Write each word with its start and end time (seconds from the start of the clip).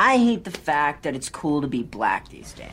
I 0.00 0.16
hate 0.16 0.44
the 0.44 0.52
fact 0.52 1.02
that 1.02 1.16
it's 1.16 1.28
cool 1.28 1.60
to 1.60 1.66
be 1.66 1.82
black 1.82 2.28
these 2.28 2.52
days. 2.52 2.70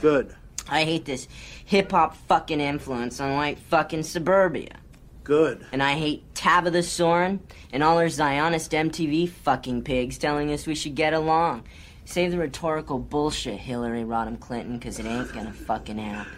Good. 0.00 0.34
I 0.70 0.84
hate 0.84 1.04
this 1.04 1.28
hip 1.66 1.90
hop 1.90 2.16
fucking 2.16 2.62
influence 2.62 3.20
on 3.20 3.34
white 3.34 3.58
fucking 3.58 4.04
suburbia. 4.04 4.78
Good. 5.22 5.66
And 5.70 5.82
I 5.82 5.92
hate 5.92 6.34
Tabitha 6.34 6.82
Soren 6.82 7.40
and 7.74 7.82
all 7.82 7.98
her 7.98 8.08
Zionist 8.08 8.72
MTV 8.72 9.28
fucking 9.28 9.82
pigs 9.82 10.16
telling 10.16 10.50
us 10.50 10.66
we 10.66 10.74
should 10.74 10.94
get 10.94 11.12
along. 11.12 11.64
Save 12.06 12.30
the 12.30 12.38
rhetorical 12.38 12.98
bullshit, 12.98 13.58
Hillary 13.58 14.04
Rodham 14.04 14.40
Clinton, 14.40 14.78
because 14.78 14.98
it 14.98 15.04
ain't 15.04 15.30
gonna 15.34 15.52
fucking 15.52 15.98
happen. 15.98 16.32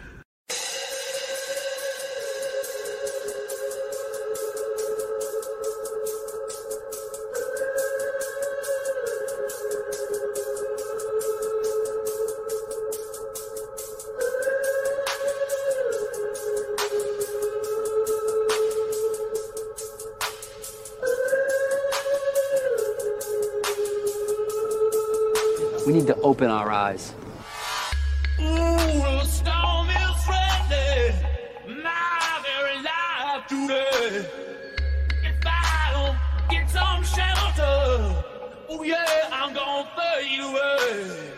Gonna 39.53 39.87
fade 39.95 40.39
away. 40.39 41.31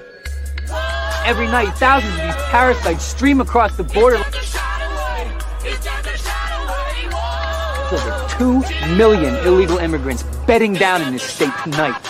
Every 1.25 1.47
night, 1.47 1.73
thousands 1.75 2.13
of 2.13 2.22
these 2.22 2.35
parasites 2.45 3.03
stream 3.03 3.41
across 3.41 3.75
the 3.75 3.83
border. 3.83 4.17
The 4.17 4.39
shot 4.39 4.81
away, 4.81 5.31
it's 5.66 5.83
got 5.83 6.01
the 6.03 6.17
shot 6.17 6.51
away. 6.63 7.09
Whoa. 7.11 7.97
Over 7.97 8.63
2 8.63 8.95
million 8.95 9.35
illegal 9.45 9.79
immigrants 9.79 10.23
bedding 10.45 10.73
down 10.73 11.01
in 11.01 11.11
this 11.11 11.23
state 11.23 11.51
tonight. 11.66 12.06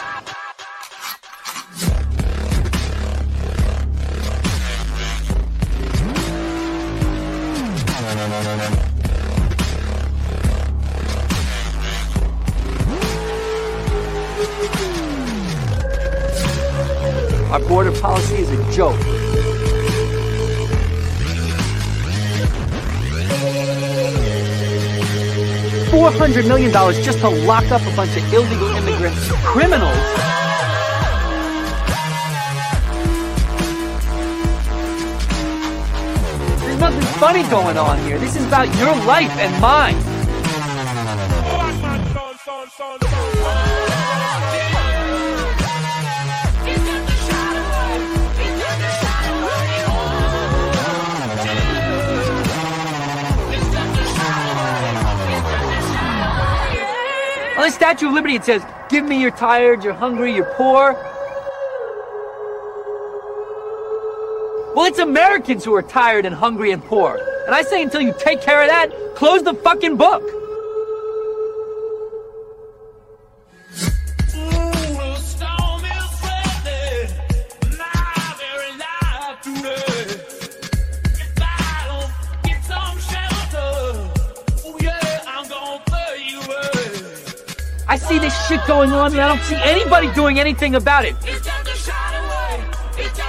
Is 18.50 18.59
a 18.59 18.72
joke. 18.72 19.00
Four 25.92 26.12
hundred 26.12 26.45
million 26.48 26.72
dollars 26.72 27.03
just 27.03 27.20
to 27.20 27.30
lock 27.30 27.72
up 27.72 27.81
a 27.81 27.95
bunch 27.95 28.16
of 28.18 28.34
illegal 28.34 28.70
immigrants, 28.75 29.30
criminals. 29.44 29.98
There's 36.62 36.80
nothing 36.80 37.02
funny 37.20 37.44
going 37.50 37.78
on 37.78 38.00
here. 38.00 38.20
This 38.20 38.36
is 38.36 38.45
about 38.45 38.68
your 38.78 38.95
life 39.06 39.31
and 39.38 39.62
mine. 39.62 40.06
The 57.67 57.73
Statue 57.73 58.07
of 58.07 58.13
Liberty, 58.13 58.35
it 58.35 58.45
says, 58.45 58.63
Give 58.88 59.03
me 59.03 59.19
you're 59.19 59.29
tired, 59.29 59.83
you're 59.83 59.94
hungry, 59.94 60.33
you're 60.33 60.53
poor. 60.55 60.94
Well, 64.73 64.85
it's 64.85 65.00
Americans 65.00 65.66
who 65.66 65.73
are 65.75 65.81
tired 65.81 66.25
and 66.25 66.33
hungry 66.33 66.72
and 66.72 66.81
poor. 66.81 67.19
And 67.45 67.53
I 67.53 67.63
say 67.63 67.81
until 67.81 68.00
you 68.00 68.13
take 68.17 68.41
care 68.41 68.61
of 68.61 68.69
that, 68.69 69.16
close 69.16 69.44
the 69.44 69.53
fucking 69.53 69.97
book. 69.97 70.23
On 88.97 89.12
and 89.12 89.22
I 89.22 89.28
don't 89.28 89.44
see 89.44 89.56
anybody 89.56 90.12
doing 90.13 90.40
anything 90.40 90.75
about 90.75 91.06
it. 91.06 91.16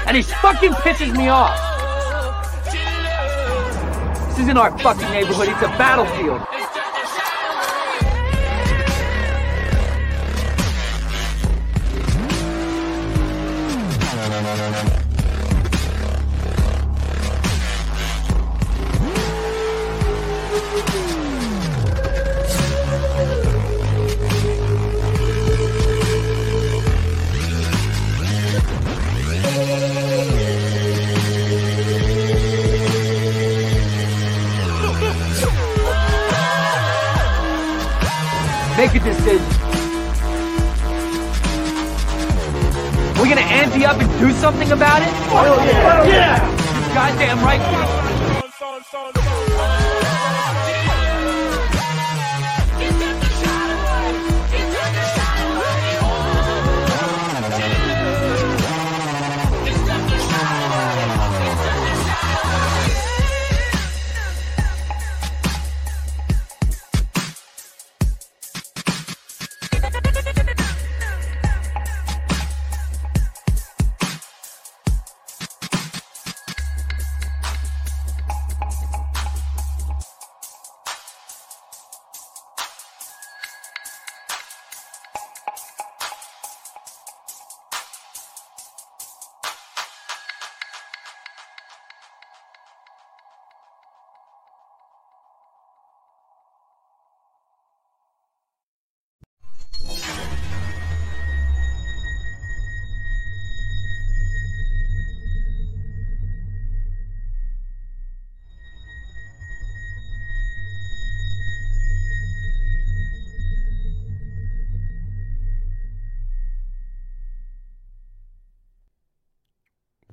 And 0.06 0.16
it 0.16 0.24
fucking 0.24 0.72
pisses 0.72 1.16
me 1.16 1.28
off. 1.28 1.56
This 4.30 4.40
isn't 4.40 4.56
our 4.56 4.76
fucking 4.78 5.10
neighborhood, 5.10 5.48
it's 5.48 5.62
a 5.62 5.68
battlefield. 5.78 6.57
Something 44.48 44.72
about 44.72 45.02
it? 45.02 45.12
Oh, 45.28 45.62
yeah! 45.62 46.06
Yeah! 46.06 46.94
Goddamn 46.94 47.44
right. 47.44 47.97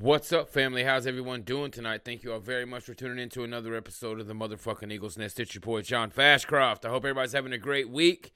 What's 0.05 0.31
up, 0.31 0.49
family? 0.49 0.83
How's 0.83 1.07
everyone 1.07 1.41
doing 1.41 1.71
tonight? 1.71 2.01
Thank 2.05 2.21
you 2.21 2.31
all 2.31 2.39
very 2.39 2.63
much 2.63 2.83
for 2.83 2.93
tuning 2.93 3.17
in 3.17 3.29
to 3.29 3.43
another 3.43 3.73
episode 3.73 4.19
of 4.19 4.27
the 4.27 4.35
motherfucking 4.35 4.93
Eagles 4.93 5.17
Nest. 5.17 5.39
It's 5.39 5.55
your 5.55 5.61
boy, 5.61 5.81
John 5.81 6.11
Fashcroft. 6.11 6.85
I 6.85 6.89
hope 6.89 7.05
everybody's 7.05 7.31
having 7.31 7.53
a 7.53 7.57
great 7.57 7.89
week. 7.89 8.31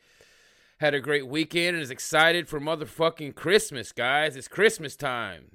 had 0.79 0.95
a 0.95 0.99
great 0.99 1.27
weekend 1.27 1.75
and 1.75 1.83
is 1.83 1.91
excited 1.91 2.49
for 2.49 2.59
motherfucking 2.59 3.35
Christmas, 3.35 3.91
guys. 3.91 4.35
It's 4.35 4.47
Christmas 4.47 4.95
time. 4.95 5.51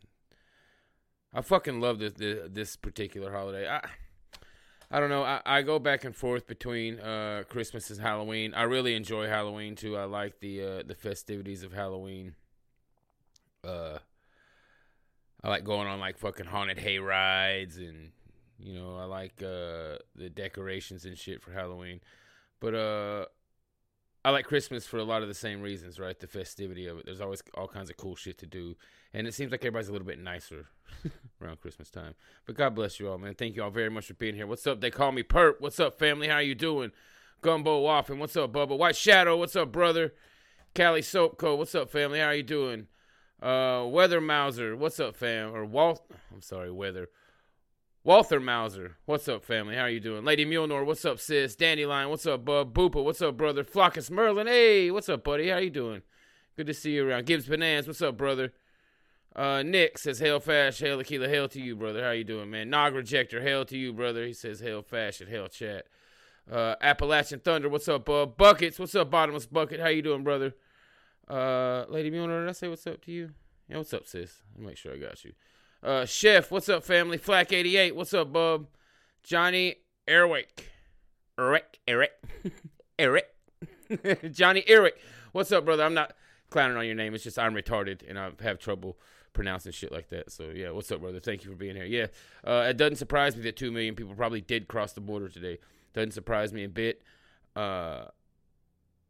I 1.33 1.41
fucking 1.41 1.81
love 1.81 1.99
this 1.99 2.13
this, 2.13 2.49
this 2.49 2.77
particular 2.77 3.33
holiday. 3.33 3.69
I 3.69 3.81
I 4.93 5.01
don't 5.01 5.11
know. 5.11 5.25
I, 5.25 5.41
I 5.45 5.63
go 5.63 5.81
back 5.81 6.05
and 6.05 6.15
forth 6.15 6.47
between 6.47 7.01
uh, 7.01 7.43
Christmas 7.49 7.91
and 7.91 8.01
Halloween. 8.01 8.55
I 8.55 8.63
really 8.63 8.95
enjoy 8.95 9.27
Halloween 9.27 9.75
too. 9.75 9.97
I 9.97 10.05
like 10.05 10.39
the 10.39 10.63
uh, 10.63 10.83
the 10.87 10.95
festivities 10.95 11.65
of 11.65 11.73
Halloween. 11.73 12.37
Uh, 13.65 13.99
I 15.45 15.49
like 15.49 15.63
going 15.63 15.87
on 15.87 16.01
like 16.01 16.17
fucking 16.17 16.47
haunted 16.47 16.79
hay 16.79 16.99
rides 16.99 17.77
and 17.77 18.13
you 18.59 18.73
know 18.73 18.97
I 18.97 19.05
like 19.05 19.43
uh, 19.43 19.99
the 20.17 20.31
decorations 20.35 21.05
and 21.05 21.19
shit 21.19 21.43
for 21.43 21.53
Halloween. 21.53 22.01
But 22.61 22.75
uh, 22.75 23.27
I 24.25 24.31
like 24.31 24.47
Christmas 24.47 24.87
for 24.87 24.97
a 24.97 25.05
lot 25.05 25.21
of 25.21 25.29
the 25.29 25.35
same 25.35 25.61
reasons, 25.61 26.01
right? 26.01 26.19
The 26.19 26.27
festivity 26.27 26.87
of 26.87 26.99
it. 26.99 27.05
There's 27.05 27.21
always 27.21 27.43
all 27.55 27.69
kinds 27.69 27.91
of 27.91 27.99
cool 27.99 28.17
shit 28.17 28.39
to 28.39 28.47
do, 28.47 28.75
and 29.13 29.27
it 29.27 29.35
seems 29.35 29.53
like 29.53 29.61
everybody's 29.61 29.89
a 29.89 29.93
little 29.93 30.07
bit 30.07 30.19
nicer 30.19 30.65
around 31.43 31.61
Christmas 31.61 31.91
time. 31.91 32.15
But 32.47 32.57
God 32.57 32.75
bless 32.75 32.99
you 32.99 33.11
all, 33.11 33.19
man. 33.19 33.35
Thank 33.35 33.55
you 33.55 33.63
all 33.63 33.71
very 33.71 33.91
much 33.91 34.07
for 34.07 34.15
being 34.15 34.35
here. 34.35 34.47
What's 34.47 34.67
up? 34.67 34.81
They 34.81 34.91
call 34.91 35.13
me 35.13 35.23
Perp. 35.23 35.57
What's 35.61 35.79
up, 35.79 35.99
family? 35.99 36.29
How 36.29 36.39
you 36.39 36.55
doing? 36.55 36.91
Gumbo 37.43 37.85
Waffin. 37.85 38.17
What's 38.17 38.37
up, 38.37 38.55
Bubba? 38.55 38.79
White 38.79 38.97
Shadow. 38.97 39.37
What's 39.37 39.57
up, 39.57 39.71
brother? 39.71 40.15
Cali 40.73 41.03
Soap 41.03 41.37
Co. 41.37 41.55
What's 41.55 41.75
up, 41.75 41.91
family? 41.91 42.19
How 42.19 42.31
you 42.31 42.43
doing? 42.43 42.87
Uh, 43.43 43.87
Weather 43.87 44.21
Mauser. 44.21 44.77
What's 44.77 45.01
up, 45.01 45.17
fam? 45.17 45.55
Or 45.55 45.65
Walt. 45.65 46.05
I'm 46.33 46.43
sorry, 46.43 46.71
Weather. 46.71 47.09
Walther 48.05 48.39
Mauser, 48.39 48.99
what's 49.07 49.29
up, 49.29 49.47
family? 49.47 49.77
How 49.77 49.85
are 49.85 49.89
you 49.89 49.99
doing? 49.99 50.27
Lady 50.27 50.45
Mulnor, 50.45 50.85
what's 50.85 51.07
up, 51.07 51.19
sis? 51.19 51.57
Dandelion, 51.57 52.11
what's 52.11 52.27
up, 52.27 52.45
bub? 52.45 52.75
Boopa, 52.75 53.03
what's 53.03 53.23
up, 53.23 53.39
brother? 53.39 53.65
Flockus 53.65 54.11
Merlin, 54.11 54.47
hey, 54.47 54.91
what's 54.91 55.09
up, 55.09 55.25
buddy? 55.25 55.49
How 55.49 55.57
you 55.57 55.71
doing? 55.71 56.03
Good 56.55 56.67
to 56.67 56.75
see 56.75 56.91
you 56.91 57.09
around. 57.09 57.25
Gibbs 57.25 57.47
Bananas, 57.47 57.87
what's 57.87 58.03
up, 58.03 58.19
brother? 58.19 58.53
Uh, 59.35 59.63
Nick 59.63 59.97
says, 59.97 60.19
hail 60.19 60.39
fast, 60.39 60.81
hail 60.81 61.01
Aquila, 61.01 61.31
hail 61.31 61.49
to 61.49 61.59
you, 61.59 61.77
brother. 61.77 62.05
How 62.05 62.11
you 62.11 62.25
doing, 62.25 62.51
man? 62.51 62.69
Nog 62.69 62.93
Rejector, 62.93 63.41
hail 63.41 63.65
to 63.65 63.79
you, 63.79 63.95
brother. 63.95 64.27
He 64.27 64.35
says, 64.35 64.61
hail 64.61 64.83
fashion, 64.83 65.27
hail 65.27 65.49
chat. 65.49 65.87
Uh, 66.53 66.75
Appalachian 66.83 67.41
Thunder, 67.41 67.71
what's 67.71 67.89
up, 67.89 68.05
bub? 68.05 68.37
Buckets, 68.37 68.79
what's 68.79 68.95
up, 68.95 69.11
Bottomless 69.11 69.47
Bucket? 69.47 69.81
How 69.81 69.89
you 69.89 70.03
doing, 70.03 70.25
brother? 70.25 70.55
Uh, 71.29 71.85
Lady 71.89 72.11
Mulnor, 72.11 72.43
did 72.43 72.49
I 72.49 72.53
say 72.53 72.69
what's 72.69 72.87
up 72.87 73.03
to 73.05 73.13
you? 73.13 73.31
Yeah, 73.69 73.79
what's 73.79 73.95
up, 73.95 74.07
sis? 74.07 74.43
Make 74.57 74.77
sure 74.77 74.93
I 74.93 74.99
got 74.99 75.25
you. 75.25 75.33
Uh, 75.83 76.05
Chef, 76.05 76.51
what's 76.51 76.69
up, 76.69 76.85
family? 76.85 77.19
Flack 77.19 77.53
88, 77.53 77.97
what's 77.97 78.15
up, 78.15 78.33
bub? 78.33 78.67
Johnny 79.23 79.77
Erwick. 80.09 80.71
Eric, 81.39 81.79
Eric, 81.87 82.13
Eric. 82.99 83.27
Johnny 84.31 84.65
Eric, 84.67 84.99
what's 85.33 85.53
up, 85.53 85.65
brother? 85.65 85.85
I'm 85.85 85.95
not 85.95 86.15
clowning 86.51 86.77
on 86.77 86.87
your 86.87 86.95
name. 86.95 87.15
It's 87.15 87.25
just 87.25 87.39
I'm 87.39 87.55
retarded 87.55 88.09
and 88.09 88.19
I 88.19 88.31
have 88.43 88.59
trouble 88.59 88.99
pronouncing 89.33 89.73
shit 89.73 89.93
like 89.93 90.09
that. 90.11 90.31
So, 90.31 90.51
yeah, 90.55 90.71
what's 90.71 90.91
up, 90.93 91.01
brother? 91.01 91.21
Thank 91.21 91.45
you 91.45 91.51
for 91.51 91.57
being 91.57 91.77
here. 91.77 91.85
Yeah, 91.85 92.07
uh, 92.47 92.67
it 92.69 92.77
doesn't 92.77 92.97
surprise 92.97 93.37
me 93.37 93.43
that 93.43 93.57
2 93.57 93.71
million 93.73 93.95
people 93.95 94.15
probably 94.15 94.41
did 94.41 94.69
cross 94.69 94.93
the 94.93 95.01
border 95.01 95.29
today. 95.29 95.59
Doesn't 95.93 96.13
surprise 96.13 96.53
me 96.53 96.65
a 96.65 96.69
bit. 96.69 97.03
Uh, 97.55 98.07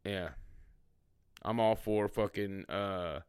yeah. 0.05 0.31
I'm 1.45 1.61
all 1.61 1.77
for 1.77 2.09
fucking, 2.09 2.65
uh, 2.69 3.21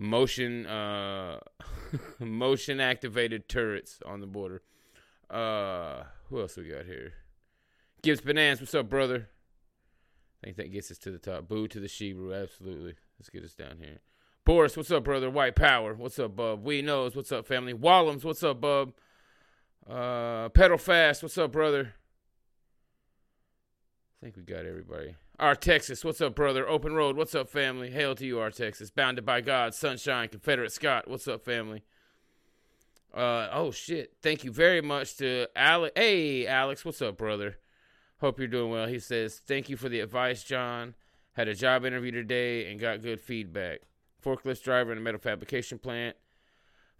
motion 0.00 0.66
uh 0.66 1.38
motion 2.18 2.80
activated 2.80 3.48
turrets 3.48 3.98
on 4.06 4.20
the 4.20 4.26
border. 4.26 4.62
Uh 5.28 6.04
who 6.28 6.40
else 6.40 6.56
we 6.56 6.64
got 6.64 6.86
here? 6.86 7.12
Gibbs 8.02 8.22
Bananas, 8.22 8.60
what's 8.60 8.74
up, 8.74 8.88
brother? 8.88 9.28
I 10.42 10.46
think 10.46 10.56
that 10.56 10.72
gets 10.72 10.90
us 10.90 10.96
to 10.98 11.10
the 11.10 11.18
top. 11.18 11.48
Boo 11.48 11.68
to 11.68 11.78
the 11.78 11.86
Shebrew, 11.86 12.32
absolutely. 12.34 12.94
Let's 13.18 13.28
get 13.28 13.44
us 13.44 13.52
down 13.52 13.76
here. 13.78 13.98
Boris, 14.46 14.74
what's 14.74 14.90
up, 14.90 15.04
brother? 15.04 15.28
White 15.28 15.54
Power, 15.54 15.92
what's 15.92 16.18
up, 16.18 16.34
bub? 16.34 16.64
We 16.64 16.80
knows, 16.80 17.14
what's 17.14 17.30
up, 17.30 17.46
family? 17.46 17.74
Wallums, 17.74 18.24
what's 18.24 18.42
up, 18.42 18.60
bub? 18.62 18.94
Uh 19.88 20.48
Pedal 20.48 20.78
Fast, 20.78 21.22
what's 21.22 21.36
up, 21.36 21.52
brother? 21.52 21.94
Think 24.22 24.36
we 24.36 24.42
got 24.42 24.66
everybody. 24.66 25.16
Our 25.38 25.54
Texas, 25.54 26.04
what's 26.04 26.20
up, 26.20 26.34
brother? 26.34 26.68
Open 26.68 26.92
Road, 26.92 27.16
what's 27.16 27.34
up, 27.34 27.48
family? 27.48 27.90
Hail 27.90 28.14
to 28.16 28.26
you, 28.26 28.38
our 28.38 28.50
Texas. 28.50 28.90
Bounded 28.90 29.24
by 29.24 29.40
God, 29.40 29.74
Sunshine, 29.74 30.28
Confederate 30.28 30.72
Scott, 30.72 31.08
what's 31.08 31.26
up, 31.26 31.42
family? 31.42 31.82
Uh 33.14 33.48
oh 33.50 33.70
shit! 33.70 34.12
Thank 34.20 34.44
you 34.44 34.52
very 34.52 34.82
much 34.82 35.16
to 35.16 35.46
Alex. 35.56 35.92
Hey, 35.96 36.46
Alex, 36.46 36.84
what's 36.84 37.00
up, 37.00 37.16
brother? 37.16 37.56
Hope 38.20 38.38
you're 38.38 38.46
doing 38.46 38.70
well. 38.70 38.86
He 38.86 38.98
says, 38.98 39.40
"Thank 39.44 39.68
you 39.68 39.76
for 39.76 39.88
the 39.88 40.00
advice, 40.00 40.44
John. 40.44 40.94
Had 41.32 41.48
a 41.48 41.54
job 41.54 41.84
interview 41.84 42.12
today 42.12 42.70
and 42.70 42.78
got 42.78 43.02
good 43.02 43.20
feedback. 43.20 43.80
Forklift 44.22 44.62
driver 44.62 44.92
in 44.92 44.98
a 44.98 45.00
metal 45.00 45.18
fabrication 45.18 45.78
plant, 45.78 46.14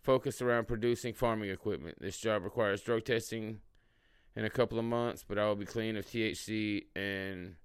focused 0.01 0.41
around 0.41 0.67
producing 0.67 1.13
farming 1.13 1.51
equipment. 1.51 1.99
This 2.01 2.17
job 2.17 2.43
requires 2.43 2.81
drug 2.81 3.05
testing 3.05 3.61
in 4.37 4.45
a 4.45 4.51
couple 4.51 4.79
of 4.79 4.85
months, 4.85 5.25
but 5.27 5.39
I 5.39 5.47
will 5.47 5.57
be 5.57 5.67
clean 5.67 5.97
of 5.97 6.07
THC 6.07 6.85
and." 6.95 7.57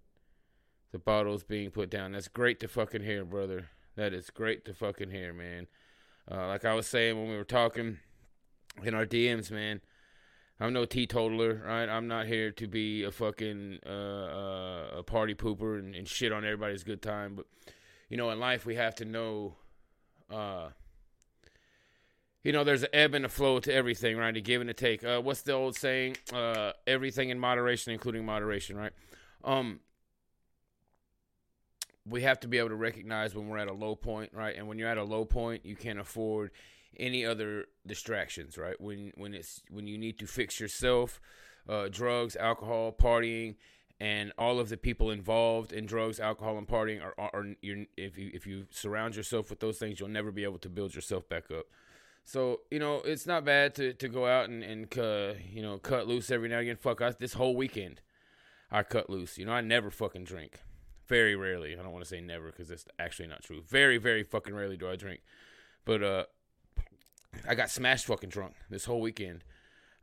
the 0.95 1.00
bottles 1.00 1.44
being 1.44 1.71
put 1.71 1.89
down. 1.89 2.13
That's 2.13 2.29
great 2.29 2.62
to 2.62 2.69
fucking 2.69 3.03
hear, 3.03 3.25
brother. 3.25 3.67
That 3.97 4.13
is 4.13 4.29
great 4.29 4.63
to 4.63 4.73
fucking 4.73 5.12
hear, 5.12 5.33
man. 5.33 5.67
Uh, 6.31 6.47
like 6.47 6.63
I 6.63 6.73
was 6.73 6.88
saying 6.88 7.17
when 7.17 7.27
we 7.27 7.35
were 7.35 7.44
talking 7.44 8.00
in 8.81 8.94
our 8.94 9.06
DMs, 9.06 9.51
man. 9.51 9.81
I'm 10.57 10.71
no 10.71 10.85
teetotaler, 10.85 11.63
right? 11.65 11.89
I'm 11.89 12.07
not 12.07 12.27
here 12.27 12.50
to 12.51 12.67
be 12.67 13.03
a 13.03 13.12
fucking 13.12 13.79
uh, 13.85 13.89
uh, 13.89 14.88
a 15.00 15.03
party 15.03 15.35
pooper 15.35 15.77
and, 15.77 15.94
and, 15.94 16.07
shit 16.07 16.31
on 16.31 16.45
everybody's 16.45 16.85
good 16.85 17.01
time. 17.01 17.35
But 17.35 17.45
you 18.07 18.15
know, 18.15 18.29
in 18.29 18.39
life, 18.39 18.65
we 18.65 18.75
have 18.75 18.95
to 18.95 19.06
know. 19.06 19.56
You 22.45 22.51
know, 22.51 22.63
there's 22.63 22.83
an 22.83 22.89
ebb 22.94 23.15
and 23.15 23.25
a 23.25 23.30
flow 23.30 23.59
to 23.59 23.74
everything, 23.74 24.18
right? 24.18 24.38
A 24.38 24.39
give 24.39 24.62
and 24.62 24.69
a 24.69 24.74
take. 24.74 25.03
Uh, 25.03 25.19
what's 25.19 25.42
the 25.42 25.53
old 25.53 25.75
saying? 25.75 26.18
Uh, 26.31 26.74
everything 26.86 27.31
in 27.31 27.39
moderation, 27.39 27.92
including 27.92 28.24
moderation, 28.24 28.77
right? 28.77 28.92
Um, 29.44 29.80
we 32.07 32.21
have 32.21 32.39
to 32.42 32.47
be 32.47 32.59
able 32.59 32.69
to 32.69 32.75
recognize 32.75 33.33
when 33.33 33.47
we're 33.47 33.57
at 33.57 33.68
a 33.68 33.74
low 33.74 33.95
point, 33.95 34.30
right? 34.31 34.56
And 34.56 34.68
when 34.68 34.77
you're 34.77 34.88
at 34.88 35.00
a 35.00 35.03
low 35.03 35.25
point, 35.25 35.65
you 35.65 35.75
can't 35.75 35.97
afford 35.97 36.51
any 36.97 37.25
other 37.25 37.65
distractions, 37.88 38.59
right? 38.59 38.80
When 38.80 39.12
when 39.15 39.33
it's 39.33 39.63
when 39.71 39.88
you 39.88 39.98
need 39.98 40.19
to 40.19 40.27
fix 40.27 40.59
yourself, 40.59 41.19
uh, 41.68 41.88
drugs, 41.89 42.36
alcohol, 42.36 42.91
partying, 42.91 43.56
and 44.00 44.31
all 44.38 44.59
of 44.59 44.69
the 44.69 44.77
people 44.77 45.09
involved 45.09 45.74
in 45.74 45.88
drugs, 45.88 46.19
alcohol, 46.19 46.59
and 46.59 46.68
partying 46.68 47.03
are, 47.03 47.15
are, 47.18 47.31
are 47.33 47.56
if 47.98 48.19
you 48.19 48.30
if 48.36 48.45
you 48.45 48.68
surround 48.69 49.15
yourself 49.15 49.50
with 49.50 49.62
those 49.62 49.80
things, 49.80 50.00
you'll 50.00 50.09
never 50.09 50.31
be 50.31 50.44
able 50.44 50.59
to 50.59 50.69
build 50.69 50.94
yourself 50.94 51.27
back 51.27 51.50
up. 51.50 51.65
So 52.25 52.62
you 52.72 52.79
know 52.79 53.01
it's 53.05 53.27
not 53.27 53.46
bad 53.46 53.75
to, 53.75 53.94
to 53.94 54.10
go 54.10 54.25
out 54.25 54.50
and 54.50 54.63
and 54.63 54.98
uh, 54.98 55.34
you 55.50 55.62
know 55.62 55.77
cut 55.77 56.08
loose 56.08 56.32
every 56.32 56.50
now 56.50 56.55
and 56.55 56.63
again. 56.63 56.77
Fuck, 56.77 57.01
I, 57.01 57.12
this 57.12 57.34
whole 57.34 57.55
weekend 57.55 58.01
I 58.72 58.84
cut 58.84 59.10
loose. 59.10 59.38
You 59.38 59.46
know 59.46 59.53
I 59.53 59.62
never 59.62 59.91
fucking 59.91 60.25
drink. 60.25 60.60
Very 61.08 61.36
rarely. 61.36 61.74
I 61.74 61.84
don't 61.84 61.91
want 61.91 62.03
to 62.03 62.10
say 62.10 62.20
never 62.20 62.48
because 62.48 62.67
that's 62.67 62.86
actually 62.98 63.27
not 63.27 63.44
true. 63.44 63.62
Very, 63.67 64.00
very 64.00 64.24
fucking 64.24 64.55
rarely 64.55 64.75
do 64.75 64.89
I 64.89 64.96
drink. 64.96 65.22
But 65.86 66.01
uh, 66.01 66.24
I 67.48 67.53
got 67.53 67.70
smashed 67.70 68.08
fucking 68.08 68.29
drunk 68.29 68.55
this 68.72 68.86
whole 68.86 69.01
weekend. 69.01 69.44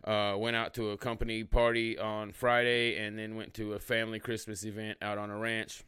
Uh, 0.05 0.37
went 0.39 0.57
out 0.57 0.75
to 0.75 0.91
a 0.91 0.97
company 0.97 1.43
party 1.43 1.99
on 1.99 2.33
Friday 2.33 2.97
and 2.97 3.19
then 3.19 3.35
went 3.35 3.55
to 3.55 3.73
a 3.73 3.81
family 3.81 4.21
Christmas 4.21 4.65
event 4.65 4.99
out 5.03 5.19
on 5.19 5.31
a 5.31 5.37
ranch 5.37 5.83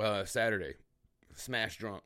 uh, 0.00 0.24
Saturday. 0.24 0.74
Smashed 1.34 1.80
drunk 1.80 2.02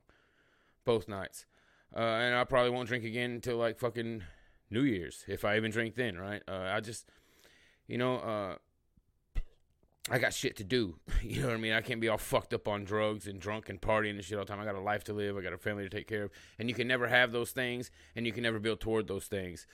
both 0.84 1.08
nights. 1.08 1.44
Uh, 1.94 2.00
and 2.00 2.34
I 2.34 2.44
probably 2.44 2.70
won't 2.70 2.88
drink 2.88 3.04
again 3.04 3.32
until 3.32 3.56
like 3.56 3.78
fucking 3.78 4.22
New 4.70 4.82
Year's 4.82 5.24
if 5.28 5.44
I 5.44 5.56
even 5.56 5.70
drink 5.70 5.94
then, 5.94 6.16
right? 6.16 6.42
Uh, 6.48 6.70
I 6.72 6.80
just, 6.80 7.08
you 7.86 7.98
know, 7.98 8.16
uh, 8.16 8.56
I 10.10 10.18
got 10.18 10.34
shit 10.34 10.56
to 10.56 10.64
do. 10.64 10.96
You 11.22 11.42
know 11.42 11.48
what 11.48 11.54
I 11.54 11.58
mean? 11.58 11.72
I 11.72 11.80
can't 11.80 12.00
be 12.00 12.08
all 12.08 12.18
fucked 12.18 12.52
up 12.52 12.66
on 12.66 12.84
drugs 12.84 13.28
and 13.28 13.40
drunk 13.40 13.68
and 13.68 13.80
partying 13.80 14.10
and 14.10 14.24
shit 14.24 14.36
all 14.36 14.44
the 14.44 14.50
time. 14.50 14.60
I 14.60 14.64
got 14.64 14.74
a 14.74 14.80
life 14.80 15.04
to 15.04 15.12
live. 15.12 15.36
I 15.36 15.40
got 15.40 15.52
a 15.52 15.58
family 15.58 15.84
to 15.84 15.88
take 15.88 16.08
care 16.08 16.24
of. 16.24 16.30
And 16.58 16.68
you 16.68 16.74
can 16.74 16.88
never 16.88 17.06
have 17.06 17.30
those 17.30 17.52
things 17.52 17.92
and 18.16 18.26
you 18.26 18.32
can 18.32 18.42
never 18.42 18.58
build 18.58 18.80
toward 18.80 19.06
those 19.06 19.26
things 19.26 19.66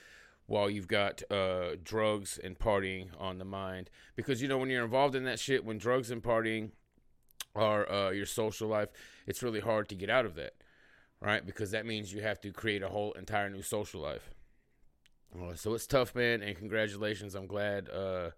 while 0.47 0.69
you've 0.69 0.89
got 0.89 1.23
uh, 1.31 1.77
drugs 1.83 2.39
and 2.43 2.59
partying 2.59 3.09
on 3.19 3.39
the 3.39 3.45
mind. 3.45 3.91
Because, 4.15 4.43
you 4.43 4.49
know, 4.49 4.59
when 4.59 4.69
you're 4.69 4.85
involved 4.85 5.15
in 5.15 5.25
that 5.25 5.39
shit, 5.39 5.65
when 5.65 5.79
drugs 5.79 6.11
and 6.11 6.23
partying 6.23 6.73
are 7.55 7.91
uh, 7.91 8.11
your 8.11 8.27
social 8.27 8.69
life, 8.69 8.89
it's 9.27 9.43
really 9.43 9.61
hard 9.61 9.89
to 9.89 9.95
get 9.95 10.11
out 10.11 10.27
of 10.27 10.35
that, 10.35 10.55
right? 11.21 11.45
Because 11.45 11.71
that 11.73 11.87
means 11.87 12.13
you 12.13 12.23
have 12.23 12.41
to 12.41 12.53
create 12.53 12.83
a 12.83 12.89
whole 12.89 13.13
entire 13.13 13.51
new 13.51 13.63
social 13.63 14.01
life. 14.01 14.31
So 15.57 15.75
it's 15.75 15.87
tough, 15.87 16.15
man. 16.15 16.43
And 16.43 16.57
congratulations. 16.57 17.35
I'm 17.35 17.47
glad. 17.47 17.89
Uh, 17.91 18.31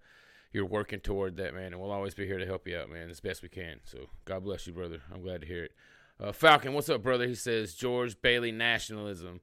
you're 0.52 0.66
working 0.66 1.00
toward 1.00 1.36
that, 1.36 1.54
man, 1.54 1.72
and 1.72 1.80
we'll 1.80 1.92
always 1.92 2.14
be 2.14 2.26
here 2.26 2.38
to 2.38 2.46
help 2.46 2.66
you 2.66 2.76
out, 2.76 2.90
man, 2.90 3.08
as 3.08 3.20
best 3.20 3.42
we 3.42 3.48
can. 3.48 3.80
So 3.84 4.06
God 4.24 4.42
bless 4.42 4.66
you, 4.66 4.72
brother. 4.72 5.00
I'm 5.12 5.22
glad 5.22 5.42
to 5.42 5.46
hear 5.46 5.64
it. 5.64 5.72
Uh, 6.18 6.32
Falcon, 6.32 6.72
what's 6.72 6.88
up, 6.88 7.02
brother? 7.02 7.26
He 7.26 7.34
says 7.34 7.74
George 7.74 8.20
Bailey 8.20 8.52
nationalism. 8.52 9.40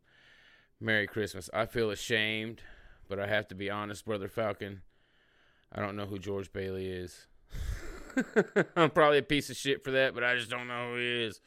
Merry 0.79 1.07
Christmas. 1.07 1.49
I 1.53 1.65
feel 1.65 1.89
ashamed, 1.89 2.61
but 3.07 3.19
I 3.19 3.27
have 3.27 3.47
to 3.47 3.55
be 3.55 3.69
honest, 3.69 4.05
brother 4.05 4.27
Falcon. 4.27 4.81
I 5.71 5.79
don't 5.79 5.95
know 5.95 6.05
who 6.05 6.19
George 6.19 6.53
Bailey 6.53 6.87
is. 6.87 7.27
I'm 8.75 8.91
probably 8.91 9.17
a 9.17 9.23
piece 9.23 9.49
of 9.49 9.55
shit 9.55 9.83
for 9.83 9.91
that, 9.91 10.13
but 10.13 10.23
I 10.23 10.35
just 10.35 10.49
don't 10.49 10.67
know 10.67 10.91
who 10.91 10.97
he 10.97 11.23
is. 11.25 11.41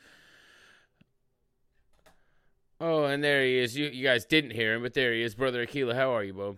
Oh, 2.81 3.05
and 3.05 3.23
there 3.23 3.45
he 3.45 3.59
is. 3.59 3.77
You 3.77 3.87
you 3.87 4.05
guys 4.05 4.25
didn't 4.25 4.53
hear 4.53 4.75
him, 4.75 4.83
but 4.83 4.95
there 4.95 5.13
he 5.13 5.23
is, 5.23 5.35
brother 5.35 5.63
Aquila. 5.63 5.95
How 5.95 6.15
are 6.15 6.25
you, 6.25 6.33
Bo? 6.33 6.57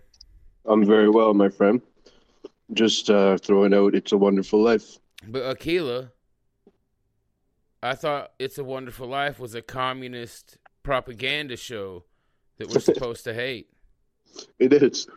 I'm 0.65 0.85
very 0.85 1.11
well, 1.11 1.35
my 1.35 1.49
friend. 1.49 1.83
Just 2.73 3.11
uh, 3.11 3.37
throwing 3.39 3.75
out 3.75 3.95
"It's 3.95 4.13
a 4.13 4.17
Wonderful 4.17 4.63
Life." 4.63 4.99
But 5.27 5.43
Aquila, 5.43 6.13
I 7.83 7.95
thought 7.95 8.33
"It's 8.39 8.59
a 8.59 8.65
Wonderful 8.65 9.09
Life" 9.09 9.41
was 9.41 9.55
a 9.55 9.63
communist 9.63 10.59
propaganda 10.83 11.57
show 11.57 12.05
that 12.59 12.69
we're 12.69 12.81
supposed 12.95 13.25
to 13.25 13.35
hate. 13.35 13.69
It 14.59 14.73
is. 14.73 15.09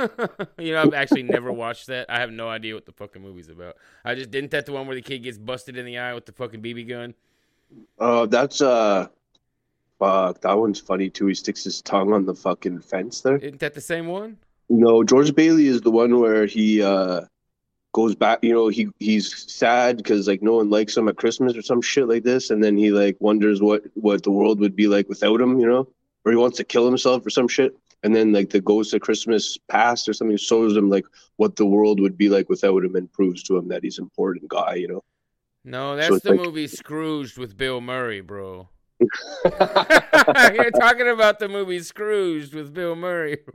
you 0.58 0.72
know, 0.72 0.82
I've 0.82 0.94
actually 0.94 1.24
never 1.24 1.52
watched 1.52 1.88
that. 1.88 2.06
I 2.08 2.20
have 2.20 2.30
no 2.30 2.48
idea 2.48 2.74
what 2.74 2.86
the 2.86 2.92
fucking 2.92 3.20
movie's 3.20 3.48
about. 3.48 3.76
I 4.04 4.14
just 4.14 4.30
didn't 4.30 4.50
that 4.52 4.66
the 4.66 4.72
one 4.72 4.86
where 4.86 4.96
the 4.96 5.02
kid 5.02 5.20
gets 5.20 5.38
busted 5.38 5.76
in 5.76 5.84
the 5.84 5.98
eye 5.98 6.14
with 6.14 6.26
the 6.26 6.32
fucking 6.32 6.62
BB 6.62 6.88
gun. 6.88 7.14
Uh, 7.98 8.26
that's 8.26 8.60
uh, 8.60 9.08
fuck. 10.00 10.40
That 10.40 10.58
one's 10.58 10.80
funny 10.80 11.08
too. 11.10 11.26
He 11.26 11.34
sticks 11.34 11.62
his 11.62 11.80
tongue 11.82 12.12
on 12.12 12.24
the 12.24 12.34
fucking 12.34 12.80
fence 12.80 13.20
there. 13.20 13.36
Isn't 13.36 13.60
that 13.60 13.74
the 13.74 13.80
same 13.80 14.08
one? 14.08 14.38
No, 14.68 15.04
George 15.04 15.34
Bailey 15.34 15.66
is 15.66 15.80
the 15.82 15.90
one 15.90 16.18
where 16.20 16.46
he 16.46 16.82
uh 16.82 17.22
goes 17.92 18.14
back. 18.14 18.38
You 18.42 18.52
know, 18.54 18.68
he 18.68 18.88
he's 18.98 19.52
sad 19.52 19.96
because 19.98 20.26
like 20.26 20.42
no 20.42 20.54
one 20.56 20.70
likes 20.70 20.96
him 20.96 21.08
at 21.08 21.16
Christmas 21.16 21.56
or 21.56 21.62
some 21.62 21.82
shit 21.82 22.08
like 22.08 22.24
this, 22.24 22.50
and 22.50 22.62
then 22.64 22.76
he 22.76 22.90
like 22.90 23.16
wonders 23.20 23.60
what 23.62 23.82
what 23.94 24.22
the 24.22 24.30
world 24.30 24.58
would 24.60 24.74
be 24.74 24.88
like 24.88 25.08
without 25.08 25.40
him. 25.40 25.60
You 25.60 25.66
know, 25.66 25.88
or 26.24 26.32
he 26.32 26.36
wants 26.38 26.56
to 26.58 26.64
kill 26.64 26.86
himself 26.86 27.24
or 27.26 27.30
some 27.30 27.48
shit. 27.48 27.76
And 28.02 28.16
then 28.16 28.32
like 28.32 28.48
the 28.48 28.62
ghost 28.62 28.94
of 28.94 29.02
Christmas 29.02 29.58
past 29.68 30.08
or 30.08 30.14
something 30.14 30.38
shows 30.38 30.74
him 30.74 30.88
like 30.88 31.04
what 31.36 31.56
the 31.56 31.66
world 31.66 32.00
would 32.00 32.16
be 32.16 32.30
like 32.30 32.48
without 32.48 32.82
him 32.82 32.96
and 32.96 33.12
proves 33.12 33.42
to 33.42 33.58
him 33.58 33.68
that 33.68 33.84
he's 33.84 33.98
an 33.98 34.04
important 34.04 34.48
guy. 34.48 34.76
You 34.76 34.88
know. 34.88 35.04
No, 35.64 35.96
that's 35.96 36.14
it's 36.14 36.24
the 36.24 36.30
like- 36.30 36.40
movie 36.40 36.66
Scrooged 36.66 37.36
with 37.36 37.58
Bill 37.58 37.80
Murray, 37.82 38.22
bro. 38.22 38.68
You're 40.54 40.70
talking 40.72 41.08
about 41.08 41.38
the 41.38 41.48
movie 41.48 41.80
Scrooged 41.80 42.54
with 42.54 42.72
Bill 42.74 42.94
Murray. 42.96 43.38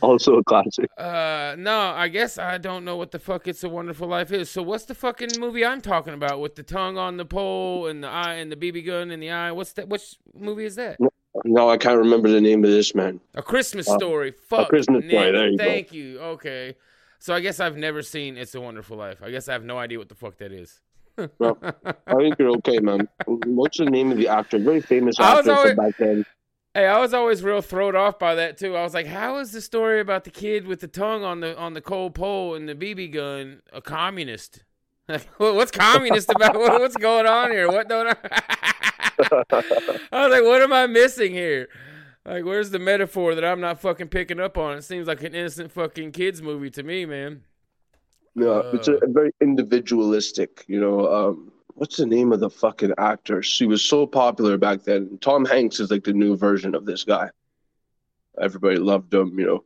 also 0.00 0.36
a 0.36 0.44
classic. 0.44 0.90
uh, 0.98 1.54
no, 1.58 1.78
I 1.94 2.08
guess 2.08 2.38
I 2.38 2.58
don't 2.58 2.84
know 2.84 2.96
what 2.96 3.10
the 3.10 3.18
fuck 3.18 3.46
It's 3.48 3.62
a 3.64 3.68
Wonderful 3.68 4.08
Life 4.08 4.32
is. 4.32 4.50
So 4.50 4.62
what's 4.62 4.84
the 4.84 4.94
fucking 4.94 5.30
movie 5.38 5.64
I'm 5.64 5.80
talking 5.80 6.14
about 6.14 6.40
with 6.40 6.54
the 6.56 6.62
tongue 6.62 6.98
on 6.98 7.16
the 7.16 7.24
pole 7.24 7.86
and 7.86 8.02
the 8.02 8.08
eye 8.08 8.34
and 8.34 8.50
the 8.50 8.56
BB 8.56 8.86
gun 8.86 9.10
in 9.10 9.20
the 9.20 9.30
eye? 9.30 9.52
What's 9.52 9.72
that? 9.74 9.88
Which 9.88 10.16
movie 10.34 10.64
is 10.64 10.76
that? 10.76 10.98
No, 11.44 11.70
I 11.70 11.78
can't 11.78 11.98
remember 11.98 12.28
the 12.30 12.40
name 12.40 12.62
of 12.64 12.70
this 12.70 12.94
man. 12.94 13.20
A 13.34 13.42
Christmas 13.42 13.88
Uh, 13.88 13.96
Story. 13.96 14.32
Fuck. 14.32 14.66
A 14.66 14.68
Christmas 14.68 15.04
Story, 15.06 15.32
there 15.32 15.48
you 15.48 15.56
go. 15.58 15.64
Thank 15.64 15.92
you. 15.92 16.18
Okay. 16.20 16.76
So 17.18 17.32
I 17.34 17.40
guess 17.40 17.60
I've 17.60 17.76
never 17.76 18.02
seen 18.02 18.36
It's 18.36 18.54
a 18.54 18.60
Wonderful 18.60 18.96
Life. 18.96 19.22
I 19.22 19.30
guess 19.30 19.48
I 19.48 19.52
have 19.52 19.64
no 19.64 19.78
idea 19.78 19.98
what 19.98 20.08
the 20.08 20.14
fuck 20.14 20.36
that 20.38 20.52
is. 20.52 20.80
No, 21.40 21.58
I 22.06 22.14
think 22.14 22.36
you're 22.38 22.50
okay, 22.56 22.78
man. 22.78 23.08
What's 23.26 23.78
the 23.78 23.84
name 23.86 24.10
of 24.12 24.16
the 24.18 24.28
actor? 24.28 24.58
Very 24.58 24.80
famous 24.80 25.18
actor 25.20 25.52
always- 25.52 25.74
from 25.74 25.84
back 25.86 25.96
then. 25.98 26.24
Hey, 26.74 26.86
I 26.86 26.98
was 27.00 27.12
always 27.12 27.42
real 27.42 27.60
thrown 27.60 27.94
off 27.94 28.18
by 28.18 28.34
that 28.36 28.56
too. 28.56 28.74
I 28.74 28.82
was 28.82 28.94
like, 28.94 29.06
"How 29.06 29.36
is 29.40 29.52
the 29.52 29.60
story 29.60 30.00
about 30.00 30.24
the 30.24 30.30
kid 30.30 30.66
with 30.66 30.80
the 30.80 30.88
tongue 30.88 31.22
on 31.22 31.40
the 31.40 31.54
on 31.58 31.74
the 31.74 31.82
cold 31.82 32.14
pole 32.14 32.54
and 32.54 32.66
the 32.66 32.74
BB 32.74 33.12
gun 33.12 33.60
a 33.72 33.80
communist? 33.82 34.64
Like, 35.08 35.26
what's 35.36 35.72
communist 35.72 36.30
about? 36.30 36.56
What's 36.56 36.96
going 36.96 37.26
on 37.26 37.50
here? 37.50 37.68
What 37.70 37.88
don't 37.88 38.06
I? 38.06 38.16
I 40.12 40.24
was 40.24 40.30
like, 40.30 40.44
"What 40.44 40.62
am 40.62 40.72
I 40.72 40.86
missing 40.86 41.32
here? 41.32 41.68
Like, 42.24 42.44
where's 42.44 42.70
the 42.70 42.78
metaphor 42.78 43.34
that 43.34 43.44
I'm 43.44 43.60
not 43.60 43.80
fucking 43.80 44.08
picking 44.08 44.40
up 44.40 44.56
on? 44.56 44.78
It 44.78 44.82
seems 44.84 45.08
like 45.08 45.22
an 45.22 45.34
innocent 45.34 45.72
fucking 45.72 46.12
kids 46.12 46.40
movie 46.40 46.70
to 46.70 46.82
me, 46.82 47.04
man." 47.04 47.42
Yeah, 48.34 48.62
it's 48.72 48.88
a, 48.88 48.94
a 48.94 49.06
very 49.08 49.30
individualistic. 49.40 50.64
You 50.66 50.80
know, 50.80 51.12
um, 51.12 51.52
what's 51.74 51.96
the 51.96 52.06
name 52.06 52.32
of 52.32 52.40
the 52.40 52.50
fucking 52.50 52.94
actor? 52.98 53.42
She 53.42 53.66
was 53.66 53.82
so 53.82 54.06
popular 54.06 54.56
back 54.56 54.82
then. 54.82 55.18
Tom 55.20 55.44
Hanks 55.44 55.80
is 55.80 55.90
like 55.90 56.04
the 56.04 56.12
new 56.12 56.36
version 56.36 56.74
of 56.74 56.86
this 56.86 57.04
guy. 57.04 57.30
Everybody 58.40 58.76
loved 58.76 59.12
him. 59.12 59.38
You 59.38 59.46
know. 59.46 59.64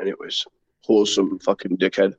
Anyways, 0.00 0.46
wholesome 0.82 1.38
fucking 1.38 1.78
dickhead. 1.78 2.14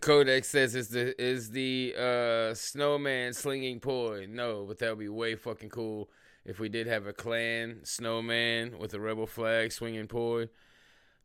Codex 0.00 0.48
says 0.48 0.74
is 0.76 0.88
the 0.88 1.20
is 1.20 1.50
the 1.50 1.94
uh 1.98 2.54
snowman 2.54 3.32
slinging 3.32 3.80
poi. 3.80 4.26
No, 4.28 4.64
but 4.66 4.78
that 4.78 4.90
would 4.90 5.00
be 5.00 5.08
way 5.08 5.34
fucking 5.34 5.70
cool 5.70 6.08
if 6.44 6.60
we 6.60 6.68
did 6.68 6.86
have 6.86 7.06
a 7.06 7.12
clan 7.12 7.80
snowman 7.82 8.78
with 8.78 8.94
a 8.94 9.00
rebel 9.00 9.26
flag 9.26 9.72
swinging 9.72 10.06
poi. 10.06 10.48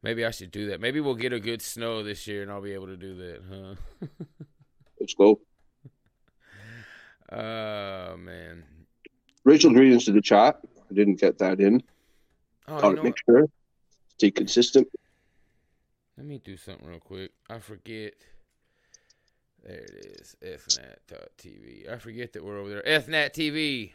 Maybe 0.04 0.26
I 0.26 0.32
should 0.32 0.52
do 0.52 0.70
that. 0.70 0.80
Maybe 0.80 1.00
we'll 1.00 1.16
get 1.16 1.34
a 1.34 1.40
good 1.40 1.62
snow 1.62 2.04
this 2.04 2.28
year 2.28 2.44
and 2.44 2.52
I'll 2.52 2.62
be 2.62 2.74
able 2.74 2.88
to 2.88 2.98
do 2.98 3.16
that, 3.16 3.42
huh? 3.50 4.08
Let's 5.00 5.14
go. 5.14 5.40
Oh 7.32 8.18
man. 8.18 8.64
Rachel 9.44 9.72
greetings 9.72 10.06
to 10.06 10.12
the 10.12 10.22
chat. 10.22 10.60
I 10.90 10.94
didn't 10.94 11.20
get 11.20 11.38
that 11.40 11.60
in. 11.60 11.84
Oh, 12.68 12.80
Thought 12.80 12.90
you 12.90 12.96
know 12.98 13.04
make 13.04 13.18
what? 13.26 13.40
sure. 13.40 13.50
Stay 14.18 14.32
consistent. 14.32 14.88
Let 16.18 16.26
me 16.26 16.42
do 16.44 16.58
something 16.58 16.88
real 16.88 17.00
quick. 17.00 17.32
I 17.50 17.60
forget. 17.60 18.14
There 19.64 19.80
it 19.80 20.20
is. 20.20 20.36
Ethnat.tv. 20.44 21.92
I 21.92 21.98
forget 21.98 22.34
that 22.34 22.44
we're 22.44 22.58
over 22.58 22.70
there. 22.70 22.84
Ethnat 22.84 23.34
TV. 23.34 23.92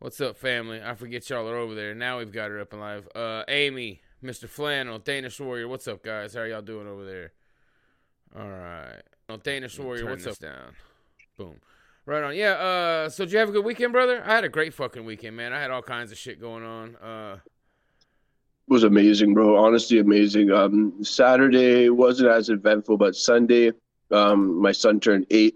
What's 0.00 0.20
up, 0.20 0.36
family? 0.36 0.80
I 0.82 0.94
forget 0.94 1.28
y'all 1.30 1.48
are 1.48 1.56
over 1.56 1.74
there. 1.74 1.94
Now 1.94 2.18
we've 2.18 2.32
got 2.32 2.50
her 2.50 2.60
up 2.60 2.72
and 2.72 2.80
live. 2.80 3.08
Uh, 3.14 3.44
Amy, 3.48 4.02
Mr. 4.22 4.48
Flannel, 4.48 4.98
Danish 4.98 5.38
Warrior. 5.38 5.68
What's 5.68 5.86
up, 5.86 6.02
guys? 6.02 6.34
How 6.34 6.40
are 6.40 6.48
y'all 6.48 6.62
doing 6.62 6.88
over 6.88 7.04
there? 7.04 7.32
All 8.36 8.48
right. 8.48 9.02
Oh, 9.28 9.36
Danish 9.36 9.78
Warrior. 9.78 10.02
turn 10.02 10.10
What's 10.10 10.26
up? 10.26 10.38
Down. 10.38 10.74
Boom. 11.36 11.60
Right 12.04 12.22
on. 12.24 12.34
Yeah. 12.34 12.52
Uh. 12.52 13.08
So 13.10 13.24
did 13.24 13.32
you 13.32 13.38
have 13.38 13.50
a 13.50 13.52
good 13.52 13.64
weekend, 13.64 13.92
brother? 13.92 14.22
I 14.24 14.34
had 14.34 14.44
a 14.44 14.48
great 14.48 14.74
fucking 14.74 15.04
weekend, 15.04 15.36
man. 15.36 15.52
I 15.52 15.60
had 15.60 15.70
all 15.70 15.82
kinds 15.82 16.10
of 16.10 16.18
shit 16.18 16.40
going 16.40 16.64
on. 16.64 16.96
Uh. 16.96 17.34
it 17.34 18.72
was 18.72 18.82
amazing, 18.84 19.34
bro. 19.34 19.56
Honestly, 19.56 19.98
amazing. 19.98 20.50
Um, 20.50 21.04
Saturday 21.04 21.88
wasn't 21.90 22.30
as 22.30 22.48
eventful, 22.48 22.96
but 22.96 23.14
Sunday, 23.14 23.72
um, 24.10 24.60
my 24.60 24.72
son 24.72 25.00
turned 25.00 25.26
eight, 25.30 25.54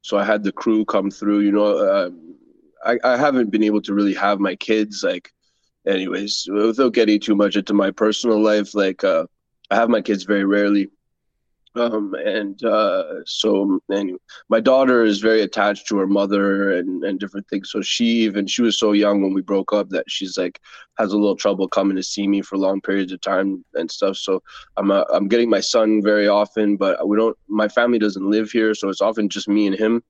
so 0.00 0.16
I 0.18 0.24
had 0.24 0.42
the 0.42 0.52
crew 0.52 0.84
come 0.84 1.10
through. 1.10 1.40
You 1.40 1.52
know, 1.52 1.76
uh, 1.76 2.10
I 2.84 2.98
I 3.04 3.16
haven't 3.16 3.50
been 3.50 3.62
able 3.62 3.82
to 3.82 3.94
really 3.94 4.14
have 4.14 4.40
my 4.40 4.56
kids 4.56 5.04
like, 5.04 5.32
anyways, 5.86 6.48
without 6.50 6.94
getting 6.94 7.20
too 7.20 7.34
much 7.34 7.56
into 7.56 7.74
my 7.74 7.90
personal 7.90 8.40
life. 8.40 8.74
Like, 8.74 9.04
uh, 9.04 9.26
I 9.70 9.76
have 9.76 9.88
my 9.88 10.00
kids 10.00 10.24
very 10.24 10.44
rarely. 10.44 10.88
Um, 11.74 12.14
and 12.14 12.62
uh, 12.64 13.24
so 13.24 13.80
anyway, 13.90 14.18
my 14.50 14.60
daughter 14.60 15.04
is 15.04 15.20
very 15.20 15.40
attached 15.40 15.88
to 15.88 15.96
her 15.98 16.06
mother 16.06 16.76
and, 16.76 17.02
and 17.02 17.18
different 17.18 17.48
things. 17.48 17.70
So 17.70 17.80
she 17.80 18.04
even 18.04 18.46
she 18.46 18.60
was 18.60 18.78
so 18.78 18.92
young 18.92 19.22
when 19.22 19.32
we 19.32 19.40
broke 19.40 19.72
up 19.72 19.88
that 19.88 20.10
she's 20.10 20.36
like 20.36 20.60
has 20.98 21.12
a 21.12 21.16
little 21.16 21.36
trouble 21.36 21.68
coming 21.68 21.96
to 21.96 22.02
see 22.02 22.28
me 22.28 22.42
for 22.42 22.58
long 22.58 22.82
periods 22.82 23.12
of 23.12 23.22
time 23.22 23.64
and 23.74 23.90
stuff. 23.90 24.18
So 24.18 24.42
I'm 24.76 24.90
uh, 24.90 25.04
I'm 25.12 25.28
getting 25.28 25.48
my 25.48 25.60
son 25.60 26.02
very 26.02 26.28
often, 26.28 26.76
but 26.76 27.08
we 27.08 27.16
don't. 27.16 27.36
My 27.48 27.68
family 27.68 27.98
doesn't 27.98 28.30
live 28.30 28.50
here, 28.50 28.74
so 28.74 28.90
it's 28.90 29.00
often 29.00 29.30
just 29.30 29.48
me 29.48 29.66
and 29.66 29.76
him. 29.76 30.02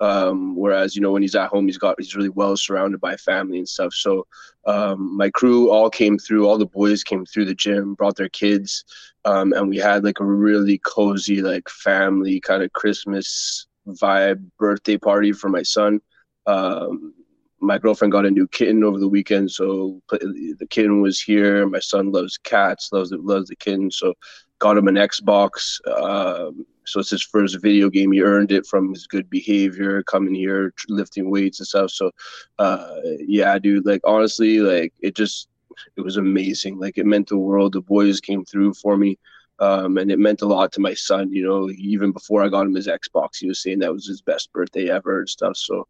Um, 0.00 0.56
whereas 0.56 0.96
you 0.96 1.02
know 1.02 1.12
when 1.12 1.22
he's 1.22 1.34
at 1.34 1.48
home, 1.48 1.66
he's 1.66 1.78
got 1.78 1.96
he's 1.98 2.16
really 2.16 2.28
well 2.28 2.56
surrounded 2.56 3.00
by 3.00 3.16
family 3.16 3.58
and 3.58 3.68
stuff. 3.68 3.94
So 3.94 4.26
um, 4.66 5.16
my 5.16 5.30
crew 5.30 5.70
all 5.70 5.90
came 5.90 6.18
through. 6.18 6.46
All 6.46 6.58
the 6.58 6.66
boys 6.66 7.04
came 7.04 7.24
through 7.24 7.46
the 7.46 7.54
gym, 7.54 7.94
brought 7.94 8.16
their 8.16 8.28
kids, 8.28 8.84
um, 9.24 9.52
and 9.52 9.68
we 9.68 9.76
had 9.76 10.04
like 10.04 10.20
a 10.20 10.24
really 10.24 10.78
cozy 10.78 11.42
like 11.42 11.68
family 11.68 12.40
kind 12.40 12.62
of 12.62 12.72
Christmas 12.72 13.66
vibe 13.88 14.44
birthday 14.58 14.96
party 14.98 15.32
for 15.32 15.48
my 15.48 15.62
son. 15.62 16.00
Um, 16.46 17.14
my 17.60 17.78
girlfriend 17.78 18.12
got 18.12 18.26
a 18.26 18.30
new 18.30 18.46
kitten 18.48 18.84
over 18.84 18.98
the 18.98 19.08
weekend, 19.08 19.50
so 19.50 20.02
the 20.10 20.66
kitten 20.68 21.00
was 21.00 21.20
here. 21.20 21.66
My 21.66 21.78
son 21.78 22.12
loves 22.12 22.36
cats, 22.36 22.90
loves 22.92 23.10
loves 23.12 23.48
the 23.48 23.56
kitten, 23.56 23.90
so 23.90 24.12
got 24.58 24.76
him 24.76 24.88
an 24.88 24.96
Xbox. 24.96 25.80
Um, 25.88 26.66
so 26.86 27.00
it's 27.00 27.10
his 27.10 27.22
first 27.22 27.60
video 27.60 27.88
game. 27.90 28.12
He 28.12 28.22
earned 28.22 28.52
it 28.52 28.66
from 28.66 28.90
his 28.92 29.06
good 29.06 29.28
behavior, 29.30 30.02
coming 30.02 30.34
here, 30.34 30.72
tr- 30.76 30.86
lifting 30.88 31.30
weights 31.30 31.60
and 31.60 31.66
stuff. 31.66 31.90
So, 31.90 32.10
uh, 32.58 32.96
yeah, 33.20 33.58
dude, 33.58 33.86
like 33.86 34.00
honestly, 34.04 34.60
like 34.60 34.92
it 35.00 35.14
just 35.14 35.48
it 35.96 36.02
was 36.02 36.16
amazing. 36.16 36.78
Like 36.78 36.98
it 36.98 37.06
meant 37.06 37.28
the 37.28 37.38
world. 37.38 37.72
The 37.72 37.80
boys 37.80 38.20
came 38.20 38.44
through 38.44 38.74
for 38.74 38.96
me. 38.96 39.18
Um, 39.60 39.98
and 39.98 40.10
it 40.10 40.18
meant 40.18 40.42
a 40.42 40.46
lot 40.46 40.72
to 40.72 40.80
my 40.80 40.94
son, 40.94 41.32
you 41.32 41.44
know, 41.44 41.70
even 41.70 42.10
before 42.10 42.42
I 42.42 42.48
got 42.48 42.66
him 42.66 42.74
his 42.74 42.88
Xbox, 42.88 43.36
he 43.38 43.46
was 43.46 43.62
saying 43.62 43.78
that 43.78 43.92
was 43.92 44.06
his 44.06 44.20
best 44.20 44.52
birthday 44.52 44.90
ever 44.90 45.20
and 45.20 45.28
stuff. 45.28 45.56
So, 45.56 45.86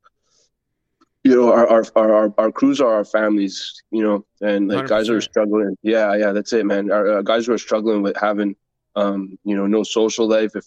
you 1.22 1.34
know, 1.34 1.50
our 1.50 1.66
our 1.68 1.84
our, 1.96 2.34
our, 2.36 2.52
crews 2.52 2.82
are 2.82 2.92
our 2.92 3.06
families, 3.06 3.82
you 3.90 4.02
know, 4.02 4.26
and 4.42 4.68
like 4.68 4.86
guys 4.88 5.08
are 5.08 5.22
struggling. 5.22 5.74
Yeah, 5.80 6.14
yeah, 6.14 6.32
that's 6.32 6.52
it, 6.52 6.66
man. 6.66 6.92
Our 6.92 7.18
uh, 7.18 7.22
guys 7.22 7.46
who 7.46 7.54
are 7.54 7.58
struggling 7.58 8.02
with 8.02 8.16
having, 8.18 8.54
um, 8.96 9.38
you 9.44 9.56
know, 9.56 9.66
no 9.66 9.82
social 9.82 10.28
life. 10.28 10.54
If 10.54 10.66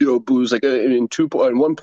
you 0.00 0.06
know, 0.06 0.18
booze 0.20 0.52
like 0.52 0.64
uh, 0.64 0.68
in 0.68 1.08
two 1.08 1.28
in 1.34 1.58
one 1.58 1.76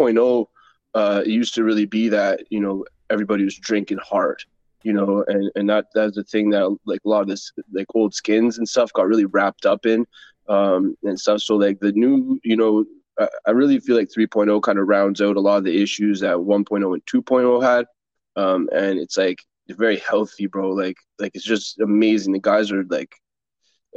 uh, 0.93 1.21
it 1.25 1.29
used 1.29 1.53
to 1.55 1.63
really 1.63 1.85
be 1.85 2.09
that 2.09 2.41
you 2.49 2.59
know 2.59 2.85
everybody 3.09 3.43
was 3.43 3.57
drinking 3.57 3.99
hard, 3.99 4.43
you 4.83 4.93
know, 4.93 5.23
and 5.27 5.51
and 5.55 5.69
that 5.69 5.87
that's 5.93 6.15
the 6.15 6.23
thing 6.23 6.49
that 6.51 6.77
like 6.85 7.01
a 7.05 7.09
lot 7.09 7.21
of 7.21 7.27
this 7.27 7.51
like 7.73 7.87
old 7.95 8.13
skins 8.13 8.57
and 8.57 8.67
stuff 8.67 8.91
got 8.93 9.07
really 9.07 9.25
wrapped 9.25 9.65
up 9.65 9.85
in. 9.85 10.05
um, 10.49 10.95
and 11.03 11.19
stuff. 11.19 11.41
So 11.41 11.55
like 11.55 11.79
the 11.79 11.91
new, 11.93 12.39
you 12.43 12.55
know, 12.55 12.85
I, 13.19 13.27
I 13.47 13.51
really 13.51 13.79
feel 13.79 13.97
like 13.97 14.09
3.0 14.09 14.61
kind 14.61 14.79
of 14.79 14.87
rounds 14.87 15.21
out 15.21 15.37
a 15.37 15.41
lot 15.41 15.57
of 15.57 15.63
the 15.65 15.81
issues 15.81 16.19
that 16.21 16.37
1.0 16.37 16.93
and 16.93 17.05
2.0 17.05 17.63
had, 17.63 17.85
um, 18.35 18.69
and 18.73 18.99
it's 18.99 19.17
like 19.17 19.39
very 19.69 19.97
healthy, 19.99 20.47
bro. 20.47 20.71
Like 20.71 20.97
like 21.19 21.31
it's 21.35 21.45
just 21.45 21.79
amazing. 21.79 22.33
The 22.33 22.39
guys 22.39 22.71
are 22.71 22.83
like 22.85 23.15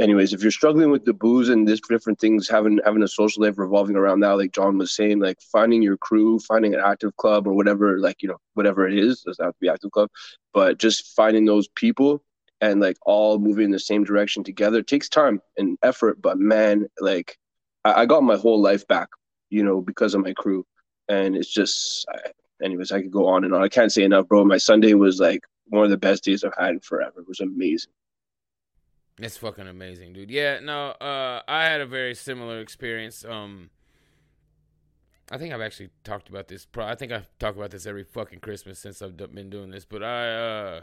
anyways, 0.01 0.33
if 0.33 0.43
you're 0.43 0.51
struggling 0.51 0.91
with 0.91 1.05
the 1.05 1.13
booze 1.13 1.49
and 1.49 1.69
this 1.69 1.81
different 1.81 2.19
things, 2.19 2.49
having 2.49 2.81
having 2.85 3.03
a 3.03 3.09
social 3.09 3.45
life 3.45 3.59
revolving 3.59 3.97
around 3.97 4.21
that, 4.21 4.33
like 4.33 4.53
John 4.53 4.79
was 4.79 4.95
saying, 4.95 5.21
like 5.21 5.41
finding 5.53 5.83
your 5.83 5.97
crew, 5.97 6.39
finding 6.41 6.75
an 6.75 6.81
active 6.85 7.17
club 7.17 7.47
or 7.47 7.53
whatever, 7.53 7.99
like 8.01 8.23
you 8.23 8.29
know, 8.29 8.39
whatever 8.55 8.89
it 8.89 8.99
is, 8.99 9.23
doesn't 9.23 9.45
have 9.45 9.55
to 9.55 9.61
be 9.61 9.69
active 9.69 9.93
club, 9.93 10.11
but 10.53 10.79
just 10.79 11.15
finding 11.15 11.45
those 11.45 11.69
people 11.69 12.23
and 12.61 12.81
like 12.81 12.97
all 13.03 13.39
moving 13.39 13.67
in 13.67 13.71
the 13.71 13.79
same 13.79 14.05
direction 14.05 14.45
together 14.45 14.83
takes 14.83 15.09
time 15.09 15.41
and 15.57 15.79
effort. 15.83 16.21
But 16.21 16.39
man, 16.39 16.87
like 17.01 17.39
I, 17.85 18.03
I 18.03 18.07
got 18.07 18.23
my 18.23 18.37
whole 18.37 18.61
life 18.61 18.87
back, 18.89 19.09
you 19.51 19.63
know, 19.63 19.81
because 19.81 20.15
of 20.15 20.23
my 20.23 20.33
crew, 20.33 20.67
and 21.09 21.37
it's 21.37 21.53
just, 21.53 22.07
I, 22.13 22.31
anyways, 22.65 22.93
I 22.93 23.03
could 23.03 23.13
go 23.13 23.27
on 23.29 23.45
and 23.45 23.55
on. 23.55 23.63
I 23.63 23.69
can't 23.69 23.93
say 23.93 24.03
enough, 24.03 24.29
bro. 24.29 24.45
My 24.45 24.59
Sunday 24.59 24.95
was 24.95 25.21
like 25.21 25.43
one 25.69 25.85
of 25.85 25.91
the 25.91 25.97
best 25.97 26.25
days 26.25 26.45
I've 26.45 26.53
had 26.59 26.71
in 26.71 26.81
forever. 26.81 27.21
It 27.21 27.29
was 27.29 27.41
amazing. 27.41 27.93
It's 29.23 29.37
fucking 29.37 29.67
amazing, 29.67 30.15
dude. 30.15 30.31
Yeah, 30.31 30.61
no, 30.61 30.91
uh, 30.93 31.43
I 31.47 31.65
had 31.65 31.81
a 31.83 31.87
very 31.87 32.15
similar 32.15 32.61
experience. 32.61 33.23
Um, 33.25 33.69
I 35.31 35.37
think 35.37 35.53
I've 35.53 35.61
actually 35.61 35.91
talked 36.05 36.29
about 36.31 36.49
this. 36.49 36.65
Pro- 36.65 36.87
I 36.87 36.95
think 36.95 37.13
I've 37.13 37.29
talked 37.39 37.57
about 37.57 37.71
this 37.71 37.87
every 37.87 38.03
fucking 38.05 38.41
Christmas 38.41 38.79
since 38.79 39.03
I've 39.03 39.17
d- 39.17 39.27
been 39.27 39.51
doing 39.51 39.71
this. 39.71 39.85
But 39.85 40.03
I, 40.03 40.29
uh, 40.33 40.81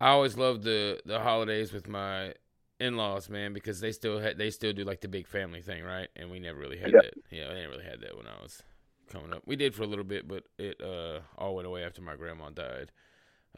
I 0.00 0.10
always 0.10 0.36
loved 0.36 0.62
the 0.62 1.00
the 1.04 1.20
holidays 1.20 1.72
with 1.72 1.88
my 1.88 2.34
in-laws, 2.80 3.28
man, 3.28 3.52
because 3.52 3.80
they 3.80 3.90
still 3.92 4.20
had 4.20 4.38
they 4.38 4.50
still 4.50 4.72
do 4.72 4.84
like 4.84 5.00
the 5.00 5.08
big 5.08 5.26
family 5.26 5.60
thing, 5.60 5.82
right? 5.82 6.08
And 6.16 6.30
we 6.30 6.38
never 6.38 6.58
really 6.58 6.78
had 6.78 6.92
Yeah. 6.92 7.00
that. 7.02 7.14
Yeah, 7.30 7.44
I 7.50 7.54
didn't 7.54 7.70
really 7.70 7.84
had 7.84 8.00
that 8.00 8.16
when 8.16 8.26
I 8.26 8.40
was 8.42 8.62
coming 9.10 9.32
up. 9.32 9.42
We 9.44 9.56
did 9.56 9.74
for 9.74 9.82
a 9.82 9.86
little 9.86 10.04
bit, 10.04 10.28
but 10.28 10.44
it 10.56 10.80
uh 10.80 11.20
all 11.36 11.56
went 11.56 11.66
away 11.66 11.82
after 11.84 12.00
my 12.00 12.16
grandma 12.16 12.50
died 12.50 12.92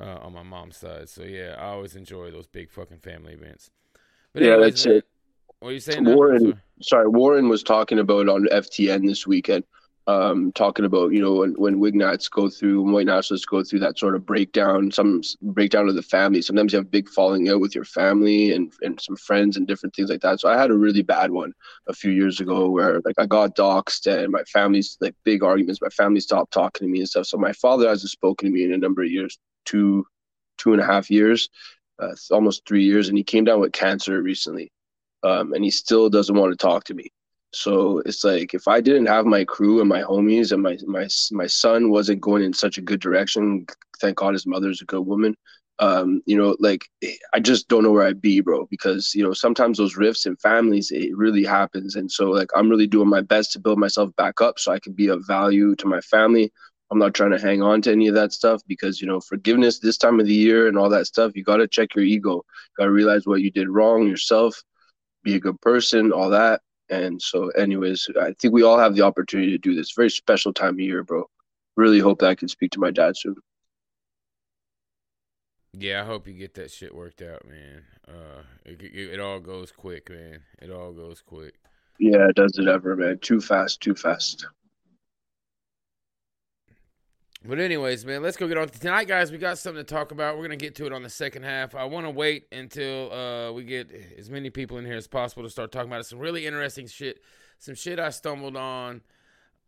uh, 0.01 0.19
on 0.23 0.33
my 0.33 0.43
mom's 0.43 0.77
side. 0.77 1.09
So 1.09 1.23
yeah, 1.23 1.57
I 1.59 1.67
always 1.67 1.97
enjoy 1.97 2.31
those 2.31 2.47
big 2.47 2.71
fucking 2.71 2.99
family 2.99 3.35
events. 3.35 3.71
But 4.33 4.43
Yeah, 4.43 4.53
anyways, 4.53 4.85
that's 4.85 4.87
it. 4.87 5.05
What 5.61 5.71
are 5.71 5.73
you 5.73 5.81
saying? 5.81 6.05
Warren, 6.05 6.41
Sorry. 6.41 6.55
sorry, 6.83 7.09
Warren 7.09 7.49
was 7.49 7.63
talking 7.63 7.99
about 7.99 8.29
on 8.29 8.47
FTN 8.53 9.07
this 9.07 9.27
weekend, 9.27 9.65
um, 10.07 10.53
talking 10.53 10.85
about 10.85 11.13
you 11.13 11.21
know 11.21 11.37
when 11.37 11.55
when 11.55 11.81
Wignats 11.81 12.29
go 12.29 12.51
through, 12.51 12.83
when 12.83 12.93
white 12.93 13.07
nationalists 13.07 13.47
go 13.47 13.65
through 13.65 13.79
that 13.81 13.99
sort 13.99 14.15
of 14.15 14.27
breakdown, 14.27 14.91
some 14.91 15.23
breakdown 15.41 15.89
of 15.89 15.95
the 15.95 16.03
family. 16.03 16.43
Sometimes 16.43 16.73
you 16.73 16.79
have 16.79 16.91
big 16.91 17.09
falling 17.09 17.49
out 17.49 17.61
with 17.61 17.75
your 17.75 17.85
family 17.85 18.53
and 18.53 18.71
and 18.83 19.01
some 19.01 19.17
friends 19.17 19.57
and 19.57 19.67
different 19.67 19.95
things 19.97 20.11
like 20.11 20.21
that. 20.21 20.41
So 20.41 20.51
I 20.51 20.59
had 20.59 20.71
a 20.71 20.77
really 20.77 21.03
bad 21.03 21.31
one 21.31 21.53
a 21.89 21.95
few 21.95 22.13
years 22.13 22.39
ago 22.39 22.69
where 22.69 23.01
like 23.07 23.17
I 23.19 23.25
got 23.25 23.57
doxxed 23.57 24.07
and 24.07 24.31
my 24.31 24.43
family's 24.45 24.99
like 25.01 25.15
big 25.25 25.43
arguments. 25.43 25.81
My 25.81 25.89
family 25.89 26.21
stopped 26.21 26.53
talking 26.53 26.87
to 26.87 26.93
me 26.93 26.99
and 26.99 27.09
stuff. 27.09 27.27
So 27.27 27.39
my 27.39 27.53
father 27.53 27.89
hasn't 27.89 28.11
spoken 28.11 28.49
to 28.49 28.53
me 28.55 28.65
in 28.65 28.75
a 28.75 28.79
number 28.79 29.03
of 29.03 29.11
years, 29.11 29.39
two 29.67 30.07
two 30.59 30.73
and 30.73 30.81
a 30.81 30.87
half 30.87 31.11
years, 31.11 31.51
uh, 32.01 32.15
almost 32.31 32.67
three 32.67 32.85
years, 32.85 33.09
and 33.09 33.19
he 33.19 33.25
came 33.25 33.45
down 33.45 33.61
with 33.61 33.73
cancer 33.73 34.23
recently 34.23 34.73
um, 35.27 35.53
and 35.53 35.65
he 35.65 35.71
still 35.71 36.09
doesn't 36.09 36.37
want 36.37 36.53
to 36.53 36.57
talk 36.57 36.85
to 36.85 36.95
me. 36.95 37.11
So 37.53 38.01
it's 38.05 38.25
like 38.25 38.55
if 38.55 38.69
I 38.69 38.81
didn't 38.81 39.07
have 39.07 39.25
my 39.25 39.45
crew 39.45 39.81
and 39.81 39.89
my 39.89 40.03
homies 40.03 40.53
and 40.53 40.63
my 40.63 40.77
my 40.87 41.07
my 41.31 41.47
son 41.47 41.91
wasn't 41.91 42.21
going 42.21 42.43
in 42.43 42.53
such 42.53 42.79
a 42.79 42.83
good 42.83 43.01
direction. 43.01 43.67
Thank 44.01 44.19
God 44.19 44.35
his 44.35 44.47
mother's 44.47 44.83
a 44.83 44.87
good 44.87 45.07
woman. 45.07 45.35
Um, 45.79 46.23
you 46.27 46.37
know, 46.37 46.57
like 46.59 46.87
I 47.33 47.41
just 47.41 47.69
don't 47.69 47.83
know 47.83 47.93
where 47.93 48.07
I'd 48.07 48.21
be, 48.21 48.41
bro. 48.41 48.67
Because 48.71 49.15
you 49.15 49.23
know 49.23 49.33
sometimes 49.33 49.79
those 49.79 49.97
rifts 49.97 50.27
in 50.27 50.37
families 50.37 50.91
it 50.91 51.17
really 51.17 51.45
happens, 51.45 51.97
and 51.97 52.11
so 52.11 52.31
like 52.31 52.51
I'm 52.55 52.69
really 52.69 52.87
doing 52.87 53.09
my 53.09 53.23
best 53.23 53.53
to 53.53 53.61
build 53.61 53.79
myself 53.79 54.15
back 54.17 54.41
up 54.43 54.59
so 54.59 54.73
I 54.73 54.81
can 54.81 54.93
be 54.93 55.09
of 55.09 55.27
value 55.27 55.75
to 55.77 55.87
my 55.87 56.01
family. 56.01 56.53
I'm 56.91 56.99
not 56.99 57.15
trying 57.15 57.33
to 57.33 57.41
hang 57.41 57.63
on 57.63 57.83
to 57.83 57.93
any 57.93 58.07
of 58.09 58.15
that 58.15 58.33
stuff 58.33 58.63
because 58.67 59.01
you 59.01 59.07
know 59.07 59.21
forgiveness 59.21 59.79
this 59.79 59.99
time 59.99 60.21
of 60.21 60.27
the 60.27 60.35
year 60.35 60.69
and 60.69 60.79
all 60.79 60.89
that 60.91 61.07
stuff. 61.07 61.33
You 61.35 61.45
got 61.45 61.57
to 61.57 61.69
check 61.69 61.95
your 61.95 62.05
ego. 62.05 62.45
Got 62.79 62.85
to 62.85 62.93
realize 62.93 63.27
what 63.27 63.41
you 63.43 63.51
did 63.51 63.69
wrong 63.69 64.07
yourself 64.07 64.63
be 65.27 65.35
a 65.35 65.41
good 65.41 65.61
person, 65.61 66.13
all 66.13 66.31
that. 66.31 66.63
And 66.89 67.21
so, 67.21 67.49
anyways, 67.51 68.09
I 68.19 68.33
think 68.41 68.55
we 68.55 68.63
all 68.63 68.79
have 68.79 68.95
the 68.95 69.03
opportunity 69.03 69.51
to 69.51 69.59
do 69.59 69.75
this. 69.75 69.93
Very 69.95 70.09
special 70.09 70.53
time 70.55 70.75
of 70.75 70.81
year, 70.81 71.03
bro. 71.03 71.29
Really 71.77 71.99
hope 71.99 72.21
that 72.21 72.29
I 72.31 72.35
can 72.37 72.49
speak 72.49 72.71
to 72.71 72.81
my 72.81 72.93
dad 72.93 73.17
soon. 73.17 73.35
Yeah, 75.73 76.03
I 76.03 76.07
hope 76.07 76.27
you 76.27 76.33
get 76.33 76.55
that 76.55 76.71
shit 76.71 76.95
worked 76.95 77.21
out, 77.21 77.47
man. 77.47 77.83
Uh, 78.09 78.43
it, 78.65 78.81
it, 78.81 79.15
it 79.15 79.21
all 79.21 79.41
goes 79.41 79.73
quick, 79.73 80.09
man. 80.09 80.41
It 80.63 80.71
all 80.71 80.93
goes 80.93 81.21
quick. 81.21 81.55
Yeah, 81.99 82.29
does 82.35 82.57
it 82.57 82.69
ever, 82.69 82.95
man? 82.97 83.19
Too 83.19 83.41
fast, 83.41 83.81
too 83.81 83.95
fast. 83.95 84.47
But 87.49 87.61
anyways, 87.61 88.05
man, 88.05 88.23
let's 88.23 88.37
go 88.37 88.49
get 88.49 88.59
on 88.59 88.69
to 88.69 88.81
tonight, 88.81 89.07
guys. 89.07 89.31
We 89.31 89.39
got 89.39 89.57
something 89.57 89.85
to 89.85 89.95
talk 89.95 90.11
about. 90.11 90.37
We're 90.37 90.43
gonna 90.43 90.57
get 90.57 90.75
to 90.77 90.87
it 90.87 90.93
on 90.93 91.05
the 91.05 91.11
second 91.11 91.45
half. 91.45 91.77
I 91.77 91.85
want 91.85 92.05
to 92.05 92.11
wait 92.11 92.47
until 92.51 93.13
uh, 93.13 93.53
we 93.53 93.63
get 93.63 93.89
as 94.19 94.29
many 94.29 94.51
people 94.51 94.79
in 94.79 94.85
here 94.85 94.97
as 94.97 95.07
possible 95.07 95.45
to 95.45 95.51
start 95.51 95.71
talking 95.71 95.89
about 95.89 96.01
it. 96.01 96.07
Some 96.07 96.19
really 96.19 96.45
interesting 96.45 96.89
shit. 96.89 97.23
Some 97.59 97.77
shit 97.77 98.01
I 98.01 98.11
stumbled 98.11 98.57
on 98.57 99.03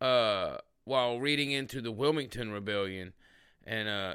uh, 0.01 0.57
while 0.85 1.21
reading 1.21 1.53
into 1.53 1.81
the 1.81 1.93
Wilmington 1.93 2.51
Rebellion, 2.51 3.13
and 3.65 3.89
uh, 3.89 4.15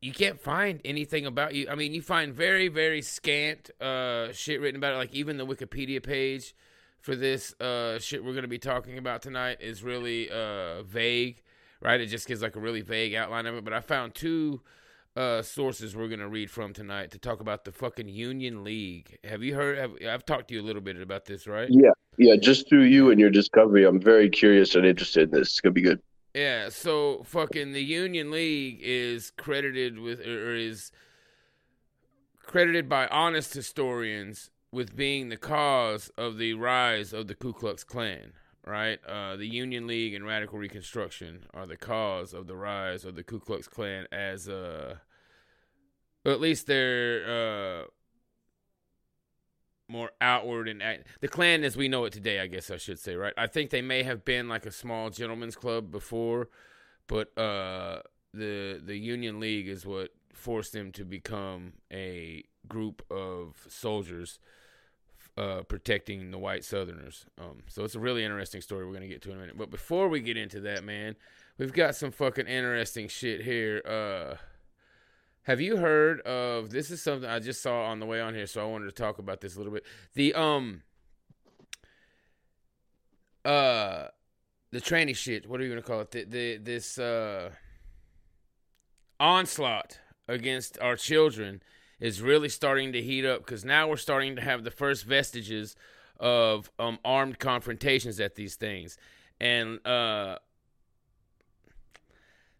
you 0.00 0.12
can't 0.12 0.40
find 0.40 0.80
anything 0.86 1.26
about 1.26 1.54
you. 1.54 1.66
I 1.70 1.74
mean, 1.74 1.92
you 1.92 2.00
find 2.00 2.32
very, 2.32 2.68
very 2.68 3.02
scant 3.02 3.70
uh, 3.78 4.32
shit 4.32 4.58
written 4.58 4.76
about 4.76 4.94
it. 4.94 4.96
Like 4.96 5.14
even 5.14 5.36
the 5.36 5.46
Wikipedia 5.46 6.02
page 6.02 6.54
for 7.02 7.14
this 7.14 7.52
uh, 7.60 7.98
shit 7.98 8.24
we're 8.24 8.34
gonna 8.34 8.48
be 8.48 8.58
talking 8.58 8.96
about 8.96 9.20
tonight 9.20 9.58
is 9.60 9.82
really 9.82 10.30
uh, 10.30 10.82
vague 10.84 11.41
right? 11.82 12.00
It 12.00 12.06
just 12.06 12.26
gives 12.26 12.42
like 12.42 12.56
a 12.56 12.60
really 12.60 12.80
vague 12.80 13.14
outline 13.14 13.46
of 13.46 13.56
it. 13.56 13.64
But 13.64 13.72
I 13.72 13.80
found 13.80 14.14
two 14.14 14.60
uh, 15.16 15.42
sources 15.42 15.94
we're 15.94 16.08
gonna 16.08 16.28
read 16.28 16.50
from 16.50 16.72
tonight 16.72 17.10
to 17.10 17.18
talk 17.18 17.40
about 17.40 17.64
the 17.64 17.72
fucking 17.72 18.08
Union 18.08 18.64
League. 18.64 19.18
Have 19.24 19.42
you 19.42 19.54
heard? 19.54 19.78
Have, 19.78 19.92
I've 20.08 20.24
talked 20.24 20.48
to 20.48 20.54
you 20.54 20.60
a 20.60 20.64
little 20.64 20.82
bit 20.82 21.00
about 21.00 21.26
this, 21.26 21.46
right? 21.46 21.68
Yeah, 21.70 21.90
yeah. 22.16 22.36
Just 22.36 22.68
through 22.68 22.84
you 22.84 23.10
and 23.10 23.20
your 23.20 23.30
discovery, 23.30 23.84
I'm 23.84 24.00
very 24.00 24.30
curious 24.30 24.74
and 24.74 24.86
interested 24.86 25.24
in 25.24 25.30
this. 25.38 25.48
It's 25.48 25.60
gonna 25.60 25.72
be 25.72 25.82
good. 25.82 26.00
Yeah. 26.34 26.68
So 26.70 27.22
fucking 27.24 27.72
the 27.72 27.84
Union 27.84 28.30
League 28.30 28.80
is 28.82 29.32
credited 29.36 29.98
with 29.98 30.20
or 30.20 30.54
is 30.54 30.92
credited 32.40 32.88
by 32.88 33.06
honest 33.08 33.54
historians 33.54 34.50
with 34.72 34.96
being 34.96 35.28
the 35.28 35.36
cause 35.36 36.10
of 36.16 36.38
the 36.38 36.54
rise 36.54 37.12
of 37.12 37.28
the 37.28 37.34
Ku 37.34 37.52
Klux 37.52 37.84
Klan. 37.84 38.32
Right, 38.64 39.00
uh, 39.04 39.34
the 39.34 39.46
Union 39.46 39.88
League 39.88 40.14
and 40.14 40.24
Radical 40.24 40.56
Reconstruction 40.56 41.46
are 41.52 41.66
the 41.66 41.76
cause 41.76 42.32
of 42.32 42.46
the 42.46 42.54
rise 42.54 43.04
of 43.04 43.16
the 43.16 43.24
Ku 43.24 43.40
Klux 43.40 43.66
Klan 43.66 44.06
as 44.12 44.48
uh, 44.48 44.98
at 46.24 46.40
least 46.40 46.68
they're 46.68 47.82
uh, 47.82 47.86
more 49.88 50.12
outward 50.20 50.68
and 50.68 50.80
act- 50.80 51.08
the 51.20 51.26
Klan 51.26 51.64
as 51.64 51.76
we 51.76 51.88
know 51.88 52.04
it 52.04 52.12
today. 52.12 52.38
I 52.38 52.46
guess 52.46 52.70
I 52.70 52.76
should 52.76 53.00
say, 53.00 53.16
right? 53.16 53.34
I 53.36 53.48
think 53.48 53.70
they 53.70 53.82
may 53.82 54.04
have 54.04 54.24
been 54.24 54.48
like 54.48 54.64
a 54.64 54.70
small 54.70 55.10
gentleman's 55.10 55.56
club 55.56 55.90
before, 55.90 56.48
but 57.08 57.36
uh, 57.36 58.02
the 58.32 58.80
the 58.84 58.96
Union 58.96 59.40
League 59.40 59.68
is 59.68 59.84
what 59.84 60.10
forced 60.32 60.72
them 60.72 60.92
to 60.92 61.04
become 61.04 61.74
a 61.92 62.44
group 62.68 63.02
of 63.10 63.66
soldiers 63.68 64.38
uh, 65.36 65.62
protecting 65.62 66.30
the 66.30 66.38
white 66.38 66.64
Southerners. 66.64 67.26
Um, 67.38 67.62
so 67.68 67.84
it's 67.84 67.94
a 67.94 68.00
really 68.00 68.24
interesting 68.24 68.60
story 68.60 68.86
we're 68.86 68.92
gonna 68.92 69.08
get 69.08 69.22
to 69.22 69.30
in 69.30 69.36
a 69.36 69.40
minute. 69.40 69.58
But 69.58 69.70
before 69.70 70.08
we 70.08 70.20
get 70.20 70.36
into 70.36 70.60
that, 70.60 70.84
man, 70.84 71.16
we've 71.58 71.72
got 71.72 71.94
some 71.96 72.10
fucking 72.10 72.46
interesting 72.46 73.08
shit 73.08 73.42
here. 73.42 73.82
Uh, 73.86 74.36
have 75.44 75.60
you 75.60 75.76
heard 75.76 76.20
of 76.20 76.70
this? 76.70 76.90
Is 76.90 77.02
something 77.02 77.28
I 77.28 77.38
just 77.38 77.62
saw 77.62 77.86
on 77.86 77.98
the 77.98 78.06
way 78.06 78.20
on 78.20 78.34
here, 78.34 78.46
so 78.46 78.62
I 78.62 78.70
wanted 78.70 78.86
to 78.86 78.92
talk 78.92 79.18
about 79.18 79.40
this 79.40 79.56
a 79.56 79.58
little 79.58 79.72
bit. 79.72 79.84
The 80.14 80.34
um, 80.34 80.82
uh, 83.44 84.08
the 84.70 84.80
tranny 84.80 85.16
shit. 85.16 85.48
What 85.48 85.60
are 85.60 85.64
you 85.64 85.70
gonna 85.70 85.82
call 85.82 86.00
it? 86.00 86.10
The, 86.10 86.24
the 86.24 86.56
this 86.58 86.98
uh 86.98 87.50
onslaught 89.18 89.98
against 90.28 90.78
our 90.80 90.96
children 90.96 91.62
is 92.02 92.20
really 92.20 92.48
starting 92.48 92.92
to 92.92 93.00
heat 93.00 93.24
up 93.24 93.38
because 93.38 93.64
now 93.64 93.86
we're 93.86 93.96
starting 93.96 94.34
to 94.34 94.42
have 94.42 94.64
the 94.64 94.72
first 94.72 95.04
vestiges 95.04 95.76
of 96.18 96.68
um, 96.80 96.98
armed 97.04 97.38
confrontations 97.38 98.18
at 98.18 98.34
these 98.34 98.56
things, 98.56 98.98
and 99.40 99.84
uh, 99.86 100.36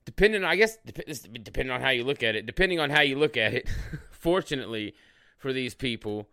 depending, 0.04 0.44
I 0.44 0.54
guess, 0.54 0.78
dep- 0.86 1.42
depending 1.42 1.72
on 1.72 1.80
how 1.80 1.90
you 1.90 2.04
look 2.04 2.22
at 2.22 2.36
it, 2.36 2.46
depending 2.46 2.78
on 2.78 2.90
how 2.90 3.00
you 3.00 3.18
look 3.18 3.36
at 3.36 3.52
it, 3.52 3.68
fortunately 4.12 4.94
for 5.38 5.52
these 5.52 5.74
people, 5.74 6.28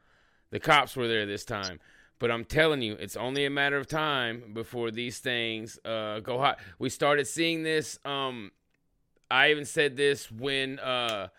the 0.51 0.59
cops 0.59 0.95
were 0.95 1.07
there 1.07 1.25
this 1.25 1.43
time. 1.43 1.79
But 2.19 2.29
I'm 2.29 2.45
telling 2.45 2.83
you, 2.83 2.93
it's 2.93 3.17
only 3.17 3.43
a 3.45 3.49
matter 3.49 3.77
of 3.77 3.87
time 3.87 4.51
before 4.53 4.91
these 4.91 5.17
things 5.17 5.79
uh, 5.83 6.19
go 6.19 6.37
hot. 6.37 6.59
We 6.77 6.89
started 6.89 7.25
seeing 7.25 7.63
this. 7.63 7.97
Um, 8.05 8.51
I 9.31 9.49
even 9.49 9.65
said 9.65 9.97
this 9.97 10.31
when 10.31 10.77
uh, 10.79 11.29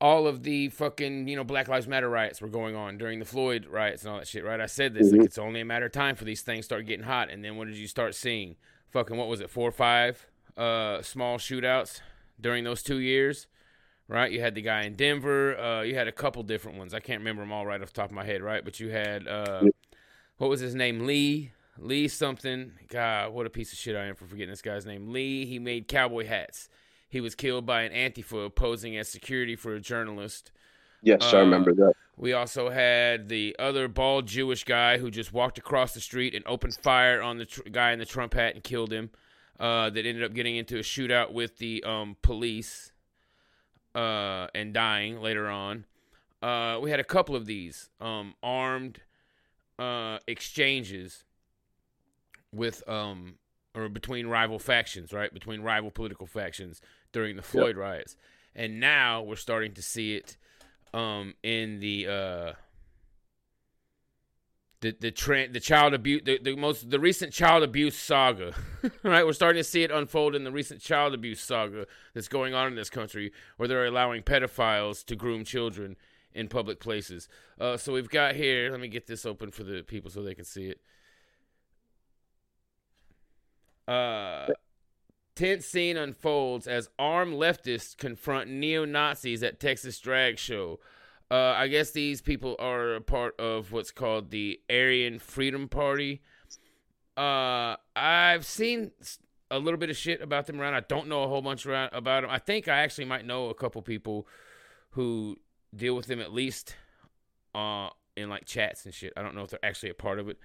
all 0.00 0.26
of 0.26 0.42
the 0.42 0.68
fucking 0.68 1.28
you 1.28 1.36
know 1.36 1.44
Black 1.44 1.68
Lives 1.68 1.86
Matter 1.88 2.08
riots 2.08 2.40
were 2.40 2.48
going 2.48 2.74
on 2.76 2.98
during 2.98 3.18
the 3.20 3.24
Floyd 3.24 3.66
riots 3.66 4.02
and 4.02 4.12
all 4.12 4.18
that 4.18 4.28
shit, 4.28 4.44
right? 4.44 4.60
I 4.60 4.66
said 4.66 4.92
this 4.94 5.10
like 5.12 5.20
Mhm. 5.20 5.24
it's 5.24 5.38
only 5.38 5.60
a 5.60 5.64
matter 5.64 5.86
of 5.86 5.92
time 5.92 6.16
for 6.16 6.24
these 6.24 6.42
things 6.42 6.64
start 6.64 6.86
getting 6.86 7.06
hot, 7.06 7.30
and 7.30 7.44
then 7.44 7.56
what 7.56 7.68
did 7.68 7.76
you 7.76 7.86
start 7.86 8.14
seeing? 8.14 8.56
Fucking 8.90 9.16
what 9.16 9.28
was 9.28 9.40
it, 9.40 9.50
four 9.50 9.68
or 9.68 9.72
five 9.72 10.26
uh, 10.56 11.02
small 11.02 11.36
shootouts 11.38 12.00
during 12.40 12.62
those 12.64 12.82
two 12.82 12.98
years, 12.98 13.46
right? 14.06 14.30
You 14.30 14.40
had 14.40 14.54
the 14.54 14.62
guy 14.62 14.82
in 14.84 14.94
Denver, 14.94 15.58
uh, 15.58 15.82
you 15.82 15.94
had 15.96 16.06
a 16.06 16.12
couple 16.12 16.42
different 16.44 16.78
ones. 16.78 16.94
I 16.94 17.00
can't 17.00 17.20
remember 17.20 17.42
them 17.42 17.50
all 17.52 17.66
right 17.66 17.80
off 17.82 17.88
the 17.88 17.92
top 17.94 18.10
of 18.10 18.14
my 18.14 18.24
head, 18.24 18.40
right? 18.42 18.64
But 18.64 18.78
you 18.78 18.90
had 18.90 19.26
uh, 19.26 19.64
what 20.38 20.50
was 20.50 20.60
his 20.60 20.74
name, 20.74 21.06
Lee. 21.06 21.50
Lee 21.76 22.06
something. 22.06 22.72
God, 22.88 23.32
what 23.32 23.46
a 23.46 23.50
piece 23.50 23.72
of 23.72 23.78
shit 23.78 23.96
I 23.96 24.04
am 24.04 24.14
for 24.14 24.26
forgetting 24.26 24.50
this 24.50 24.62
guy's 24.62 24.86
name. 24.86 25.08
Lee. 25.12 25.44
He 25.44 25.58
made 25.58 25.88
cowboy 25.88 26.24
hats. 26.26 26.68
He 27.14 27.20
was 27.20 27.36
killed 27.36 27.64
by 27.64 27.82
an 27.82 27.92
Antifa 27.92 28.52
posing 28.52 28.96
as 28.96 29.08
security 29.08 29.54
for 29.54 29.72
a 29.72 29.80
journalist. 29.80 30.50
Yes, 31.00 31.22
I 31.22 31.36
Uh, 31.36 31.40
remember 31.42 31.72
that. 31.72 31.92
We 32.16 32.32
also 32.32 32.70
had 32.70 33.28
the 33.28 33.54
other 33.56 33.86
bald 33.86 34.26
Jewish 34.26 34.64
guy 34.64 34.98
who 34.98 35.12
just 35.12 35.32
walked 35.32 35.56
across 35.56 35.94
the 35.94 36.00
street 36.00 36.34
and 36.34 36.44
opened 36.44 36.74
fire 36.74 37.22
on 37.22 37.38
the 37.38 37.46
tr- 37.46 37.62
guy 37.70 37.92
in 37.92 38.00
the 38.00 38.04
Trump 38.04 38.34
hat 38.34 38.54
and 38.56 38.64
killed 38.64 38.92
him. 38.92 39.10
Uh, 39.60 39.90
that 39.90 40.04
ended 40.04 40.24
up 40.24 40.34
getting 40.34 40.56
into 40.56 40.76
a 40.76 40.80
shootout 40.82 41.30
with 41.32 41.58
the 41.58 41.84
um, 41.84 42.16
police 42.20 42.90
uh, 43.94 44.48
and 44.52 44.74
dying 44.74 45.20
later 45.20 45.48
on. 45.48 45.84
Uh, 46.42 46.80
we 46.82 46.90
had 46.90 46.98
a 46.98 47.04
couple 47.04 47.36
of 47.36 47.46
these 47.46 47.90
um, 48.00 48.34
armed 48.42 49.02
uh, 49.78 50.18
exchanges 50.26 51.22
with 52.52 52.82
um, 52.88 53.36
or 53.72 53.88
between 53.88 54.26
rival 54.26 54.58
factions, 54.58 55.12
right? 55.12 55.32
Between 55.32 55.60
rival 55.60 55.92
political 55.92 56.26
factions 56.26 56.80
during 57.14 57.36
the 57.36 57.42
Floyd 57.42 57.78
riots, 57.78 58.16
and 58.54 58.78
now 58.78 59.22
we're 59.22 59.36
starting 59.36 59.72
to 59.72 59.82
see 59.82 60.16
it 60.16 60.36
um, 60.92 61.32
in 61.42 61.80
the 61.80 62.06
uh, 62.06 62.52
the 64.80 64.94
the 65.00 65.10
trend, 65.10 65.54
the 65.54 65.60
child 65.60 65.94
abuse, 65.94 66.22
the, 66.24 66.38
the 66.42 66.56
most 66.56 66.90
the 66.90 67.00
recent 67.00 67.32
child 67.32 67.62
abuse 67.62 67.96
saga, 67.96 68.52
right? 69.02 69.24
We're 69.24 69.32
starting 69.32 69.60
to 69.60 69.68
see 69.68 69.82
it 69.82 69.90
unfold 69.90 70.34
in 70.34 70.44
the 70.44 70.52
recent 70.52 70.82
child 70.82 71.14
abuse 71.14 71.40
saga 71.40 71.86
that's 72.12 72.28
going 72.28 72.52
on 72.52 72.66
in 72.66 72.74
this 72.74 72.90
country, 72.90 73.32
where 73.56 73.68
they're 73.68 73.86
allowing 73.86 74.22
pedophiles 74.22 75.04
to 75.06 75.16
groom 75.16 75.44
children 75.44 75.96
in 76.34 76.48
public 76.48 76.80
places. 76.80 77.28
Uh, 77.58 77.76
so 77.76 77.92
we've 77.92 78.10
got 78.10 78.34
here. 78.34 78.70
Let 78.70 78.80
me 78.80 78.88
get 78.88 79.06
this 79.06 79.24
open 79.24 79.52
for 79.52 79.62
the 79.62 79.82
people 79.82 80.10
so 80.10 80.22
they 80.22 80.34
can 80.34 80.44
see 80.44 80.66
it. 80.66 80.80
Uh, 83.86 84.48
tense 85.34 85.66
scene 85.66 85.96
unfolds 85.96 86.66
as 86.66 86.88
armed 86.98 87.34
leftists 87.34 87.96
confront 87.96 88.50
neo 88.50 88.84
Nazis 88.84 89.42
at 89.42 89.60
Texas 89.60 89.98
drag 89.98 90.38
show. 90.38 90.80
Uh, 91.30 91.54
I 91.56 91.68
guess 91.68 91.90
these 91.90 92.20
people 92.20 92.54
are 92.58 92.94
a 92.94 93.00
part 93.00 93.38
of 93.40 93.72
what's 93.72 93.90
called 93.90 94.30
the 94.30 94.60
Aryan 94.70 95.18
Freedom 95.18 95.68
Party. 95.68 96.22
Uh, 97.16 97.76
I've 97.96 98.44
seen 98.44 98.92
a 99.50 99.58
little 99.58 99.78
bit 99.78 99.90
of 99.90 99.96
shit 99.96 100.20
about 100.20 100.46
them 100.46 100.60
around. 100.60 100.74
I 100.74 100.80
don't 100.80 101.08
know 101.08 101.22
a 101.22 101.28
whole 101.28 101.42
bunch 101.42 101.66
around 101.66 101.90
about 101.92 102.22
them. 102.22 102.30
I 102.30 102.38
think 102.38 102.68
I 102.68 102.78
actually 102.78 103.06
might 103.06 103.24
know 103.24 103.48
a 103.48 103.54
couple 103.54 103.80
people 103.82 104.26
who 104.90 105.36
deal 105.74 105.96
with 105.96 106.06
them 106.06 106.20
at 106.20 106.32
least 106.32 106.76
uh, 107.54 107.88
in 108.16 108.28
like 108.28 108.44
chats 108.44 108.84
and 108.84 108.94
shit. 108.94 109.12
I 109.16 109.22
don't 109.22 109.34
know 109.34 109.42
if 109.42 109.50
they're 109.50 109.64
actually 109.64 109.90
a 109.90 109.94
part 109.94 110.18
of 110.18 110.28
it, 110.28 110.38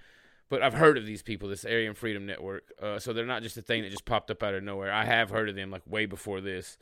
but 0.50 0.62
I've 0.62 0.74
heard 0.74 0.98
of 0.98 1.06
these 1.06 1.22
people, 1.22 1.48
this 1.48 1.64
Aryan 1.64 1.94
Freedom 1.94 2.26
Network. 2.26 2.64
Uh, 2.82 2.98
so 2.98 3.12
they're 3.12 3.24
not 3.24 3.42
just 3.42 3.56
a 3.56 3.62
thing 3.62 3.82
that 3.82 3.90
just 3.90 4.04
popped 4.04 4.30
up 4.30 4.42
out 4.42 4.52
of 4.52 4.62
nowhere. 4.62 4.92
I 4.92 5.04
have 5.04 5.30
heard 5.30 5.48
of 5.48 5.54
them 5.54 5.70
like 5.70 5.82
way 5.86 6.04
before 6.04 6.40
this. 6.42 6.76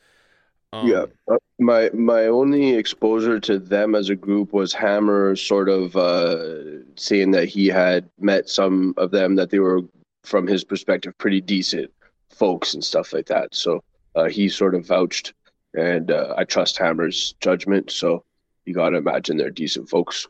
Um, 0.73 0.89
yeah, 0.89 1.05
uh, 1.31 1.37
my 1.59 1.91
my 1.95 2.27
only 2.27 2.75
exposure 2.75 3.39
to 3.41 3.59
them 3.59 3.95
as 3.95 4.11
a 4.11 4.17
group 4.17 4.53
was 4.53 4.73
Hammer 4.73 5.37
sort 5.37 5.69
of 5.69 5.97
uh, 5.97 6.83
saying 6.97 7.31
that 7.31 7.49
he 7.49 7.69
had 7.69 8.09
met 8.19 8.49
some 8.49 8.95
of 8.97 9.11
them 9.11 9.37
that 9.37 9.51
they 9.51 9.61
were, 9.61 9.83
from 10.25 10.47
his 10.47 10.65
perspective, 10.65 11.17
pretty 11.17 11.41
decent 11.41 11.91
folks 12.31 12.75
and 12.75 12.85
stuff 12.85 13.13
like 13.13 13.27
that. 13.27 13.55
So 13.55 13.83
uh, 14.15 14.29
he 14.29 14.49
sort 14.49 14.75
of 14.75 14.87
vouched, 14.87 15.33
and 15.75 16.11
uh, 16.11 16.35
I 16.37 16.45
trust 16.45 16.77
Hammer's 16.77 17.35
judgment. 17.41 17.91
So 17.91 18.25
you 18.67 18.75
got 18.75 18.91
to 18.91 18.99
imagine 18.99 19.39
they're 19.39 19.51
decent 19.51 19.89
folks. 19.89 20.27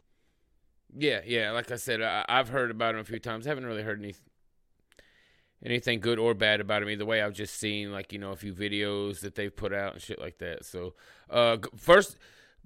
Yeah, 0.96 1.20
yeah. 1.24 1.51
Like 1.51 1.70
I 1.70 1.77
said, 1.77 2.03
I, 2.03 2.24
I've 2.29 2.48
heard 2.48 2.70
about 2.70 2.94
him 2.94 3.01
a 3.01 3.05
few 3.05 3.18
times. 3.18 3.46
I 3.46 3.51
haven't 3.51 3.66
really 3.66 3.83
heard 3.83 3.98
any 3.98 4.14
anything 5.64 6.01
good 6.01 6.18
or 6.18 6.35
bad 6.35 6.61
about 6.61 6.83
him 6.83 6.88
either 6.88 7.05
way. 7.05 7.20
I've 7.22 7.35
just 7.35 7.59
seen 7.59 7.92
like 7.92 8.12
you 8.12 8.18
know 8.18 8.33
a 8.33 8.37
few 8.37 8.55
videos 8.55 9.20
that 9.20 9.35
they've 9.35 9.55
put 9.55 9.72
out 9.72 9.94
and 9.94 10.03
shit 10.03 10.20
like 10.20 10.38
that. 10.38 10.64
So, 10.64 10.94
uh, 11.31 11.59
first, 11.77 12.16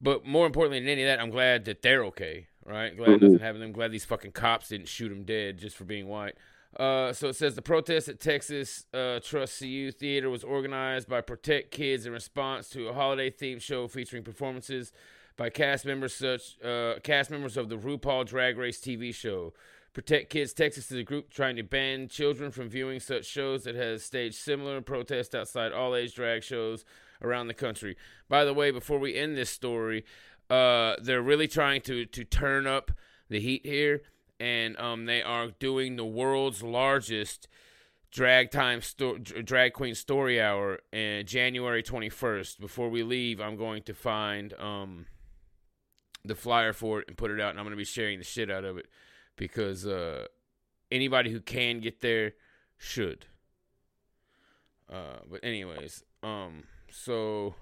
but 0.01 0.25
more 0.25 0.47
importantly 0.47 0.81
than 0.81 0.89
any 0.89 1.03
of 1.03 1.09
that, 1.09 1.21
I'm 1.21 1.31
glad 1.31 1.65
that 1.67 1.83
they're 1.83 2.05
okay. 2.07 2.49
Right? 2.65 2.97
Glad 2.97 3.11
it 3.11 3.21
doesn't 3.21 3.41
happen 3.41 3.55
to 3.55 3.61
them. 3.61 3.73
Glad 3.73 3.91
these 3.91 4.05
fucking 4.05 4.33
cops 4.33 4.69
didn't 4.69 4.87
shoot 4.87 5.11
him 5.11 5.25
dead 5.25 5.59
just 5.59 5.77
for 5.77 5.85
being 5.85 6.07
white. 6.07 6.37
Uh, 6.79 7.13
so 7.13 7.29
it 7.29 7.37
says 7.37 7.55
the 7.55 7.63
protest 7.63 8.09
at 8.09 8.19
Texas 8.19 8.87
uh, 8.95 9.21
Trust 9.21 9.59
CU 9.59 9.91
Theater 9.91 10.31
was 10.31 10.43
organized 10.43 11.09
by 11.09 11.21
Protect 11.21 11.71
Kids 11.71 12.07
in 12.07 12.13
response 12.13 12.69
to 12.71 12.89
a 12.89 12.95
holiday 12.95 13.31
themed 13.31 13.61
show 13.61 13.89
featuring 13.89 14.23
performances 14.23 14.93
by 15.43 15.51
cast 15.51 15.85
members 15.85 16.15
such 16.15 16.57
uh, 16.65 17.01
cast 17.03 17.29
members 17.29 17.57
of 17.57 17.69
the 17.69 17.77
RuPaul 17.77 18.25
Drag 18.25 18.57
Race 18.57 18.81
TV 18.81 19.13
show. 19.13 19.53
Protect 19.93 20.31
Kids 20.31 20.53
Texas 20.53 20.93
is 20.93 20.97
a 20.97 21.03
group 21.03 21.31
trying 21.31 21.57
to 21.57 21.65
ban 21.65 22.07
children 22.07 22.53
from 22.53 22.69
viewing 22.69 23.01
such 23.01 23.25
shows 23.25 23.65
that 23.65 23.75
has 23.75 24.05
staged 24.05 24.37
similar 24.37 24.81
protests 24.81 25.35
outside 25.35 25.73
all 25.73 25.97
age 25.97 26.15
drag 26.15 26.45
shows 26.45 26.85
around 27.21 27.49
the 27.49 27.55
country. 27.55 27.97
By 28.29 28.45
the 28.45 28.55
way, 28.55 28.71
before 28.71 29.01
we 29.01 29.17
end 29.17 29.37
this 29.37 29.51
story, 29.51 30.05
uh, 30.49 30.95
they're 31.03 31.21
really 31.21 31.49
trying 31.49 31.81
to 31.83 32.07
to 32.07 32.23
turn 32.23 32.69
up 32.69 32.93
the 33.29 33.41
heat 33.41 33.67
here, 33.67 34.03
and 34.39 34.79
um, 34.79 35.07
they 35.07 35.23
are 35.23 35.49
doing 35.49 35.97
the 35.97 36.05
world's 36.05 36.63
largest 36.63 37.49
drag 38.13 38.53
time 38.53 38.81
sto- 38.81 39.19
drag 39.19 39.73
queen 39.73 39.97
story 39.97 40.41
hour 40.41 40.79
in 40.93 41.27
January 41.27 41.83
21st. 41.83 42.61
Before 42.61 42.89
we 42.89 43.03
leave, 43.03 43.41
I'm 43.41 43.57
going 43.57 43.83
to 43.83 43.93
find 43.93 44.53
um 44.61 45.07
the 46.25 46.35
flyer 46.35 46.73
for 46.73 47.01
it 47.01 47.09
and 47.09 47.17
put 47.17 47.31
it 47.31 47.41
out, 47.41 47.51
and 47.51 47.59
I'm 47.59 47.65
going 47.65 47.73
to 47.73 47.77
be 47.77 47.85
sharing 47.85 48.19
the 48.19 48.25
shit 48.25 48.51
out 48.51 48.65
of 48.65 48.77
it 48.77 48.87
because 49.37 49.87
uh, 49.87 50.27
anybody 50.91 51.31
who 51.31 51.41
can 51.41 51.81
get 51.81 52.01
there 52.01 52.35
should. 52.79 53.27
Uh, 54.93 55.21
but 55.31 55.41
anyways, 55.43 56.05
um, 56.23 56.65
so 56.91 57.55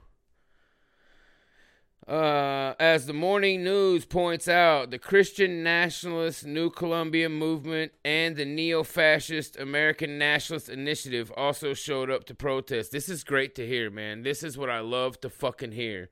uh, 2.09 2.75
as 2.81 3.07
the 3.07 3.12
morning 3.12 3.62
news 3.62 4.05
points 4.05 4.49
out, 4.49 4.90
the 4.90 4.99
Christian 4.99 5.62
nationalist 5.62 6.44
New 6.44 6.70
Columbia 6.70 7.29
movement 7.29 7.92
and 8.05 8.35
the 8.35 8.44
neo-fascist 8.44 9.57
American 9.59 10.18
Nationalist 10.18 10.68
Initiative 10.68 11.31
also 11.37 11.73
showed 11.73 12.11
up 12.11 12.25
to 12.25 12.35
protest. 12.35 12.90
This 12.90 13.09
is 13.09 13.23
great 13.23 13.55
to 13.55 13.66
hear, 13.66 13.90
man. 13.90 14.23
This 14.23 14.42
is 14.42 14.59
what 14.59 14.70
I 14.70 14.81
love 14.81 15.20
to 15.20 15.31
fucking 15.31 15.73
hear. 15.73 16.11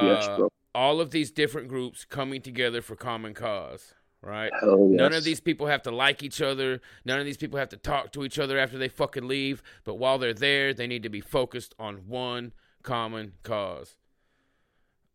Yes, 0.00 0.26
Uh, 0.26 0.36
bro. 0.36 0.48
All 0.76 1.00
of 1.00 1.10
these 1.10 1.30
different 1.30 1.68
groups 1.68 2.04
coming 2.04 2.42
together 2.42 2.82
for 2.82 2.94
common 2.96 3.32
cause, 3.32 3.94
right? 4.20 4.52
Hell 4.60 4.88
None 4.90 5.14
of 5.14 5.24
these 5.24 5.40
people 5.40 5.68
have 5.68 5.82
to 5.84 5.90
like 5.90 6.22
each 6.22 6.42
other. 6.42 6.82
None 7.06 7.18
of 7.18 7.24
these 7.24 7.38
people 7.38 7.58
have 7.58 7.70
to 7.70 7.78
talk 7.78 8.12
to 8.12 8.24
each 8.24 8.38
other 8.38 8.58
after 8.58 8.76
they 8.76 8.88
fucking 8.88 9.26
leave. 9.26 9.62
But 9.84 9.94
while 9.94 10.18
they're 10.18 10.34
there, 10.34 10.74
they 10.74 10.86
need 10.86 11.02
to 11.02 11.08
be 11.08 11.22
focused 11.22 11.74
on 11.78 12.06
one 12.06 12.52
common 12.82 13.32
cause. 13.42 13.96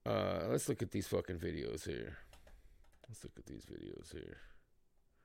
Uh, 0.04 0.48
let's 0.50 0.68
look 0.68 0.82
at 0.82 0.90
these 0.90 1.08
fucking 1.08 1.38
videos 1.38 1.86
here. 1.86 2.18
Let's 3.08 3.24
look 3.24 3.34
at 3.38 3.46
these 3.46 3.66
videos 3.66 4.12
here. 4.12 4.38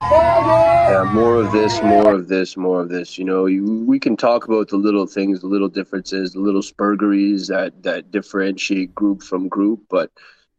Yeah, 0.02 1.10
more 1.12 1.36
of 1.36 1.52
this, 1.52 1.82
more 1.82 2.14
of 2.14 2.28
this, 2.28 2.56
more 2.56 2.80
of 2.80 2.88
this. 2.88 3.18
You 3.18 3.24
know, 3.24 3.46
you, 3.46 3.84
we 3.86 3.98
can 3.98 4.16
talk 4.16 4.46
about 4.46 4.68
the 4.68 4.76
little 4.76 5.06
things, 5.06 5.40
the 5.40 5.46
little 5.46 5.68
differences, 5.68 6.32
the 6.32 6.40
little 6.40 6.62
spurgeries 6.62 7.48
that 7.48 7.82
that 7.82 8.10
differentiate 8.10 8.94
group 8.94 9.22
from 9.22 9.48
group. 9.48 9.80
But 9.90 10.10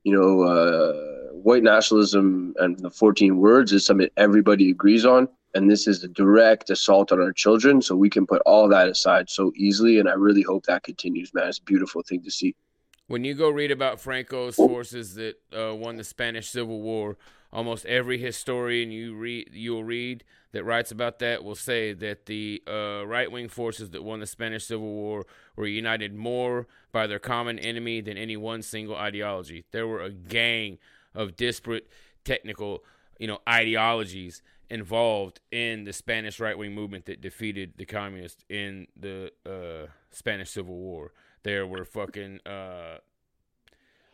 you 0.04 0.14
know, 0.14 0.44
uh, 0.44 1.32
white 1.34 1.64
nationalism 1.64 2.56
and 2.60 2.78
the 2.80 2.90
14 2.90 3.38
words 3.38 3.72
is 3.72 3.86
something 3.86 4.10
everybody 4.18 4.70
agrees 4.70 5.06
on, 5.06 5.30
and 5.56 5.72
this 5.72 5.88
is 5.88 6.04
a 6.04 6.08
direct 6.08 6.70
assault 6.70 7.12
on 7.12 7.22
our 7.22 7.32
children. 7.32 7.82
So 7.82 7.96
we 7.96 8.10
can 8.10 8.28
put 8.28 8.42
all 8.46 8.68
that 8.68 8.90
aside 8.90 9.30
so 9.30 9.54
easily, 9.56 9.98
and 9.98 10.10
I 10.10 10.14
really 10.14 10.42
hope 10.42 10.66
that 10.66 10.84
continues, 10.84 11.34
man. 11.34 11.48
It's 11.48 11.60
a 11.60 11.64
beautiful 11.64 12.02
thing 12.02 12.22
to 12.24 12.32
see. 12.32 12.54
When 13.08 13.24
you 13.24 13.34
go 13.34 13.50
read 13.50 13.72
about 13.72 14.02
Franco's 14.02 14.56
forces 14.56 15.16
that 15.16 15.42
uh, 15.58 15.74
won 15.74 15.96
the 15.96 16.04
Spanish 16.04 16.50
Civil 16.50 16.82
War, 16.82 17.18
almost 17.52 17.86
every 17.86 18.18
historian 18.18 18.92
you 18.92 19.16
read 19.16 19.50
you'll 19.54 19.84
read 19.84 20.24
that 20.52 20.64
writes 20.64 20.92
about 20.92 21.20
that 21.20 21.44
will 21.44 21.56
say 21.56 21.94
that 21.94 22.26
the 22.26 22.64
uh, 22.68 23.06
right 23.06 23.32
wing 23.32 23.48
forces 23.50 23.92
that 23.92 24.04
won 24.04 24.20
the 24.20 24.26
Spanish 24.26 24.66
Civil 24.66 24.88
War 24.88 25.26
were 25.56 25.68
united 25.68 26.16
more 26.16 26.68
by 26.92 27.06
their 27.06 27.20
common 27.20 27.60
enemy 27.60 28.02
than 28.02 28.18
any 28.18 28.38
one 28.38 28.62
single 28.62 28.96
ideology. 28.96 29.66
There 29.72 29.88
were 29.88 30.02
a 30.02 30.10
gang 30.10 30.78
of 31.14 31.36
disparate 31.36 31.88
technical, 32.24 32.84
you 33.20 33.28
know, 33.28 33.40
ideologies 33.48 34.42
involved 34.70 35.40
in 35.52 35.84
the 35.84 35.94
Spanish 35.94 36.40
right 36.40 36.58
wing 36.58 36.74
movement 36.74 37.06
that 37.06 37.22
defeated 37.22 37.74
the 37.78 37.86
communists 37.86 38.44
in 38.50 38.88
the 39.00 39.32
uh, 39.46 39.92
Spanish 40.12 40.50
Civil 40.50 40.76
War. 40.76 41.14
There 41.44 41.68
were 41.68 41.86
fucking 41.86 42.40
uh, 42.46 42.98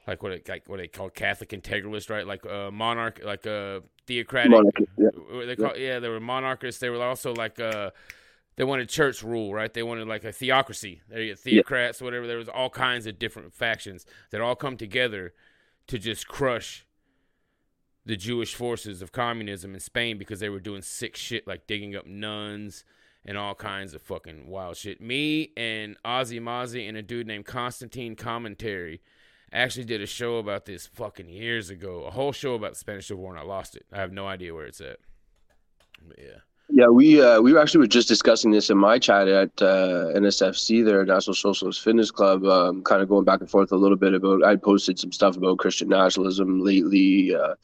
like 0.08 0.22
what 0.22 0.32
it, 0.32 0.50
like 0.50 0.68
what 0.68 0.78
they 0.78 0.88
call 0.88 1.10
Catholic 1.10 1.50
integralist, 1.50 2.10
right? 2.10 2.26
Like 2.28 2.46
uh, 2.46 2.72
monarch, 2.72 3.22
like 3.24 3.46
uh, 3.48 3.82
theocratic. 4.06 4.52
Yeah. 4.98 5.10
They 5.46 5.56
call 5.56 5.78
yeah, 5.78 6.00
they 6.00 6.10
were 6.10 6.20
monarchists. 6.20 6.80
They 6.80 6.90
were 6.90 7.02
also 7.02 7.34
like 7.34 7.60
uh, 7.60 7.92
they 8.56 8.64
wanted 8.64 8.90
church 8.90 9.24
rule, 9.24 9.54
right? 9.54 9.74
They 9.74 9.84
wanted 9.84 10.08
like 10.08 10.24
a 10.24 10.32
theocracy. 10.32 11.02
They 11.10 11.30
theocrats, 11.32 12.02
whatever. 12.02 12.28
There 12.28 12.38
was 12.38 12.50
all 12.50 12.70
kinds 12.70 13.08
of 13.08 13.18
different 13.18 13.54
factions 13.54 14.06
that 14.32 14.42
all 14.42 14.56
come 14.56 14.78
together 14.78 15.34
to 15.88 15.98
just 15.98 16.28
crush 16.28 16.86
the 18.06 18.16
Jewish 18.18 18.54
forces 18.54 19.02
of 19.02 19.12
communism 19.12 19.74
in 19.74 19.80
Spain 19.80 20.18
because 20.18 20.40
they 20.40 20.50
were 20.50 20.60
doing 20.60 20.82
sick 20.82 21.16
shit 21.16 21.48
like 21.48 21.68
digging 21.68 21.96
up 21.96 22.06
nuns 22.06 22.84
and 23.26 23.38
all 23.38 23.56
kinds 23.56 23.94
of 23.94 24.02
fucking 24.02 24.48
wild 24.48 24.76
shit. 24.76 25.00
Me 25.00 25.52
and 25.56 25.96
Ozzy 26.04 26.42
Mozzie 26.42 26.88
and 26.88 26.98
a 26.98 27.02
dude 27.02 27.28
named 27.28 27.46
Constantine 27.46 28.16
Commentary 28.16 29.02
actually 29.60 29.86
did 29.86 30.02
a 30.02 30.08
show 30.08 30.38
about 30.38 30.66
this 30.66 30.88
fucking 30.88 31.30
years 31.30 31.70
ago. 31.70 32.06
A 32.06 32.12
whole 32.12 32.32
show 32.32 32.56
about 32.56 32.72
the 32.72 32.78
Spanish 32.80 33.08
Civil 33.08 33.24
War 33.24 33.32
and 33.32 33.40
I 33.40 33.44
lost 33.44 33.76
it. 33.76 33.86
I 33.92 34.00
have 34.00 34.12
no 34.12 34.28
idea 34.28 34.54
where 34.54 34.66
it's 34.66 34.82
at. 34.82 34.98
But 36.08 36.20
yeah. 36.20 36.40
Yeah, 36.70 36.88
we 36.88 37.22
uh, 37.22 37.40
we 37.42 37.58
actually 37.58 37.82
were 37.82 37.88
just 37.88 38.08
discussing 38.08 38.50
this 38.50 38.70
in 38.70 38.78
my 38.78 38.98
chat 38.98 39.28
at 39.28 39.62
uh, 39.62 40.08
NSFC, 40.16 40.84
there, 40.84 41.06
National 41.06 41.36
Socialist 41.36 41.82
Fitness 41.82 42.10
Club. 42.10 42.46
Um, 42.46 42.82
kind 42.84 43.02
of 43.02 43.10
going 43.10 43.26
back 43.26 43.42
and 43.42 43.50
forth 43.50 43.72
a 43.72 43.76
little 43.76 43.98
bit 43.98 44.14
about. 44.14 44.44
I 44.44 44.56
posted 44.56 44.98
some 44.98 45.12
stuff 45.12 45.38
about 45.38 45.60
Christian 45.60 45.90
nationalism 45.90 46.62
lately. 46.62 47.36
Uh, 47.36 47.56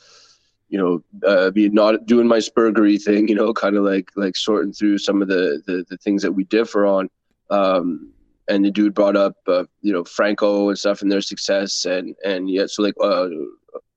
you 0.68 0.78
know, 0.78 1.28
uh, 1.28 1.50
be 1.50 1.70
not 1.70 2.06
doing 2.06 2.28
my 2.28 2.40
spurgery 2.40 2.98
thing. 2.98 3.28
You 3.30 3.36
know, 3.36 3.54
kind 3.54 3.78
of 3.78 3.84
like 3.84 4.12
like 4.16 4.36
sorting 4.36 4.74
through 4.74 5.00
some 5.00 5.22
of 5.22 5.28
the 5.28 5.64
the, 5.66 5.86
the 5.90 5.98
things 5.98 6.22
that 6.22 6.34
we 6.34 6.44
differ 6.44 6.86
on. 6.86 7.10
Um, 7.50 8.12
and 8.50 8.66
the 8.66 8.72
dude 8.72 8.96
brought 8.96 9.16
up, 9.16 9.36
uh, 9.48 9.64
you 9.82 9.94
know, 9.94 10.04
Franco 10.04 10.70
and 10.70 10.78
stuff 10.78 11.02
and 11.02 11.12
their 11.12 11.22
success, 11.22 11.86
and 11.86 12.16
and 12.26 12.50
yet 12.50 12.70
so 12.70 12.84
like 12.84 12.96
uh, 13.02 13.30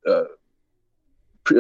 uh, 0.06 0.24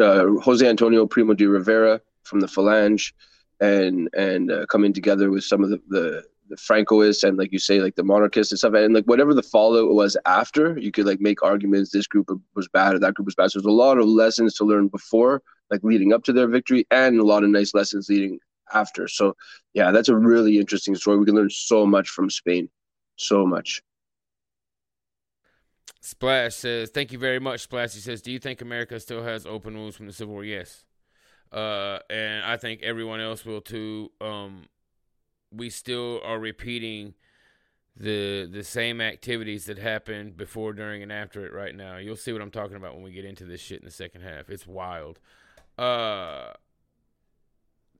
uh, 0.00 0.26
Jose 0.40 0.68
Antonio 0.68 1.06
Primo 1.06 1.34
de 1.34 1.46
Rivera 1.46 2.00
from 2.22 2.40
the 2.40 2.46
Falange 2.46 3.12
and 3.60 4.08
and 4.16 4.52
uh, 4.52 4.66
coming 4.66 4.92
together 4.92 5.30
with 5.30 5.44
some 5.44 5.64
of 5.64 5.70
the, 5.70 5.80
the 5.88 6.22
the 6.48 6.56
Francoists 6.56 7.26
and 7.26 7.38
like 7.38 7.50
you 7.50 7.58
say 7.58 7.80
like 7.80 7.94
the 7.94 8.04
monarchists 8.04 8.52
and 8.52 8.58
stuff. 8.58 8.74
And 8.74 8.94
like 8.94 9.06
whatever 9.06 9.32
the 9.32 9.42
fallout 9.42 9.94
was 9.94 10.16
after 10.26 10.78
you 10.78 10.92
could 10.92 11.06
like 11.06 11.20
make 11.20 11.42
arguments 11.42 11.90
this 11.90 12.06
group 12.06 12.30
was 12.54 12.68
bad 12.68 12.94
or 12.94 12.98
that 12.98 13.14
group 13.14 13.26
was 13.26 13.34
bad. 13.34 13.50
So 13.50 13.58
there's 13.58 13.66
a 13.66 13.70
lot 13.70 13.98
of 13.98 14.04
lessons 14.04 14.54
to 14.56 14.64
learn 14.64 14.88
before 14.88 15.42
like 15.70 15.82
leading 15.82 16.12
up 16.12 16.24
to 16.24 16.32
their 16.32 16.48
victory 16.48 16.86
and 16.90 17.18
a 17.18 17.24
lot 17.24 17.42
of 17.42 17.48
nice 17.48 17.72
lessons 17.72 18.10
leading 18.10 18.38
after. 18.74 19.08
So 19.08 19.34
yeah 19.72 19.90
that's 19.92 20.10
a 20.10 20.16
really 20.16 20.58
interesting 20.58 20.94
story. 20.94 21.16
We 21.16 21.24
can 21.24 21.36
learn 21.36 21.50
so 21.50 21.86
much 21.86 22.10
from 22.10 22.28
Spain 22.28 22.68
so 23.22 23.46
much 23.46 23.82
Splash 26.04 26.56
says, 26.56 26.90
"Thank 26.90 27.12
you 27.12 27.18
very 27.18 27.38
much." 27.38 27.60
Splash 27.60 27.94
he 27.94 28.00
says, 28.00 28.20
"Do 28.22 28.32
you 28.32 28.40
think 28.40 28.60
America 28.60 28.98
still 28.98 29.22
has 29.22 29.46
open 29.46 29.78
wounds 29.78 29.96
from 29.96 30.06
the 30.08 30.12
Civil 30.12 30.34
War?" 30.34 30.44
Yes, 30.44 30.84
uh, 31.52 32.00
and 32.10 32.44
I 32.44 32.56
think 32.56 32.82
everyone 32.82 33.20
else 33.20 33.44
will 33.44 33.60
too. 33.60 34.10
Um, 34.20 34.68
we 35.52 35.70
still 35.70 36.20
are 36.24 36.40
repeating 36.40 37.14
the 37.96 38.48
the 38.50 38.64
same 38.64 39.00
activities 39.00 39.66
that 39.66 39.78
happened 39.78 40.36
before, 40.36 40.72
during, 40.72 41.04
and 41.04 41.12
after 41.12 41.46
it 41.46 41.52
right 41.52 41.74
now. 41.74 41.98
You'll 41.98 42.16
see 42.16 42.32
what 42.32 42.42
I'm 42.42 42.50
talking 42.50 42.76
about 42.76 42.94
when 42.94 43.04
we 43.04 43.12
get 43.12 43.24
into 43.24 43.44
this 43.44 43.60
shit 43.60 43.78
in 43.78 43.84
the 43.84 43.92
second 43.92 44.22
half. 44.22 44.50
It's 44.50 44.66
wild. 44.66 45.20
Uh, 45.78 46.52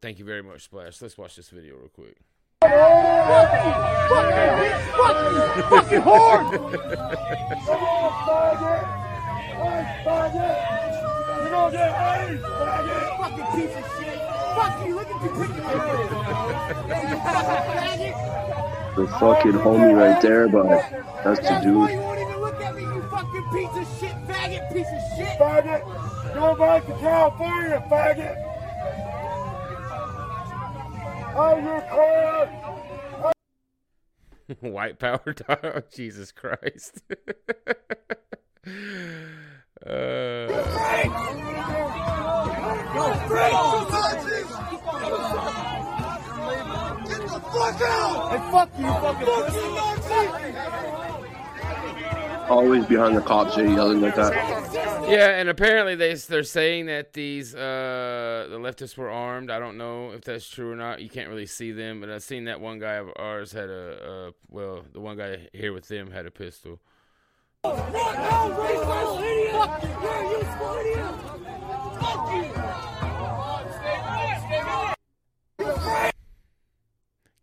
thank 0.00 0.18
you 0.18 0.24
very 0.24 0.42
much, 0.42 0.64
Splash. 0.64 1.00
Let's 1.00 1.16
watch 1.16 1.36
this 1.36 1.50
video 1.50 1.76
real 1.76 1.88
quick. 1.88 2.16
Fucking 13.18 13.48
piece 13.56 13.74
of 13.76 13.84
shit. 13.98 14.18
Fuck 14.54 14.86
you. 14.86 14.94
Look 14.94 15.10
at 15.10 15.18
you 15.22 15.30
picking 15.40 15.62
the 18.94 19.06
fucking 19.18 19.52
homie 19.52 19.96
right 19.96 20.20
there 20.20 20.48
but 20.48 20.66
that's 21.24 21.40
the 21.40 21.60
dude 21.62 21.72
you 21.72 21.78
won't 21.78 22.20
even 22.20 22.40
look 22.40 22.60
at 22.60 22.74
me, 22.74 22.82
you 22.82 23.02
fucking 23.10 23.44
piece 23.52 23.76
of 23.76 23.86
shit, 23.98 24.14
faggot, 24.28 24.72
piece 24.72 24.86
of 24.86 25.00
shit. 25.16 25.38
Faggot! 25.38 26.34
Go 26.34 26.54
back 26.56 26.86
to 26.86 26.92
California, 26.98 27.82
faggot! 27.90 28.61
I'm 31.36 31.64
your 31.64 31.80
car! 31.80 33.32
White 34.60 34.98
power 34.98 35.34
dog. 35.34 35.84
Jesus 35.94 36.32
Christ. 36.32 37.02
uh, 39.86 40.48
Hey, 48.32 48.38
fuck 48.50 48.70
you, 48.78 48.86
fucking 48.86 50.32
always 52.48 52.84
behind 52.86 53.16
the 53.16 53.20
cops 53.22 53.56
there 53.56 53.66
yelling 53.66 54.00
like 54.00 54.14
that 54.14 54.32
yeah, 55.08 55.38
and 55.38 55.48
apparently 55.48 55.94
they 55.94 56.14
they're 56.14 56.42
saying 56.42 56.86
that 56.86 57.12
these 57.12 57.54
uh 57.54 58.46
the 58.50 58.58
leftists 58.58 58.96
were 58.96 59.10
armed. 59.10 59.50
I 59.50 59.58
don't 59.58 59.76
know 59.76 60.12
if 60.12 60.22
that's 60.22 60.48
true 60.48 60.72
or 60.72 60.76
not. 60.76 61.00
You 61.02 61.08
can't 61.08 61.28
really 61.28 61.46
see 61.46 61.72
them, 61.72 62.00
but 62.00 62.10
I've 62.10 62.22
seen 62.22 62.44
that 62.44 62.60
one 62.60 62.78
guy 62.78 62.94
of 62.94 63.10
ours 63.16 63.52
had 63.52 63.68
a 63.68 64.28
uh 64.28 64.30
well, 64.48 64.84
the 64.92 65.00
one 65.00 65.16
guy 65.16 65.48
here 65.52 65.72
with 65.72 65.88
them 65.88 66.10
had 66.10 66.26
a 66.26 66.30
pistol. 66.30 66.80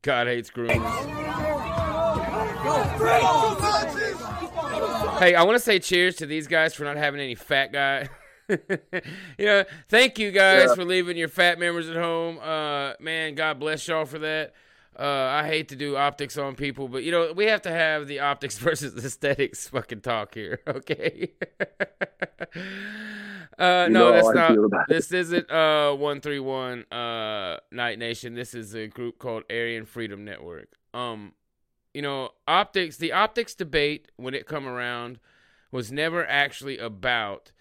God 0.02 0.28
hates 0.28 0.50
groomers. 0.50 1.19
Hey, 5.20 5.36
I 5.36 5.44
want 5.44 5.56
to 5.58 5.63
say 5.63 5.80
cheers 5.80 6.15
to 6.18 6.26
these 6.26 6.48
guys 6.48 6.74
for 6.74 6.84
not 6.86 6.96
having 6.98 7.20
any 7.20 7.36
fat 7.36 7.72
guy. 7.74 8.08
you 8.50 8.58
know, 9.46 9.63
thank 9.89 10.18
you 10.18 10.32
guys 10.32 10.70
Yeah. 10.70 10.76
for 10.76 10.86
leaving 10.86 11.18
your 11.18 11.28
fat 11.28 11.60
members 11.60 11.89
at 11.89 11.96
home. 11.98 12.39
Uh, 12.39 12.94
man, 13.00 13.36
God 13.36 13.60
bless 13.60 13.88
y'all 13.88 14.06
for 14.06 14.20
that. 14.20 14.54
Uh, 14.98 15.04
I 15.04 15.46
hate 15.48 15.70
to 15.70 15.76
do 15.76 15.96
optics 15.96 16.38
on 16.38 16.56
people, 16.56 16.88
but 16.89 17.04
you 17.04 17.12
know 17.12 17.32
we 17.34 17.46
have 17.46 17.62
to 17.63 17.72
have 17.72 18.08
the 18.08 18.20
optics 18.20 18.58
versus 18.60 18.94
aesthetics 19.04 19.68
fucking 19.70 20.02
talk 20.02 20.34
here, 20.34 20.60
okay? 20.68 21.32
uh, 23.58 23.88
no, 23.89 24.12
that's 24.12 24.30
not. 24.34 24.52
feel 24.52 24.65
about 24.65 24.89
it. 24.89 24.94
This 24.94 25.12
isn't 25.13 25.50
uh 25.50 25.94
one 25.94 26.20
three 26.22 26.39
one 26.39 26.84
uh 26.92 27.58
Night 27.72 27.98
Nation. 28.00 28.34
This 28.34 28.54
is 28.54 28.74
a 28.76 28.88
group 28.88 29.20
called 29.20 29.44
Aryan 29.50 29.86
Freedom 29.86 30.26
Network. 30.26 30.70
Um, 30.94 31.34
you 31.93 32.02
know, 32.02 32.30
optics. 32.47 32.97
The 32.97 33.12
optics 33.12 33.56
debate 33.56 34.12
when 34.15 34.34
it 34.34 34.45
come 34.45 34.67
around 34.67 35.19
was 35.71 35.91
never 35.91 36.25
actually 36.25 36.78
about 36.78 37.52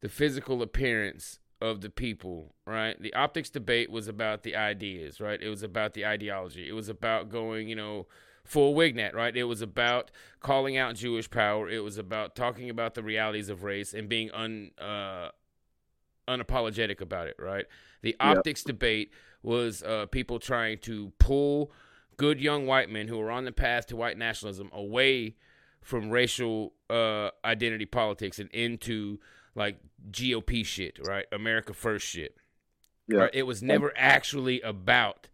the 0.00 0.08
physical 0.08 0.62
appearance 0.62 1.38
of 1.60 1.80
the 1.80 1.90
people, 1.90 2.54
right? 2.64 3.00
The 3.00 3.12
optics 3.14 3.50
debate 3.50 3.90
was 3.90 4.08
about 4.08 4.42
the 4.42 4.54
ideas, 4.54 5.20
right? 5.20 5.40
It 5.40 5.48
was 5.48 5.62
about 5.62 5.94
the 5.94 6.06
ideology. 6.06 6.68
It 6.68 6.72
was 6.72 6.88
about 6.88 7.30
going, 7.30 7.68
you 7.68 7.74
know, 7.74 8.06
full 8.44 8.74
Wignat, 8.74 9.14
right? 9.14 9.36
It 9.36 9.44
was 9.44 9.60
about 9.60 10.10
calling 10.40 10.76
out 10.76 10.94
Jewish 10.94 11.28
power. 11.28 11.68
It 11.68 11.80
was 11.80 11.98
about 11.98 12.36
talking 12.36 12.70
about 12.70 12.94
the 12.94 13.02
realities 13.02 13.48
of 13.48 13.64
race 13.64 13.92
and 13.92 14.08
being 14.08 14.30
un 14.30 14.70
uh, 14.78 15.30
unapologetic 16.28 17.00
about 17.00 17.26
it, 17.26 17.36
right? 17.38 17.66
The 18.02 18.16
optics 18.20 18.62
debate 18.62 19.10
was 19.42 19.82
uh, 19.82 20.06
people 20.06 20.38
trying 20.38 20.78
to 20.78 21.12
pull 21.18 21.72
good 22.18 22.40
young 22.40 22.66
white 22.66 22.90
men 22.90 23.08
who 23.08 23.18
are 23.18 23.30
on 23.30 23.46
the 23.46 23.52
path 23.52 23.86
to 23.86 23.96
white 23.96 24.18
nationalism 24.18 24.68
away 24.74 25.36
from 25.80 26.10
racial 26.10 26.74
uh, 26.90 27.30
identity 27.44 27.86
politics 27.86 28.38
and 28.38 28.50
into 28.50 29.18
like 29.54 29.78
GOP 30.10 30.66
shit, 30.66 30.98
right? 31.06 31.24
America 31.32 31.72
first 31.72 32.06
shit. 32.06 32.36
Yeah. 33.06 33.20
Right? 33.20 33.30
It 33.32 33.44
was 33.44 33.62
never 33.62 33.92
actually 33.96 34.60
about 34.60 35.28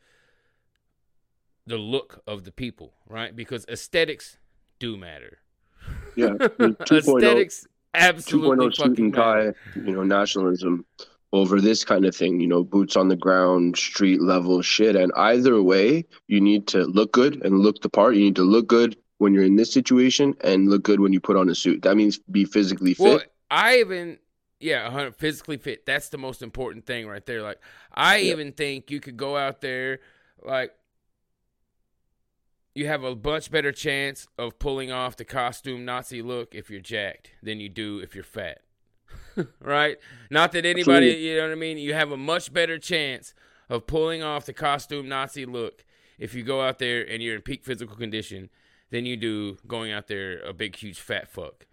the 1.66 1.78
look 1.78 2.22
of 2.26 2.44
the 2.44 2.52
people, 2.52 2.94
right? 3.08 3.34
Because 3.34 3.66
aesthetics 3.68 4.36
do 4.78 4.96
matter. 4.96 5.38
yeah 6.14 6.34
the 6.38 6.76
2.0 6.88 6.98
aesthetics 6.98 7.66
absolutely 7.94 8.68
2.0 8.68 8.76
fucking 8.76 9.10
matter. 9.10 9.52
tie, 9.52 9.80
you 9.80 9.92
know, 9.92 10.02
nationalism 10.02 10.84
over 11.34 11.60
this 11.60 11.84
kind 11.84 12.04
of 12.04 12.14
thing, 12.14 12.40
you 12.40 12.46
know, 12.46 12.62
boots 12.62 12.94
on 12.94 13.08
the 13.08 13.16
ground, 13.16 13.76
street 13.76 14.22
level 14.22 14.62
shit. 14.62 14.94
And 14.94 15.10
either 15.16 15.60
way, 15.60 16.04
you 16.28 16.40
need 16.40 16.68
to 16.68 16.84
look 16.84 17.12
good 17.12 17.44
and 17.44 17.58
look 17.58 17.82
the 17.82 17.88
part. 17.88 18.14
You 18.14 18.22
need 18.22 18.36
to 18.36 18.44
look 18.44 18.68
good 18.68 18.96
when 19.18 19.34
you're 19.34 19.42
in 19.42 19.56
this 19.56 19.72
situation 19.72 20.34
and 20.44 20.70
look 20.70 20.84
good 20.84 21.00
when 21.00 21.12
you 21.12 21.18
put 21.20 21.36
on 21.36 21.48
a 21.48 21.54
suit. 21.56 21.82
That 21.82 21.96
means 21.96 22.20
be 22.30 22.44
physically 22.44 22.94
fit. 22.94 23.04
Well, 23.04 23.20
I 23.50 23.78
even 23.78 24.18
yeah, 24.60 24.84
100 24.84 25.16
physically 25.16 25.56
fit. 25.56 25.84
That's 25.84 26.08
the 26.08 26.18
most 26.18 26.40
important 26.40 26.86
thing 26.86 27.08
right 27.08 27.26
there. 27.26 27.42
Like 27.42 27.60
I 27.92 28.18
Yeah. 28.18 28.32
even 28.32 28.52
think 28.52 28.92
you 28.92 29.00
could 29.00 29.16
go 29.16 29.36
out 29.36 29.60
there 29.60 29.98
like 30.40 30.72
you 32.76 32.86
have 32.86 33.02
a 33.02 33.16
much 33.16 33.50
better 33.50 33.72
chance 33.72 34.28
of 34.38 34.60
pulling 34.60 34.92
off 34.92 35.16
the 35.16 35.24
costume 35.24 35.84
Nazi 35.84 36.22
look 36.22 36.54
if 36.54 36.70
you're 36.70 36.80
jacked 36.80 37.32
than 37.42 37.58
you 37.58 37.68
do 37.68 37.98
if 37.98 38.14
you're 38.14 38.22
fat. 38.22 38.60
right? 39.60 39.96
Not 40.30 40.52
that 40.52 40.64
anybody, 40.64 41.06
Absolutely. 41.08 41.28
you 41.28 41.36
know 41.36 41.42
what 41.44 41.52
I 41.52 41.56
mean? 41.56 41.78
You 41.78 41.94
have 41.94 42.10
a 42.12 42.16
much 42.16 42.52
better 42.52 42.78
chance 42.78 43.34
of 43.68 43.86
pulling 43.86 44.22
off 44.22 44.46
the 44.46 44.52
costume 44.52 45.08
Nazi 45.08 45.46
look 45.46 45.84
if 46.18 46.34
you 46.34 46.42
go 46.42 46.60
out 46.60 46.78
there 46.78 47.02
and 47.02 47.22
you're 47.22 47.34
in 47.34 47.42
peak 47.42 47.64
physical 47.64 47.96
condition 47.96 48.50
than 48.90 49.06
you 49.06 49.16
do 49.16 49.56
going 49.66 49.90
out 49.92 50.06
there 50.06 50.40
a 50.42 50.52
big, 50.52 50.76
huge 50.76 51.00
fat 51.00 51.28
fuck. 51.28 51.66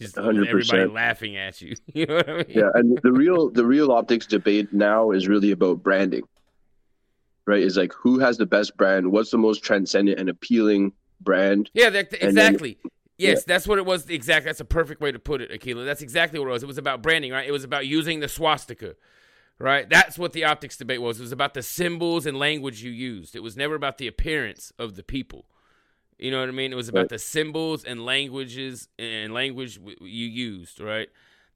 Just 0.00 0.16
100%. 0.16 0.48
everybody 0.48 0.86
laughing 0.86 1.36
at 1.36 1.60
you. 1.60 1.74
You 1.94 2.06
know 2.06 2.16
what 2.16 2.28
I 2.28 2.36
mean? 2.38 2.46
Yeah, 2.48 2.70
and 2.74 2.98
the 3.02 3.12
real 3.12 3.50
the 3.50 3.64
real 3.64 3.92
optics 3.92 4.26
debate 4.26 4.72
now 4.72 5.10
is 5.10 5.28
really 5.28 5.50
about 5.50 5.82
branding. 5.82 6.22
Right? 7.46 7.62
Is 7.62 7.76
like 7.76 7.92
who 7.92 8.18
has 8.18 8.38
the 8.38 8.46
best 8.46 8.76
brand? 8.76 9.12
What's 9.12 9.30
the 9.30 9.38
most 9.38 9.62
transcendent 9.62 10.18
and 10.18 10.28
appealing 10.28 10.92
brand? 11.20 11.70
Yeah, 11.74 11.90
that, 11.90 12.12
And 12.22 12.36
then- 12.36 12.56
yes, 13.22 13.44
that's 13.44 13.66
what 13.66 13.78
it 13.78 13.86
was. 13.86 14.08
Exactly. 14.08 14.48
That's 14.48 14.60
a 14.60 14.64
perfect 14.64 15.00
way 15.00 15.12
to 15.12 15.18
put 15.18 15.40
it, 15.40 15.50
Akila. 15.50 15.84
That's 15.84 16.02
exactly 16.02 16.38
what 16.38 16.48
it 16.48 16.52
was. 16.52 16.62
It 16.62 16.66
was 16.66 16.78
about 16.78 17.02
branding, 17.02 17.32
right? 17.32 17.46
It 17.46 17.52
was 17.52 17.64
about 17.64 17.86
using 17.86 18.20
the 18.20 18.28
swastika, 18.28 18.96
right? 19.58 19.88
That's 19.88 20.18
what 20.18 20.32
the 20.32 20.44
optics 20.44 20.76
debate 20.76 21.00
was. 21.02 21.18
It 21.18 21.22
was 21.22 21.32
about 21.32 21.54
the 21.54 21.62
symbols 21.62 22.26
and 22.26 22.38
language 22.38 22.82
you 22.82 22.90
used. 22.90 23.34
It 23.36 23.42
was 23.42 23.56
never 23.56 23.74
about 23.74 23.98
the 23.98 24.06
appearance 24.06 24.72
of 24.78 24.94
the 24.96 25.02
people. 25.02 25.46
You 26.18 26.30
know 26.30 26.40
what 26.40 26.48
I 26.48 26.52
mean? 26.52 26.72
It 26.72 26.76
was 26.76 26.88
about 26.88 27.00
Right. 27.00 27.08
the 27.08 27.18
symbols 27.18 27.84
and 27.84 28.04
languages 28.04 28.88
and 28.98 29.32
language 29.34 29.76
w- 29.78 29.96
you 30.00 30.26
used, 30.26 30.78
right? 30.80 31.08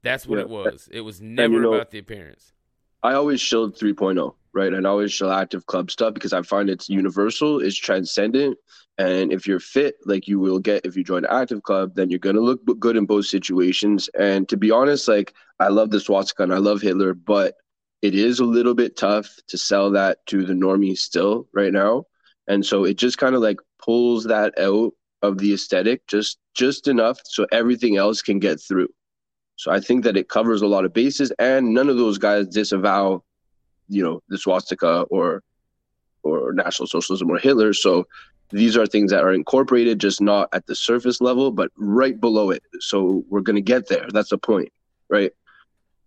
That's 0.03 0.27
what 0.27 0.37
Yeah. 0.37 0.43
it 0.43 0.49
was. 0.49 0.89
It 0.91 1.01
was 1.01 1.21
never 1.21 1.53
you 1.55 1.61
know- 1.61 1.73
about 1.73 1.91
the 1.91 1.99
appearance. 1.99 2.51
I 3.03 3.13
always 3.13 3.39
showed 3.39 3.75
3.0, 3.77 4.35
right? 4.57 4.73
And 4.73 4.87
always 4.87 5.13
shield 5.13 5.31
active 5.31 5.67
club 5.67 5.91
stuff 5.91 6.15
because 6.15 6.33
I 6.33 6.41
find 6.41 6.69
it's 6.69 6.89
universal, 6.89 7.59
it's 7.59 7.77
transcendent. 7.77 8.57
And 8.97 9.31
if 9.31 9.45
you're 9.45 9.59
fit, 9.59 9.95
like 10.05 10.27
you 10.27 10.39
will 10.39 10.57
get 10.57 10.85
if 10.85 10.97
you 10.97 11.03
join 11.03 11.25
active 11.25 11.61
club, 11.61 11.93
then 11.93 12.09
you're 12.09 12.19
gonna 12.27 12.41
look 12.41 12.61
good 12.79 12.97
in 12.97 13.05
both 13.05 13.27
situations. 13.27 14.09
And 14.19 14.49
to 14.49 14.57
be 14.57 14.71
honest, 14.71 15.07
like 15.07 15.33
I 15.59 15.67
love 15.67 15.91
the 15.91 15.99
swastika 15.99 16.43
and 16.43 16.53
I 16.53 16.57
love 16.57 16.81
Hitler, 16.81 17.13
but 17.13 17.55
it 18.01 18.15
is 18.15 18.39
a 18.39 18.45
little 18.45 18.73
bit 18.73 18.97
tough 18.97 19.29
to 19.47 19.57
sell 19.57 19.91
that 19.91 20.25
to 20.27 20.43
the 20.43 20.53
normies 20.53 20.99
still 20.99 21.47
right 21.53 21.71
now. 21.71 22.05
And 22.47 22.65
so 22.65 22.83
it 22.85 22.97
just 22.97 23.19
kind 23.19 23.35
of 23.35 23.41
like 23.41 23.59
pulls 23.79 24.23
that 24.23 24.57
out 24.59 24.93
of 25.21 25.37
the 25.37 25.53
aesthetic 25.53 26.05
just 26.07 26.39
just 26.55 26.87
enough 26.87 27.19
so 27.25 27.45
everything 27.51 27.97
else 27.97 28.23
can 28.23 28.39
get 28.39 28.59
through. 28.59 28.89
So 29.57 29.71
I 29.71 29.79
think 29.79 30.03
that 30.03 30.17
it 30.17 30.29
covers 30.29 30.61
a 30.61 30.67
lot 30.67 30.85
of 30.85 30.93
bases, 30.93 31.31
and 31.39 31.73
none 31.73 31.89
of 31.89 31.97
those 31.97 32.17
guys 32.19 32.47
disavow, 32.47 33.23
you 33.87 34.03
know, 34.03 34.21
the 34.29 34.37
swastika 34.37 35.01
or 35.09 35.43
or 36.23 36.53
National 36.53 36.87
Socialism 36.87 37.29
or 37.29 37.37
Hitler. 37.37 37.73
So 37.73 38.05
these 38.49 38.77
are 38.77 38.85
things 38.85 39.11
that 39.11 39.23
are 39.23 39.33
incorporated, 39.33 39.99
just 39.99 40.21
not 40.21 40.49
at 40.53 40.65
the 40.67 40.75
surface 40.75 41.21
level, 41.21 41.51
but 41.51 41.71
right 41.77 42.19
below 42.19 42.49
it. 42.49 42.63
So 42.79 43.23
we're 43.29 43.41
gonna 43.41 43.61
get 43.61 43.87
there. 43.87 44.07
That's 44.11 44.29
the 44.29 44.37
point, 44.37 44.71
right? 45.09 45.31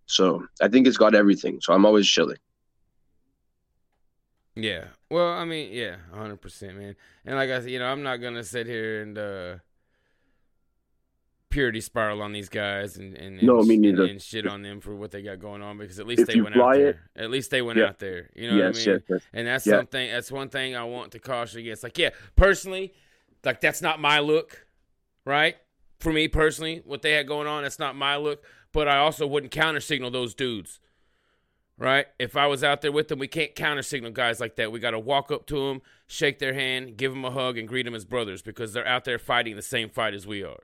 So 0.05 0.45
I 0.61 0.67
think 0.67 0.87
it's 0.87 0.97
got 0.97 1.15
everything. 1.15 1.59
So 1.61 1.73
I'm 1.73 1.85
always 1.85 2.07
chilling. 2.07 2.37
Yeah. 4.55 4.85
Well, 5.09 5.31
I 5.31 5.45
mean, 5.45 5.71
yeah, 5.71 5.95
hundred 6.13 6.41
percent, 6.41 6.77
man. 6.77 6.95
And 7.25 7.35
like 7.35 7.49
I 7.49 7.61
said, 7.61 7.69
you 7.69 7.79
know, 7.79 7.87
I'm 7.87 8.03
not 8.03 8.17
gonna 8.17 8.43
sit 8.43 8.67
here 8.67 9.01
and 9.01 9.17
uh 9.17 9.55
purity 11.51 11.79
spiral 11.81 12.21
on 12.23 12.31
these 12.31 12.49
guys 12.49 12.97
and 12.97 13.13
and, 13.15 13.37
and 13.37 13.43
No, 13.43 13.59
and-. 13.59 13.85
And, 13.99 14.21
shit 14.21 14.47
on 14.47 14.63
them 14.63 14.81
for 14.81 14.95
what 14.95 15.11
they 15.11 15.21
got 15.21 15.39
going 15.39 15.61
on 15.61 15.77
because 15.77 15.99
at 15.99 16.07
least 16.07 16.21
If 16.21 16.27
they 16.27 16.41
went 16.41 16.57
out 16.57 16.73
there. 16.73 16.89
it- 16.89 16.97
At 17.15 17.29
least 17.29 17.51
they 17.51 17.61
went 17.61 17.77
Yeah. 17.77 17.85
out 17.85 17.99
there. 17.99 18.29
You 18.35 18.49
know 18.49 18.57
yes, 18.57 18.75
what 18.77 18.87
I 18.87 18.91
mean? 18.93 19.01
yes, 19.01 19.21
yes. 19.21 19.21
And 19.33 19.47
that's 19.47 19.67
Yeah. 19.67 19.77
something. 19.77 20.09
That's 20.11 20.31
one 20.31 20.49
thing 20.49 20.75
I 20.75 20.83
want 20.85 21.11
to 21.11 21.19
caution 21.19 21.59
against. 21.59 21.83
Like, 21.83 21.97
yeah, 21.99 22.09
personally, 22.35 22.93
like 23.45 23.61
that's 23.61 23.81
not 23.81 23.99
my 23.99 24.19
look, 24.19 24.65
right? 25.25 25.57
For 25.99 26.11
me 26.11 26.27
personally, 26.27 26.81
what 26.85 27.03
they 27.03 27.11
had 27.11 27.27
going 27.27 27.47
on, 27.47 27.61
that's 27.63 27.77
not 27.79 27.95
my 27.95 28.15
look. 28.15 28.43
But 28.73 28.87
I 28.87 28.97
also 28.97 29.27
wouldn't 29.27 29.51
counter 29.51 29.81
signal 29.81 30.09
those 30.11 30.33
dudes, 30.33 30.79
right? 31.77 32.07
If 32.19 32.37
I 32.37 32.47
was 32.47 32.63
out 32.63 32.81
there 32.81 32.91
with 32.91 33.09
them, 33.09 33.19
we 33.19 33.27
can't 33.27 33.53
counter 33.53 33.81
signal 33.83 34.11
guys 34.11 34.39
like 34.39 34.55
that. 34.55 34.71
We 34.71 34.79
got 34.79 34.91
to 34.91 34.99
walk 34.99 35.29
up 35.31 35.45
to 35.47 35.67
them, 35.67 35.81
shake 36.07 36.39
their 36.39 36.53
hand, 36.53 36.95
give 36.97 37.11
them 37.11 37.25
a 37.25 37.31
hug, 37.31 37.57
and 37.57 37.67
greet 37.67 37.83
them 37.83 37.93
as 37.95 38.05
brothers 38.05 38.41
because 38.41 38.71
they're 38.73 38.87
out 38.87 39.03
there 39.05 39.19
fighting 39.19 39.55
the 39.57 39.61
same 39.61 39.89
fight 39.89 40.13
as 40.13 40.25
we 40.25 40.43
are. 40.43 40.59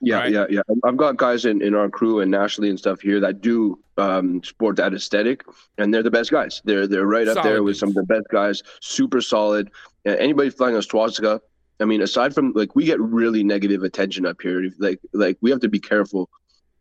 Yeah, 0.00 0.18
Right. 0.18 0.32
yeah, 0.32 0.46
yeah. 0.48 0.60
I've 0.84 0.96
got 0.96 1.16
guys 1.16 1.44
in, 1.44 1.60
in 1.60 1.74
our 1.74 1.88
crew 1.88 2.20
and 2.20 2.30
nationally 2.30 2.70
and 2.70 2.78
stuff 2.78 3.00
here 3.00 3.18
that 3.20 3.40
do 3.40 3.78
um, 3.96 4.42
sport 4.44 4.76
that 4.76 4.94
aesthetic, 4.94 5.42
and 5.76 5.92
they're 5.92 6.04
the 6.04 6.10
best 6.10 6.30
guys. 6.30 6.62
They're 6.64 6.86
they're 6.86 7.06
right 7.06 7.26
up 7.26 7.42
there 7.42 7.62
with 7.64 7.76
some 7.76 7.88
of 7.88 7.96
the 7.96 8.04
best 8.04 8.26
guys. 8.30 8.62
Super 8.80 9.20
solid. 9.20 9.70
Anybody 10.04 10.50
flying 10.50 10.76
a 10.76 10.82
swastika, 10.82 11.40
I 11.80 11.84
mean, 11.84 12.00
aside 12.02 12.32
from 12.32 12.52
like 12.54 12.76
we 12.76 12.84
get 12.84 13.00
really 13.00 13.42
negative 13.42 13.82
attention 13.82 14.24
up 14.24 14.40
here. 14.40 14.70
Like 14.78 15.00
like 15.12 15.36
we 15.40 15.50
have 15.50 15.60
to 15.60 15.68
be 15.68 15.80
careful 15.80 16.30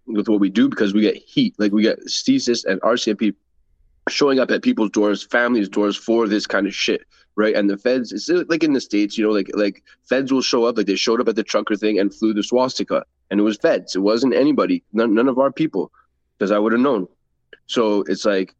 with 0.06 0.30
what 0.30 0.40
we 0.40 0.50
do 0.50 0.70
because 0.70 0.94
we 0.94 1.02
get 1.02 1.16
heat. 1.16 1.56
Like 1.58 1.72
we 1.72 1.82
get 1.82 2.00
CSIS 2.06 2.66
and 2.66 2.80
RCMP 2.82 3.34
showing 4.10 4.40
up 4.40 4.52
at 4.52 4.62
people's 4.62 4.92
doors, 4.92 5.24
families' 5.24 5.70
doors 5.70 5.98
for 5.98 6.28
this 6.28 6.48
kind 6.48 6.66
of 6.68 6.74
shit, 6.74 7.02
right? 7.38 7.56
And 7.56 7.70
the 7.70 7.78
feds, 7.78 8.12
it's 8.12 8.28
like 8.50 8.64
in 8.64 8.74
the 8.74 8.82
states, 8.82 9.18
you 9.18 9.26
know, 9.26 9.32
like 9.32 9.50
like 9.54 9.84
feds 10.10 10.34
will 10.34 10.42
show 10.42 10.66
up, 10.66 10.76
like 10.76 10.88
they 10.88 10.96
showed 10.96 11.22
up 11.22 11.30
at 11.30 11.36
the 11.38 11.44
trucker 11.44 11.78
thing 11.78 12.00
and 12.00 12.14
flew 12.14 12.34
the 12.34 12.44
swastika, 12.44 13.06
and 13.32 13.40
it 13.40 13.44
was 13.44 13.56
feds. 13.58 13.96
It 13.96 14.00
wasn't 14.00 14.34
anybody, 14.34 14.84
none, 14.92 15.14
none 15.14 15.30
of 15.30 15.38
our 15.40 15.52
people, 15.52 15.92
because 16.38 16.52
I 16.52 16.60
would 16.60 16.74
have 16.74 16.82
known. 16.82 17.08
So 17.68 18.04
it's 18.08 18.26
like, 18.26 18.56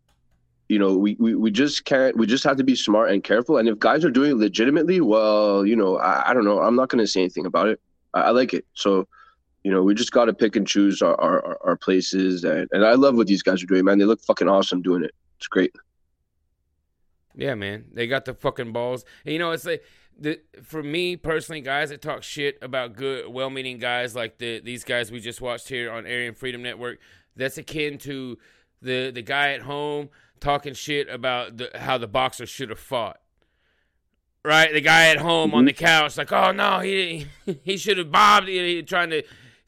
you 0.70 0.80
know, 0.80 0.96
we, 0.96 1.16
we 1.20 1.36
we 1.36 1.52
just 1.52 1.84
can't. 1.84 2.16
We 2.16 2.26
just 2.28 2.44
have 2.46 2.58
to 2.58 2.64
be 2.64 2.76
smart 2.76 3.12
and 3.12 3.24
careful. 3.24 3.58
And 3.58 3.68
if 3.68 3.80
guys 3.80 4.06
are 4.06 4.12
doing 4.12 4.32
it 4.32 4.38
legitimately, 4.38 5.02
well, 5.02 5.66
you 5.66 5.76
know, 5.76 5.98
I, 5.98 6.30
I 6.30 6.34
don't 6.34 6.46
know. 6.46 6.60
I'm 6.62 6.76
not 6.76 6.90
going 6.90 7.04
to 7.04 7.08
say 7.08 7.22
anything 7.22 7.46
about 7.46 7.68
it. 7.68 7.82
I, 8.14 8.22
I 8.22 8.30
like 8.32 8.54
it. 8.54 8.66
So. 8.74 9.08
You 9.64 9.74
know, 9.74 9.84
we 9.84 9.96
just 9.96 10.14
got 10.14 10.26
to 10.26 10.34
pick 10.34 10.56
and 10.56 10.66
choose 10.66 11.02
our, 11.02 11.20
our, 11.20 11.46
our- 11.46 11.58
our 11.66 11.76
places. 11.76 12.46
And, 12.46 12.70
and 12.72 12.86
I 12.86 12.94
love 12.94 13.18
what 13.18 13.28
these 13.28 13.44
guys 13.44 13.62
are 13.62 13.66
doing, 13.66 13.84
man. 13.84 13.98
They 13.98 14.06
look 14.06 14.22
fucking 14.22 14.48
awesome 14.48 14.82
doing 14.82 15.04
it. 15.04 15.12
It's 15.40 15.48
great. 15.48 15.74
Yeah, 17.38 17.54
man, 17.54 17.86
they 17.94 18.08
got 18.08 18.26
the 18.26 18.34
fucking 18.34 18.74
balls. 18.74 19.06
And 19.24 19.32
you 19.32 19.40
know, 19.40 19.52
it's 19.52 19.64
like 19.66 19.84
the 20.20 20.42
for 20.64 20.82
me 20.82 21.16
personally, 21.16 21.62
guys 21.62 21.90
that 21.90 22.02
talk 22.02 22.24
shit 22.24 22.58
about 22.62 22.96
good, 22.96 23.30
well-meaning 23.30 23.78
guys 23.78 24.16
like 24.16 24.40
the 24.40 24.60
these 24.60 24.84
guys 24.84 25.12
we 25.12 25.20
just 25.20 25.40
watched 25.40 25.70
here 25.70 25.92
on 25.92 26.06
Aryan 26.06 26.34
Freedom 26.34 26.64
Network. 26.64 27.00
That's 27.36 27.60
akin 27.60 28.00
to 28.00 28.40
the 28.82 29.12
the 29.12 29.22
guy 29.22 29.54
at 29.54 29.62
home 29.62 30.10
talking 30.40 30.74
shit 30.74 31.08
about 31.10 31.58
the, 31.58 31.70
how 31.76 32.00
the 32.00 32.08
boxer 32.08 32.48
should 32.48 32.70
have 32.70 32.80
fought. 32.80 33.20
Right, 34.44 34.72
the 34.74 34.82
guy 34.82 35.10
at 35.10 35.18
home 35.18 35.54
on 35.54 35.66
the 35.66 35.74
mm-hmm. 35.74 35.86
couch, 35.86 36.18
like, 36.18 36.32
oh 36.32 36.52
no, 36.52 36.80
he 36.80 37.28
he 37.64 37.78
should 37.78 38.00
have 38.00 38.12
bobbed. 38.12 38.48
He, 38.48 38.82
trying 38.82 39.12
to 39.12 39.24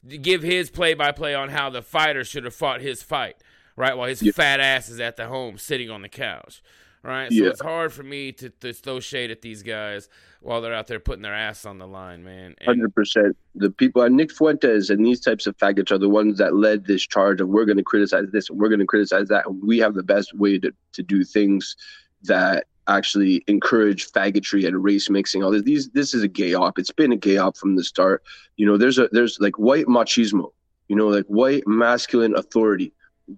give 0.08 0.42
his 0.42 0.72
play-by-play 0.72 1.36
on 1.36 1.50
how 1.50 1.70
the 1.70 1.82
fighter 1.82 2.24
should 2.24 2.46
have 2.46 2.56
fought 2.56 2.82
his 2.82 3.04
fight. 3.04 3.36
Right, 3.76 3.96
while 3.96 4.10
his 4.10 4.22
Yeah. 4.22 4.32
fat 4.32 4.60
ass 4.60 4.90
is 4.90 5.00
at 5.00 5.18
the 5.18 5.28
home 5.28 5.58
sitting 5.58 5.90
on 5.90 6.02
the 6.02 6.10
couch 6.10 6.62
right? 7.04 7.32
So 7.32 7.44
Yeah. 7.44 7.50
it's 7.50 7.62
hard 7.62 7.94
for 7.94 8.04
me 8.04 8.32
to, 8.34 8.50
to 8.50 8.74
throw 8.74 9.00
shade 9.00 9.32
at 9.32 9.42
these 9.42 9.64
guys 9.64 10.10
while 10.42 10.62
they're 10.62 10.74
out 10.74 10.88
there 10.88 11.00
putting 11.00 11.22
their 11.22 11.34
ass 11.34 11.66
on 11.66 11.78
the 11.78 11.88
line, 11.88 12.24
man. 12.24 12.56
Hundred 12.66 12.94
percent. 12.96 13.36
The 13.56 13.70
people, 13.72 14.02
and 14.02 14.16
Nick 14.16 14.32
Fuentes, 14.32 14.90
and 14.90 15.06
these 15.06 15.20
types 15.20 15.48
of 15.48 15.58
faggots 15.58 15.92
are 15.92 15.98
the 15.98 16.10
ones 16.10 16.38
that 16.38 16.56
led 16.56 16.86
this 16.86 17.06
charge 17.06 17.42
of 17.42 17.50
we're 17.50 17.66
going 17.66 17.78
to 17.78 17.84
criticize 17.84 18.28
this, 18.32 18.50
and 18.50 18.60
we're 18.60 18.70
going 18.70 18.80
to 18.80 18.86
criticize 18.86 19.28
that. 19.30 19.46
We 19.54 19.78
have 19.80 19.94
the 19.96 20.04
best 20.04 20.34
way 20.34 20.60
to 20.60 20.72
to 20.94 21.04
do 21.04 21.24
things 21.24 21.76
that 22.24 22.66
actually 22.88 23.44
encourage 23.48 24.12
faggotry 24.12 24.68
and 24.68 24.84
race 24.84 25.10
mixing. 25.10 25.44
All 25.44 25.52
this, 25.52 25.62
these, 25.62 25.90
this 25.90 26.14
is 26.16 26.24
a 26.24 26.28
gay 26.28 26.56
op. 26.56 26.80
It's 26.80 26.92
been 26.92 27.12
a 27.12 27.18
gay 27.18 27.38
op 27.38 27.56
from 27.56 27.76
the 27.76 27.84
start. 27.84 28.24
You 28.58 28.66
know, 28.66 28.78
there's 28.78 28.98
a 28.98 29.08
there's 29.12 29.40
like 29.40 29.58
white 29.60 29.86
machismo. 29.86 30.52
You 30.88 30.96
know, 30.96 31.08
like 31.08 31.26
white 31.26 31.68
masculine 31.68 32.36
authority, 32.36 32.94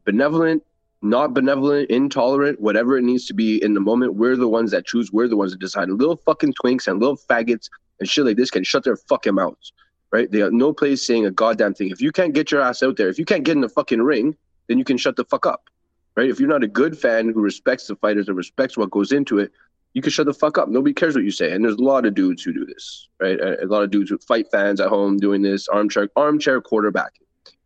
benevolent. 0.05 0.63
Not 1.01 1.33
benevolent, 1.33 1.89
intolerant, 1.89 2.59
whatever 2.61 2.97
it 2.97 3.03
needs 3.03 3.25
to 3.27 3.33
be 3.33 3.61
in 3.63 3.73
the 3.73 3.79
moment. 3.79 4.15
We're 4.15 4.35
the 4.35 4.47
ones 4.47 4.71
that 4.71 4.85
choose. 4.85 5.11
We're 5.11 5.27
the 5.27 5.37
ones 5.37 5.51
that 5.51 5.59
decide. 5.59 5.89
Little 5.89 6.17
fucking 6.17 6.53
twinks 6.63 6.87
and 6.87 6.99
little 6.99 7.17
faggots 7.17 7.69
and 7.99 8.09
shit 8.09 8.25
like 8.25 8.37
this 8.37 8.51
can 8.51 8.63
shut 8.63 8.83
their 8.83 8.97
fucking 8.97 9.35
mouths, 9.35 9.73
right? 10.11 10.29
They 10.29 10.39
have 10.39 10.53
no 10.53 10.73
place 10.73 11.05
saying 11.05 11.25
a 11.25 11.31
goddamn 11.31 11.73
thing. 11.73 11.89
If 11.89 12.01
you 12.01 12.11
can't 12.11 12.33
get 12.33 12.51
your 12.51 12.61
ass 12.61 12.83
out 12.83 12.97
there, 12.97 13.09
if 13.09 13.17
you 13.17 13.25
can't 13.25 13.43
get 13.43 13.53
in 13.53 13.61
the 13.61 13.69
fucking 13.69 14.01
ring, 14.01 14.35
then 14.67 14.77
you 14.77 14.83
can 14.83 14.97
shut 14.97 15.15
the 15.15 15.25
fuck 15.25 15.45
up, 15.45 15.69
right? 16.15 16.29
If 16.29 16.39
you're 16.39 16.49
not 16.49 16.63
a 16.63 16.67
good 16.67 16.97
fan 16.97 17.29
who 17.29 17.41
respects 17.41 17.87
the 17.87 17.95
fighters 17.95 18.27
and 18.27 18.37
respects 18.37 18.77
what 18.77 18.91
goes 18.91 19.11
into 19.11 19.39
it, 19.39 19.51
you 19.93 20.01
can 20.01 20.11
shut 20.11 20.25
the 20.25 20.33
fuck 20.33 20.57
up. 20.57 20.69
Nobody 20.69 20.93
cares 20.93 21.15
what 21.15 21.23
you 21.23 21.31
say. 21.31 21.51
And 21.51 21.63
there's 21.63 21.75
a 21.75 21.83
lot 21.83 22.05
of 22.05 22.15
dudes 22.15 22.43
who 22.43 22.53
do 22.53 22.65
this, 22.65 23.09
right? 23.19 23.39
A, 23.39 23.65
lot 23.65 23.83
of 23.83 23.91
dudes 23.91 24.09
who 24.09 24.17
fight 24.19 24.47
fans 24.51 24.79
at 24.79 24.87
home 24.87 25.17
doing 25.17 25.41
this 25.41 25.67
armchair 25.67 26.09
armchair 26.15 26.61
quarterback, 26.61 27.13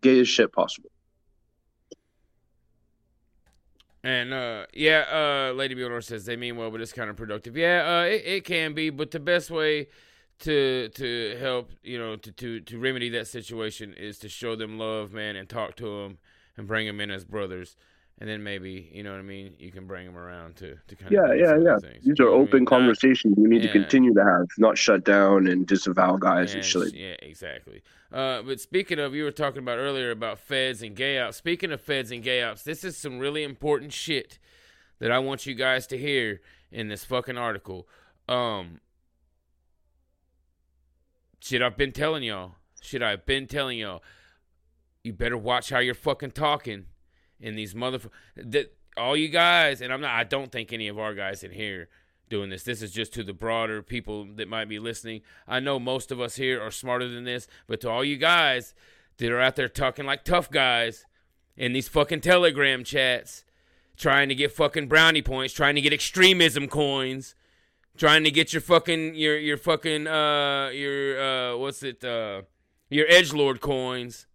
gay 0.02 0.20
as 0.20 0.28
shit 0.28 0.52
possible. 0.52 0.90
And 4.06 4.36
uh, 4.36 4.68
yeah, 4.72 5.06
uh, 5.50 5.54
Lady 5.54 5.74
Beodor 5.74 6.04
says 6.04 6.26
they 6.26 6.36
mean 6.36 6.58
well, 6.58 6.70
but 6.70 6.80
it's 6.80 6.94
kind 6.94 7.10
of 7.10 7.16
productive. 7.16 7.58
Yeah, 7.58 8.02
uh, 8.02 8.04
it, 8.04 8.22
it 8.24 8.46
can 8.46 8.76
be, 8.76 8.92
but 8.92 9.10
the 9.10 9.20
best 9.20 9.50
way 9.50 9.88
to 10.42 10.90
to 10.90 11.38
help 11.40 11.72
you 11.82 11.98
know 11.98 12.16
to, 12.16 12.32
to 12.32 12.60
to 12.60 12.78
remedy 12.78 13.10
that 13.10 13.28
situation 13.28 13.96
is 13.96 14.20
to 14.20 14.30
show 14.30 14.56
them 14.56 14.78
love, 14.78 15.12
man, 15.12 15.36
and 15.36 15.50
talk 15.50 15.76
to 15.78 16.04
them 16.04 16.20
and 16.56 16.68
bring 16.68 16.86
them 16.86 17.02
in 17.02 17.10
as 17.10 17.26
brothers. 17.26 17.76
And 18.20 18.30
then 18.30 18.44
maybe 18.44 18.90
you 18.94 19.04
know 19.04 19.12
what 19.12 19.20
I 19.20 19.24
mean. 19.24 19.56
You 19.60 19.72
can 19.72 19.88
bring 19.88 20.06
them 20.06 20.18
around 20.18 20.56
to 20.58 20.78
to 20.88 20.96
kind 20.96 21.12
Yeah, 21.12 21.32
of 21.32 21.40
yeah, 21.40 21.58
yeah. 21.84 21.90
These 22.04 22.20
are 22.20 22.28
open 22.28 22.66
conversations 22.66 23.36
we 23.38 23.48
need 23.50 23.62
to 23.64 23.68
continue 23.68 24.14
to 24.14 24.24
have, 24.24 24.48
not 24.58 24.78
shut 24.78 25.04
down 25.04 25.48
and 25.48 25.68
disavow 25.68 26.16
guys 26.18 26.52
Yeah, 26.52 26.56
and 26.58 26.66
shit. 26.66 26.94
yeah, 26.94 27.16
exactly. 27.22 27.82
Uh, 28.12 28.42
but 28.42 28.60
speaking 28.62 29.00
of, 29.00 29.14
you 29.14 29.24
were 29.24 29.32
talking 29.32 29.60
about 29.60 29.78
earlier 29.78 30.12
about 30.12 30.40
feds 30.40 30.82
and 30.82 30.96
gay 30.96 31.20
ops. 31.20 31.38
Speaking 31.38 31.72
of 31.72 31.82
feds 31.82 32.12
and 32.12 32.24
gay 32.24 32.42
ops, 32.42 32.64
this 32.64 32.84
is 32.84 32.98
some 32.98 33.20
really 33.20 33.44
important 33.44 33.92
shit 33.92 34.40
that 35.00 35.12
I 35.12 35.20
want 35.20 35.46
you 35.46 35.54
guys 35.54 35.86
to 35.88 35.98
hear 35.98 36.42
in 36.72 36.88
this 36.88 37.04
fucking 37.04 37.38
article. 37.38 37.88
Um, 38.30 38.80
shit, 41.42 41.62
I've 41.62 41.78
been 41.78 41.92
telling 41.92 42.24
y'all. 42.24 42.56
Shit, 42.82 43.04
I've 43.04 43.26
been 43.26 43.48
telling 43.48 43.80
y'all. 43.80 44.02
You 45.04 45.12
better 45.14 45.38
watch 45.38 45.70
how 45.70 45.80
you're 45.80 45.94
fucking 45.94 46.32
talking 46.32 46.86
in 47.40 47.56
these 47.56 47.74
motherfuckers. 47.74 48.12
That 48.36 48.76
all 48.98 49.16
you 49.16 49.30
guys, 49.30 49.82
and 49.82 49.92
I'm 49.92 50.02
not. 50.02 50.12
I 50.12 50.24
don't 50.24 50.52
think 50.52 50.72
any 50.72 50.88
of 50.88 51.00
our 51.00 51.14
guys 51.14 51.44
in 51.44 51.52
here 51.52 51.90
doing 52.30 52.50
this. 52.50 52.64
This 52.64 52.82
is 52.82 52.92
just 52.92 53.14
to 53.14 53.24
the 53.24 53.34
broader 53.34 53.82
people 53.82 54.26
that 54.36 54.48
might 54.48 54.70
be 54.70 54.80
listening. 54.80 55.22
I 55.48 55.60
know 55.60 55.80
most 55.80 56.12
of 56.12 56.20
us 56.20 56.36
here 56.36 56.62
are 56.62 56.72
smarter 56.72 57.08
than 57.08 57.24
this, 57.24 57.48
but 57.68 57.82
to 57.82 57.90
all 57.90 58.04
you 58.04 58.18
guys 58.18 58.74
that 59.18 59.32
are 59.32 59.40
out 59.40 59.56
there 59.56 59.70
talking 59.70 60.06
like 60.06 60.24
tough 60.24 60.50
guys 60.50 61.06
in 61.56 61.74
these 61.74 61.88
fucking 61.88 62.22
Telegram 62.22 62.84
chats, 62.84 63.46
trying 63.98 64.30
to 64.30 64.36
get 64.36 64.52
fucking 64.52 64.88
brownie 64.88 65.22
points, 65.22 65.54
trying 65.54 65.76
to 65.76 65.82
get 65.82 65.94
extremism 65.94 66.68
coins, 66.68 67.36
trying 67.98 68.24
to 68.24 68.32
get 68.32 68.54
your 68.54 68.62
fucking 68.62 69.16
your 69.16 69.38
your 69.38 69.58
fucking 69.58 70.08
uh 70.08 70.70
your 70.70 71.22
uh 71.22 71.58
what's 71.58 71.84
it 71.84 72.04
uh 72.04 72.42
your 72.90 73.06
edge 73.10 73.34
lord 73.34 73.62
coins. 73.62 74.28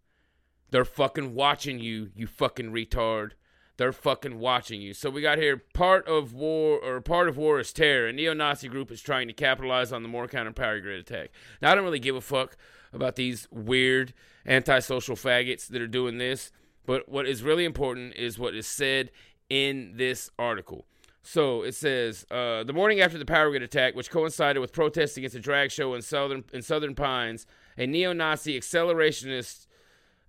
They're 0.70 0.84
fucking 0.84 1.34
watching 1.34 1.78
you, 1.78 2.10
you 2.14 2.26
fucking 2.26 2.72
retard. 2.72 3.32
They're 3.76 3.92
fucking 3.92 4.38
watching 4.38 4.82
you. 4.82 4.92
So 4.92 5.08
we 5.08 5.22
got 5.22 5.38
here 5.38 5.62
part 5.72 6.06
of 6.06 6.34
war 6.34 6.78
or 6.84 7.00
part 7.00 7.28
of 7.28 7.38
war 7.38 7.58
is 7.58 7.72
terror. 7.72 8.08
A 8.08 8.12
neo-Nazi 8.12 8.68
group 8.68 8.90
is 8.90 9.00
trying 9.00 9.26
to 9.28 9.32
capitalize 9.32 9.90
on 9.90 10.02
the 10.02 10.08
Moore 10.08 10.28
County 10.28 10.52
power 10.52 10.80
grid 10.80 11.00
attack. 11.00 11.30
Now 11.62 11.72
I 11.72 11.74
don't 11.74 11.84
really 11.84 11.98
give 11.98 12.14
a 12.14 12.20
fuck 12.20 12.58
about 12.92 13.16
these 13.16 13.48
weird 13.50 14.12
antisocial 14.46 15.16
faggots 15.16 15.66
that 15.68 15.80
are 15.80 15.86
doing 15.86 16.18
this, 16.18 16.52
but 16.84 17.08
what 17.08 17.26
is 17.26 17.42
really 17.42 17.64
important 17.64 18.14
is 18.16 18.38
what 18.38 18.54
is 18.54 18.66
said 18.66 19.10
in 19.48 19.92
this 19.96 20.30
article. 20.38 20.86
So 21.22 21.62
it 21.62 21.74
says 21.74 22.26
uh, 22.30 22.64
the 22.64 22.72
morning 22.72 23.00
after 23.00 23.18
the 23.18 23.24
power 23.24 23.50
grid 23.50 23.62
attack, 23.62 23.94
which 23.94 24.10
coincided 24.10 24.60
with 24.60 24.72
protests 24.72 25.16
against 25.16 25.36
a 25.36 25.40
drag 25.40 25.70
show 25.70 25.94
in 25.94 26.02
southern 26.02 26.44
in 26.52 26.62
Southern 26.62 26.94
Pines, 26.94 27.46
a 27.78 27.86
neo-Nazi 27.86 28.58
accelerationist 28.58 29.66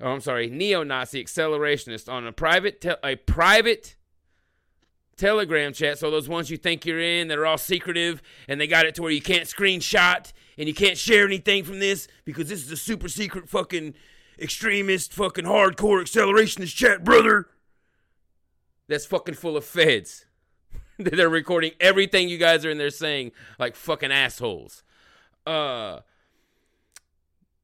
oh, 0.01 0.11
I'm 0.11 0.21
sorry, 0.21 0.49
neo-Nazi 0.49 1.23
accelerationist 1.23 2.11
on 2.11 2.27
a 2.27 2.31
private 2.31 2.81
te- 2.81 2.95
a 3.03 3.15
private 3.15 3.95
Telegram 5.17 5.71
chat. 5.71 5.99
So 5.99 6.09
those 6.09 6.27
ones 6.27 6.49
you 6.49 6.57
think 6.57 6.85
you're 6.85 6.99
in 6.99 7.27
that 7.27 7.37
are 7.37 7.45
all 7.45 7.57
secretive 7.57 8.21
and 8.47 8.59
they 8.59 8.67
got 8.67 8.85
it 8.85 8.95
to 8.95 9.01
where 9.03 9.11
you 9.11 9.21
can't 9.21 9.43
screenshot 9.43 10.31
and 10.57 10.67
you 10.67 10.73
can't 10.73 10.97
share 10.97 11.25
anything 11.25 11.63
from 11.63 11.79
this 11.79 12.07
because 12.25 12.49
this 12.49 12.65
is 12.65 12.71
a 12.71 12.77
super 12.77 13.07
secret 13.07 13.47
fucking 13.47 13.93
extremist 14.39 15.13
fucking 15.13 15.45
hardcore 15.45 16.01
accelerationist 16.01 16.75
chat, 16.75 17.03
brother. 17.03 17.47
That's 18.87 19.05
fucking 19.05 19.35
full 19.35 19.55
of 19.55 19.63
feds. 19.63 20.25
They're 20.97 21.29
recording 21.29 21.71
everything 21.79 22.27
you 22.27 22.37
guys 22.37 22.65
are 22.65 22.71
in 22.71 22.77
there 22.77 22.89
saying 22.89 23.31
like 23.59 23.75
fucking 23.75 24.11
assholes. 24.11 24.83
Uh 25.45 25.99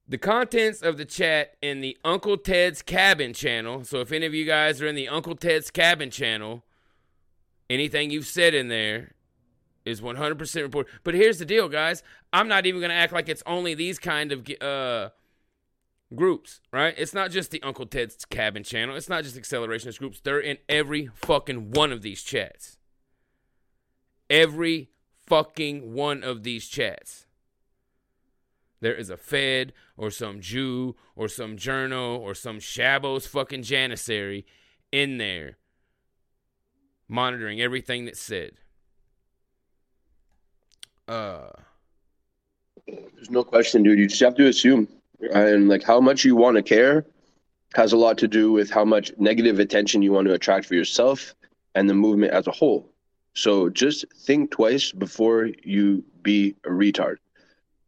the 0.08 0.18
contents 0.18 0.82
of 0.82 0.97
the 0.97 1.05
chat 1.05 1.55
in 1.62 1.82
the 1.82 1.97
Uncle 2.03 2.38
Ted's 2.38 2.82
Cabin 2.82 3.34
channel. 3.34 3.84
So 3.84 3.99
if 3.99 4.12
any 4.12 4.26
of 4.26 4.34
you 4.34 4.45
guys 4.45 4.82
are 4.82 4.88
in 4.88 4.95
the 4.95 5.10
Uncle 5.10 5.36
Ted's 5.36 5.70
Cabin 5.70 6.10
channel, 6.10 6.64
anything 7.70 8.10
you've 8.10 8.28
said 8.28 8.53
in 8.53 8.70
there 8.70 9.14
is 9.86 9.99
100% 10.01 10.62
reported. 10.62 10.91
But 11.03 11.14
here's 11.14 11.39
the 11.39 11.45
deal, 11.45 11.68
guys. 11.68 12.03
I'm 12.32 12.47
not 12.47 12.66
even 12.66 12.80
going 12.80 12.89
to 12.89 12.95
act 12.95 13.14
like 13.14 13.28
it's 13.28 13.43
only 13.45 13.74
these 13.74 13.99
kind 13.99 14.32
of 14.32 14.49
uh 14.62 15.10
groups, 16.16 16.62
right? 16.72 16.93
It's 16.97 17.14
not 17.14 17.32
just 17.32 17.51
the 17.51 17.62
Uncle 17.64 17.86
Ted's 17.86 18.24
Cabin 18.26 18.64
channel. 18.64 18.95
It's 18.95 19.10
not 19.10 19.24
just 19.24 19.38
accelerationist 19.38 19.99
groups. 19.99 20.22
They're 20.22 20.39
in 20.39 20.58
every 20.70 21.10
fucking 21.14 21.72
one 21.72 21.91
of 21.91 22.01
these 22.01 22.24
chats. 22.24 22.78
Every 24.30 24.89
fucking 25.26 25.93
one 25.93 26.24
of 26.24 26.43
these 26.43 26.68
chats 26.68 27.26
there 28.80 28.95
is 28.95 29.09
a 29.09 29.17
Fed 29.17 29.73
or 29.95 30.11
some 30.11 30.39
Jew 30.39 30.95
or 31.15 31.28
some 31.28 31.57
journal 31.57 32.17
or 32.17 32.34
some 32.34 32.59
Shabos 32.59 33.28
fucking 33.28 33.63
janissary 33.63 34.45
in 34.91 35.17
there 35.17 35.57
monitoring 37.07 37.61
everything 37.61 38.05
that's 38.05 38.19
said. 38.19 38.51
Uh, 41.07 41.49
There's 42.86 43.30
no 43.30 43.43
question, 43.43 43.84
dude. 43.84 43.97
You 43.97 44.07
just 44.07 44.21
have 44.21 44.36
to 44.36 44.47
assume, 44.47 44.88
and 45.34 45.69
like 45.69 45.84
how 45.84 46.01
much 46.01 46.25
you 46.25 46.36
want 46.36 46.57
to 46.57 46.63
care 46.63 47.05
has 47.75 47.93
a 47.93 47.97
lot 47.97 48.17
to 48.17 48.28
do 48.28 48.51
with 48.51 48.69
how 48.69 48.86
much 48.86 49.11
negative 49.17 49.59
attention 49.59 50.01
you 50.01 50.11
want 50.11 50.28
to 50.28 50.34
attract 50.34 50.65
for 50.65 50.75
yourself 50.75 51.34
and 51.75 51.89
the 51.89 51.93
movement 51.93 52.34
as 52.34 52.47
a 52.47 52.51
whole. 52.51 52.89
So 53.34 53.69
just 53.69 54.05
think 54.15 54.51
twice 54.51 54.91
before 54.91 55.49
you 55.63 56.03
be 56.23 56.55
a 56.65 56.69
retard. 56.69 57.17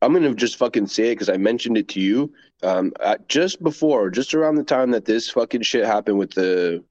I'm 0.01 0.13
gonna 0.13 0.33
just 0.33 0.57
fucking 0.57 0.87
say 0.87 1.07
it 1.07 1.15
because 1.15 1.29
I 1.29 1.37
mentioned 1.37 1.77
it 1.77 1.87
to 1.89 1.99
you 1.99 2.33
um, 2.63 2.93
at, 3.03 3.27
just 3.27 3.61
before, 3.61 4.09
just 4.09 4.33
around 4.33 4.55
the 4.55 4.63
time 4.63 4.91
that 4.91 5.05
this 5.05 5.29
fucking 5.29 5.63
shit 5.63 5.85
happened 5.85 6.17
with 6.17 6.31
the 6.31 6.83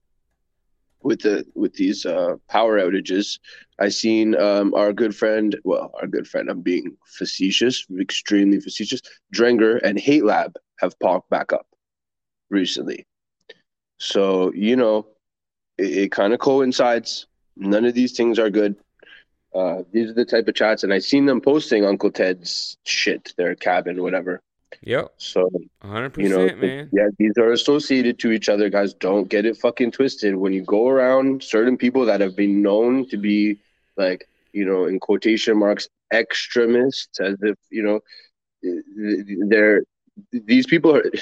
with 1.01 1.21
the 1.21 1.45
with 1.55 1.73
these 1.73 2.05
uh, 2.05 2.35
power 2.49 2.79
outages. 2.79 3.39
I 3.79 3.89
seen 3.89 4.35
um, 4.35 4.73
our 4.73 4.93
good 4.93 5.15
friend, 5.15 5.57
well, 5.63 5.91
our 5.99 6.07
good 6.07 6.27
friend. 6.27 6.49
I'm 6.49 6.61
being 6.61 6.97
facetious, 7.05 7.85
extremely 7.99 8.59
facetious. 8.59 9.01
Drenger 9.33 9.79
and 9.83 9.99
Hate 9.99 10.25
Lab 10.25 10.55
have 10.79 10.99
popped 10.99 11.29
back 11.29 11.51
up 11.51 11.67
recently, 12.49 13.07
so 13.97 14.51
you 14.53 14.75
know 14.75 15.07
it, 15.77 15.97
it 15.97 16.11
kind 16.11 16.33
of 16.33 16.39
coincides. 16.39 17.25
None 17.55 17.85
of 17.85 17.93
these 17.93 18.15
things 18.15 18.37
are 18.37 18.49
good. 18.49 18.75
Uh, 19.53 19.83
these 19.91 20.09
are 20.09 20.13
the 20.13 20.25
type 20.25 20.47
of 20.47 20.55
chats, 20.55 20.83
and 20.83 20.93
I 20.93 20.99
seen 20.99 21.25
them 21.25 21.41
posting 21.41 21.85
Uncle 21.85 22.11
Ted's 22.11 22.77
shit, 22.85 23.33
their 23.37 23.55
cabin, 23.55 24.01
whatever. 24.03 24.41
yep, 24.81 25.11
So 25.17 25.49
100%, 25.83 26.17
you 26.17 26.29
know, 26.29 26.55
man. 26.55 26.89
yeah, 26.91 27.07
these 27.17 27.33
are 27.37 27.51
associated 27.51 28.19
to 28.19 28.31
each 28.31 28.47
other, 28.47 28.69
guys. 28.69 28.93
Don't 28.93 29.27
get 29.27 29.45
it 29.45 29.57
fucking 29.57 29.91
twisted. 29.91 30.35
When 30.35 30.53
you 30.53 30.61
go 30.61 30.87
around 30.87 31.41
certain 31.43 31.77
people 31.77 32.05
that 32.05 32.21
have 32.21 32.35
been 32.35 32.61
known 32.61 33.07
to 33.09 33.17
be 33.17 33.57
like, 33.97 34.27
you 34.53 34.65
know, 34.65 34.85
in 34.85 34.99
quotation 34.99 35.57
marks, 35.57 35.87
extremists, 36.13 37.19
as 37.19 37.37
if 37.41 37.57
you 37.71 37.83
know, 37.83 37.99
they're 39.47 39.83
these 40.31 40.65
people 40.67 40.95
are. 40.95 41.03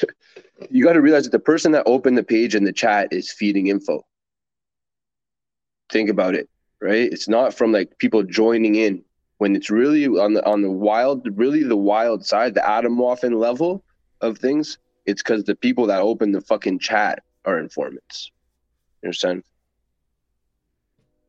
You 0.71 0.83
got 0.83 0.93
to 0.93 1.01
realize 1.01 1.25
that 1.25 1.31
the 1.31 1.37
person 1.39 1.71
that 1.73 1.83
opened 1.85 2.17
the 2.17 2.23
page 2.23 2.55
in 2.55 2.63
the 2.63 2.73
chat 2.73 3.09
is 3.13 3.31
feeding 3.31 3.67
info. 3.67 4.03
Think 5.91 6.09
about 6.09 6.33
it, 6.33 6.49
right? 6.81 7.11
It's 7.11 7.27
not 7.27 7.53
from 7.53 7.71
like 7.71 7.97
people 7.97 8.23
joining 8.23 8.75
in 8.75 9.03
when 9.37 9.55
it's 9.55 9.69
really 9.69 10.05
on 10.07 10.33
the 10.33 10.45
on 10.45 10.61
the 10.61 10.71
wild, 10.71 11.27
really 11.37 11.63
the 11.63 11.77
wild 11.77 12.25
side, 12.25 12.53
the 12.53 12.61
Atomwaffen 12.61 13.39
level 13.39 13.83
of 14.21 14.37
things. 14.37 14.77
It's 15.05 15.23
because 15.23 15.43
the 15.43 15.55
people 15.55 15.85
that 15.87 16.01
open 16.01 16.31
the 16.31 16.41
fucking 16.41 16.79
chat 16.79 17.23
are 17.45 17.59
informants. 17.59 18.31
You 19.01 19.07
understand? 19.07 19.43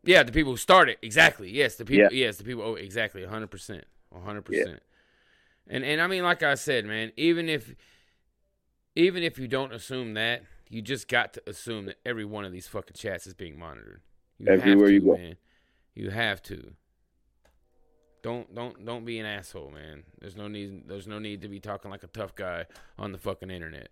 Yeah, 0.05 0.23
the 0.23 0.33
people 0.33 0.53
who 0.53 0.57
started 0.57 0.97
exactly. 1.03 1.51
Yes, 1.51 1.77
the 1.77 1.85
people. 1.85 2.13
Yes, 2.13 2.39
the 2.39 2.45
people. 2.45 2.63
Oh, 2.63 2.75
exactly. 2.75 3.23
One 3.23 3.31
hundred 3.31 3.51
percent. 3.51 3.85
One 4.11 4.23
hundred 4.23 4.45
percent. 4.47 4.81
And 5.69 5.85
and 5.85 6.01
I 6.01 6.07
mean, 6.07 6.25
like 6.25 6.43
I 6.43 6.55
said, 6.55 6.87
man. 6.87 7.13
Even 7.17 7.49
if 7.49 7.75
even 8.97 9.23
if 9.23 9.39
you 9.39 9.49
don't 9.49 9.73
assume 9.73 10.15
that, 10.15 10.43
you 10.71 10.83
just 10.83 11.09
got 11.09 11.35
to 11.35 11.43
assume 11.47 11.87
that 11.87 11.99
every 12.07 12.25
one 12.25 12.45
of 12.45 12.53
these 12.53 12.67
fucking 12.67 12.97
chats 12.97 13.27
is 13.27 13.35
being 13.35 13.59
monitored. 13.59 14.01
You 14.39 14.49
Everywhere 14.49 14.89
to, 14.89 14.95
you 14.95 15.01
go. 15.01 15.17
man. 15.17 15.37
You 15.95 16.11
have 16.11 16.43
to. 16.45 16.73
Don't 18.23 18.53
don't 18.55 18.85
don't 18.85 19.05
be 19.05 19.19
an 19.19 19.27
asshole, 19.27 19.71
man. 19.71 20.05
There's 20.21 20.37
no 20.37 20.49
need. 20.49 20.89
There's 20.89 21.07
no 21.07 21.19
need 21.19 21.43
to 21.43 21.49
be 21.49 21.61
talking 21.61 21.91
like 21.91 22.03
a 22.03 22.09
tough 22.09 22.35
guy 22.35 22.67
on 22.99 23.13
the 23.13 23.19
fucking 23.19 23.51
internet. 23.51 23.89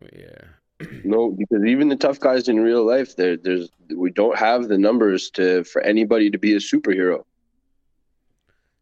But 0.00 0.18
yeah. 0.18 0.38
No, 1.04 1.30
because 1.30 1.64
even 1.64 1.88
the 1.88 1.96
tough 1.96 2.18
guys 2.18 2.48
in 2.48 2.58
real 2.58 2.84
life, 2.84 3.14
there, 3.14 3.36
there's 3.36 3.70
we 3.94 4.10
don't 4.10 4.36
have 4.36 4.68
the 4.68 4.76
numbers 4.76 5.30
to 5.30 5.62
for 5.64 5.80
anybody 5.82 6.30
to 6.30 6.38
be 6.38 6.54
a 6.54 6.58
superhero. 6.58 7.24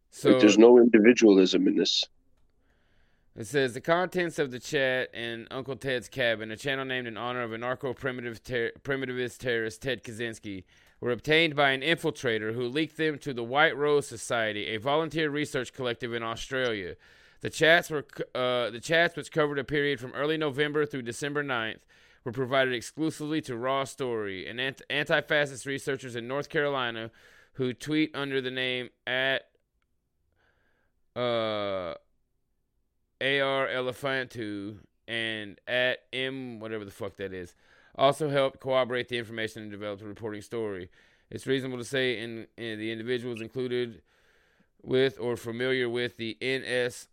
So 0.09 0.31
like, 0.31 0.39
there's 0.39 0.57
no 0.57 0.77
individualism 0.79 1.67
in 1.67 1.75
this. 1.75 2.03
It 3.35 3.47
says 3.47 3.73
the 3.73 3.81
contents 3.81 4.37
of 4.37 4.51
the 4.51 4.59
chat 4.59 5.13
in 5.15 5.47
Uncle 5.49 5.75
Ted's 5.75 6.07
cabin, 6.07 6.51
a 6.51 6.55
channel 6.55 6.85
named 6.85 7.07
in 7.07 7.17
honor 7.17 7.41
of 7.41 7.49
anarcho-primitive 7.49 8.43
ter- 8.43 8.71
primitivist 8.83 9.39
terrorist 9.39 9.81
Ted 9.81 10.03
Kaczynski, 10.03 10.65
were 11.01 11.11
obtained 11.11 11.55
by 11.55 11.71
an 11.71 11.81
infiltrator 11.81 12.53
who 12.53 12.67
leaked 12.67 12.97
them 12.97 13.17
to 13.19 13.33
the 13.33 13.43
White 13.43 13.75
Rose 13.75 14.07
Society, 14.07 14.67
a 14.67 14.77
volunteer 14.77 15.31
research 15.31 15.73
collective 15.73 16.13
in 16.13 16.21
Australia. 16.21 16.95
The 17.41 17.49
chats 17.49 17.89
were 17.89 18.05
uh, 18.35 18.69
the 18.69 18.79
chats, 18.79 19.15
which 19.15 19.31
covered 19.31 19.57
a 19.57 19.63
period 19.63 19.99
from 19.99 20.13
early 20.13 20.37
November 20.37 20.85
through 20.85 21.01
December 21.01 21.43
9th, 21.43 21.79
were 22.23 22.31
provided 22.31 22.73
exclusively 22.73 23.41
to 23.41 23.57
Raw 23.57 23.83
Story, 23.83 24.47
and 24.47 24.61
ant- 24.61 24.83
anti-fascist 24.91 25.65
researchers 25.65 26.15
in 26.15 26.27
North 26.27 26.49
Carolina 26.49 27.09
who 27.53 27.73
tweet 27.73 28.15
under 28.15 28.41
the 28.41 28.51
name 28.51 28.89
at 29.05 29.47
uh, 31.15 31.95
AR 33.21 33.67
Elephantu 33.67 34.77
and 35.07 35.59
at 35.67 35.99
M 36.11 36.59
whatever 36.59 36.85
the 36.85 36.91
fuck 36.91 37.17
that 37.17 37.33
is 37.33 37.53
also 37.95 38.29
helped 38.29 38.59
corroborate 38.59 39.09
the 39.09 39.17
information 39.17 39.63
and 39.63 39.71
develop 39.71 39.99
the 39.99 40.07
reporting 40.07 40.41
story. 40.41 40.89
It's 41.29 41.47
reasonable 41.47 41.77
to 41.77 41.85
say 41.85 42.19
in, 42.19 42.47
in 42.57 42.79
the 42.79 42.91
individuals 42.91 43.41
included 43.41 44.01
with 44.81 45.19
or 45.19 45.37
familiar 45.37 45.89
with 45.89 46.17
the 46.17 46.37
NSRF 46.41 47.07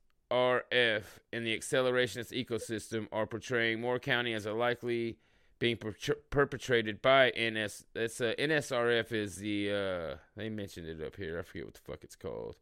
and 1.33 1.47
the 1.47 1.57
accelerationist 1.57 2.33
ecosystem 2.33 3.09
are 3.13 3.27
portraying 3.27 3.81
Moore 3.81 3.99
County 3.99 4.33
as 4.35 4.47
a 4.47 4.53
likely 4.53 5.19
being 5.59 5.77
per- 5.77 5.95
perpetrated 6.31 7.03
by 7.03 7.31
NS. 7.39 7.85
That's 7.95 8.21
uh, 8.21 8.33
NSRF 8.39 9.13
is 9.13 9.37
the 9.37 9.71
uh, 9.71 10.17
they 10.37 10.49
mentioned 10.49 10.89
it 10.89 11.05
up 11.05 11.17
here. 11.17 11.39
I 11.39 11.43
forget 11.43 11.67
what 11.67 11.75
the 11.75 11.81
fuck 11.81 12.03
it's 12.03 12.17
called. 12.17 12.57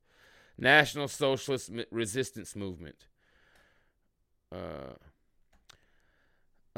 National 0.58 1.06
Socialist 1.06 1.70
Resistance 1.92 2.56
Movement. 2.56 3.06
Uh, 4.52 4.94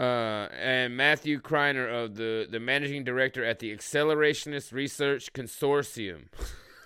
uh, 0.01 0.49
and 0.59 0.97
Matthew 0.97 1.41
Kriner 1.41 1.87
of 1.87 2.17
the 2.17 2.47
the 2.51 2.61
managing 2.61 3.05
director 3.05 3.45
at 3.45 3.59
the 3.59 3.75
Accelerationist 3.77 4.73
Research 4.73 5.33
Consortium. 5.33 6.29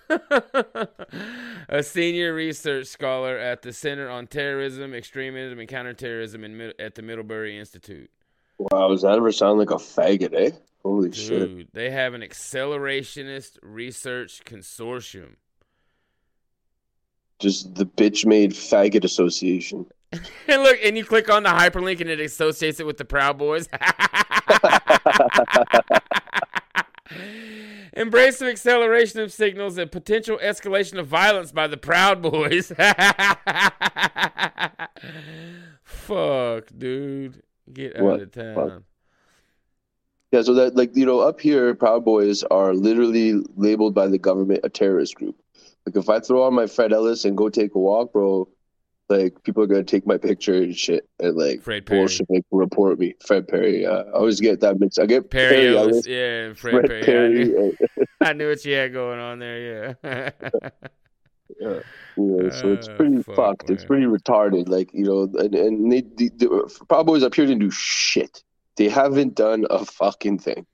a 1.69 1.81
senior 1.81 2.33
research 2.33 2.87
scholar 2.87 3.37
at 3.37 3.63
the 3.63 3.73
Center 3.73 4.09
on 4.09 4.27
Terrorism, 4.27 4.93
Extremism, 4.93 5.59
and 5.59 5.67
Counterterrorism 5.67 6.43
in, 6.43 6.57
Mid- 6.57 6.79
at 6.79 6.93
the 6.95 7.01
Middlebury 7.01 7.57
Institute. 7.57 8.11
Wow, 8.57 8.89
does 8.89 9.01
that 9.01 9.17
ever 9.17 9.31
sound 9.31 9.59
like 9.59 9.71
a 9.71 9.75
faggot, 9.75 10.33
eh? 10.33 10.51
Holy 10.83 11.11
shit. 11.11 11.57
Dude, 11.57 11.67
they 11.73 11.89
have 11.89 12.13
an 12.13 12.21
accelerationist 12.21 13.57
research 13.61 14.43
consortium. 14.45 15.35
Just 17.39 17.75
the 17.75 17.85
bitch 17.85 18.25
made 18.25 18.51
faggot 18.51 19.03
association. 19.03 19.85
And 20.47 20.63
look, 20.63 20.77
and 20.83 20.97
you 20.97 21.03
click 21.03 21.29
on 21.29 21.43
the 21.43 21.49
hyperlink 21.49 22.01
and 22.01 22.09
it 22.09 22.19
associates 22.19 22.79
it 22.79 22.85
with 22.85 22.97
the 22.97 23.05
Proud 23.05 23.37
Boys. 23.37 23.67
Embrace 27.93 28.41
of 28.41 28.47
acceleration 28.47 29.21
of 29.21 29.31
signals 29.31 29.77
and 29.77 29.91
potential 29.91 30.37
escalation 30.43 30.99
of 30.99 31.07
violence 31.07 31.51
by 31.51 31.67
the 31.67 31.77
Proud 31.77 32.21
Boys. 32.21 32.67
Fuck, 35.83 36.69
dude. 36.77 37.41
Get 37.71 37.95
out 37.95 38.03
What? 38.03 38.21
of 38.21 38.31
town. 38.31 38.55
Fuck. 38.55 38.81
Yeah, 40.31 40.41
so 40.41 40.53
that 40.55 40.75
like 40.75 40.95
you 40.95 41.05
know, 41.05 41.19
up 41.19 41.39
here, 41.39 41.73
Proud 41.73 42.03
Boys 42.03 42.43
are 42.43 42.73
literally 42.73 43.41
labeled 43.55 43.95
by 43.95 44.07
the 44.07 44.17
government 44.17 44.61
a 44.63 44.69
terrorist 44.69 45.15
group. 45.15 45.35
Like 45.85 45.95
if 45.95 46.09
I 46.09 46.19
throw 46.19 46.43
on 46.43 46.53
my 46.53 46.67
Fred 46.67 46.91
Ellis 46.91 47.25
and 47.25 47.37
go 47.37 47.49
take 47.49 47.75
a 47.75 47.79
walk, 47.79 48.11
bro, 48.11 48.47
like 49.09 49.41
people 49.43 49.63
are 49.63 49.67
gonna 49.67 49.83
take 49.83 50.07
my 50.07 50.17
picture 50.17 50.55
and 50.55 50.75
shit 50.75 51.07
and 51.19 51.35
like 51.35 51.61
Fred 51.61 51.85
Perry. 51.85 51.99
bullshit, 51.99 52.29
like 52.29 52.43
report 52.51 52.99
me. 52.99 53.13
Fred 53.25 53.47
Perry, 53.47 53.83
yeah. 53.83 53.89
I 53.89 54.11
always 54.11 54.39
get 54.39 54.59
that 54.61 54.79
mix. 54.79 54.97
I 54.97 55.05
get 55.05 55.29
Perry, 55.29 55.55
Perry, 55.55 55.77
Ellis, 55.77 56.07
yeah, 56.07 56.53
Fred, 56.53 56.87
Fred 56.87 57.05
Perry. 57.05 57.21
I, 57.21 57.27
knew, 57.29 57.53
Perry. 57.53 57.77
uh, 58.21 58.25
I 58.25 58.33
knew 58.33 58.49
what 58.49 58.65
you 58.65 58.73
had 58.73 58.93
going 58.93 59.19
on 59.19 59.39
there, 59.39 59.95
yeah. 60.03 60.29
Yeah, 61.61 61.79
know, 62.17 62.49
so 62.49 62.73
it's 62.73 62.87
Uh, 62.87 62.95
pretty 62.95 63.21
fuck, 63.21 63.35
fucked. 63.35 63.69
It's 63.69 63.85
pretty 63.85 64.05
retarded. 64.05 64.67
Like 64.67 64.91
you 64.93 65.05
know, 65.05 65.21
and, 65.39 65.53
and 65.53 65.91
they, 65.91 66.01
the, 66.01 66.29
the 66.37 66.85
Proud 66.89 67.05
Boys 67.05 67.23
up 67.23 67.35
here 67.35 67.45
didn't 67.45 67.61
do 67.61 67.69
shit. 67.71 68.43
They 68.77 68.89
haven't 68.89 69.35
done 69.35 69.65
a 69.69 69.85
fucking 69.85 70.39
thing. 70.39 70.65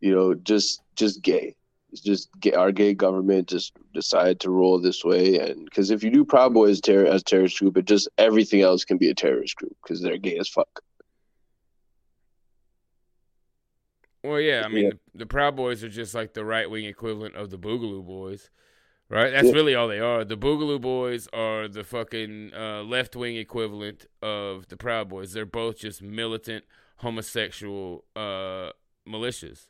You 0.00 0.14
know, 0.14 0.34
just 0.34 0.82
just 0.94 1.22
gay. 1.22 1.56
It's 1.92 2.00
just 2.00 2.28
gay, 2.40 2.52
our 2.52 2.70
gay 2.72 2.94
government 2.94 3.48
just 3.48 3.72
decided 3.92 4.38
to 4.40 4.50
roll 4.50 4.80
this 4.80 5.04
way, 5.04 5.38
and 5.38 5.64
because 5.64 5.90
if 5.90 6.04
you 6.04 6.10
do 6.10 6.24
Proud 6.24 6.54
Boys 6.54 6.80
terror 6.80 7.06
as 7.06 7.22
terrorist 7.22 7.58
group, 7.58 7.76
it 7.76 7.84
just 7.86 8.08
everything 8.16 8.60
else 8.60 8.84
can 8.84 8.96
be 8.96 9.10
a 9.10 9.14
terrorist 9.14 9.56
group 9.56 9.76
because 9.82 10.00
they're 10.00 10.16
gay 10.18 10.38
as 10.38 10.48
fuck. 10.48 10.80
Well, 14.22 14.40
yeah, 14.40 14.62
I 14.64 14.68
mean, 14.68 14.84
Yeah. 14.84 14.90
The, 15.12 15.18
the 15.20 15.26
Proud 15.26 15.56
Boys 15.56 15.82
are 15.82 15.88
just 15.88 16.14
like 16.14 16.34
the 16.34 16.44
right 16.44 16.68
wing 16.70 16.84
equivalent 16.84 17.36
of 17.36 17.50
the 17.50 17.58
Boogaloo 17.58 18.04
Boys, 18.04 18.50
right? 19.08 19.30
That's 19.30 19.48
Yeah. 19.48 19.54
really 19.54 19.74
all 19.74 19.88
they 19.88 19.98
are. 20.00 20.24
The 20.24 20.36
Boogaloo 20.36 20.80
Boys 20.80 21.26
are 21.32 21.68
the 21.68 21.84
fucking 21.84 22.52
uh, 22.54 22.82
left 22.82 23.16
wing 23.16 23.36
equivalent 23.36 24.06
of 24.20 24.68
the 24.68 24.76
Proud 24.76 25.08
Boys. 25.08 25.32
They're 25.32 25.46
both 25.46 25.78
just 25.78 26.02
militant 26.02 26.66
homosexual 26.96 28.04
uh, 28.14 28.70
militias. 29.08 29.69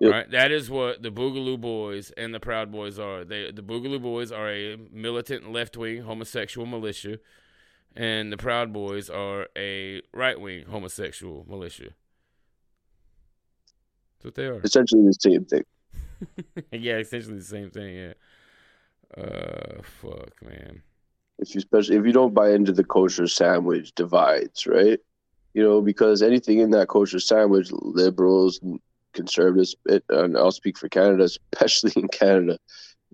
Yep. 0.00 0.12
Right, 0.12 0.30
that 0.30 0.52
is 0.52 0.70
what 0.70 1.02
the 1.02 1.10
Boogaloo 1.10 1.60
Boys 1.60 2.12
and 2.16 2.32
the 2.34 2.40
Proud 2.40 2.70
Boys 2.70 2.98
are. 2.98 3.24
They, 3.24 3.50
the 3.50 3.62
Boogaloo 3.62 4.00
Boys 4.00 4.30
are 4.30 4.48
a 4.50 4.76
militant 4.92 5.52
left 5.52 5.76
wing 5.76 6.02
homosexual 6.02 6.66
militia, 6.66 7.18
and 7.96 8.32
the 8.32 8.36
Proud 8.36 8.72
Boys 8.72 9.10
are 9.10 9.48
a 9.56 10.02
right 10.14 10.40
wing 10.40 10.66
homosexual 10.66 11.44
militia. 11.48 11.90
That's 14.18 14.24
what 14.26 14.34
they 14.36 14.46
are. 14.46 14.60
Essentially 14.62 15.04
the 15.06 15.14
same 15.20 15.44
thing. 15.44 15.64
yeah, 16.72 16.96
essentially 16.98 17.38
the 17.38 17.44
same 17.44 17.70
thing. 17.70 17.94
Yeah. 17.96 18.12
Uh, 19.16 19.82
fuck, 19.82 20.32
man. 20.42 20.82
if 21.38 21.54
you 21.54 21.58
especially 21.58 21.96
if 21.96 22.06
you 22.06 22.12
don't 22.12 22.34
buy 22.34 22.50
into 22.52 22.72
the 22.72 22.84
kosher 22.84 23.26
sandwich 23.26 23.94
divides, 23.94 24.66
right? 24.66 25.00
You 25.54 25.62
know, 25.62 25.80
because 25.82 26.22
anything 26.22 26.58
in 26.60 26.70
that 26.72 26.88
kosher 26.88 27.20
sandwich, 27.20 27.70
liberals, 27.72 28.60
conservatives, 29.18 29.74
it, 29.86 30.04
and 30.08 30.36
I'll 30.36 30.52
speak 30.52 30.78
for 30.78 30.88
Canada, 30.88 31.24
especially 31.24 31.92
in 31.96 32.08
Canada, 32.08 32.58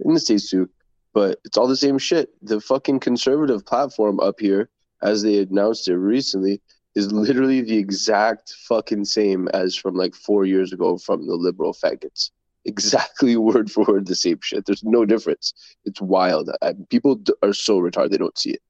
in 0.04 0.14
the 0.14 0.20
states 0.20 0.50
too. 0.50 0.68
But 1.14 1.38
it's 1.44 1.56
all 1.56 1.68
the 1.68 1.76
same 1.76 1.98
shit. 1.98 2.30
The 2.42 2.60
fucking 2.60 3.00
conservative 3.00 3.64
platform 3.64 4.20
up 4.20 4.36
here, 4.38 4.68
as 5.02 5.22
they 5.22 5.38
announced 5.38 5.88
it 5.88 5.96
recently, 5.96 6.60
is 6.94 7.10
literally 7.10 7.60
the 7.60 7.78
exact 7.78 8.54
fucking 8.68 9.04
same 9.04 9.48
as 9.48 9.74
from 9.74 9.94
like 9.94 10.14
four 10.14 10.44
years 10.44 10.72
ago 10.72 10.98
from 10.98 11.26
the 11.26 11.34
liberal 11.34 11.72
faggots. 11.72 12.30
Exactly 12.64 13.36
word 13.48 13.70
for 13.70 13.84
word 13.84 14.06
the 14.06 14.14
same 14.14 14.38
shit. 14.42 14.66
There's 14.66 14.84
no 14.84 15.04
difference. 15.04 15.54
It's 15.84 16.00
wild. 16.00 16.50
I, 16.62 16.74
people 16.90 17.20
are 17.42 17.52
so 17.52 17.80
retarded 17.80 18.10
they 18.10 18.18
don't 18.18 18.38
see 18.38 18.50
it. 18.50 18.62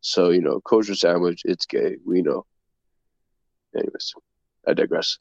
So 0.00 0.30
you 0.30 0.40
know, 0.40 0.60
kosher 0.60 0.94
sandwich, 0.94 1.42
it's 1.44 1.66
gay. 1.66 1.96
We 2.04 2.22
know. 2.22 2.44
Anyways, 3.74 4.14
I 4.66 4.74
digress. 4.74 5.16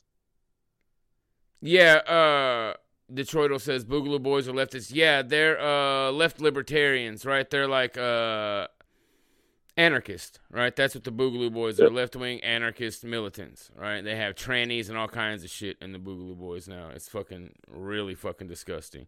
Yeah, 1.61 1.95
uh 1.95 2.73
Detroito 3.11 3.59
says 3.59 3.85
Boogaloo 3.85 4.21
Boys 4.21 4.47
are 4.47 4.53
leftists. 4.53 4.91
Yeah, 4.93 5.21
they're 5.21 5.59
uh 5.61 6.11
left 6.11 6.41
libertarians, 6.41 7.25
right? 7.25 7.49
They're 7.49 7.67
like 7.67 7.97
uh 7.97 8.67
anarchist, 9.77 10.39
right? 10.49 10.75
That's 10.75 10.95
what 10.95 11.03
the 11.03 11.11
Boogaloo 11.11 11.53
Boys 11.53 11.79
are. 11.79 11.83
Yep. 11.83 11.93
Left 11.93 12.15
wing 12.15 12.41
anarchist 12.41 13.03
militants, 13.03 13.69
right? 13.75 14.01
They 14.01 14.15
have 14.15 14.35
trannies 14.35 14.89
and 14.89 14.97
all 14.97 15.07
kinds 15.07 15.43
of 15.43 15.49
shit 15.49 15.77
in 15.81 15.91
the 15.91 15.99
Boogaloo 15.99 16.37
Boys 16.37 16.67
now. 16.67 16.89
It's 16.93 17.07
fucking 17.07 17.51
really 17.67 18.15
fucking 18.15 18.47
disgusting. 18.47 19.07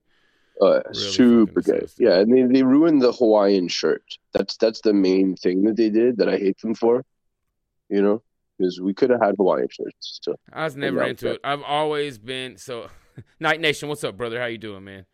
Uh, 0.61 0.81
Really 0.85 0.93
super 0.93 1.61
disgusting. 1.61 2.05
Yeah, 2.07 2.19
and 2.19 2.31
they, 2.31 2.43
they 2.43 2.63
ruined 2.63 3.01
the 3.01 3.11
Hawaiian 3.11 3.67
shirt. 3.67 4.03
That's 4.33 4.57
that's 4.57 4.81
the 4.81 4.93
main 4.93 5.35
thing 5.35 5.63
that 5.63 5.75
they 5.75 5.89
did 5.89 6.17
that 6.17 6.29
I 6.29 6.37
hate 6.37 6.59
them 6.59 6.75
for. 6.75 7.03
You 7.89 8.01
know, 8.01 8.21
because 8.57 8.79
we 8.81 8.93
could 8.93 9.09
have 9.09 9.21
had 9.21 9.35
Hawaiian 9.37 9.67
shirts. 9.69 10.19
So 10.21 10.35
I 10.51 10.63
was 10.65 10.75
never 10.75 10.99
that 10.99 11.09
into 11.09 11.29
it. 11.31 11.41
I've 11.43 11.63
always 11.63 12.17
been 12.17 12.57
so 12.57 12.89
Night 13.39 13.59
Nation, 13.61 13.89
what's 13.89 14.03
up, 14.03 14.17
brother? 14.17 14.39
How 14.39 14.45
you 14.47 14.57
doing, 14.57 14.83
man? 14.83 15.05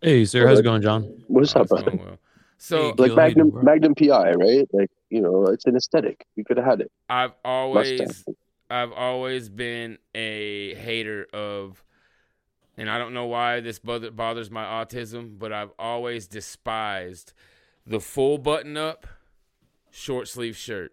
Hey, 0.00 0.24
sir, 0.24 0.46
how's 0.46 0.60
it 0.60 0.64
going, 0.64 0.82
John? 0.82 1.24
what's 1.26 1.54
Oh, 1.56 1.62
up, 1.62 1.68
brother? 1.68 1.92
well. 1.92 2.18
So 2.58 2.88
Hey, 2.88 2.92
Like 2.96 3.12
Gil, 3.12 3.18
how 3.18 3.26
you 3.26 3.34
Magnum 3.34 3.50
bro? 3.50 3.62
Magnum 3.62 3.94
PI, 3.94 4.32
right? 4.32 4.66
Like 4.72 4.90
you 5.10 5.20
know, 5.20 5.46
it's 5.46 5.66
an 5.66 5.76
aesthetic. 5.76 6.24
We 6.36 6.44
could 6.44 6.56
have 6.56 6.66
had 6.66 6.80
it. 6.80 6.90
I've 7.08 7.34
Mustang. 7.72 8.08
always 8.08 8.24
I've 8.70 8.92
always 8.92 9.48
been 9.48 9.98
a 10.14 10.74
hater 10.74 11.26
of 11.32 11.84
and 12.76 12.90
I 12.90 12.98
don't 12.98 13.14
know 13.14 13.26
why 13.26 13.60
this 13.60 13.78
bothers 13.78 14.50
my 14.50 14.64
autism, 14.64 15.38
but 15.38 15.52
I've 15.52 15.70
always 15.78 16.26
despised 16.26 17.32
the 17.86 18.00
full 18.00 18.38
button 18.38 18.76
up 18.76 19.06
short 19.90 20.28
sleeve 20.28 20.56
shirt. 20.56 20.92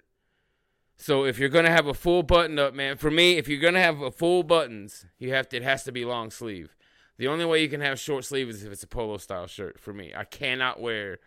So 1.02 1.26
if 1.26 1.40
you're 1.40 1.50
gonna 1.50 1.72
have 1.72 1.88
a 1.88 1.96
full 1.96 2.22
button 2.22 2.60
up, 2.60 2.76
man, 2.76 2.96
for 2.96 3.10
me, 3.10 3.38
if 3.38 3.48
you're 3.48 3.60
gonna 3.60 3.82
have 3.82 4.02
a 4.02 4.12
full 4.12 4.44
buttons, 4.44 5.08
you 5.18 5.34
have 5.34 5.50
to 5.50 5.58
it 5.58 5.64
has 5.64 5.84
to 5.86 5.92
be 5.92 6.06
long 6.06 6.30
sleeve. 6.30 6.76
The 7.18 7.28
only 7.28 7.44
way 7.44 7.64
you 7.64 7.70
can 7.70 7.82
have 7.82 8.00
short 8.00 8.24
sleeve 8.24 8.50
is 8.50 8.64
if 8.64 8.72
it's 8.72 8.84
a 8.84 8.88
polo 8.88 9.18
style 9.18 9.48
shirt 9.48 9.80
for 9.80 9.94
me. 9.94 10.14
I 10.16 10.26
cannot 10.26 10.80
wear 10.80 11.18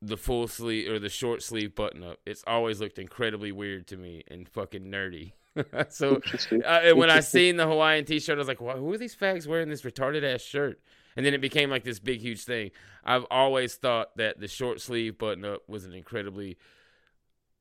the 0.00 0.16
full 0.16 0.48
sleeve 0.48 0.90
or 0.90 0.98
the 0.98 1.10
short 1.10 1.42
sleeve 1.42 1.74
button 1.74 2.02
up. 2.02 2.20
It's 2.24 2.42
always 2.46 2.80
looked 2.80 2.98
incredibly 2.98 3.52
weird 3.52 3.86
to 3.88 3.98
me 3.98 4.24
and 4.28 4.48
fucking 4.48 4.84
nerdy. 4.86 5.32
so 5.90 6.22
uh, 6.50 6.80
and 6.84 6.96
when 6.96 7.10
I 7.10 7.20
seen 7.20 7.58
the 7.58 7.66
Hawaiian 7.66 8.06
T-shirt, 8.06 8.36
I 8.36 8.38
was 8.38 8.48
like, 8.48 8.62
"Why- 8.62 8.76
"Who 8.76 8.90
are 8.94 8.98
these 8.98 9.14
fags 9.14 9.46
wearing 9.46 9.68
this 9.68 9.82
retarded 9.82 10.24
ass 10.24 10.40
shirt?" 10.40 10.80
And 11.16 11.24
then 11.26 11.34
it 11.34 11.42
became 11.42 11.68
like 11.68 11.84
this 11.84 12.00
big, 12.00 12.22
huge 12.22 12.44
thing. 12.44 12.70
I've 13.04 13.26
always 13.30 13.74
thought 13.74 14.16
that 14.16 14.40
the 14.40 14.48
short 14.48 14.80
sleeve 14.80 15.18
button 15.18 15.44
up 15.44 15.68
was 15.68 15.84
an 15.84 15.92
incredibly 15.92 16.56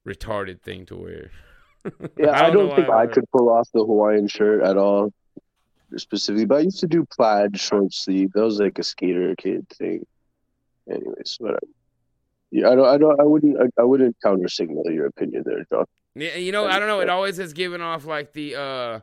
retarded 0.08 0.62
thing 0.62 0.86
to 0.88 0.96
wear. 0.96 1.32
Yeah, 2.18 2.32
I 2.32 2.50
know 2.50 2.68
don't, 2.68 2.76
think 2.78 2.90
I 2.90 3.02
I 3.02 3.08
could 3.08 3.30
pull 3.30 3.50
off 3.50 3.68
the 3.74 3.84
Hawaiian 3.84 4.30
shirt 4.30 4.64
at 4.64 4.78
all, 4.78 5.12
specifically. 5.98 6.46
But 6.46 6.60
I 6.60 6.62
used 6.62 6.80
to 6.80 6.88
do 6.88 7.06
plaid 7.06 7.60
short 7.60 7.94
sleeve. 7.94 8.32
That 8.34 8.44
was 8.44 8.58
like 8.58 8.80
a 8.80 8.84
skater 8.84 9.36
kid 9.36 9.68
thing. 9.68 10.06
Anyways, 10.90 11.36
whatever. 11.40 11.60
Yeah, 12.52 12.70
I 12.70 12.76
don't, 12.76 12.88
I 12.88 12.98
don't, 12.98 13.20
I 13.20 13.24
wouldn't, 13.24 13.58
I, 13.60 13.82
I 13.82 13.84
wouldn't 13.84 14.16
counter 14.24 14.48
signal 14.48 14.90
your 14.92 15.08
opinion 15.08 15.44
there, 15.46 15.66
John. 15.70 15.86
Yeah, 16.16 16.36
you 16.36 16.54
know, 16.54 16.68
I 16.68 16.80
don't 16.80 16.88
know. 16.88 17.02
It 17.02 17.10
always 17.10 17.36
has 17.38 17.52
given 17.52 17.82
off 17.82 18.06
like 18.06 18.32
the 18.34 18.56
uh 18.56 19.00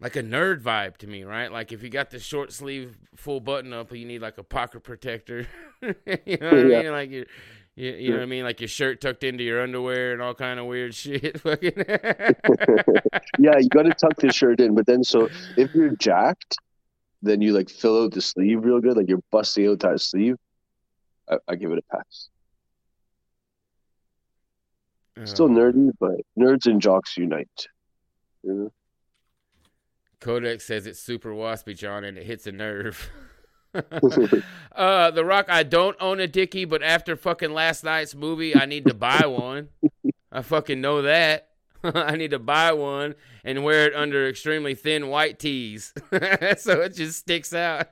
like 0.00 0.16
a 0.16 0.22
nerd 0.22 0.60
vibe 0.60 0.96
to 0.98 1.06
me, 1.06 1.22
right? 1.22 1.52
Like 1.52 1.70
if 1.70 1.82
you 1.82 1.88
got 1.88 2.10
the 2.10 2.18
short 2.18 2.52
sleeve 2.52 2.98
full 3.14 3.40
button 3.40 3.72
up, 3.72 3.92
you 3.92 4.04
need 4.04 4.20
like 4.20 4.38
a 4.38 4.42
pocket 4.42 4.82
protector. 4.82 5.46
you 5.82 6.38
know 6.40 6.50
what 6.50 6.58
I 6.58 6.62
mean? 6.64 6.90
Like 6.90 7.28
you, 7.74 7.90
you, 7.92 8.10
know 8.10 8.16
what 8.18 8.22
I 8.22 8.26
mean? 8.26 8.44
Like 8.44 8.60
your 8.60 8.68
shirt 8.68 9.00
tucked 9.00 9.24
into 9.24 9.42
your 9.44 9.62
underwear 9.62 10.12
and 10.12 10.20
all 10.20 10.34
kind 10.34 10.60
of 10.60 10.66
weird 10.66 10.94
shit. 10.94 11.40
Yeah, 13.38 13.58
you 13.58 13.68
got 13.70 13.84
to 13.84 13.94
tuck 13.94 14.16
the 14.16 14.30
shirt 14.30 14.60
in, 14.60 14.74
but 14.74 14.86
then 14.86 15.02
so 15.02 15.28
if 15.56 15.74
you're 15.74 15.96
jacked, 15.96 16.58
then 17.22 17.40
you 17.40 17.52
like 17.52 17.70
fill 17.70 18.04
out 18.04 18.12
the 18.12 18.20
sleeve 18.20 18.62
real 18.62 18.80
good, 18.80 18.96
like 18.96 19.08
you're 19.08 19.22
busting 19.30 19.66
out 19.68 19.80
that 19.80 20.00
sleeve. 20.00 20.36
I, 21.30 21.38
I 21.48 21.54
give 21.54 21.72
it 21.72 21.78
a 21.78 21.96
pass. 21.96 22.28
Still 25.24 25.46
Uh, 25.46 25.48
nerdy, 25.48 25.90
but 25.98 26.20
nerds 26.38 26.66
and 26.66 26.80
jocks 26.80 27.16
unite. 27.16 27.68
You 28.42 28.54
know? 28.54 28.72
Kodak 30.20 30.60
says 30.60 30.86
it's 30.86 31.00
super 31.00 31.30
waspy, 31.30 31.76
John, 31.76 32.04
and 32.04 32.16
it 32.16 32.24
hits 32.24 32.46
a 32.46 32.52
nerve. 32.52 33.10
uh, 34.76 35.10
The 35.10 35.24
Rock, 35.24 35.46
I 35.48 35.62
don't 35.62 35.96
own 36.00 36.20
a 36.20 36.26
Dickie, 36.26 36.64
but 36.64 36.82
after 36.82 37.16
fucking 37.16 37.52
last 37.52 37.84
night's 37.84 38.14
movie, 38.14 38.54
I 38.56 38.66
need 38.66 38.86
to 38.86 38.94
buy 38.94 39.26
one. 39.26 39.68
I 40.30 40.42
fucking 40.42 40.80
know 40.80 41.02
that. 41.02 41.48
I 41.84 42.16
need 42.16 42.30
to 42.30 42.38
buy 42.38 42.72
one 42.72 43.14
and 43.44 43.64
wear 43.64 43.86
it 43.88 43.94
under 43.94 44.28
extremely 44.28 44.74
thin 44.76 45.08
white 45.08 45.38
tees, 45.40 45.92
so 46.58 46.80
it 46.82 46.94
just 46.94 47.18
sticks 47.18 47.52
out. 47.52 47.88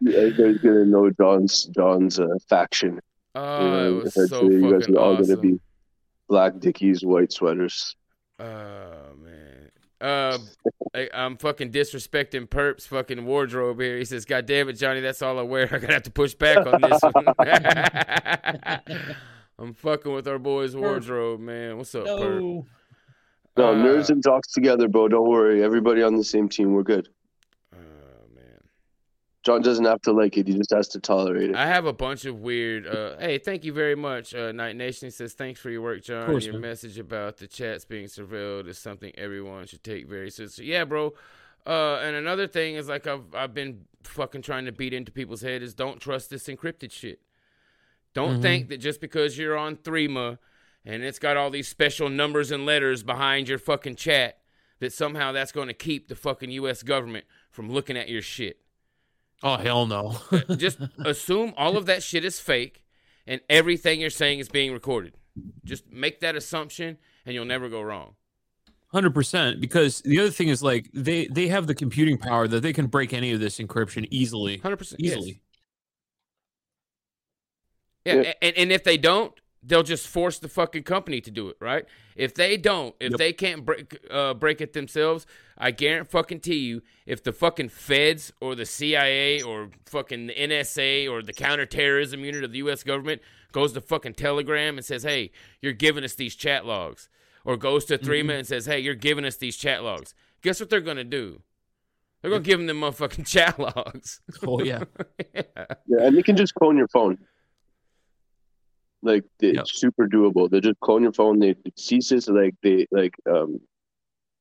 Yeah, 0.00 0.18
Everybody's 0.18 0.58
gonna 0.58 0.84
know 0.84 1.08
John's 1.10 1.66
John's 1.66 2.18
uh, 2.18 2.26
faction. 2.48 2.98
oh, 3.36 3.64
You 3.64 3.70
know, 3.70 3.98
it 3.98 4.04
was 4.04 4.28
so 4.28 4.50
you 4.50 4.62
guys 4.72 4.80
fucking 4.80 4.96
are 4.96 5.00
all 5.00 5.12
awesome. 5.16 5.26
gonna 5.36 5.40
be 5.40 5.60
black 6.28 6.58
Dickies, 6.58 7.04
white 7.04 7.30
sweaters. 7.32 7.94
Oh 8.40 9.12
man. 9.22 9.53
Uh, 10.04 10.36
I, 10.94 11.08
I'm 11.14 11.38
fucking 11.38 11.72
disrespecting 11.72 12.48
Perp's 12.48 12.84
fucking 12.86 13.24
wardrobe 13.24 13.80
here. 13.80 13.96
He 13.96 14.04
says, 14.04 14.26
"God 14.26 14.44
damn 14.44 14.68
it, 14.68 14.74
Johnny, 14.74 15.00
that's 15.00 15.22
all 15.22 15.38
I 15.38 15.42
wear. 15.42 15.62
I'm 15.72 15.80
gonna 15.80 15.94
have 15.94 16.02
to 16.02 16.10
push 16.10 16.34
back 16.34 16.58
on 16.66 16.78
this 16.82 17.00
one." 17.12 17.24
I'm 19.58 19.72
fucking 19.74 20.12
with 20.12 20.28
our 20.28 20.38
boy's 20.38 20.76
wardrobe, 20.76 21.40
man. 21.40 21.78
What's 21.78 21.94
up, 21.94 22.04
Perp? 22.06 22.40
No. 22.40 22.66
No, 23.56 23.68
Uh, 23.68 23.74
nerds 23.74 24.10
and 24.10 24.20
jocks 24.22 24.52
together, 24.52 24.88
bro. 24.88 25.06
Don't 25.08 25.28
worry. 25.30 25.62
Everybody 25.62 26.02
on 26.02 26.16
the 26.16 26.24
same 26.24 26.48
team. 26.48 26.72
We're 26.74 26.82
good. 26.82 27.08
Oh 29.46 29.52
man. 29.52 29.62
John 29.62 29.62
doesn't 29.62 29.84
have 29.84 30.00
to 30.02 30.12
like 30.12 30.36
it. 30.36 30.46
He 30.48 30.54
just 30.54 30.70
has 30.70 30.88
to 30.88 31.00
tolerate 31.00 31.50
it. 31.50 31.56
I 31.56 31.66
have 31.66 31.86
a 31.86 31.92
bunch 31.92 32.24
of 32.24 32.40
weird. 32.40 32.86
Uh, 32.86 33.16
hey, 33.18 33.38
thank 33.38 33.64
you 33.64 33.72
very 33.72 33.94
much, 33.94 34.34
uh, 34.34 34.52
Night 34.52 34.76
Nation. 34.76 35.06
He 35.06 35.10
says 35.10 35.34
thanks 35.34 35.60
for 35.60 35.70
your 35.70 35.82
work, 35.82 36.02
John. 36.02 36.26
course, 36.26 36.44
your 36.44 36.54
man. 36.54 36.62
message 36.62 36.98
about 36.98 37.36
the 37.38 37.46
chats 37.46 37.84
being 37.84 38.06
surveilled 38.06 38.68
is 38.68 38.78
something 38.78 39.12
everyone 39.16 39.66
should 39.66 39.82
take 39.84 40.08
very 40.08 40.30
seriously. 40.30 40.66
Yeah, 40.66 40.84
bro. 40.84 41.14
Uh, 41.66 41.96
and 42.02 42.14
another 42.16 42.46
thing 42.46 42.74
is 42.74 42.88
like 42.88 43.06
I've 43.06 43.34
I've 43.34 43.54
been 43.54 43.86
fucking 44.02 44.42
trying 44.42 44.66
to 44.66 44.72
beat 44.72 44.92
into 44.92 45.10
people's 45.10 45.40
head 45.42 45.62
is 45.62 45.72
don't 45.74 46.00
trust 46.00 46.28
this 46.30 46.44
encrypted 46.46 46.92
shit. 46.92 47.20
Don't 48.12 48.38
Mhm. 48.38 48.42
think 48.42 48.68
that 48.68 48.78
just 48.78 49.00
because 49.00 49.38
you're 49.38 49.56
on 49.56 49.76
Threema 49.76 50.38
and 50.84 51.02
it's 51.02 51.18
got 51.18 51.36
all 51.38 51.50
these 51.50 51.66
special 51.66 52.08
numbers 52.10 52.50
and 52.50 52.66
letters 52.66 53.02
behind 53.02 53.48
your 53.48 53.58
fucking 53.58 53.96
chat 53.96 54.38
that 54.80 54.92
somehow 54.92 55.32
that's 55.32 55.52
going 55.52 55.68
to 55.68 55.74
keep 55.74 56.08
the 56.08 56.14
fucking 56.14 56.50
U.S. 56.50 56.82
government 56.82 57.24
from 57.50 57.70
looking 57.70 57.96
at 57.96 58.08
your 58.10 58.20
shit 58.22 58.58
Oh 59.42 59.56
hell 59.56 59.86
no. 59.86 60.16
Uh, 60.30 60.54
just 60.56 60.78
assume 61.04 61.52
all 61.56 61.76
of 61.76 61.86
that 61.86 62.02
shit 62.02 62.24
is 62.24 62.40
fake 62.40 62.82
and 63.26 63.40
everything 63.50 64.00
you're 64.00 64.10
saying 64.10 64.38
is 64.38 64.48
being 64.48 64.72
recorded. 64.72 65.14
Just 65.64 65.90
make 65.90 66.20
that 66.20 66.36
assumption 66.36 66.98
and 67.26 67.34
you'll 67.34 67.44
never 67.44 67.68
go 67.68 67.82
wrong. 67.82 68.14
Hundred 68.88 69.12
percent. 69.12 69.60
Because 69.60 70.00
the 70.02 70.20
other 70.20 70.30
thing 70.30 70.48
is 70.48 70.62
like 70.62 70.88
they 70.94 71.26
they 71.26 71.48
have 71.48 71.66
the 71.66 71.74
computing 71.74 72.16
power 72.16 72.46
that 72.48 72.60
they 72.60 72.72
can 72.72 72.86
break 72.86 73.12
any 73.12 73.32
of 73.32 73.40
this 73.40 73.58
encryption 73.58 74.06
easily. 74.10 74.58
100% 74.58 74.94
Easily. 74.98 75.40
Yeah, 78.04 78.14
Yeah. 78.22 78.32
and, 78.42 78.56
and 78.56 78.72
if 78.72 78.84
they 78.84 78.96
don't, 78.96 79.32
they'll 79.66 79.82
just 79.82 80.06
force 80.06 80.38
the 80.38 80.48
fucking 80.48 80.82
company 80.82 81.20
to 81.22 81.30
do 81.30 81.48
it, 81.48 81.56
right? 81.60 81.86
If 82.16 82.34
they 82.34 82.56
don't, 82.56 82.94
if 83.00 83.12
Yep. 83.12 83.18
they 83.18 83.32
can't 83.32 83.64
break 83.64 83.98
uh, 84.10 84.34
break 84.34 84.60
it 84.60 84.72
themselves, 84.72 85.26
I 85.56 85.70
guarantee 85.70 86.10
fucking 86.10 86.40
to 86.40 86.54
you, 86.54 86.82
if 87.06 87.22
the 87.22 87.32
fucking 87.32 87.70
feds 87.70 88.32
or 88.40 88.54
the 88.54 88.66
CIA 88.66 89.42
or 89.42 89.70
fucking 89.86 90.26
the 90.26 90.34
NSA 90.34 91.08
or 91.10 91.22
the 91.22 91.32
counterterrorism 91.32 92.24
unit 92.24 92.44
of 92.44 92.52
the 92.52 92.58
U.S. 92.58 92.82
government 92.82 93.22
goes 93.52 93.72
to 93.72 93.80
fucking 93.80 94.14
Telegram 94.14 94.76
and 94.76 94.84
says, 94.84 95.02
"Hey, 95.04 95.30
you're 95.62 95.72
giving 95.72 96.04
us 96.04 96.14
these 96.14 96.34
chat 96.36 96.66
logs," 96.66 97.08
or 97.44 97.56
goes 97.56 97.84
to 97.86 97.98
Threema 97.98 98.36
and 98.38 98.46
says, 98.46 98.66
"Hey, 98.66 98.80
you're 98.80 98.94
giving 98.94 99.24
us 99.24 99.36
these 99.36 99.56
chat 99.56 99.82
logs," 99.82 100.14
guess 100.42 100.60
what 100.60 100.70
they're 100.70 100.80
gonna 100.80 101.04
do? 101.04 101.40
They're 102.20 102.30
gonna 102.30 102.42
give 102.42 102.58
them 102.58 102.66
the 102.66 102.72
motherfucking 102.72 103.26
chat 103.34 103.58
logs. 103.58 104.20
Oh 104.46 104.62
yeah. 104.62 104.84
Yeah, 105.86 106.06
and 106.06 106.16
you 106.16 106.22
can 106.22 106.36
just 106.36 106.54
clone 106.54 106.76
your 106.76 106.88
phone. 106.88 107.18
Like 109.04 109.24
it's 109.40 109.56
Yep. 109.56 109.66
super 109.68 110.08
doable. 110.08 110.50
They 110.50 110.60
just 110.60 110.80
clone 110.80 111.02
your 111.02 111.12
phone. 111.12 111.38
They 111.38 111.50
it 111.50 111.78
ceases 111.78 112.26
like 112.28 112.54
they 112.62 112.86
like 112.90 113.14
um 113.30 113.60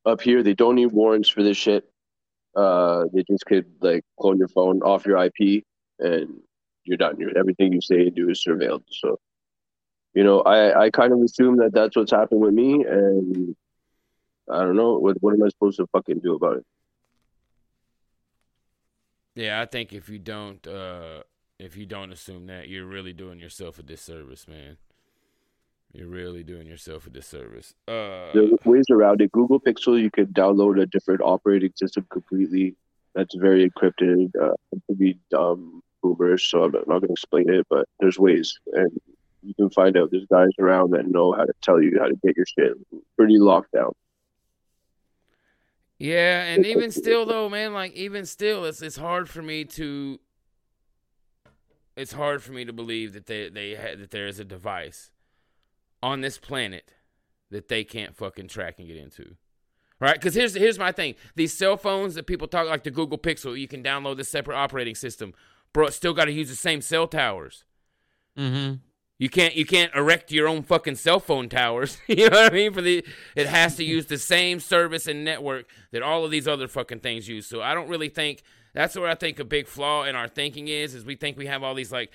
up 0.05 0.21
here. 0.21 0.41
They 0.41 0.53
don't 0.53 0.75
need 0.75 0.91
warrants 0.93 1.29
for 1.29 1.43
this 1.43 1.57
shit. 1.57 1.83
Uh, 2.55 3.05
they 3.13 3.23
just 3.29 3.45
could 3.45 3.65
like 3.81 4.03
clone 4.19 4.37
your 4.37 4.47
phone 4.47 4.81
off 4.81 5.05
your 5.05 5.17
IP, 5.17 5.63
and 5.99 6.39
you're 6.85 6.97
done. 6.97 7.19
You're, 7.19 7.37
everything 7.37 7.73
you 7.73 7.81
say 7.81 8.07
and 8.07 8.15
do 8.15 8.29
is 8.29 8.43
surveilled. 8.47 8.83
So, 8.89 9.19
you 10.13 10.23
know, 10.23 10.41
I 10.41 10.85
I 10.85 10.89
kind 10.91 11.11
of 11.11 11.19
assume 11.19 11.57
that 11.57 11.73
that's 11.73 11.95
what's 11.97 12.11
happened 12.11 12.41
with 12.41 12.53
me, 12.53 12.85
and 12.85 13.55
I 14.49 14.59
don't 14.59 14.77
know 14.77 14.97
what 14.97 15.17
what 15.21 15.33
am 15.33 15.43
I 15.43 15.49
supposed 15.49 15.77
to 15.77 15.87
fucking 15.87 16.19
do 16.19 16.35
about 16.35 16.57
it? 16.57 16.65
Yeah, 19.35 19.61
I 19.61 19.65
think 19.65 19.93
if 19.93 20.09
you 20.09 20.19
don't 20.19 20.65
uh 20.67 21.23
if 21.63 21.77
you 21.77 21.85
don't 21.85 22.11
assume 22.11 22.47
that, 22.47 22.67
you're 22.67 22.85
really 22.85 23.13
doing 23.13 23.39
yourself 23.39 23.79
a 23.79 23.83
disservice, 23.83 24.47
man. 24.47 24.77
You're 25.93 26.07
really 26.07 26.43
doing 26.43 26.67
yourself 26.67 27.07
a 27.07 27.09
disservice. 27.09 27.73
Uh 27.87 28.33
There 28.33 28.43
are 28.43 28.57
ways 28.65 28.85
around 28.91 29.21
it. 29.21 29.31
Google 29.31 29.59
Pixel, 29.59 30.01
you 30.01 30.11
can 30.11 30.27
download 30.27 30.81
a 30.81 30.85
different 30.87 31.21
operating 31.21 31.71
system 31.75 32.05
completely. 32.09 32.75
That's 33.15 33.35
very 33.35 33.69
encrypted. 33.69 34.31
Uh, 34.35 34.53
it 34.71 34.81
could 34.87 34.97
be 34.97 35.19
dumb 35.29 35.83
boomers, 36.01 36.43
so 36.43 36.63
I'm 36.63 36.71
not 36.71 36.87
going 36.87 37.01
to 37.01 37.11
explain 37.11 37.47
it, 37.49 37.65
but 37.69 37.87
there's 37.99 38.17
ways, 38.17 38.59
and 38.73 38.91
you 39.43 39.53
can 39.53 39.69
find 39.69 39.95
out. 39.95 40.09
There's 40.11 40.25
guys 40.25 40.49
around 40.59 40.91
that 40.91 41.07
know 41.07 41.31
how 41.31 41.45
to 41.45 41.53
tell 41.61 41.79
you 41.81 41.97
how 41.99 42.07
to 42.07 42.15
get 42.23 42.35
your 42.35 42.45
shit 42.57 42.73
pretty 43.15 43.37
locked 43.37 43.71
down. 43.71 43.91
Yeah, 45.99 46.43
and 46.45 46.65
even 46.65 46.91
still 46.91 47.25
though, 47.25 47.49
man, 47.49 47.73
like 47.73 47.93
even 47.93 48.25
still 48.25 48.65
it's 48.65 48.81
it's 48.81 48.97
hard 48.97 49.29
for 49.29 49.41
me 49.41 49.63
to 49.65 50.19
it's 51.95 52.13
hard 52.13 52.41
for 52.41 52.51
me 52.51 52.65
to 52.65 52.73
believe 52.73 53.13
that 53.13 53.27
they 53.27 53.49
they 53.49 53.71
had 53.71 53.99
that 53.99 54.11
there 54.11 54.27
is 54.27 54.39
a 54.39 54.45
device 54.45 55.11
on 56.01 56.21
this 56.21 56.37
planet 56.37 56.91
that 57.51 57.67
they 57.67 57.83
can't 57.83 58.15
fucking 58.15 58.47
track 58.47 58.79
and 58.79 58.87
get 58.87 58.97
into. 58.97 59.35
Right? 59.99 60.19
Cuz 60.19 60.33
here's 60.33 60.55
here's 60.55 60.79
my 60.79 60.91
thing. 60.91 61.15
These 61.35 61.53
cell 61.53 61.77
phones 61.77 62.15
that 62.15 62.27
people 62.27 62.47
talk 62.47 62.67
like 62.67 62.83
the 62.83 62.91
Google 62.91 63.17
Pixel, 63.17 63.59
you 63.59 63.67
can 63.67 63.83
download 63.83 64.17
the 64.17 64.23
separate 64.23 64.57
operating 64.57 64.95
system. 64.95 65.33
Bro, 65.71 65.87
it's 65.87 65.95
still 65.95 66.13
got 66.13 66.25
to 66.25 66.31
use 66.31 66.49
the 66.49 66.55
same 66.55 66.81
cell 66.81 67.07
towers. 67.07 67.63
Mm-hmm. 68.37 68.75
You 69.19 69.29
can't 69.29 69.55
you 69.55 69.65
can't 69.65 69.93
erect 69.95 70.31
your 70.31 70.47
own 70.47 70.63
fucking 70.63 70.95
cell 70.95 71.19
phone 71.19 71.47
towers. 71.47 71.97
you 72.07 72.29
know 72.29 72.41
what 72.41 72.51
I 72.51 72.55
mean? 72.55 72.73
For 72.73 72.81
the 72.81 73.05
it 73.35 73.47
has 73.47 73.75
to 73.77 73.83
use 73.83 74.07
the 74.07 74.17
same 74.17 74.59
service 74.59 75.07
and 75.07 75.23
network 75.23 75.67
that 75.91 76.01
all 76.01 76.25
of 76.25 76.31
these 76.31 76.47
other 76.47 76.67
fucking 76.67 76.99
things 76.99 77.29
use. 77.29 77.47
So 77.47 77.61
I 77.61 77.73
don't 77.73 77.87
really 77.87 78.09
think 78.09 78.43
that's 78.73 78.95
where 78.95 79.09
I 79.09 79.15
think 79.15 79.39
a 79.39 79.45
big 79.45 79.67
flaw 79.67 80.03
in 80.03 80.15
our 80.15 80.27
thinking 80.27 80.67
is 80.67 80.95
is 80.95 81.05
we 81.05 81.15
think 81.15 81.37
we 81.37 81.47
have 81.47 81.63
all 81.63 81.75
these 81.75 81.91
like 81.91 82.11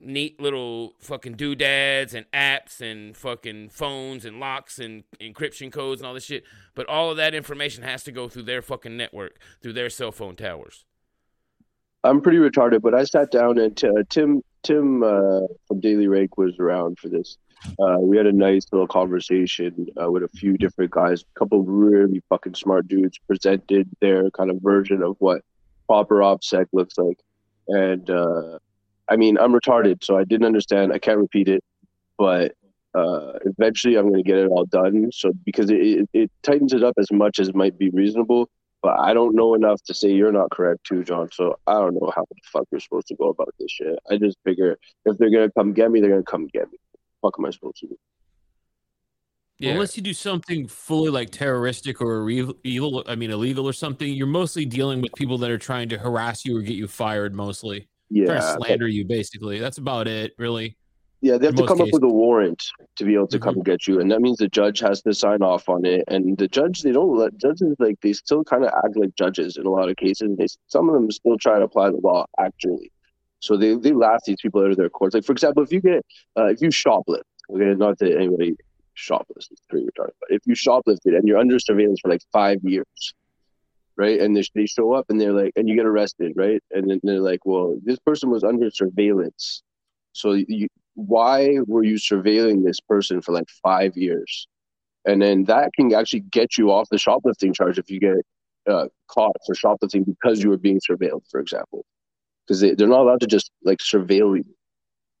neat 0.00 0.40
little 0.40 0.94
fucking 0.98 1.34
doodads 1.34 2.14
and 2.14 2.26
apps 2.32 2.80
and 2.80 3.16
fucking 3.16 3.68
phones 3.68 4.24
and 4.24 4.40
locks 4.40 4.78
and 4.78 5.04
encryption 5.20 5.70
codes 5.70 6.00
and 6.00 6.08
all 6.08 6.14
this 6.14 6.24
shit. 6.24 6.44
But 6.74 6.86
all 6.86 7.10
of 7.10 7.16
that 7.18 7.34
information 7.34 7.84
has 7.84 8.02
to 8.04 8.12
go 8.12 8.28
through 8.28 8.44
their 8.44 8.62
fucking 8.62 8.96
network, 8.96 9.38
through 9.60 9.74
their 9.74 9.90
cell 9.90 10.12
phone 10.12 10.36
towers. 10.36 10.84
I'm 12.02 12.22
pretty 12.22 12.38
retarded, 12.38 12.80
but 12.80 12.94
I 12.94 13.04
sat 13.04 13.30
down 13.30 13.58
and 13.58 13.84
uh, 13.84 14.02
Tim 14.08 14.42
Tim 14.62 15.02
uh, 15.02 15.40
from 15.68 15.80
Daily 15.80 16.06
Rake 16.06 16.38
was 16.38 16.58
around 16.58 16.98
for 16.98 17.08
this. 17.08 17.36
Uh, 17.78 17.98
we 17.98 18.16
had 18.16 18.26
a 18.26 18.32
nice 18.32 18.66
little 18.72 18.86
conversation 18.86 19.86
uh, 20.02 20.10
with 20.10 20.22
a 20.22 20.28
few 20.28 20.56
different 20.56 20.90
guys, 20.90 21.22
a 21.22 21.38
couple 21.38 21.62
really 21.62 22.22
fucking 22.30 22.54
smart 22.54 22.88
dudes 22.88 23.18
presented 23.26 23.86
their 24.00 24.30
kind 24.30 24.50
of 24.50 24.62
version 24.62 25.02
of 25.02 25.16
what 25.18 25.42
proper 25.90 26.20
OPSEC 26.20 26.66
looks 26.72 26.96
like. 26.98 27.18
And 27.66 28.08
uh, 28.08 28.60
I 29.08 29.16
mean, 29.16 29.36
I'm 29.38 29.52
retarded, 29.52 30.04
so 30.04 30.16
I 30.16 30.22
didn't 30.22 30.46
understand. 30.46 30.92
I 30.92 31.00
can't 31.00 31.18
repeat 31.18 31.48
it, 31.48 31.64
but 32.16 32.52
uh, 32.94 33.32
eventually 33.44 33.96
I'm 33.96 34.08
going 34.08 34.22
to 34.22 34.28
get 34.28 34.38
it 34.38 34.46
all 34.46 34.66
done. 34.66 35.10
So 35.12 35.32
because 35.44 35.68
it, 35.68 35.80
it, 35.80 36.08
it 36.12 36.30
tightens 36.44 36.72
it 36.72 36.84
up 36.84 36.94
as 36.96 37.10
much 37.10 37.40
as 37.40 37.52
might 37.54 37.76
be 37.76 37.90
reasonable, 37.90 38.48
but 38.84 39.00
I 39.00 39.12
don't 39.14 39.34
know 39.34 39.54
enough 39.54 39.82
to 39.86 39.94
say 39.94 40.12
you're 40.12 40.30
not 40.30 40.52
correct 40.52 40.84
too, 40.84 41.02
John. 41.02 41.28
So 41.32 41.58
I 41.66 41.72
don't 41.72 41.94
know 41.94 42.12
how 42.14 42.24
the 42.30 42.36
fuck 42.52 42.68
you're 42.70 42.80
supposed 42.80 43.08
to 43.08 43.16
go 43.16 43.30
about 43.30 43.52
this 43.58 43.72
shit. 43.72 43.98
I 44.08 44.16
just 44.16 44.38
figure 44.44 44.78
if 45.06 45.18
they're 45.18 45.30
gonna 45.30 45.50
come 45.58 45.72
get 45.72 45.90
me, 45.90 46.00
they're 46.00 46.10
gonna 46.10 46.22
come 46.22 46.46
get 46.46 46.70
me. 46.70 46.78
Fuck 47.20 47.34
am 47.36 47.46
I 47.46 47.50
supposed 47.50 47.78
to 47.78 47.88
do? 47.88 47.98
Yeah. 49.60 49.72
Unless 49.72 49.94
you 49.94 50.02
do 50.02 50.14
something 50.14 50.66
fully 50.66 51.10
like 51.10 51.28
terroristic 51.30 52.00
or 52.00 52.28
evil, 52.30 52.54
evil, 52.64 53.04
I 53.06 53.14
mean 53.14 53.30
illegal 53.30 53.66
or 53.68 53.74
something, 53.74 54.10
you're 54.10 54.26
mostly 54.26 54.64
dealing 54.64 55.02
with 55.02 55.12
people 55.14 55.36
that 55.38 55.50
are 55.50 55.58
trying 55.58 55.90
to 55.90 55.98
harass 55.98 56.46
you 56.46 56.56
or 56.56 56.62
get 56.62 56.76
you 56.76 56.88
fired. 56.88 57.34
Mostly, 57.34 57.86
trying 58.10 58.26
to 58.26 58.32
Yeah, 58.34 58.56
slander 58.56 58.88
you. 58.88 59.04
Basically, 59.04 59.58
that's 59.58 59.76
about 59.76 60.08
it. 60.08 60.32
Really. 60.38 60.78
yeah. 61.20 61.36
They 61.36 61.44
have 61.44 61.54
to 61.56 61.60
most 61.62 61.68
come 61.68 61.82
up 61.82 61.88
with 61.92 62.02
a 62.04 62.08
warrant 62.08 62.64
to 62.96 63.04
be 63.04 63.12
able 63.12 63.26
to 63.28 63.38
come 63.38 63.56
Mhm. 63.56 63.64
get 63.66 63.86
you, 63.86 64.00
and 64.00 64.10
that 64.10 64.22
means 64.22 64.38
the 64.38 64.48
judge 64.48 64.80
has 64.80 65.02
to 65.02 65.12
sign 65.12 65.42
off 65.42 65.68
on 65.68 65.84
it. 65.84 66.04
And 66.08 66.38
the 66.38 66.48
judge, 66.48 66.80
they 66.80 66.92
don't 66.92 67.14
let 67.14 67.36
judges 67.36 67.76
like 67.78 68.00
they 68.00 68.14
still 68.14 68.42
kind 68.42 68.64
of 68.64 68.70
act 68.82 68.96
like 68.96 69.14
judges 69.14 69.58
in 69.58 69.66
a 69.66 69.70
lot 69.70 69.90
of 69.90 69.96
cases. 69.96 70.34
They 70.38 70.46
some 70.68 70.88
of 70.88 70.94
them 70.94 71.10
still 71.10 71.36
try 71.36 71.58
to 71.58 71.66
apply 71.66 71.90
the 71.90 72.00
law 72.02 72.24
actually. 72.38 72.90
So 73.40 73.58
they, 73.58 73.74
they 73.74 73.92
laugh 73.92 74.22
these 74.26 74.36
people 74.40 74.62
out 74.62 74.70
of 74.70 74.78
their 74.78 74.88
courts. 74.88 75.14
Like 75.14 75.24
for 75.24 75.32
example, 75.32 75.62
if 75.62 75.70
you 75.70 75.82
get 75.82 76.02
uh, 76.38 76.46
if 76.46 76.62
you 76.62 76.68
shoplift, 76.70 77.24
okay, 77.54 77.74
not 77.74 77.98
that 77.98 78.16
anybody 78.16 78.54
shoplifts, 79.00 79.48
it's 79.50 79.62
pretty 79.68 79.86
retarded. 79.86 80.14
But 80.20 80.30
if 80.30 80.42
you 80.46 80.54
shoplifted 80.54 81.16
and 81.16 81.26
you're 81.26 81.38
under 81.38 81.58
surveillance 81.58 82.00
for 82.00 82.10
like 82.10 82.22
five 82.32 82.58
years, 82.62 83.14
right? 83.96 84.20
And 84.20 84.36
they, 84.36 84.44
they 84.54 84.66
show 84.66 84.92
up 84.92 85.06
and 85.08 85.20
they're 85.20 85.32
like, 85.32 85.52
and 85.56 85.68
you 85.68 85.76
get 85.76 85.86
arrested, 85.86 86.32
right? 86.36 86.62
And 86.70 86.90
then 86.90 87.00
they're 87.02 87.20
like, 87.20 87.44
well, 87.44 87.78
this 87.82 87.98
person 87.98 88.30
was 88.30 88.44
under 88.44 88.70
surveillance, 88.70 89.62
so 90.12 90.32
you, 90.32 90.68
why 90.94 91.58
were 91.66 91.84
you 91.84 91.94
surveilling 91.94 92.64
this 92.64 92.80
person 92.80 93.20
for 93.22 93.32
like 93.32 93.48
five 93.62 93.96
years? 93.96 94.48
And 95.06 95.22
then 95.22 95.44
that 95.44 95.70
can 95.74 95.94
actually 95.94 96.20
get 96.20 96.58
you 96.58 96.70
off 96.70 96.88
the 96.90 96.98
shoplifting 96.98 97.54
charge 97.54 97.78
if 97.78 97.90
you 97.90 98.00
get 98.00 98.16
uh, 98.68 98.88
caught 99.08 99.36
for 99.46 99.54
shoplifting 99.54 100.04
because 100.04 100.42
you 100.42 100.50
were 100.50 100.58
being 100.58 100.80
surveilled, 100.88 101.22
for 101.30 101.40
example 101.40 101.86
because 102.50 102.60
they, 102.60 102.74
they're 102.74 102.88
not 102.88 103.02
allowed 103.02 103.20
to 103.20 103.28
just 103.28 103.52
like 103.62 103.78
surveil 103.78 104.36
you, 104.36 104.44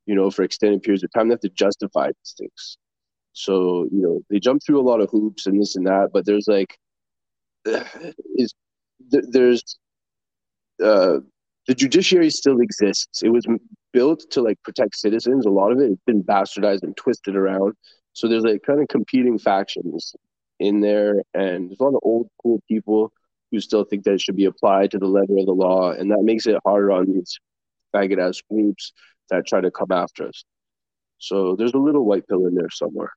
you 0.04 0.16
know, 0.16 0.32
for 0.32 0.42
extended 0.42 0.82
periods 0.82 1.04
of 1.04 1.12
time. 1.12 1.28
They 1.28 1.34
have 1.34 1.40
to 1.40 1.48
justify 1.50 2.08
these 2.08 2.34
things. 2.36 2.76
So, 3.32 3.88
you 3.92 4.02
know, 4.02 4.20
they 4.30 4.40
jump 4.40 4.62
through 4.64 4.80
a 4.80 4.88
lot 4.88 5.00
of 5.00 5.10
hoops 5.10 5.46
and 5.46 5.60
this 5.60 5.76
and 5.76 5.86
that, 5.86 6.10
but 6.12 6.26
there's 6.26 6.48
like, 6.48 6.78
is 7.64 8.54
there's 9.10 9.78
uh, 10.82 11.18
the 11.66 11.74
judiciary 11.74 12.30
still 12.30 12.60
exists. 12.60 13.22
It 13.22 13.28
was 13.30 13.46
built 13.92 14.24
to 14.30 14.42
like 14.42 14.62
protect 14.62 14.96
citizens. 14.96 15.46
A 15.46 15.50
lot 15.50 15.72
of 15.72 15.78
it 15.78 15.88
has 15.88 15.98
been 16.06 16.22
bastardized 16.22 16.82
and 16.82 16.96
twisted 16.96 17.36
around. 17.36 17.74
So 18.12 18.28
there's 18.28 18.44
like 18.44 18.62
kind 18.66 18.80
of 18.80 18.88
competing 18.88 19.38
factions 19.38 20.14
in 20.58 20.80
there, 20.80 21.22
and 21.34 21.70
there's 21.70 21.80
a 21.80 21.84
lot 21.84 21.94
of 21.94 22.00
old 22.02 22.28
school 22.38 22.60
people 22.68 23.12
who 23.50 23.60
still 23.60 23.84
think 23.84 24.04
that 24.04 24.14
it 24.14 24.20
should 24.20 24.36
be 24.36 24.44
applied 24.44 24.90
to 24.92 24.98
the 24.98 25.06
letter 25.06 25.36
of 25.38 25.46
the 25.46 25.52
law, 25.52 25.92
and 25.92 26.10
that 26.10 26.22
makes 26.22 26.46
it 26.46 26.56
harder 26.64 26.92
on 26.92 27.06
these 27.06 27.38
faggot 27.94 28.18
ass 28.18 28.40
groups 28.50 28.92
that 29.30 29.46
try 29.46 29.60
to 29.60 29.70
come 29.70 29.90
after 29.90 30.26
us. 30.26 30.44
So 31.20 31.54
there's 31.54 31.74
a 31.74 31.78
little 31.78 32.04
white 32.04 32.26
pill 32.26 32.46
in 32.46 32.54
there 32.54 32.70
somewhere. 32.70 33.12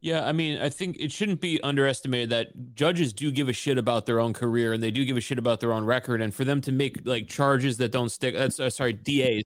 Yeah, 0.00 0.26
I 0.26 0.32
mean, 0.32 0.60
I 0.60 0.68
think 0.68 0.96
it 0.98 1.12
shouldn't 1.12 1.40
be 1.40 1.62
underestimated 1.62 2.30
that 2.30 2.74
judges 2.74 3.12
do 3.12 3.30
give 3.30 3.48
a 3.48 3.52
shit 3.52 3.78
about 3.78 4.04
their 4.04 4.18
own 4.18 4.32
career 4.32 4.72
and 4.72 4.82
they 4.82 4.90
do 4.90 5.04
give 5.04 5.16
a 5.16 5.20
shit 5.20 5.38
about 5.38 5.60
their 5.60 5.72
own 5.72 5.84
record. 5.84 6.20
And 6.20 6.34
for 6.34 6.44
them 6.44 6.60
to 6.62 6.72
make 6.72 7.00
like 7.04 7.28
charges 7.28 7.76
that 7.78 7.92
don't 7.92 8.10
stick, 8.10 8.34
that's 8.34 8.58
uh, 8.58 8.68
sorry, 8.68 8.94
DAs, 8.94 9.44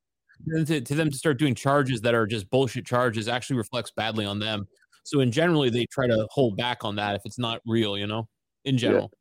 to, 0.67 0.81
to 0.81 0.95
them 0.95 1.11
to 1.11 1.17
start 1.17 1.39
doing 1.39 1.55
charges 1.55 2.01
that 2.01 2.15
are 2.15 2.27
just 2.27 2.49
bullshit 2.51 2.87
charges 2.87 3.29
actually 3.29 3.57
reflects 3.57 3.93
badly 3.95 4.25
on 4.25 4.39
them. 4.39 4.67
So, 5.05 5.21
in 5.21 5.31
generally, 5.31 5.71
they 5.71 5.87
try 5.87 6.07
to 6.07 6.27
hold 6.31 6.57
back 6.57 6.85
on 6.85 6.97
that 6.97 7.15
if 7.15 7.23
it's 7.25 7.39
not 7.39 7.61
real, 7.67 7.97
you 7.97 8.07
know, 8.07 8.27
in 8.65 8.79
general. 8.79 9.13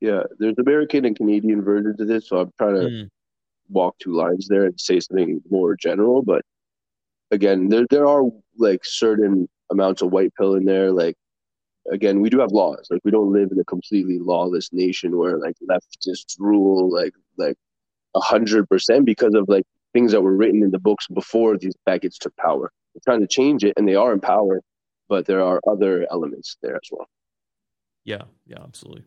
Yeah, 0.00 0.22
there's 0.38 0.58
American 0.58 1.06
and 1.06 1.16
Canadian 1.16 1.62
versions 1.62 1.98
of 1.98 2.08
this, 2.08 2.28
so 2.28 2.40
I'm 2.40 2.52
trying 2.58 2.74
to 2.74 2.88
Mm. 2.88 3.10
Walk 3.68 3.96
two 3.98 4.14
lines 4.14 4.48
there 4.48 4.64
and 4.64 4.78
say 4.80 5.00
something 5.00 5.40
more 5.50 5.76
general. 5.76 6.22
But 6.22 6.42
again, 7.30 7.68
there 7.68 7.86
there 7.90 8.06
are 8.06 8.24
like 8.58 8.84
certain 8.84 9.48
amounts 9.70 10.02
of 10.02 10.12
white 10.12 10.34
pill 10.36 10.54
in 10.54 10.64
there. 10.64 10.92
Like 10.92 11.16
again, 11.90 12.20
we 12.20 12.30
do 12.30 12.40
have 12.40 12.52
laws. 12.52 12.86
Like 12.90 13.00
we 13.04 13.10
don't 13.10 13.32
live 13.32 13.50
in 13.52 13.58
a 13.58 13.64
completely 13.64 14.18
lawless 14.18 14.72
nation 14.72 15.16
where 15.16 15.38
like 15.38 15.56
leftists 15.68 16.36
rule 16.38 16.92
like 16.92 17.12
like 17.36 17.56
a 18.14 18.20
hundred 18.20 18.68
percent 18.68 19.04
because 19.04 19.34
of 19.34 19.48
like 19.48 19.64
things 19.92 20.12
that 20.12 20.22
were 20.22 20.36
written 20.36 20.62
in 20.62 20.70
the 20.70 20.78
books 20.78 21.06
before 21.08 21.56
these 21.56 21.74
faggots 21.86 22.18
took 22.18 22.36
power. 22.36 22.70
They're 22.94 23.00
trying 23.04 23.20
to 23.20 23.26
change 23.26 23.64
it, 23.64 23.74
and 23.76 23.88
they 23.88 23.94
are 23.94 24.12
in 24.12 24.20
power, 24.20 24.60
but 25.08 25.26
there 25.26 25.42
are 25.42 25.60
other 25.68 26.06
elements 26.10 26.56
there 26.62 26.76
as 26.76 26.88
well. 26.90 27.08
Yeah, 28.04 28.22
yeah, 28.46 28.58
absolutely. 28.62 29.04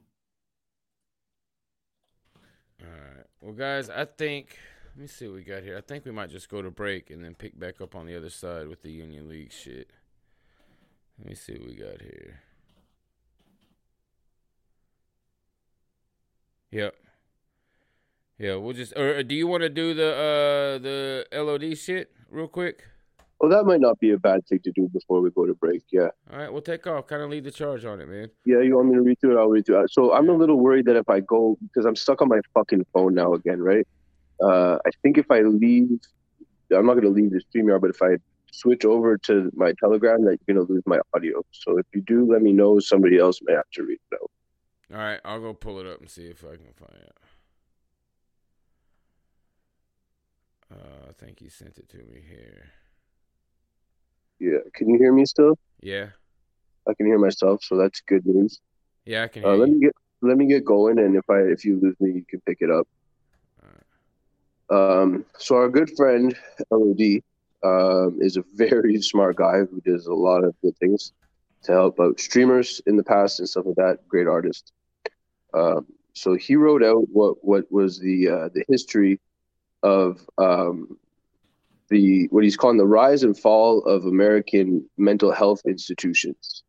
All 2.82 2.88
right. 2.88 3.17
Well, 3.48 3.56
guys, 3.56 3.90
I 3.90 4.04
think. 4.04 4.58
Let 4.94 5.02
me 5.04 5.08
see 5.08 5.26
what 5.26 5.36
we 5.36 5.44
got 5.44 5.64
here. 5.64 5.78
I 5.78 5.82
think 5.82 6.04
we 6.04 6.12
might 6.12 6.30
just 6.30 6.50
go 6.50 6.62
to 6.62 6.70
break 6.70 7.10
and 7.10 7.24
then 7.24 7.34
pick 7.34 7.58
back 7.58 7.80
up 7.80 7.96
on 7.96 8.06
the 8.06 8.14
other 8.14 8.30
side 8.30 8.68
with 8.68 8.82
the 8.82 8.92
Union 8.92 9.30
League 9.30 9.54
shit. 9.54 9.90
Let 11.18 11.30
me 11.30 11.34
see 11.34 11.54
what 11.54 11.66
we 11.66 11.76
got 11.76 12.02
here. 12.02 12.42
Yep. 16.72 16.96
Yeah, 18.38 18.56
we'll 18.56 18.74
just. 18.74 18.98
Or 18.98 19.24
do 19.24 19.34
you 19.34 19.48
want 19.48 19.64
to 19.64 19.70
do 19.70 19.94
the 19.94 20.12
uh 20.12 20.78
the 20.80 21.26
LOD 21.32 21.78
shit 21.78 22.12
real 22.30 22.50
quick? 22.50 22.84
Well, 23.40 23.52
that 23.52 23.66
might 23.66 23.82
not 23.82 24.00
be 24.00 24.12
a 24.12 24.18
bad 24.18 24.48
thing 24.48 24.60
to 24.64 24.72
do 24.72 24.90
before 24.92 25.22
we 25.22 25.30
go 25.30 25.46
to 25.46 25.54
break. 25.54 25.84
Yeah. 25.92 26.10
All 26.32 26.40
right, 26.40 26.52
we'll 26.52 26.62
take 26.62 26.88
off. 26.88 27.06
Kind 27.06 27.22
of 27.22 27.30
lead 27.30 27.44
the 27.44 27.52
charge 27.52 27.86
on 27.86 28.02
it, 28.02 28.10
man. 28.10 28.30
Yeah, 28.46 28.62
you 28.62 28.76
want 28.76 28.90
me 28.90 28.96
to 28.96 29.02
read 29.02 29.20
through 29.22 29.38
it? 29.38 29.40
I'll 29.40 29.48
read 29.50 29.66
through 29.66 29.84
it. 29.84 29.92
So 29.92 30.12
I'm 30.14 30.28
a 30.30 30.34
little 30.34 30.60
worried 30.60 30.86
that 30.86 30.96
if 30.96 31.08
I 31.08 31.20
go, 31.20 31.56
because 31.62 31.86
I'm 31.86 31.96
stuck 31.96 32.22
on 32.22 32.30
my 32.30 32.40
fucking 32.56 32.86
phone 32.94 33.14
now 33.14 33.34
again, 33.34 33.62
right? 33.62 33.88
Uh, 34.42 34.78
I 34.86 34.90
think 35.04 35.20
if 35.20 35.30
I 35.30 35.42
leave, 35.42 36.00
I'm 36.76 36.86
not 36.86 36.94
going 36.94 37.04
to 37.04 37.10
leave 37.10 37.32
the 37.32 37.42
StreamYard, 37.54 37.82
but 37.82 37.92
if 37.92 38.02
I 38.02 38.18
switch 38.52 38.86
over 38.86 39.18
to 39.20 39.52
my 39.54 39.74
Telegram, 39.80 40.26
that 40.26 40.40
you're 40.48 40.56
going 40.56 40.66
to 40.66 40.74
lose 40.74 40.84
my 40.88 41.00
audio. 41.14 41.44
So 41.52 41.78
if 41.78 41.86
you 41.94 42.02
do, 42.02 42.32
let 42.32 42.42
me 42.42 42.54
know. 42.54 42.80
Somebody 42.80 43.20
else 43.20 43.40
may 43.44 43.54
have 43.54 43.70
to 43.74 43.84
read 43.84 44.00
it 44.12 44.16
out. 44.16 44.32
All 44.94 45.04
right, 45.04 45.20
I'll 45.24 45.42
go 45.42 45.54
pull 45.54 45.80
it 45.80 45.86
up 45.86 46.00
and 46.00 46.10
see 46.10 46.26
if 46.26 46.44
I 46.44 46.56
can 46.56 46.74
find 46.74 47.02
it. 47.04 47.16
Uh, 50.72 51.10
I 51.10 51.14
think 51.14 51.40
he 51.40 51.50
sent 51.50 51.78
it 51.78 51.88
to 51.90 51.98
me 51.98 52.22
here. 52.28 52.72
Yeah. 54.40 54.60
Can 54.74 54.90
you 54.90 54.98
hear 54.98 55.12
me 55.14 55.26
still? 55.26 55.58
Yeah, 55.82 56.08
I 56.88 56.94
can 56.94 57.06
hear 57.06 57.20
myself, 57.20 57.64
so 57.64 57.76
that's 57.78 58.02
good 58.02 58.26
news. 58.26 58.60
yeah, 59.06 59.24
I 59.24 59.28
can 59.28 59.44
hear 59.44 59.52
Uh, 59.52 59.56
let 59.58 59.68
you. 59.70 59.76
me 59.76 59.80
get 59.86 59.96
let 60.22 60.38
me 60.38 60.46
get 60.48 60.66
going, 60.66 61.00
and 61.00 61.16
if 61.16 61.30
I 61.30 61.40
if 61.42 61.64
you 61.66 61.80
lose 61.80 61.96
me, 62.00 62.12
you 62.12 62.26
can 62.30 62.42
pick 62.42 62.58
it 62.62 62.72
up. 62.72 62.88
Um, 64.70 65.26
so 65.38 65.56
our 65.56 65.70
good 65.70 65.90
friend 65.96 66.36
LOD 66.72 67.22
um, 67.64 68.18
is 68.22 68.38
a 68.38 68.44
very 68.54 69.02
smart 69.12 69.38
guy 69.38 69.60
who 69.60 69.82
does 69.86 70.08
a 70.08 70.14
lot 70.14 70.44
of 70.44 70.56
good 70.62 70.76
things 70.78 71.14
to 71.64 71.72
help 71.72 72.00
out 72.00 72.20
streamers 72.20 72.82
in 72.86 72.98
the 72.98 73.04
past 73.04 73.40
and 73.40 73.48
stuff 73.48 73.66
like 73.66 73.76
that. 73.76 74.08
Great 74.08 74.28
artist. 74.28 74.74
Um, 75.54 75.86
so 76.14 76.36
he 76.36 76.56
wrote 76.56 76.84
out 76.84 77.08
what 77.10 77.44
what 77.44 77.72
was 77.72 78.00
the 78.00 78.28
uh, 78.28 78.50
the 78.54 78.64
history 78.68 79.20
of 79.84 80.20
um, 80.38 80.98
the 81.90 82.28
what 82.32 82.44
he's 82.44 82.58
calling 82.58 82.78
the 82.78 82.86
rise 82.86 83.24
and 83.24 83.38
fall 83.38 83.84
of 83.86 84.06
American 84.06 84.88
mental 84.98 85.32
health 85.32 85.62
institutions. 85.66 86.64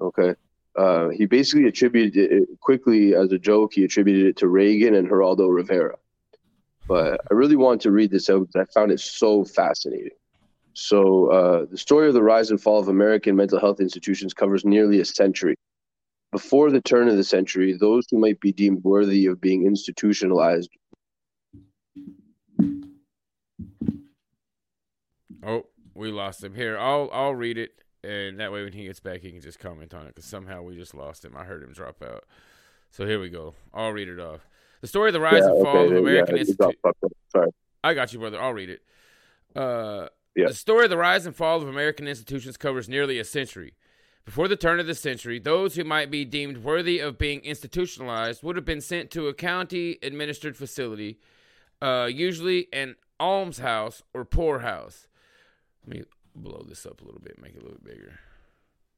Okay. 0.00 0.34
Uh, 0.76 1.08
he 1.10 1.24
basically 1.26 1.66
attributed 1.66 2.16
it 2.16 2.48
quickly 2.60 3.14
as 3.14 3.30
a 3.32 3.38
joke. 3.38 3.72
He 3.74 3.84
attributed 3.84 4.26
it 4.26 4.36
to 4.38 4.48
Reagan 4.48 4.94
and 4.94 5.08
Geraldo 5.08 5.48
Rivera. 5.52 5.96
But 6.88 7.20
I 7.30 7.34
really 7.34 7.56
wanted 7.56 7.80
to 7.82 7.92
read 7.92 8.10
this 8.10 8.28
out 8.28 8.40
because 8.40 8.68
I 8.68 8.72
found 8.72 8.90
it 8.90 9.00
so 9.00 9.44
fascinating. 9.44 10.10
So, 10.74 11.30
uh, 11.30 11.66
the 11.70 11.78
story 11.78 12.08
of 12.08 12.14
the 12.14 12.22
rise 12.22 12.50
and 12.50 12.60
fall 12.60 12.80
of 12.80 12.88
American 12.88 13.36
mental 13.36 13.60
health 13.60 13.80
institutions 13.80 14.34
covers 14.34 14.64
nearly 14.64 15.00
a 15.00 15.04
century. 15.04 15.54
Before 16.32 16.72
the 16.72 16.80
turn 16.80 17.08
of 17.08 17.16
the 17.16 17.22
century, 17.22 17.76
those 17.78 18.06
who 18.10 18.18
might 18.18 18.40
be 18.40 18.52
deemed 18.52 18.82
worthy 18.82 19.26
of 19.26 19.40
being 19.40 19.64
institutionalized 19.64 20.68
Oh, 25.44 25.66
we 25.94 26.10
lost 26.10 26.42
him. 26.42 26.54
Here, 26.54 26.76
I'll 26.78 27.08
I'll 27.12 27.34
read 27.34 27.58
it, 27.58 27.72
and 28.02 28.40
that 28.40 28.52
way 28.52 28.64
when 28.64 28.72
he 28.72 28.84
gets 28.86 29.00
back, 29.00 29.20
he 29.20 29.30
can 29.30 29.40
just 29.40 29.58
comment 29.58 29.94
on 29.94 30.02
it. 30.02 30.14
Because 30.14 30.24
somehow 30.24 30.62
we 30.62 30.74
just 30.76 30.94
lost 30.94 31.24
him. 31.24 31.36
I 31.36 31.44
heard 31.44 31.62
him 31.62 31.72
drop 31.72 32.02
out. 32.02 32.24
So 32.90 33.06
here 33.06 33.20
we 33.20 33.28
go. 33.28 33.54
I'll 33.72 33.90
read 33.92 34.08
it 34.08 34.20
off. 34.20 34.46
The 34.80 34.86
story 34.86 35.08
of 35.08 35.14
the 35.14 35.20
rise 35.20 35.42
Yeah, 35.42 35.50
and 35.50 35.62
fall 35.64 35.76
okay, 35.76 35.84
of 35.84 35.90
then, 35.90 35.98
American 35.98 36.36
yeah, 36.36 36.40
Institute. 36.40 36.58
got 36.58 36.74
fucked 36.82 37.04
up. 37.04 37.12
Sorry. 37.32 37.50
I 37.82 37.94
got 37.94 38.12
you, 38.12 38.18
brother. 38.18 38.40
I'll 38.40 38.52
read 38.52 38.70
it. 38.70 38.82
Uh, 39.56 40.08
Yeah. 40.36 40.48
The 40.48 40.54
story 40.54 40.84
of 40.84 40.90
the 40.90 40.96
rise 40.96 41.26
and 41.26 41.34
fall 41.34 41.60
of 41.62 41.68
American 41.68 42.06
institutions 42.08 42.56
covers 42.56 42.88
nearly 42.88 43.18
a 43.18 43.24
century. 43.24 43.74
Before 44.24 44.48
the 44.48 44.56
turn 44.56 44.80
of 44.80 44.86
the 44.86 44.94
century, 44.94 45.38
those 45.38 45.74
who 45.76 45.84
might 45.84 46.10
be 46.10 46.24
deemed 46.24 46.58
worthy 46.58 46.98
of 46.98 47.18
being 47.18 47.40
institutionalized 47.40 48.42
would 48.42 48.56
have 48.56 48.64
been 48.64 48.80
sent 48.80 49.10
to 49.12 49.28
a 49.28 49.34
county 49.34 49.98
administered 50.02 50.56
facility, 50.56 51.18
uh, 51.82 52.08
usually 52.10 52.68
an 52.72 52.96
almshouse 53.20 54.02
or 54.14 54.24
poorhouse. 54.24 55.06
Let 55.86 55.96
me 55.96 56.04
blow 56.34 56.64
this 56.66 56.86
up 56.86 57.00
a 57.00 57.04
little 57.04 57.20
bit, 57.20 57.40
make 57.40 57.54
it 57.54 57.60
a 57.60 57.64
little 57.64 57.78
bit 57.82 57.96
bigger. 57.96 58.18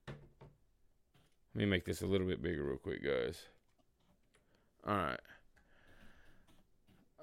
Let 0.08 1.60
me 1.60 1.66
make 1.66 1.84
this 1.84 2.02
a 2.02 2.06
little 2.06 2.26
bit 2.26 2.42
bigger, 2.42 2.64
real 2.64 2.76
quick, 2.76 3.02
guys. 3.02 3.42
All 4.86 4.96
right. 4.96 5.20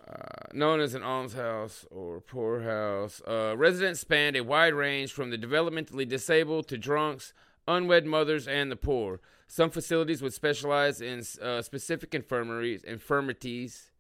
Uh, 0.06 0.48
known 0.52 0.82
as 0.82 0.96
an 0.96 1.02
almshouse 1.02 1.86
or 1.90 2.20
poorhouse, 2.20 3.22
uh, 3.26 3.56
residents 3.56 4.02
spanned 4.02 4.36
a 4.36 4.44
wide 4.44 4.74
range 4.74 5.14
from 5.14 5.30
the 5.30 5.38
developmentally 5.38 6.08
disabled 6.08 6.68
to 6.68 6.78
drunks, 6.78 7.34
unwed 7.68 8.06
mothers, 8.06 8.48
and 8.48 8.70
the 8.70 8.76
poor. 8.76 9.22
Some 9.48 9.70
facilities 9.70 10.22
would 10.22 10.34
specialize 10.34 11.00
in 11.00 11.24
uh, 11.42 11.62
specific 11.62 12.14
infirmaries, 12.14 12.84
infirmities, 12.84 13.92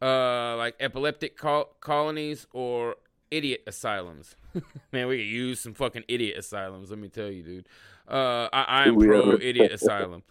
uh, 0.00 0.56
like 0.56 0.76
epileptic 0.78 1.36
col- 1.36 1.74
colonies 1.80 2.46
or 2.52 2.96
idiot 3.30 3.62
asylums. 3.66 4.36
Man, 4.92 5.06
we 5.06 5.18
could 5.18 5.26
use 5.26 5.60
some 5.60 5.74
fucking 5.74 6.04
idiot 6.08 6.38
asylums. 6.38 6.90
Let 6.90 6.98
me 6.98 7.08
tell 7.08 7.30
you, 7.30 7.42
dude. 7.42 7.68
Uh, 8.08 8.48
I, 8.52 8.62
I 8.62 8.88
am 8.88 8.96
pro 8.96 9.38
idiot 9.40 9.72
asylum. 9.72 10.22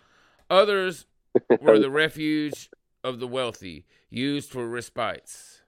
Others 0.49 1.05
were 1.61 1.79
the 1.79 1.89
refuge 1.89 2.69
of 3.03 3.19
the 3.19 3.27
wealthy, 3.27 3.85
used 4.09 4.49
for 4.49 4.67
respites. 4.67 5.61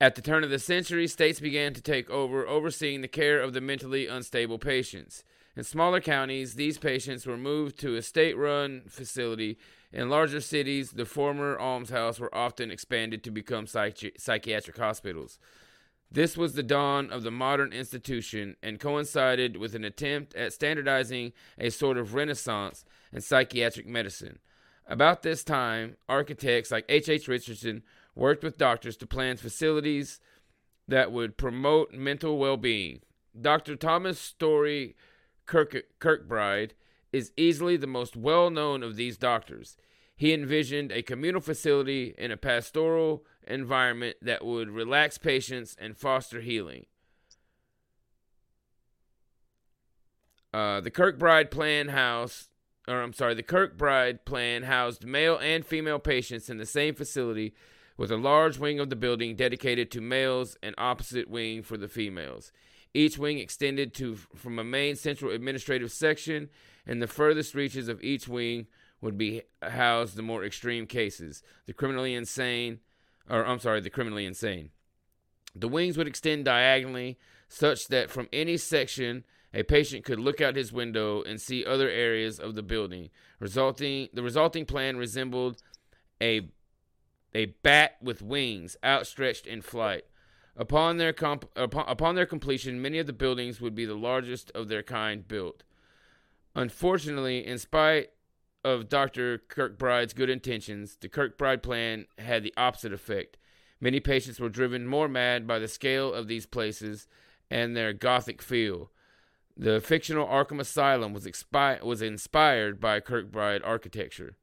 At 0.00 0.14
the 0.14 0.22
turn 0.22 0.44
of 0.44 0.50
the 0.50 0.58
century, 0.58 1.08
states 1.08 1.40
began 1.40 1.74
to 1.74 1.80
take 1.80 2.08
over, 2.08 2.46
overseeing 2.46 3.00
the 3.00 3.08
care 3.08 3.40
of 3.40 3.52
the 3.52 3.60
mentally 3.60 4.06
unstable 4.06 4.58
patients. 4.58 5.24
In 5.56 5.64
smaller 5.64 6.00
counties, 6.00 6.54
these 6.54 6.78
patients 6.78 7.26
were 7.26 7.36
moved 7.36 7.80
to 7.80 7.96
a 7.96 8.02
state 8.02 8.36
run 8.36 8.82
facility. 8.86 9.58
In 9.92 10.08
larger 10.08 10.40
cities, 10.40 10.92
the 10.92 11.04
former 11.04 11.58
almshouse 11.58 12.20
were 12.20 12.32
often 12.32 12.70
expanded 12.70 13.24
to 13.24 13.32
become 13.32 13.66
psychi- 13.66 14.20
psychiatric 14.20 14.76
hospitals. 14.76 15.40
This 16.10 16.36
was 16.36 16.54
the 16.54 16.62
dawn 16.62 17.10
of 17.10 17.22
the 17.22 17.30
modern 17.30 17.72
institution 17.72 18.56
and 18.62 18.80
coincided 18.80 19.56
with 19.56 19.74
an 19.74 19.84
attempt 19.84 20.34
at 20.34 20.52
standardizing 20.52 21.32
a 21.58 21.70
sort 21.70 21.98
of 21.98 22.14
renaissance 22.14 22.84
in 23.12 23.20
psychiatric 23.20 23.86
medicine. 23.86 24.38
About 24.86 25.22
this 25.22 25.44
time, 25.44 25.96
architects 26.08 26.70
like 26.70 26.86
H. 26.88 27.10
H. 27.10 27.28
Richardson 27.28 27.82
worked 28.14 28.42
with 28.42 28.56
doctors 28.56 28.96
to 28.96 29.06
plan 29.06 29.36
facilities 29.36 30.18
that 30.88 31.12
would 31.12 31.36
promote 31.36 31.92
mental 31.92 32.38
well 32.38 32.56
being. 32.56 33.00
Dr. 33.38 33.76
Thomas 33.76 34.18
Story 34.18 34.96
Kirk- 35.44 35.84
Kirkbride 36.00 36.70
is 37.12 37.32
easily 37.36 37.76
the 37.76 37.86
most 37.86 38.16
well 38.16 38.48
known 38.48 38.82
of 38.82 38.96
these 38.96 39.18
doctors. 39.18 39.76
He 40.18 40.34
envisioned 40.34 40.90
a 40.90 41.00
communal 41.00 41.40
facility 41.40 42.12
in 42.18 42.32
a 42.32 42.36
pastoral 42.36 43.24
environment 43.46 44.16
that 44.20 44.44
would 44.44 44.68
relax 44.68 45.16
patients 45.16 45.76
and 45.78 45.96
foster 45.96 46.40
healing. 46.40 46.86
Uh, 50.52 50.80
the 50.80 50.90
Kirkbride 50.90 51.52
Plan 51.52 51.90
House, 51.90 52.48
or 52.88 53.00
I'm 53.00 53.12
sorry, 53.12 53.34
the 53.34 53.44
Kirkbride 53.44 54.24
Plan 54.24 54.64
housed 54.64 55.06
male 55.06 55.38
and 55.38 55.64
female 55.64 56.00
patients 56.00 56.50
in 56.50 56.58
the 56.58 56.66
same 56.66 56.96
facility 56.96 57.54
with 57.96 58.10
a 58.10 58.16
large 58.16 58.58
wing 58.58 58.80
of 58.80 58.90
the 58.90 58.96
building 58.96 59.36
dedicated 59.36 59.88
to 59.92 60.00
males 60.00 60.56
and 60.64 60.74
opposite 60.78 61.30
wing 61.30 61.62
for 61.62 61.76
the 61.76 61.86
females. 61.86 62.50
Each 62.92 63.18
wing 63.18 63.38
extended 63.38 63.94
to 63.94 64.16
from 64.16 64.58
a 64.58 64.64
main 64.64 64.96
central 64.96 65.30
administrative 65.30 65.92
section, 65.92 66.48
and 66.84 67.00
the 67.00 67.06
furthest 67.06 67.54
reaches 67.54 67.86
of 67.86 68.02
each 68.02 68.26
wing 68.26 68.66
would 69.00 69.16
be 69.16 69.42
housed 69.62 70.16
the 70.16 70.22
more 70.22 70.44
extreme 70.44 70.86
cases, 70.86 71.42
the 71.66 71.72
criminally 71.72 72.14
insane, 72.14 72.80
or 73.28 73.46
I'm 73.46 73.60
sorry, 73.60 73.80
the 73.80 73.90
criminally 73.90 74.26
insane. 74.26 74.70
The 75.54 75.68
wings 75.68 75.96
would 75.96 76.08
extend 76.08 76.44
diagonally 76.44 77.18
such 77.48 77.88
that 77.88 78.10
from 78.10 78.28
any 78.32 78.56
section 78.56 79.24
a 79.54 79.62
patient 79.62 80.04
could 80.04 80.20
look 80.20 80.40
out 80.40 80.56
his 80.56 80.72
window 80.72 81.22
and 81.22 81.40
see 81.40 81.64
other 81.64 81.88
areas 81.88 82.38
of 82.38 82.54
the 82.54 82.62
building. 82.62 83.10
Resulting 83.40 84.08
the 84.12 84.22
resulting 84.22 84.66
plan 84.66 84.96
resembled 84.96 85.62
a 86.20 86.50
a 87.34 87.46
bat 87.62 87.96
with 88.02 88.22
wings 88.22 88.76
outstretched 88.84 89.46
in 89.46 89.62
flight. 89.62 90.04
Upon 90.56 90.96
their 90.96 91.12
comp- 91.12 91.50
upon, 91.56 91.84
upon 91.88 92.14
their 92.14 92.26
completion, 92.26 92.82
many 92.82 92.98
of 92.98 93.06
the 93.06 93.12
buildings 93.12 93.60
would 93.60 93.74
be 93.74 93.84
the 93.84 93.94
largest 93.94 94.50
of 94.52 94.68
their 94.68 94.82
kind 94.82 95.26
built. 95.26 95.62
Unfortunately, 96.54 97.46
in 97.46 97.58
spite 97.58 98.10
of 98.64 98.88
Dr. 98.88 99.42
Kirkbride's 99.48 100.12
good 100.12 100.30
intentions, 100.30 100.96
the 101.00 101.08
Kirkbride 101.08 101.62
plan 101.62 102.06
had 102.18 102.42
the 102.42 102.54
opposite 102.56 102.92
effect. 102.92 103.36
Many 103.80 104.00
patients 104.00 104.40
were 104.40 104.48
driven 104.48 104.86
more 104.86 105.08
mad 105.08 105.46
by 105.46 105.58
the 105.58 105.68
scale 105.68 106.12
of 106.12 106.26
these 106.26 106.46
places 106.46 107.06
and 107.50 107.76
their 107.76 107.92
gothic 107.92 108.42
feel. 108.42 108.90
The 109.56 109.80
fictional 109.80 110.26
Arkham 110.26 110.60
Asylum 110.60 111.12
was, 111.12 111.26
expi- 111.26 111.82
was 111.82 112.02
inspired 112.02 112.80
by 112.80 113.00
Kirkbride 113.00 113.62
architecture. 113.64 114.36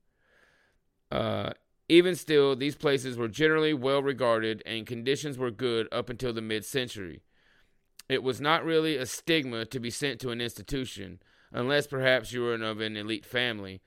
Uh, 1.12 1.52
even 1.88 2.16
still, 2.16 2.56
these 2.56 2.76
places 2.76 3.18
were 3.18 3.28
generally 3.28 3.74
well 3.74 4.02
regarded 4.02 4.64
and 4.66 4.88
conditions 4.88 5.38
were 5.38 5.52
good 5.52 5.88
up 5.92 6.10
until 6.10 6.34
the 6.34 6.42
mid 6.42 6.66
century. 6.66 7.22
It 8.10 8.24
was 8.24 8.42
not 8.42 8.66
really 8.66 8.98
a 8.98 9.06
stigma 9.06 9.66
to 9.66 9.80
be 9.80 9.90
sent 9.90 10.20
to 10.22 10.30
an 10.30 10.42
institution, 10.42 11.20
unless 11.52 11.88
perhaps 11.88 12.34
you 12.34 12.42
were 12.42 12.56
of 12.56 12.82
an 12.82 12.98
elite 12.98 13.26
family. 13.26 13.82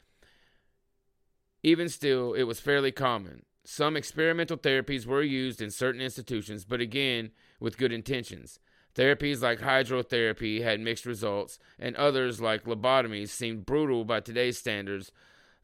Even 1.62 1.88
still, 1.88 2.34
it 2.34 2.44
was 2.44 2.60
fairly 2.60 2.92
common. 2.92 3.44
Some 3.64 3.96
experimental 3.96 4.56
therapies 4.56 5.06
were 5.06 5.22
used 5.22 5.60
in 5.60 5.70
certain 5.70 6.00
institutions, 6.00 6.64
but 6.64 6.80
again, 6.80 7.30
with 7.60 7.76
good 7.76 7.92
intentions. 7.92 8.60
Therapies 8.94 9.42
like 9.42 9.60
hydrotherapy 9.60 10.62
had 10.62 10.80
mixed 10.80 11.06
results, 11.06 11.58
and 11.78 11.94
others, 11.96 12.40
like 12.40 12.64
lobotomies, 12.64 13.28
seemed 13.28 13.66
brutal 13.66 14.04
by 14.04 14.20
today's 14.20 14.58
standards, 14.58 15.12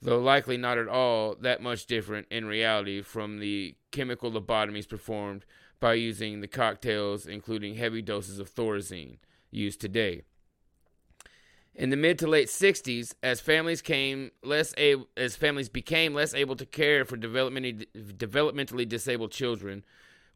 though 0.03 0.21
likely 0.21 0.57
not 0.57 0.79
at 0.79 0.89
all 0.89 1.35
that 1.37 1.63
much 1.63 1.87
different 1.87 2.27
in 2.31 2.45
reality 2.45 3.01
from 3.01 3.39
the 3.39 3.75
chemical 3.91 4.31
lobotomies 4.31 4.89
performed 4.89 5.45
by 5.81 5.95
using 5.95 6.41
the 6.41 6.49
cocktails, 6.49 7.27
including 7.27 7.75
heavy 7.75 8.03
doses 8.03 8.39
of 8.39 8.55
thorazine, 8.55 9.19
used 9.51 9.81
today. 9.81 10.23
In 11.77 11.91
the 11.91 11.97
mid 11.97 12.21
to 12.21 12.29
late 12.29 12.47
60s, 12.47 13.15
as 13.23 13.41
families 13.41 13.83
came 13.83 14.31
less 14.45 14.75
as 15.17 15.35
families 15.35 15.69
became 15.69 16.15
less 16.15 16.33
able 16.33 16.55
to 16.57 16.67
care 16.67 17.05
for 17.05 17.17
developmentally, 17.17 17.87
developmentally 17.95 18.89
disabled 18.89 19.33
children, 19.33 19.85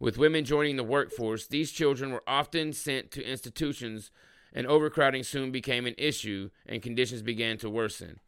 with 0.01 0.19
women 0.19 0.45
joining 0.45 0.77
the 0.77 0.85
workforce, 0.85 1.47
these 1.47 1.71
children 1.71 2.13
were 2.13 2.25
often 2.27 2.73
sent 2.73 3.11
to 3.13 3.23
institutions, 3.23 4.11
and 4.53 4.67
overcrowding 4.67 5.23
soon 5.23 5.53
became 5.53 5.87
an 5.87 5.95
issue, 5.97 6.51
and 6.67 6.83
conditions 6.83 7.23
began 7.23 7.57
to 7.59 7.71
worsen. 7.71 8.19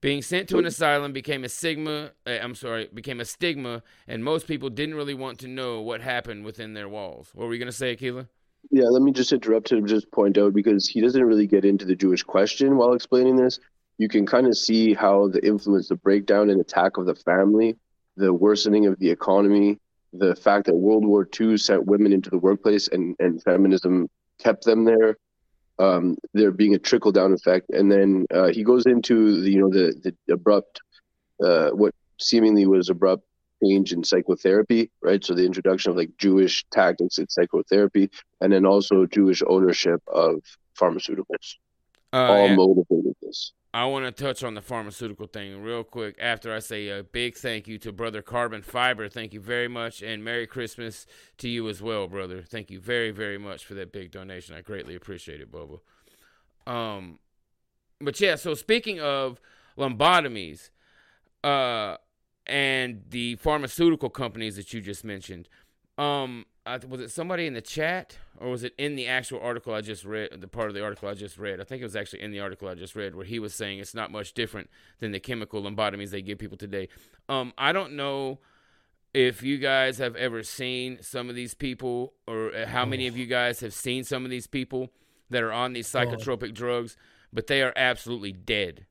Being 0.00 0.22
sent 0.22 0.48
to 0.48 0.58
an 0.58 0.66
asylum 0.66 1.12
became 1.12 1.42
a 1.42 1.48
stigma. 1.48 2.12
Uh, 2.24 2.38
I'm 2.40 2.54
sorry, 2.54 2.88
became 2.92 3.20
a 3.20 3.24
stigma, 3.24 3.82
and 4.06 4.22
most 4.22 4.46
people 4.46 4.70
didn't 4.70 4.94
really 4.94 5.14
want 5.14 5.40
to 5.40 5.48
know 5.48 5.80
what 5.80 6.00
happened 6.00 6.44
within 6.44 6.74
their 6.74 6.88
walls. 6.88 7.30
What 7.34 7.46
were 7.46 7.54
you 7.54 7.58
gonna 7.58 7.72
say, 7.72 7.96
Akila? 7.96 8.28
Yeah, 8.70 8.84
let 8.84 9.02
me 9.02 9.12
just 9.12 9.32
interrupt 9.32 9.72
him, 9.72 9.86
just 9.86 10.10
point 10.12 10.36
out 10.36 10.52
because 10.52 10.86
he 10.86 11.00
doesn't 11.00 11.24
really 11.24 11.46
get 11.46 11.64
into 11.64 11.86
the 11.86 11.96
Jewish 11.96 12.22
question 12.22 12.76
while 12.76 12.92
explaining 12.92 13.36
this. 13.36 13.58
You 13.96 14.08
can 14.08 14.26
kind 14.26 14.46
of 14.46 14.56
see 14.56 14.94
how 14.94 15.28
the 15.28 15.44
influence, 15.44 15.88
the 15.88 15.96
breakdown 15.96 16.50
and 16.50 16.60
attack 16.60 16.98
of 16.98 17.06
the 17.06 17.14
family, 17.14 17.76
the 18.16 18.32
worsening 18.32 18.86
of 18.86 18.98
the 18.98 19.10
economy, 19.10 19.78
the 20.12 20.34
fact 20.34 20.66
that 20.66 20.74
World 20.74 21.04
War 21.04 21.26
II 21.40 21.56
sent 21.56 21.86
women 21.86 22.12
into 22.12 22.30
the 22.30 22.38
workplace 22.38 22.88
and, 22.88 23.16
and 23.18 23.42
feminism 23.42 24.08
kept 24.38 24.64
them 24.64 24.84
there. 24.84 25.16
Um, 25.80 26.16
there 26.34 26.50
being 26.50 26.74
a 26.74 26.78
trickle 26.78 27.12
down 27.12 27.32
effect, 27.32 27.70
and 27.70 27.90
then 27.90 28.26
uh, 28.34 28.48
he 28.48 28.64
goes 28.64 28.84
into 28.86 29.40
the 29.40 29.52
you 29.52 29.60
know 29.60 29.70
the 29.70 30.12
the 30.26 30.32
abrupt, 30.32 30.80
uh, 31.40 31.70
what 31.70 31.94
seemingly 32.18 32.66
was 32.66 32.88
abrupt 32.88 33.22
change 33.62 33.92
in 33.92 34.04
psychotherapy, 34.04 34.90
right? 35.02 35.24
So 35.24 35.34
the 35.34 35.44
introduction 35.44 35.90
of 35.90 35.96
like 35.96 36.16
Jewish 36.18 36.64
tactics 36.70 37.18
in 37.18 37.28
psychotherapy, 37.28 38.10
and 38.40 38.52
then 38.52 38.66
also 38.66 39.06
Jewish 39.06 39.42
ownership 39.46 40.02
of 40.06 40.42
pharmaceuticals, 40.78 41.56
Uh, 42.12 42.26
all 42.26 42.48
motivated 42.48 43.14
this. 43.22 43.52
I 43.74 43.84
want 43.84 44.06
to 44.06 44.24
touch 44.24 44.42
on 44.42 44.54
the 44.54 44.62
pharmaceutical 44.62 45.26
thing 45.26 45.62
real 45.62 45.84
quick 45.84 46.16
after 46.18 46.54
I 46.54 46.60
say 46.60 46.88
a 46.88 47.02
big 47.02 47.36
thank 47.36 47.68
you 47.68 47.76
to 47.78 47.92
brother 47.92 48.22
Carbon 48.22 48.62
Fiber. 48.62 49.08
Thank 49.08 49.34
you 49.34 49.40
very 49.40 49.68
much, 49.68 50.02
and 50.02 50.24
Merry 50.24 50.46
Christmas 50.46 51.06
to 51.36 51.48
you 51.48 51.68
as 51.68 51.82
well, 51.82 52.08
brother. 52.08 52.42
Thank 52.42 52.70
you 52.70 52.80
very 52.80 53.10
very 53.10 53.38
much 53.38 53.66
for 53.66 53.74
that 53.74 53.92
big 53.92 54.10
donation. 54.10 54.54
I 54.54 54.62
greatly 54.62 54.94
appreciate 54.94 55.40
it, 55.40 55.52
Bubba. 55.52 55.80
Um, 56.66 57.18
but 58.00 58.18
yeah. 58.20 58.36
So 58.36 58.54
speaking 58.54 59.00
of 59.00 59.38
lobotomies, 59.76 60.70
uh, 61.44 61.96
and 62.48 63.02
the 63.10 63.36
pharmaceutical 63.36 64.10
companies 64.10 64.56
that 64.56 64.72
you 64.72 64.80
just 64.80 65.04
mentioned, 65.04 65.48
um, 65.96 66.46
I, 66.64 66.78
was 66.78 67.00
it 67.00 67.10
somebody 67.10 67.46
in 67.46 67.54
the 67.54 67.60
chat 67.60 68.18
or 68.38 68.50
was 68.50 68.62
it 68.62 68.74
in 68.78 68.94
the 68.94 69.06
actual 69.06 69.40
article 69.40 69.74
I 69.74 69.80
just 69.80 70.04
read? 70.04 70.40
The 70.40 70.48
part 70.48 70.68
of 70.68 70.74
the 70.74 70.82
article 70.82 71.08
I 71.08 71.14
just 71.14 71.38
read, 71.38 71.60
I 71.60 71.64
think 71.64 71.80
it 71.80 71.84
was 71.84 71.96
actually 71.96 72.22
in 72.22 72.30
the 72.30 72.40
article 72.40 72.68
I 72.68 72.74
just 72.74 72.94
read, 72.94 73.14
where 73.14 73.24
he 73.24 73.38
was 73.38 73.54
saying 73.54 73.78
it's 73.78 73.94
not 73.94 74.10
much 74.12 74.32
different 74.34 74.70
than 75.00 75.12
the 75.12 75.20
chemical 75.20 75.62
lobotomies 75.62 76.10
they 76.10 76.22
give 76.22 76.38
people 76.38 76.56
today. 76.56 76.88
Um, 77.28 77.52
I 77.58 77.72
don't 77.72 77.94
know 77.94 78.38
if 79.14 79.42
you 79.42 79.58
guys 79.58 79.98
have 79.98 80.14
ever 80.16 80.42
seen 80.42 80.98
some 81.02 81.28
of 81.30 81.34
these 81.34 81.54
people, 81.54 82.12
or 82.26 82.52
how 82.66 82.84
many 82.84 83.06
of 83.08 83.14
Oh. 83.14 83.16
you 83.16 83.26
guys 83.26 83.60
have 83.60 83.72
seen 83.72 84.04
some 84.04 84.24
of 84.24 84.30
these 84.30 84.46
people 84.46 84.92
that 85.30 85.42
are 85.42 85.52
on 85.52 85.72
these 85.72 85.88
psychotropic 85.88 86.54
drugs, 86.54 86.96
but 87.32 87.46
they 87.46 87.62
are 87.62 87.72
absolutely 87.74 88.32
dead. 88.32 88.86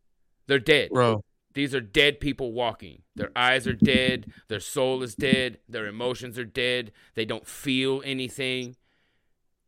They're 0.48 0.60
dead. 0.60 0.90
bro. 0.90 1.24
These 1.58 1.74
are 1.74 1.82
dead 1.82 2.20
people 2.20 2.52
walking. 2.54 3.02
Their 3.16 3.32
eyes 3.36 3.66
are 3.66 3.74
dead. 3.74 4.32
Their 4.48 4.60
soul 4.60 5.02
is 5.02 5.16
dead. 5.16 5.58
Their 5.68 5.88
emotions 5.88 6.38
are 6.38 6.46
dead. 6.46 6.92
They 7.16 7.26
don't 7.26 7.48
feel 7.48 8.04
anything. 8.06 8.76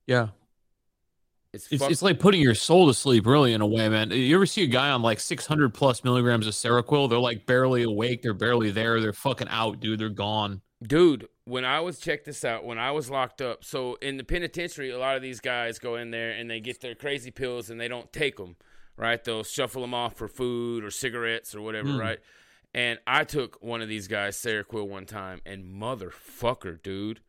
Yeah. 0.05 0.27
It's 1.51 1.67
It's, 1.71 1.83
it's 1.83 2.01
like 2.03 2.19
putting 2.19 2.41
your 2.41 2.53
soul 2.53 2.85
to 2.85 2.93
sleep, 2.93 3.25
really, 3.25 3.53
in 3.53 3.61
a 3.61 3.65
way, 3.65 3.89
man. 3.89 4.11
You 4.11 4.35
ever 4.35 4.45
see 4.45 4.61
a 4.61 4.67
guy 4.67 4.91
on 4.91 5.01
like 5.01 5.19
600 5.19 5.73
plus 5.73 6.03
milligrams 6.03 6.45
of 6.45 6.53
Seroquel? 6.53 7.09
They're 7.09 7.17
like 7.17 7.47
barely 7.47 7.81
awake. 7.81 8.21
They're 8.21 8.35
barely 8.35 8.69
there. 8.69 9.01
They're 9.01 9.11
fucking 9.11 9.47
out, 9.49 9.79
dude. 9.79 9.99
They're 9.99 10.09
gone. 10.09 10.61
dude 10.83 11.27
when 11.45 11.65
i 11.65 11.79
was 11.79 11.97
check 11.99 12.23
this 12.23 12.45
out 12.45 12.63
when 12.63 12.77
i 12.77 12.91
was 12.91 13.09
locked 13.09 13.41
up 13.41 13.63
so 13.65 13.95
in 14.03 14.17
the 14.17 14.23
penitentiary 14.23 14.91
a 14.91 14.99
lot 14.99 15.15
of 15.15 15.21
these 15.23 15.39
guys 15.39 15.79
go 15.79 15.95
in 15.95 16.11
there 16.11 16.29
and 16.29 16.49
they 16.49 16.59
get 16.59 16.79
their 16.81 16.93
crazy 16.95 17.31
pills 17.31 17.71
and 17.71 17.81
they 17.81 17.87
don't 17.87 18.13
take 18.13 18.37
them 18.37 18.55
right 18.99 19.23
they'll 19.23 19.43
shuffle 19.43 19.81
them 19.81 19.93
off 19.95 20.15
for 20.15 20.27
food 20.27 20.83
or 20.83 20.91
cigarettes 20.91 21.55
or 21.55 21.61
whatever 21.61 21.89
Hmm. 21.93 21.99
right 21.99 22.19
and 22.73 22.99
i 23.07 23.23
took 23.23 23.57
one 23.63 23.81
of 23.81 23.87
these 23.89 24.07
guys 24.07 24.37
Seroquel 24.37 24.87
one 24.87 25.05
time 25.07 25.41
and 25.45 25.63
motherfucker 25.65 26.81
dude 26.83 27.21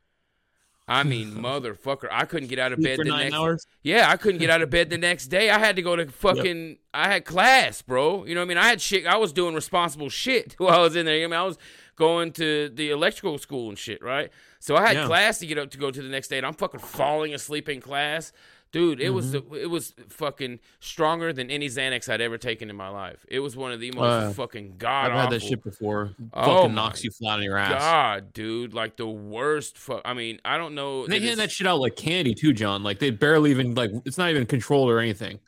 I 0.89 1.03
mean, 1.05 1.31
motherfucker! 1.35 2.09
I 2.11 2.25
couldn't 2.25 2.49
get 2.49 2.59
out 2.59 2.73
of 2.73 2.81
bed 2.83 2.97
for 2.97 3.05
the 3.05 3.11
nine 3.11 3.27
next. 3.27 3.35
hours? 3.37 3.66
Yeah, 3.85 4.11
I 4.11 4.16
couldn't 4.16 4.41
get 4.41 4.51
out 4.51 4.61
of 4.61 4.71
bed 4.71 4.91
the 4.91 4.99
next 4.99 5.29
day. 5.29 5.49
I 5.49 5.57
had 5.61 5.77
to 5.77 5.83
go 5.83 5.95
to 5.95 6.07
fucking. 6.11 6.79
I 6.93 7.12
had 7.12 7.25
class, 7.25 7.81
bro. 7.81 8.25
You 8.25 8.35
know 8.35 8.41
what 8.41 8.47
I 8.47 8.49
mean? 8.49 8.59
I 8.59 8.66
had 8.66 8.81
shit. 8.81 9.07
I 9.07 9.16
was 9.16 9.33
doing 9.33 9.55
responsible 9.55 10.09
shit 10.09 10.55
while 10.59 10.81
I 10.81 10.83
was 10.83 10.97
in 10.97 11.07
there. 11.07 11.23
I 11.23 11.27
mean, 11.29 11.33
I 11.35 11.45
was 11.45 11.59
going 11.95 12.33
to 12.33 12.71
the 12.71 12.91
electrical 12.91 13.39
school 13.39 13.68
and 13.68 13.79
shit, 13.79 14.03
right? 14.03 14.31
So 14.59 14.75
I 14.75 14.85
had 14.89 14.97
Yeah. 14.97 15.07
class 15.07 15.39
to 15.39 15.47
get 15.47 15.59
up 15.59 15.71
to 15.71 15.79
go 15.79 15.93
to 15.93 16.03
the 16.03 16.09
next 16.09 16.27
day, 16.27 16.39
and 16.39 16.47
I'm 16.47 16.55
fucking 16.55 16.81
falling 16.81 17.35
asleep 17.35 17.68
in 17.68 17.81
class, 17.81 18.33
dude. 18.73 19.01
It 19.01 19.11
was 19.11 19.33
the, 19.33 19.41
Mm-hmm. 19.43 19.55
it 19.57 19.71
was 19.71 19.95
fucking 20.09 20.61
stronger 20.81 21.33
than 21.33 21.51
any 21.51 21.68
Xanax 21.68 22.09
I'd 22.09 22.21
ever 22.21 22.39
taken 22.39 22.71
in 22.71 22.77
my 22.77 22.89
life. 22.89 23.25
It 23.29 23.41
was 23.41 23.57
one 23.57 23.73
of 23.73 23.81
the 23.81 23.91
most 23.93 24.05
Uh, 24.05 24.33
fucking 24.33 24.75
god 24.79 25.11
I've 25.11 25.16
had 25.25 25.31
that 25.31 25.43
shit 25.43 25.62
before. 25.64 26.14
Oh 26.33 26.57
fucking 26.59 26.75
knocks 26.75 27.03
you 27.05 27.11
flat 27.11 27.39
on 27.39 27.43
your 27.43 27.57
ass. 27.59 27.81
God, 27.81 28.33
dude, 28.33 28.73
like 28.75 28.97
the 28.97 29.07
worst. 29.09 29.77
Fuck. 29.79 30.03
I 30.05 30.14
mean, 30.14 30.41
I 30.45 30.57
don't 30.59 30.75
know. 30.75 31.05
And 31.05 31.12
they 31.12 31.21
hand 31.21 31.41
that 31.41 31.51
shit 31.51 31.66
out 31.66 31.81
like 31.81 31.97
candy 31.97 32.35
too, 32.35 32.53
John. 32.53 32.83
Like 32.83 32.99
they 32.99 33.11
barely 33.11 33.51
even 33.51 33.75
like 33.75 33.91
it's 34.05 34.18
not 34.18 34.31
even 34.31 34.47
controlled 34.47 34.91
or 34.91 34.99
anything. 35.01 35.41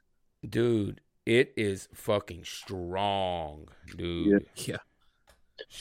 Dude, 0.48 1.00
it 1.24 1.52
is 1.56 1.88
fucking 1.94 2.44
strong, 2.44 3.68
dude. 3.96 4.46
Yeah. 4.56 4.76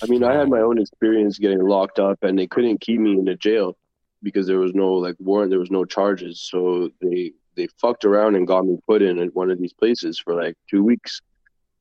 I 0.03 0.05
mean, 0.05 0.23
I 0.23 0.33
had 0.35 0.47
my 0.49 0.59
own 0.59 0.77
experience 0.79 1.39
getting 1.39 1.59
locked 1.63 1.97
up, 1.97 2.19
and 2.23 2.37
they 2.37 2.45
couldn't 2.45 2.81
keep 2.81 2.99
me 2.99 3.13
in 3.13 3.25
the 3.25 3.33
jail 3.35 3.75
because 4.23 4.47
there 4.47 4.59
was 4.59 4.73
no 4.73 4.93
like 4.93 5.15
warrant, 5.19 5.49
there 5.49 5.59
was 5.59 5.71
no 5.71 5.85
charges. 5.85 6.41
So 6.49 6.89
they 7.01 7.33
they 7.55 7.67
fucked 7.79 8.05
around 8.05 8.35
and 8.35 8.47
got 8.47 8.65
me 8.65 8.77
put 8.87 9.01
in 9.01 9.19
at 9.19 9.35
one 9.35 9.51
of 9.51 9.59
these 9.59 9.73
places 9.73 10.19
for 10.19 10.33
like 10.33 10.55
two 10.69 10.83
weeks, 10.83 11.21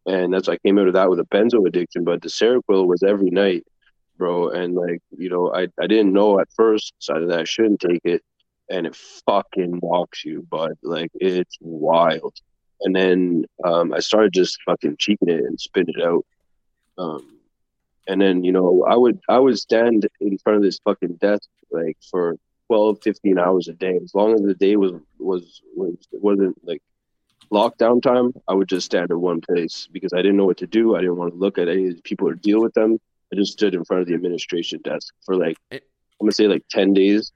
and 0.06 0.32
that's 0.32 0.48
I 0.48 0.56
came 0.58 0.78
out 0.78 0.88
of 0.88 0.94
that 0.94 1.10
with 1.10 1.20
a 1.20 1.24
benzo 1.24 1.66
addiction. 1.66 2.04
But 2.04 2.22
the 2.22 2.28
Seroquel 2.28 2.86
was 2.86 3.02
every 3.02 3.30
night, 3.30 3.64
bro, 4.16 4.50
and 4.50 4.74
like 4.74 5.00
you 5.16 5.28
know, 5.28 5.52
I 5.54 5.68
I 5.80 5.86
didn't 5.86 6.12
know 6.12 6.40
at 6.40 6.48
first, 6.54 6.94
decided 7.00 7.30
that 7.30 7.40
I 7.40 7.44
shouldn't 7.44 7.80
take 7.80 8.02
it, 8.04 8.22
and 8.68 8.86
it 8.86 8.96
fucking 9.26 9.80
walks 9.82 10.24
you, 10.24 10.46
but 10.50 10.72
like 10.82 11.10
it's 11.14 11.56
wild. 11.60 12.34
And 12.82 12.96
then 12.96 13.44
um, 13.62 13.92
I 13.92 14.00
started 14.00 14.32
just 14.32 14.58
fucking 14.64 14.96
cheeking 14.98 15.28
it 15.28 15.44
and 15.44 15.60
spitting 15.60 15.94
it 15.98 16.02
out. 16.02 16.24
Um, 16.96 17.39
and 18.10 18.20
then 18.20 18.36
you 18.46 18.52
know 18.56 18.68
i 18.94 18.96
would 19.02 19.18
i 19.28 19.38
would 19.44 19.58
stand 19.66 20.00
in 20.20 20.36
front 20.44 20.56
of 20.58 20.62
this 20.62 20.78
fucking 20.86 21.14
desk 21.26 21.48
like 21.70 21.96
for 22.10 22.24
12 22.68 22.98
15 23.02 23.38
hours 23.38 23.68
a 23.68 23.72
day 23.84 23.94
as 24.06 24.12
long 24.14 24.30
as 24.34 24.42
the 24.42 24.54
day 24.66 24.74
was 24.76 24.92
was 25.30 25.42
was 25.80 25.94
wasn't 26.26 26.56
like 26.70 26.82
lockdown 27.52 28.00
time 28.02 28.32
i 28.48 28.54
would 28.54 28.68
just 28.68 28.86
stand 28.86 29.10
in 29.10 29.20
one 29.20 29.40
place 29.40 29.88
because 29.92 30.12
i 30.12 30.20
didn't 30.22 30.36
know 30.36 30.44
what 30.50 30.56
to 30.64 30.66
do 30.66 30.94
i 30.96 31.00
didn't 31.00 31.16
want 31.16 31.32
to 31.32 31.38
look 31.38 31.56
at 31.58 31.68
any 31.68 31.84
of 31.86 31.92
these 31.92 32.00
people 32.10 32.28
or 32.28 32.34
deal 32.34 32.60
with 32.60 32.74
them 32.74 32.98
i 33.32 33.36
just 33.36 33.52
stood 33.52 33.74
in 33.74 33.84
front 33.84 34.00
of 34.02 34.06
the 34.08 34.14
administration 34.14 34.78
desk 34.90 35.12
for 35.24 35.34
like 35.36 35.56
It- 35.70 35.84
i'm 36.20 36.26
gonna 36.26 36.32
say 36.32 36.46
like 36.46 36.64
10 36.70 36.92
days 36.94 37.32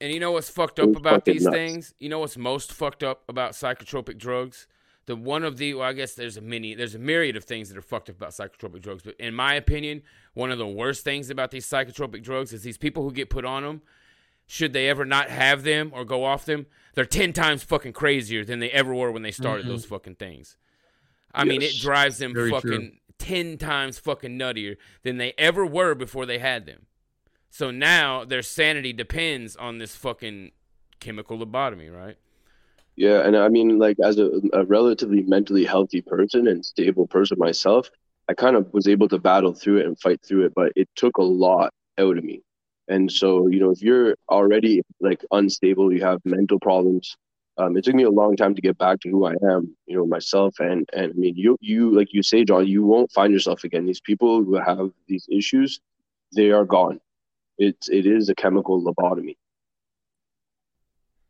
And 0.00 0.12
you 0.12 0.20
know 0.20 0.32
what's 0.32 0.50
fucked 0.50 0.78
up 0.84 0.94
about 1.02 1.24
these 1.24 1.44
nuts. 1.44 1.56
things? 1.56 1.82
You 2.02 2.08
know 2.12 2.18
what's 2.22 2.36
most 2.36 2.68
fucked 2.80 3.02
up 3.10 3.18
about 3.34 3.50
psychotropic 3.52 4.16
drugs? 4.26 4.66
The 5.06 5.16
one 5.16 5.44
of 5.44 5.58
the 5.58 5.74
well, 5.74 5.88
I 5.88 5.92
guess 5.92 6.14
there's 6.14 6.36
a 6.36 6.40
many, 6.40 6.74
there's 6.74 6.94
a 6.94 6.98
myriad 6.98 7.36
of 7.36 7.44
things 7.44 7.68
that 7.68 7.76
are 7.76 7.82
fucked 7.82 8.08
up 8.08 8.16
about 8.16 8.30
psychotropic 8.30 8.80
drugs. 8.82 9.02
But 9.02 9.16
in 9.18 9.34
my 9.34 9.54
opinion, 9.54 10.02
one 10.32 10.50
of 10.50 10.58
the 10.58 10.66
worst 10.66 11.04
things 11.04 11.28
about 11.30 11.50
these 11.50 11.66
psychotropic 11.66 12.22
drugs 12.22 12.52
is 12.52 12.62
these 12.62 12.78
people 12.78 13.02
who 13.02 13.12
get 13.12 13.28
put 13.30 13.44
on 13.44 13.62
them. 13.62 13.82
Should 14.46 14.72
they 14.72 14.88
ever 14.88 15.04
not 15.04 15.30
have 15.30 15.62
them 15.62 15.90
or 15.94 16.04
go 16.04 16.24
off 16.24 16.44
them, 16.44 16.66
they're 16.94 17.04
ten 17.04 17.32
times 17.32 17.62
fucking 17.62 17.92
crazier 17.94 18.44
than 18.44 18.60
they 18.60 18.70
ever 18.70 18.94
were 18.94 19.10
when 19.10 19.22
they 19.22 19.30
started 19.30 19.64
Mhm. 19.66 19.68
those 19.70 19.84
fucking 19.86 20.16
things. 20.16 20.56
I 21.34 21.44
mean, 21.44 21.62
it 21.62 21.74
drives 21.80 22.18
them 22.18 22.32
Very 22.34 22.50
true. 22.50 22.60
fucking 22.60 23.00
ten 23.18 23.58
times 23.58 23.98
fucking 23.98 24.38
nuttier 24.38 24.76
than 25.02 25.16
they 25.18 25.32
ever 25.38 25.64
were 25.66 25.94
before 25.94 26.26
they 26.26 26.38
had 26.38 26.66
them. 26.66 26.86
So 27.50 27.70
now 27.70 28.24
their 28.24 28.42
sanity 28.42 28.92
depends 28.92 29.54
on 29.56 29.78
this 29.78 29.96
fucking 29.96 30.52
chemical 31.00 31.38
lobotomy, 31.38 31.92
right? 31.94 32.16
Yeah, 32.96 33.26
and 33.26 33.36
I 33.36 33.48
mean, 33.48 33.78
like 33.78 33.96
as 34.02 34.18
a, 34.18 34.30
a 34.52 34.64
relatively 34.64 35.22
mentally 35.22 35.64
healthy 35.64 36.00
person 36.00 36.46
and 36.46 36.64
stable 36.64 37.06
person 37.08 37.38
myself, 37.38 37.90
I 38.28 38.34
kind 38.34 38.56
of 38.56 38.72
was 38.72 38.86
able 38.86 39.08
to 39.08 39.18
battle 39.18 39.52
through 39.52 39.78
it 39.78 39.86
and 39.86 39.98
fight 39.98 40.20
through 40.24 40.46
it, 40.46 40.52
but 40.54 40.72
it 40.76 40.88
took 40.94 41.16
a 41.18 41.22
lot 41.22 41.72
out 41.98 42.16
of 42.18 42.24
me. 42.24 42.42
And 42.88 43.10
so, 43.10 43.48
you 43.48 43.58
know, 43.60 43.70
if 43.70 43.82
you're 43.82 44.14
already 44.30 44.82
like 45.00 45.24
unstable, 45.32 45.92
you 45.92 46.02
have 46.04 46.20
mental 46.24 46.60
problems. 46.60 47.16
Um, 47.56 47.76
it 47.76 47.84
took 47.84 47.94
me 47.94 48.02
a 48.04 48.10
long 48.10 48.36
time 48.36 48.54
to 48.54 48.60
get 48.62 48.78
back 48.78 49.00
to 49.00 49.08
who 49.08 49.24
I 49.26 49.34
am, 49.42 49.76
you 49.86 49.96
know, 49.96 50.06
myself. 50.06 50.54
And 50.60 50.88
and 50.92 51.12
I 51.12 51.14
mean, 51.14 51.34
you 51.36 51.56
you 51.60 51.90
like 51.94 52.12
you 52.12 52.22
say, 52.22 52.44
John, 52.44 52.66
you 52.66 52.84
won't 52.84 53.12
find 53.12 53.32
yourself 53.32 53.64
again. 53.64 53.86
These 53.86 54.00
people 54.00 54.42
who 54.44 54.54
have 54.56 54.90
these 55.08 55.26
issues, 55.30 55.80
they 56.36 56.50
are 56.52 56.64
gone. 56.64 57.00
It's 57.58 57.88
it 57.90 58.06
is 58.06 58.28
a 58.30 58.34
chemical 58.36 58.82
lobotomy. 58.82 59.36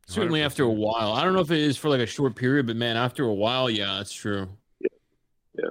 Certainly 0.07 0.41
after 0.43 0.63
a 0.63 0.69
while. 0.69 1.13
I 1.13 1.23
don't 1.23 1.33
know 1.33 1.39
if 1.39 1.49
it 1.51 1.59
is 1.59 1.77
for 1.77 1.89
like 1.89 1.99
a 1.99 2.05
short 2.05 2.35
period, 2.35 2.67
but 2.67 2.75
man, 2.75 2.95
after 2.95 3.23
a 3.25 3.33
while, 3.33 3.69
yeah, 3.69 3.95
that's 3.97 4.13
true. 4.13 4.49
Yeah. 4.79 4.87
Yeah. 5.57 5.69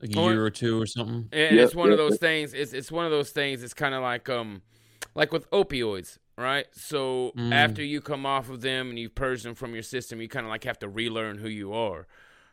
Like 0.00 0.14
a 0.16 0.20
Or- 0.20 0.32
year 0.32 0.44
or 0.44 0.50
two 0.50 0.80
or 0.80 0.86
something. 0.86 1.28
And 1.32 1.56
Yeah, 1.56 1.64
it's 1.64 1.74
one 1.74 1.90
of 1.90 1.98
yeah, 1.98 2.04
those 2.08 2.18
things. 2.18 2.54
It's 2.54 2.72
it's 2.72 2.92
one 2.92 3.04
of 3.04 3.10
those 3.10 3.30
things. 3.30 3.62
It's 3.62 3.74
kind 3.74 3.94
of 3.94 4.02
like 4.02 4.28
um, 4.28 4.62
like 5.16 5.32
with 5.32 5.50
opioids, 5.50 6.18
right? 6.38 6.66
So 6.72 7.32
Mm. 7.36 7.52
after 7.52 7.82
you 7.82 8.00
come 8.00 8.24
off 8.24 8.48
of 8.50 8.60
them 8.60 8.88
and 8.90 8.98
you've 8.98 9.14
purged 9.16 9.44
them 9.44 9.56
from 9.56 9.74
your 9.74 9.82
system, 9.82 10.20
you 10.20 10.28
kind 10.28 10.46
of 10.46 10.50
like 10.50 10.62
have 10.64 10.78
to 10.78 10.88
relearn 10.88 11.38
who 11.38 11.48
you 11.48 11.72
are, 11.72 12.06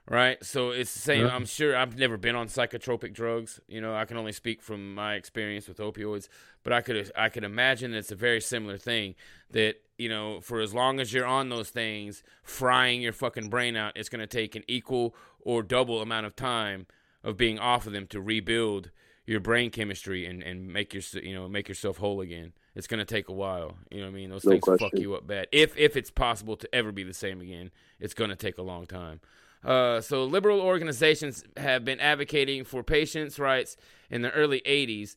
right? 0.07 0.43
So 0.43 0.71
it's 0.71 0.93
the 0.93 0.99
same. 0.99 1.25
Yeah. 1.25 1.35
I'm 1.35 1.45
sure 1.45 1.75
I've 1.75 1.97
never 1.97 2.17
been 2.17 2.35
on 2.35 2.47
psychotropic 2.47 3.13
drugs. 3.13 3.59
You 3.67 3.81
know, 3.81 3.95
I 3.95 4.05
can 4.05 4.17
only 4.17 4.31
speak 4.31 4.61
from 4.61 4.95
my 4.95 5.15
experience 5.15 5.67
with 5.67 5.77
opioids, 5.77 6.29
but 6.63 6.73
I 6.73 6.81
could 6.81 7.11
I 7.15 7.29
could 7.29 7.43
imagine 7.43 7.93
it's 7.93 8.11
a 8.11 8.15
very 8.15 8.41
similar 8.41 8.77
thing. 8.77 9.15
That 9.51 9.75
you 9.97 10.09
know, 10.09 10.41
for 10.41 10.59
as 10.61 10.73
long 10.73 10.99
as 10.99 11.13
you're 11.13 11.25
on 11.25 11.49
those 11.49 11.69
things, 11.69 12.23
frying 12.43 13.01
your 13.01 13.13
fucking 13.13 13.49
brain 13.49 13.75
out, 13.75 13.93
it's 13.95 14.09
going 14.09 14.19
to 14.19 14.27
take 14.27 14.55
an 14.55 14.63
equal 14.67 15.15
or 15.41 15.63
double 15.63 16.01
amount 16.01 16.25
of 16.25 16.35
time 16.35 16.85
of 17.23 17.37
being 17.37 17.59
off 17.59 17.87
of 17.87 17.93
them 17.93 18.07
to 18.07 18.21
rebuild 18.21 18.91
your 19.25 19.41
brain 19.41 19.69
chemistry 19.69 20.25
and, 20.25 20.41
and 20.41 20.71
make 20.71 20.93
your 20.93 21.03
you 21.21 21.35
know 21.35 21.47
make 21.47 21.67
yourself 21.67 21.97
whole 21.97 22.21
again. 22.21 22.53
It's 22.75 22.87
gonna 22.87 23.05
take 23.05 23.27
a 23.27 23.33
while. 23.33 23.77
You 23.91 23.99
know 23.99 24.05
what 24.05 24.11
I 24.11 24.15
mean? 24.15 24.29
Those 24.29 24.45
No 24.45 24.51
things 24.51 24.63
fuck 24.79 24.93
you 24.93 25.15
up 25.15 25.27
bad. 25.27 25.47
If 25.51 25.77
if 25.77 25.97
it's 25.97 26.09
possible 26.09 26.55
to 26.55 26.73
ever 26.73 26.91
be 26.91 27.03
the 27.03 27.13
same 27.13 27.41
again, 27.41 27.71
it's 27.99 28.13
gonna 28.13 28.35
take 28.35 28.57
a 28.57 28.61
long 28.61 28.85
time. 28.85 29.19
Uh, 29.63 30.01
so 30.01 30.23
liberal 30.23 30.61
organizations 30.61 31.43
have 31.57 31.83
been 31.83 31.99
advocating 31.99 32.63
for 32.63 32.83
patients' 32.83 33.39
rights 33.39 33.75
in 34.09 34.21
the 34.21 34.31
early 34.31 34.61
'80s. 34.65 35.15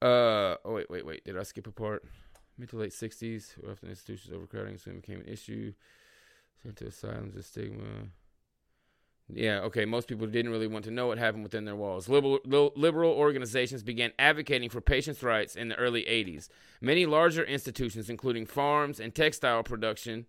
Uh, 0.00 0.56
oh 0.64 0.74
wait, 0.74 0.90
wait, 0.90 1.04
wait. 1.06 1.24
Did 1.24 1.38
I 1.38 1.42
skip 1.42 1.66
a 1.66 1.72
part? 1.72 2.04
Mid 2.58 2.70
to 2.70 2.76
late 2.76 2.92
'60s, 2.92 3.54
after 3.70 3.86
institutions 3.86 4.32
overcrowding 4.34 4.78
soon 4.78 4.96
became 4.96 5.20
an 5.20 5.28
issue. 5.28 5.72
Sent 6.62 6.76
to 6.76 6.86
asylums 6.86 7.34
and 7.34 7.44
stigma. 7.44 8.08
Yeah, 9.32 9.60
okay. 9.62 9.84
Most 9.84 10.06
people 10.06 10.26
didn't 10.26 10.52
really 10.52 10.68
want 10.68 10.84
to 10.84 10.90
know 10.90 11.08
what 11.08 11.18
happened 11.18 11.42
within 11.42 11.64
their 11.64 11.74
walls. 11.74 12.08
Liberal, 12.08 12.38
liberal 12.76 13.10
organizations 13.10 13.82
began 13.82 14.12
advocating 14.18 14.70
for 14.70 14.80
patients' 14.80 15.22
rights 15.22 15.56
in 15.56 15.68
the 15.68 15.74
early 15.74 16.04
80s. 16.04 16.48
Many 16.80 17.06
larger 17.06 17.42
institutions, 17.42 18.08
including 18.08 18.46
farms 18.46 19.00
and 19.00 19.14
textile 19.14 19.64
production, 19.64 20.26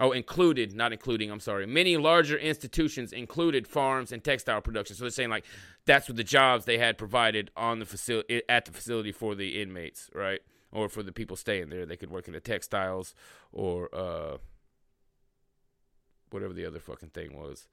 oh, 0.00 0.12
included, 0.12 0.74
not 0.74 0.92
including, 0.92 1.30
I'm 1.30 1.40
sorry. 1.40 1.66
Many 1.66 1.96
larger 1.98 2.36
institutions 2.36 3.12
included 3.12 3.68
farms 3.68 4.10
and 4.10 4.24
textile 4.24 4.62
production. 4.62 4.96
So 4.96 5.04
they're 5.04 5.10
saying, 5.10 5.28
like, 5.30 5.44
that's 5.84 6.08
what 6.08 6.16
the 6.16 6.24
jobs 6.24 6.64
they 6.64 6.78
had 6.78 6.96
provided 6.96 7.50
on 7.56 7.78
the 7.78 7.86
facility 7.86 8.42
at 8.48 8.64
the 8.64 8.72
facility 8.72 9.12
for 9.12 9.34
the 9.34 9.60
inmates, 9.60 10.10
right? 10.14 10.40
Or 10.72 10.88
for 10.88 11.02
the 11.02 11.12
people 11.12 11.36
staying 11.36 11.68
there. 11.68 11.84
They 11.84 11.96
could 11.96 12.10
work 12.10 12.26
in 12.26 12.32
the 12.32 12.40
textiles 12.40 13.14
or, 13.52 13.94
uh, 13.94 14.38
whatever 16.30 16.54
the 16.54 16.64
other 16.64 16.80
fucking 16.80 17.10
thing 17.10 17.36
was 17.36 17.68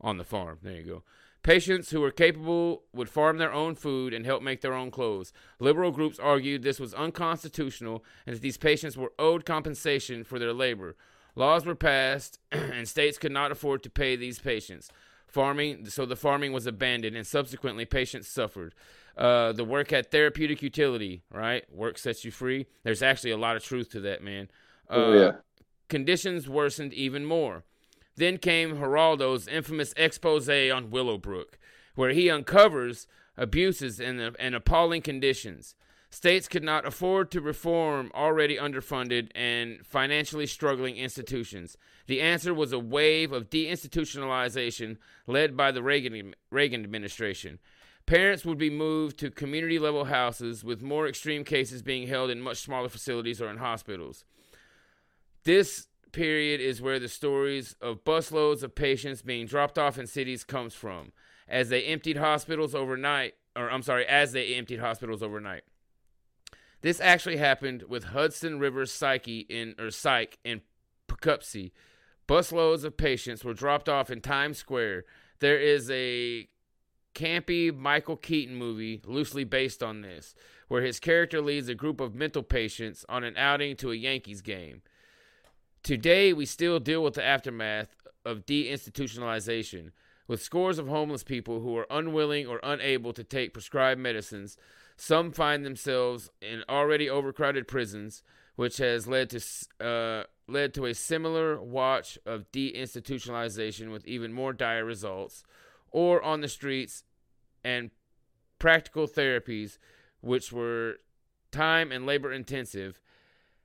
on 0.00 0.18
the 0.18 0.24
farm. 0.24 0.58
There 0.62 0.74
you 0.74 0.84
go. 0.84 1.02
Patients 1.42 1.90
who 1.90 2.00
were 2.00 2.10
capable 2.10 2.82
would 2.92 3.08
farm 3.08 3.38
their 3.38 3.52
own 3.52 3.74
food 3.74 4.12
and 4.12 4.26
help 4.26 4.42
make 4.42 4.60
their 4.60 4.74
own 4.74 4.90
clothes. 4.90 5.32
Liberal 5.60 5.92
groups 5.92 6.18
argued 6.18 6.62
this 6.62 6.80
was 6.80 6.92
unconstitutional 6.94 8.04
and 8.26 8.36
that 8.36 8.42
these 8.42 8.58
patients 8.58 8.96
were 8.96 9.12
owed 9.18 9.44
compensation 9.44 10.24
for 10.24 10.38
their 10.38 10.52
labor. 10.52 10.96
Laws 11.36 11.64
were 11.66 11.74
passed, 11.76 12.40
and 12.50 12.88
states 12.88 13.18
could 13.18 13.30
not 13.30 13.52
afford 13.52 13.82
to 13.84 13.90
pay 13.90 14.16
these 14.16 14.38
patients. 14.40 14.90
Farming, 15.28 15.86
so 15.86 16.06
the 16.06 16.16
farming 16.16 16.52
was 16.52 16.66
abandoned, 16.66 17.16
and 17.16 17.26
subsequently 17.26 17.84
patients 17.84 18.26
suffered. 18.26 18.74
Uh, 19.16 19.52
the 19.52 19.64
work 19.64 19.90
had 19.90 20.10
therapeutic 20.10 20.62
utility, 20.62 21.22
right? 21.30 21.64
Work 21.72 21.98
sets 21.98 22.24
you 22.24 22.30
free. 22.30 22.66
There's 22.82 23.02
actually 23.02 23.30
a 23.30 23.36
lot 23.36 23.56
of 23.56 23.62
truth 23.62 23.90
to 23.90 24.00
that, 24.00 24.22
man. 24.22 24.48
Uh, 24.90 24.94
Oh, 24.94 25.12
yeah. 25.12 25.32
Conditions 25.88 26.48
worsened 26.48 26.92
even 26.94 27.24
more. 27.24 27.64
Then 28.16 28.38
came 28.38 28.76
Geraldo's 28.76 29.46
infamous 29.46 29.92
expose 29.96 30.48
on 30.48 30.90
Willowbrook, 30.90 31.58
where 31.94 32.10
he 32.10 32.30
uncovers 32.30 33.06
abuses 33.36 34.00
and, 34.00 34.20
and 34.38 34.54
appalling 34.54 35.02
conditions. 35.02 35.74
States 36.16 36.48
could 36.48 36.64
not 36.64 36.86
afford 36.86 37.30
to 37.30 37.42
reform 37.42 38.10
already 38.14 38.56
underfunded 38.56 39.28
and 39.34 39.84
financially 39.84 40.46
struggling 40.46 40.96
institutions. 40.96 41.76
The 42.06 42.22
answer 42.22 42.54
was 42.54 42.72
a 42.72 42.78
wave 42.78 43.32
of 43.32 43.50
deinstitutionalization 43.50 44.96
led 45.26 45.58
by 45.58 45.72
the 45.72 45.82
Reagan, 45.82 46.34
Reagan 46.50 46.84
administration. 46.84 47.58
Parents 48.06 48.46
would 48.46 48.56
be 48.56 48.70
moved 48.70 49.18
to 49.18 49.30
community 49.30 49.78
level 49.78 50.06
houses, 50.06 50.64
with 50.64 50.80
more 50.80 51.06
extreme 51.06 51.44
cases 51.44 51.82
being 51.82 52.08
held 52.08 52.30
in 52.30 52.40
much 52.40 52.62
smaller 52.62 52.88
facilities 52.88 53.42
or 53.42 53.50
in 53.50 53.58
hospitals. 53.58 54.24
This 55.44 55.86
period 56.12 56.62
is 56.62 56.80
where 56.80 56.98
the 56.98 57.08
stories 57.08 57.76
of 57.82 58.04
busloads 58.04 58.62
of 58.62 58.74
patients 58.74 59.20
being 59.20 59.44
dropped 59.44 59.78
off 59.78 59.98
in 59.98 60.06
cities 60.06 60.44
comes 60.44 60.72
from, 60.72 61.12
as 61.46 61.68
they 61.68 61.84
emptied 61.84 62.16
hospitals 62.16 62.74
overnight, 62.74 63.34
or 63.54 63.70
I'm 63.70 63.82
sorry, 63.82 64.06
as 64.06 64.32
they 64.32 64.54
emptied 64.54 64.80
hospitals 64.80 65.22
overnight. 65.22 65.64
This 66.86 67.00
actually 67.00 67.38
happened 67.38 67.82
with 67.88 68.04
Hudson 68.04 68.60
River 68.60 68.86
Psyche 68.86 69.40
in 69.40 69.74
or 69.76 69.90
Psych 69.90 70.38
in 70.44 70.60
Poughkeepsie. 71.08 71.72
Busloads 72.28 72.84
of 72.84 72.96
patients 72.96 73.42
were 73.42 73.54
dropped 73.54 73.88
off 73.88 74.08
in 74.08 74.20
Times 74.20 74.58
Square. 74.58 75.02
There 75.40 75.58
is 75.58 75.90
a 75.90 76.46
campy 77.12 77.76
Michael 77.76 78.16
Keaton 78.16 78.54
movie 78.54 79.02
loosely 79.04 79.42
based 79.42 79.82
on 79.82 80.02
this, 80.02 80.36
where 80.68 80.82
his 80.82 81.00
character 81.00 81.40
leads 81.40 81.68
a 81.68 81.74
group 81.74 82.00
of 82.00 82.14
mental 82.14 82.44
patients 82.44 83.04
on 83.08 83.24
an 83.24 83.36
outing 83.36 83.74
to 83.78 83.90
a 83.90 83.96
Yankees 83.96 84.40
game. 84.40 84.82
Today, 85.82 86.32
we 86.32 86.46
still 86.46 86.78
deal 86.78 87.02
with 87.02 87.14
the 87.14 87.24
aftermath 87.24 87.96
of 88.24 88.46
deinstitutionalization, 88.46 89.90
with 90.28 90.40
scores 90.40 90.78
of 90.78 90.86
homeless 90.86 91.24
people 91.24 91.58
who 91.58 91.76
are 91.76 91.88
unwilling 91.90 92.46
or 92.46 92.60
unable 92.62 93.12
to 93.12 93.24
take 93.24 93.52
prescribed 93.52 94.00
medicines. 94.00 94.56
Some 94.96 95.30
find 95.32 95.64
themselves 95.64 96.30
in 96.40 96.64
already 96.68 97.08
overcrowded 97.08 97.68
prisons, 97.68 98.22
which 98.56 98.78
has 98.78 99.06
led 99.06 99.30
to 99.30 99.40
uh, 99.84 100.24
led 100.48 100.72
to 100.74 100.86
a 100.86 100.94
similar 100.94 101.60
watch 101.60 102.18
of 102.24 102.50
deinstitutionalization 102.52 103.90
with 103.90 104.06
even 104.06 104.32
more 104.32 104.52
dire 104.52 104.84
results, 104.84 105.44
or 105.90 106.22
on 106.22 106.40
the 106.40 106.48
streets 106.48 107.04
and 107.62 107.90
practical 108.58 109.06
therapies, 109.06 109.78
which 110.20 110.52
were 110.52 110.96
time 111.50 111.92
and 111.92 112.06
labor 112.06 112.32
intensive, 112.32 113.00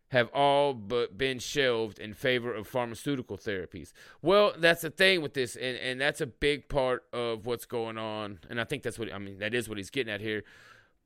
have 0.09 0.29
all 0.33 0.73
but 0.73 1.17
been 1.17 1.39
shelved 1.39 1.97
in 1.97 2.13
favor 2.13 2.53
of 2.53 2.67
pharmaceutical 2.67 3.37
therapies. 3.37 3.93
Well, 4.21 4.53
that's 4.57 4.81
the 4.81 4.89
thing 4.89 5.21
with 5.21 5.33
this, 5.33 5.55
and, 5.55 5.77
and 5.77 6.01
that's 6.01 6.19
a 6.19 6.27
big 6.27 6.67
part 6.67 7.05
of 7.13 7.45
what's 7.45 7.65
going 7.65 7.97
on. 7.97 8.39
And 8.49 8.59
I 8.59 8.65
think 8.65 8.83
that's 8.83 8.99
what 8.99 9.13
I 9.13 9.19
mean. 9.19 9.39
That 9.39 9.53
is 9.53 9.69
what 9.69 9.77
he's 9.77 9.89
getting 9.89 10.11
at 10.11 10.19
here. 10.19 10.43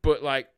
But 0.05 0.21
like 0.21 0.49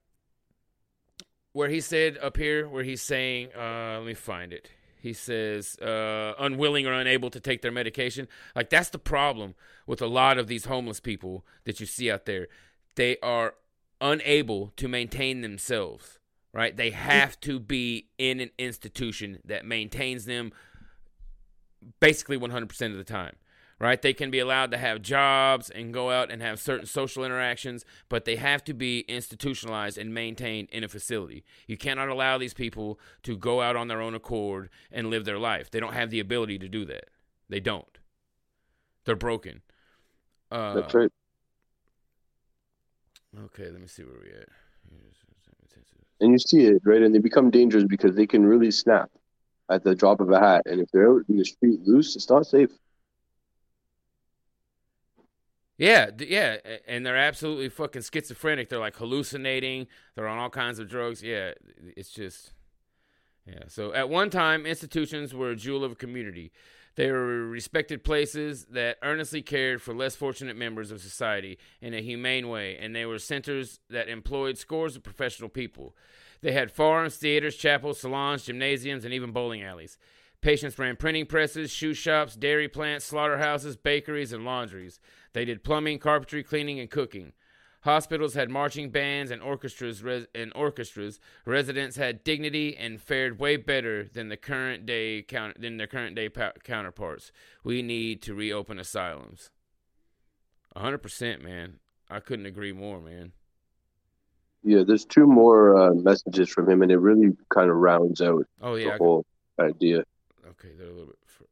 where 1.54 1.70
he 1.70 1.80
said 1.82 2.18
up 2.22 2.38
here, 2.38 2.68
where 2.68 2.84
he's 2.84 3.02
saying, 3.02 3.50
uh, 3.58 3.96
let 3.98 4.06
me 4.06 4.14
find 4.14 4.52
it. 4.54 4.70
He 5.00 5.14
says, 5.14 5.78
uh, 5.80 6.34
unwilling 6.38 6.86
or 6.86 6.92
unable 6.92 7.30
to 7.30 7.40
take 7.40 7.62
their 7.62 7.72
medication. 7.72 8.28
Like, 8.56 8.70
that's 8.70 8.90
the 8.90 9.00
problem 9.00 9.56
with 9.86 10.02
a 10.02 10.06
lot 10.06 10.38
of 10.38 10.48
these 10.48 10.66
homeless 10.66 11.00
people 11.00 11.46
that 11.64 11.80
you 11.80 11.86
see 11.86 12.12
out 12.12 12.26
there. 12.26 12.48
They 12.96 13.18
are 13.24 13.56
unable 14.02 14.74
to 14.76 14.88
maintain 14.88 15.42
themselves, 15.42 16.20
right? 16.52 16.76
They 16.76 16.90
have 16.90 17.40
to 17.42 17.60
be 17.60 18.10
in 18.18 18.40
an 18.40 18.50
institution 18.58 19.40
that 19.46 19.66
maintains 19.66 20.26
them 20.26 20.52
basically 22.00 22.38
100% 22.38 22.92
of 22.92 22.98
the 22.98 23.04
time, 23.04 23.36
right? 23.80 24.02
They 24.02 24.14
can 24.14 24.32
be 24.32 24.40
allowed 24.40 24.72
to 24.72 24.78
have 24.78 25.02
jobs 25.02 25.70
and 25.70 25.94
go 25.94 26.12
out 26.12 26.32
and 26.32 26.42
have 26.42 26.60
certain 26.60 26.86
social 26.86 27.24
interactions, 27.24 27.86
but 28.10 28.26
they 28.26 28.36
have 28.38 28.64
to 28.66 28.74
be 28.74 29.02
institutionalized 29.02 29.98
and 29.98 30.14
maintained 30.14 30.70
in 30.72 30.84
a 30.84 30.88
facility. 30.88 31.44
You 31.68 31.78
cannot 31.78 32.10
allow 32.10 32.38
these 32.38 32.54
people 32.54 33.00
to 33.24 33.38
go 33.38 33.62
out 33.62 33.76
on 33.76 33.88
their 33.88 34.02
own 34.02 34.16
accord 34.16 34.70
and 34.92 35.10
live 35.10 35.26
their 35.26 35.40
life. 35.40 35.70
They 35.70 35.80
don't 35.80 35.94
have 35.94 36.10
the 36.10 36.20
ability 36.20 36.60
to 36.60 36.68
do 36.68 36.86
that. 36.86 37.06
They 37.50 37.60
don't. 37.60 37.98
They're 39.06 39.16
broken. 39.16 39.62
Uh, 40.52 40.74
That's 40.74 40.94
right. 40.94 41.12
Okay, 43.46 43.70
let 43.70 43.80
me 43.80 43.88
see 43.88 44.04
where 44.04 44.20
we 44.22 44.30
at. 44.30 44.50
And 46.20 46.32
you 46.32 46.40
see 46.40 46.66
it, 46.66 46.82
right? 46.84 47.02
And 47.02 47.14
they 47.14 47.20
become 47.20 47.52
dangerous 47.52 47.84
because 47.84 48.16
they 48.16 48.26
can 48.26 48.46
really 48.46 48.72
snap 48.72 49.12
at 49.70 49.84
the 49.84 49.94
drop 49.94 50.20
of 50.20 50.32
a 50.32 50.40
hat. 50.40 50.64
And 50.66 50.82
if 50.82 50.90
they're 50.92 51.12
out 51.12 51.22
in 51.30 51.38
the 51.38 51.46
street 51.46 51.82
loose, 51.86 52.16
it's 52.16 52.30
not 52.30 52.48
safe. 52.48 52.72
Yeah, 55.78 56.10
yeah, 56.18 56.58
and 56.88 57.06
they're 57.06 57.16
absolutely 57.16 57.70
fucking 57.70 58.02
schizophrenic. 58.02 58.70
They're 58.70 58.80
like 58.80 58.96
hallucinating. 58.96 59.88
They're 60.16 60.28
on 60.28 60.40
all 60.40 60.50
kinds 60.50 60.80
of 60.80 60.90
drugs. 60.90 61.22
Yeah, 61.22 61.52
it's 61.96 62.10
just, 62.10 62.54
yeah. 63.46 63.64
So 63.68 63.94
at 63.94 64.10
one 64.10 64.32
time, 64.32 64.66
institutions 64.66 65.36
were 65.36 65.52
a 65.52 65.56
jewel 65.56 65.84
of 65.84 65.92
a 65.92 65.96
community. 65.96 66.52
They 66.96 67.12
were 67.12 67.46
respected 67.46 68.04
places 68.04 68.66
that 68.72 68.98
earnestly 69.04 69.44
cared 69.44 69.84
for 69.84 69.94
less 69.94 70.16
fortunate 70.16 70.56
members 70.56 70.90
of 70.90 71.00
society 71.00 71.60
in 71.80 71.94
a 71.94 72.02
humane 72.02 72.50
way, 72.50 72.76
and 72.76 72.96
they 72.96 73.06
were 73.06 73.20
centers 73.20 73.80
that 73.92 74.10
employed 74.10 74.58
scores 74.58 74.96
of 74.96 75.04
professional 75.04 75.48
people. 75.48 75.96
They 76.42 76.54
had 76.54 76.72
farms, 76.72 77.18
theaters, 77.18 77.56
chapels, 77.56 78.00
salons, 78.00 78.46
gymnasiums, 78.46 79.06
and 79.06 79.14
even 79.14 79.32
bowling 79.32 79.62
alleys. 79.62 80.00
Patients 80.42 80.78
ran 80.80 80.96
printing 80.96 81.26
presses, 81.26 81.72
shoe 81.72 81.94
shops, 81.94 82.36
dairy 82.36 82.68
plants, 82.68 83.06
slaughterhouses, 83.06 83.76
bakeries, 83.76 84.34
and 84.34 84.46
laundries. 84.46 85.00
They 85.38 85.46
did 85.46 85.64
plumbing, 85.64 86.00
carpentry, 86.00 86.42
cleaning, 86.42 86.80
and 86.80 86.90
cooking. 86.90 87.32
Hospitals 87.82 88.34
had 88.34 88.50
marching 88.50 88.90
bands 88.90 89.30
and 89.30 89.40
orchestras. 89.40 90.02
Res- 90.02 90.26
and 90.34 90.52
orchestras. 90.56 91.20
Residents 91.46 91.96
had 91.96 92.24
dignity 92.24 92.76
and 92.76 93.00
fared 93.00 93.38
way 93.40 93.56
better 93.56 94.04
than 94.04 94.30
the 94.30 94.36
current 94.36 94.88
day 94.88 95.22
count- 95.22 95.62
than 95.62 95.78
their 95.78 95.86
current 95.86 96.16
day 96.16 96.28
pa- 96.28 96.54
counterparts. 96.64 97.32
We 97.64 97.84
need 97.84 98.24
to 98.24 98.34
reopen 98.34 98.80
asylums. 98.80 99.52
A 100.76 100.80
hundred 100.80 101.04
percent, 101.04 101.44
man. 101.44 101.82
I 102.10 102.20
couldn't 102.20 102.48
agree 102.48 102.72
more, 102.74 103.00
man. 103.00 103.32
Yeah, 104.64 104.82
there's 104.88 105.06
two 105.06 105.28
more 105.28 105.78
uh, 105.78 105.94
messages 105.94 106.50
from 106.50 106.68
him, 106.68 106.82
and 106.82 106.92
it 106.92 106.98
really 106.98 107.38
kind 107.54 107.70
of 107.70 107.76
rounds 107.76 108.22
out 108.22 108.48
Oh 108.60 108.74
yeah. 108.74 108.94
the 108.94 108.98
whole 108.98 109.24
idea. 109.60 110.04
okay, 110.50 110.70
they're 110.76 110.88
a 110.88 110.92
little 110.92 111.06
bit. 111.06 111.20
Fr- 111.28 111.44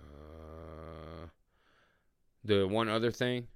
uh, 0.00 1.26
the 2.46 2.66
one 2.66 2.88
other 2.88 3.10
thing. 3.10 3.48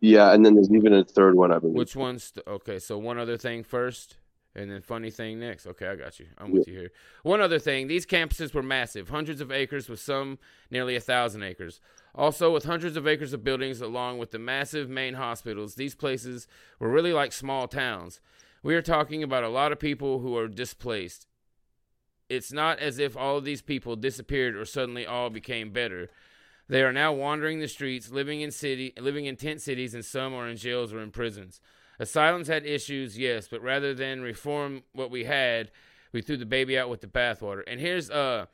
Yeah, 0.00 0.32
and 0.32 0.44
then 0.44 0.54
there's 0.54 0.70
even 0.70 0.92
a 0.94 1.04
third 1.04 1.34
one, 1.34 1.52
I 1.52 1.58
believe. 1.58 1.76
Which 1.76 1.96
one's 1.96 2.30
th- 2.30 2.46
okay? 2.46 2.78
So 2.78 2.96
one 2.98 3.18
other 3.18 3.36
thing 3.36 3.62
first, 3.62 4.16
and 4.54 4.70
then 4.70 4.80
funny 4.80 5.10
thing 5.10 5.38
next. 5.38 5.66
Okay, 5.66 5.86
I 5.86 5.96
got 5.96 6.18
you. 6.18 6.26
I'm 6.38 6.50
with 6.50 6.66
you 6.66 6.74
here. 6.74 6.90
One 7.22 7.40
other 7.40 7.58
thing: 7.58 7.86
these 7.86 8.06
campuses 8.06 8.54
were 8.54 8.62
massive, 8.62 9.10
hundreds 9.10 9.40
of 9.40 9.52
acres, 9.52 9.88
with 9.88 10.00
some 10.00 10.38
nearly 10.70 10.96
a 10.96 11.00
thousand 11.00 11.42
acres. 11.42 11.80
Also, 12.14 12.52
with 12.52 12.64
hundreds 12.64 12.96
of 12.96 13.06
acres 13.06 13.34
of 13.34 13.44
buildings, 13.44 13.82
along 13.82 14.16
with 14.18 14.30
the 14.30 14.38
massive 14.38 14.88
main 14.88 15.14
hospitals, 15.14 15.74
these 15.74 15.94
places 15.94 16.48
were 16.78 16.88
really 16.90 17.12
like 17.12 17.32
small 17.32 17.68
towns. 17.68 18.20
We 18.62 18.74
are 18.74 18.82
talking 18.82 19.22
about 19.22 19.44
a 19.44 19.50
lot 19.50 19.70
of 19.70 19.78
people 19.78 20.20
who 20.20 20.36
are 20.36 20.48
displaced. 20.48 21.26
It's 22.28 22.52
not 22.52 22.78
as 22.80 22.98
if 22.98 23.16
all 23.16 23.36
of 23.36 23.44
these 23.44 23.62
people 23.62 23.94
disappeared 23.94 24.56
or 24.56 24.64
suddenly 24.64 25.06
all 25.06 25.30
became 25.30 25.70
better. 25.70 26.08
They 26.68 26.82
are 26.82 26.92
now 26.92 27.12
wandering 27.12 27.60
the 27.60 27.68
streets, 27.68 28.10
living 28.10 28.40
in 28.40 28.50
city, 28.50 28.92
living 28.98 29.26
in 29.26 29.36
tent 29.36 29.60
cities, 29.60 29.94
and 29.94 30.04
some 30.04 30.34
are 30.34 30.48
in 30.48 30.56
jails 30.56 30.92
or 30.92 31.00
in 31.00 31.10
prisons. 31.12 31.60
Asylums 31.98 32.48
had 32.48 32.66
issues, 32.66 33.16
yes, 33.16 33.48
but 33.48 33.62
rather 33.62 33.94
than 33.94 34.20
reform 34.20 34.82
what 34.92 35.10
we 35.10 35.24
had, 35.24 35.70
we 36.12 36.20
threw 36.20 36.36
the 36.36 36.46
baby 36.46 36.78
out 36.78 36.90
with 36.90 37.00
the 37.00 37.06
bathwater. 37.06 37.62
And 37.66 37.80
here's 37.80 38.10
uh 38.10 38.46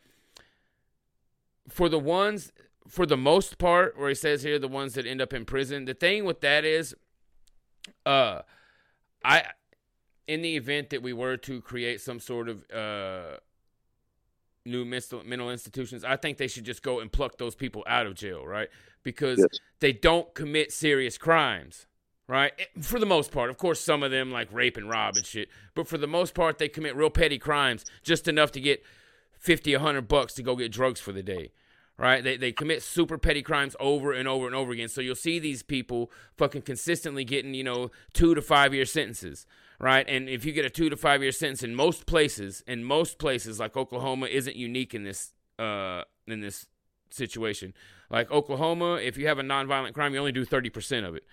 for 1.68 1.88
the 1.88 1.98
ones 1.98 2.52
for 2.88 3.06
the 3.06 3.16
most 3.16 3.58
part 3.58 3.96
where 3.96 4.08
he 4.08 4.14
says 4.14 4.42
here 4.42 4.58
the 4.58 4.68
ones 4.68 4.94
that 4.94 5.06
end 5.06 5.20
up 5.20 5.32
in 5.32 5.44
prison, 5.44 5.84
the 5.84 5.94
thing 5.94 6.24
with 6.24 6.40
that 6.40 6.64
is 6.64 6.94
uh 8.04 8.42
I 9.24 9.44
in 10.26 10.42
the 10.42 10.56
event 10.56 10.90
that 10.90 11.02
we 11.02 11.12
were 11.12 11.36
to 11.38 11.60
create 11.60 12.00
some 12.00 12.20
sort 12.20 12.48
of 12.48 12.64
uh 12.70 13.36
new 14.64 14.84
mental 14.84 15.22
mental 15.24 15.50
institutions, 15.50 16.04
I 16.04 16.16
think 16.16 16.38
they 16.38 16.48
should 16.48 16.64
just 16.64 16.82
go 16.82 17.00
and 17.00 17.10
pluck 17.10 17.38
those 17.38 17.54
people 17.54 17.84
out 17.86 18.06
of 18.06 18.14
jail, 18.14 18.46
right? 18.46 18.68
because 19.04 19.38
Yes. 19.40 19.48
they 19.80 19.92
don't 19.92 20.32
commit 20.32 20.72
serious 20.72 21.18
crimes, 21.18 21.86
right? 22.28 22.52
Eh, 22.56 22.80
For 22.80 23.00
the 23.00 23.06
most 23.06 23.32
part, 23.32 23.50
of 23.50 23.58
course, 23.58 23.80
some 23.80 24.04
of 24.04 24.12
them 24.12 24.30
like 24.30 24.52
rape 24.52 24.76
and 24.76 24.88
rob 24.88 25.16
and 25.16 25.26
shit, 25.26 25.48
but 25.74 25.88
for 25.88 25.98
the 25.98 26.06
most 26.06 26.34
part, 26.34 26.58
they 26.58 26.68
commit 26.68 26.94
real 26.94 27.10
petty 27.10 27.36
crimes, 27.38 27.84
just 28.04 28.28
enough 28.28 28.52
to 28.52 28.60
get 28.60 28.84
fifty, 29.32 29.74
a 29.74 29.80
hundred 29.80 30.06
bucks 30.06 30.34
to 30.34 30.42
go 30.42 30.54
get 30.54 30.70
drugs 30.70 31.00
for 31.00 31.10
the 31.12 31.22
day. 31.22 31.50
Right? 31.98 32.24
They, 32.24 32.36
they 32.36 32.52
commit 32.52 32.82
super 32.82 33.18
petty 33.18 33.42
crimes 33.42 33.76
over 33.78 34.12
and 34.12 34.26
over 34.26 34.46
and 34.46 34.54
over 34.54 34.72
again. 34.72 34.88
So 34.88 35.00
you'll 35.00 35.14
see 35.14 35.38
these 35.38 35.62
people 35.62 36.10
fucking 36.36 36.62
consistently 36.62 37.22
getting, 37.24 37.54
you 37.54 37.62
know, 37.64 37.90
two 38.12 38.34
to 38.34 38.42
five 38.42 38.72
year 38.72 38.86
sentences. 38.86 39.46
Right? 39.82 40.08
And 40.08 40.28
if 40.28 40.44
you 40.44 40.52
get 40.52 40.64
a 40.64 40.70
two 40.70 40.88
to 40.88 40.96
five 40.96 41.22
year 41.22 41.32
sentence 41.32 41.62
in 41.62 41.74
most 41.74 42.06
places, 42.06 42.62
in 42.66 42.84
most 42.84 43.18
places, 43.18 43.58
like 43.58 43.76
Oklahoma 43.76 44.26
isn't 44.26 44.56
unique 44.56 44.94
in 44.94 45.02
this 45.02 45.32
uh 45.58 46.02
in 46.26 46.40
this 46.40 46.66
situation. 47.10 47.74
Like 48.08 48.30
Oklahoma, 48.30 48.94
if 48.94 49.18
you 49.18 49.26
have 49.26 49.38
a 49.38 49.42
nonviolent 49.42 49.92
crime, 49.92 50.14
you 50.14 50.20
only 50.20 50.32
do 50.32 50.44
thirty 50.44 50.70
percent 50.70 51.04
of 51.04 51.16
it. 51.16 51.24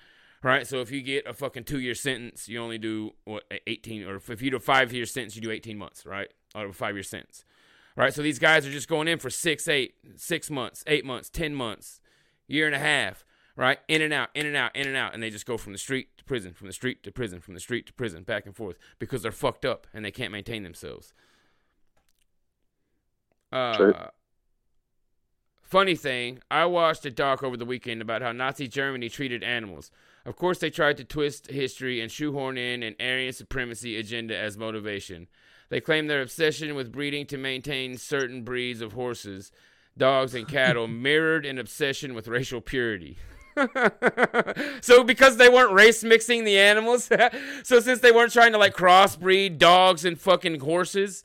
Right? 0.41 0.65
So 0.65 0.81
if 0.81 0.89
you 0.89 1.01
get 1.01 1.27
a 1.27 1.33
fucking 1.33 1.65
two 1.65 1.79
year 1.79 1.93
sentence, 1.93 2.49
you 2.49 2.59
only 2.59 2.79
do 2.79 3.11
what 3.23 3.43
eighteen 3.67 4.03
or 4.03 4.15
if 4.15 4.41
you 4.41 4.49
do 4.49 4.57
a 4.57 4.59
five 4.59 4.91
year 4.91 5.05
sentence, 5.05 5.35
you 5.35 5.43
do 5.43 5.51
eighteen 5.51 5.77
months, 5.77 6.05
right? 6.05 6.29
Out 6.55 6.65
of 6.65 6.71
a 6.71 6.73
five 6.73 6.95
year 6.95 7.03
sentence 7.03 7.45
right? 7.99 8.13
So 8.13 8.21
these 8.21 8.39
guys 8.39 8.65
are 8.65 8.71
just 8.71 8.87
going 8.87 9.09
in 9.09 9.19
for 9.19 9.29
six, 9.29 9.67
eight, 9.67 9.95
six 10.15 10.49
months, 10.49 10.85
eight 10.87 11.05
months, 11.05 11.29
ten 11.29 11.53
months, 11.53 11.99
year 12.47 12.65
and 12.65 12.73
a 12.73 12.79
half, 12.79 13.25
right? 13.59 13.79
In 13.89 14.01
and 14.01 14.13
out, 14.13 14.29
in 14.33 14.45
and 14.45 14.55
out, 14.55 14.73
in 14.73 14.87
and 14.87 14.95
out, 14.95 15.13
and 15.13 15.21
they 15.21 15.29
just 15.29 15.45
go 15.45 15.57
from 15.57 15.73
the 15.73 15.77
street 15.77 16.17
to 16.17 16.23
prison, 16.23 16.53
from 16.53 16.67
the 16.67 16.73
street 16.73 17.03
to 17.03 17.11
prison, 17.11 17.41
from 17.41 17.55
the 17.55 17.59
street 17.59 17.85
to 17.87 17.93
prison, 17.93 18.23
back 18.23 18.45
and 18.45 18.55
forth 18.55 18.79
because 18.99 19.21
they're 19.21 19.33
fucked 19.33 19.65
up 19.65 19.85
and 19.93 20.05
they 20.05 20.11
can't 20.11 20.31
maintain 20.31 20.63
themselves. 20.63 21.13
Uh, 23.51 23.75
Sure. 23.75 24.11
Funny 25.61 25.95
thing, 25.95 26.39
I 26.49 26.65
watched 26.65 27.05
a 27.05 27.11
doc 27.11 27.43
over 27.43 27.55
the 27.55 27.65
weekend 27.65 28.01
about 28.01 28.23
how 28.23 28.31
Nazi 28.31 28.67
Germany 28.67 29.07
treated 29.07 29.43
animals. 29.43 29.91
Of 30.25 30.35
course, 30.35 30.57
they 30.57 30.71
tried 30.71 30.97
to 30.97 31.03
twist 31.03 31.51
history 31.51 32.01
and 32.01 32.11
shoehorn 32.11 32.57
in 32.57 32.81
an 32.81 32.95
Aryan 32.99 33.33
supremacy 33.33 33.95
agenda 33.95 34.35
as 34.35 34.57
motivation. 34.57 35.27
They 35.69 35.79
claim 35.79 36.07
their 36.07 36.23
obsession 36.23 36.73
with 36.73 36.91
breeding 36.91 37.27
to 37.27 37.37
maintain 37.37 37.97
certain 37.97 38.41
breeds 38.43 38.81
of 38.81 38.93
horses, 38.93 39.51
dogs, 39.95 40.33
and 40.33 40.47
cattle 40.47 40.87
mirrored 41.07 41.45
an 41.45 41.59
obsession 41.59 42.15
with 42.15 42.27
racial 42.27 42.61
purity. 42.61 43.17
so 44.81 45.03
because 45.03 45.37
they 45.37 45.49
weren't 45.49 45.73
race 45.73 46.03
mixing 46.03 46.43
the 46.43 46.57
animals, 46.57 47.09
so 47.63 47.79
since 47.79 47.99
they 47.99 48.11
weren't 48.11 48.31
trying 48.33 48.51
to 48.51 48.57
like 48.57 48.75
crossbreed 48.75 49.57
dogs 49.57 50.05
and 50.05 50.19
fucking 50.19 50.59
horses, 50.59 51.23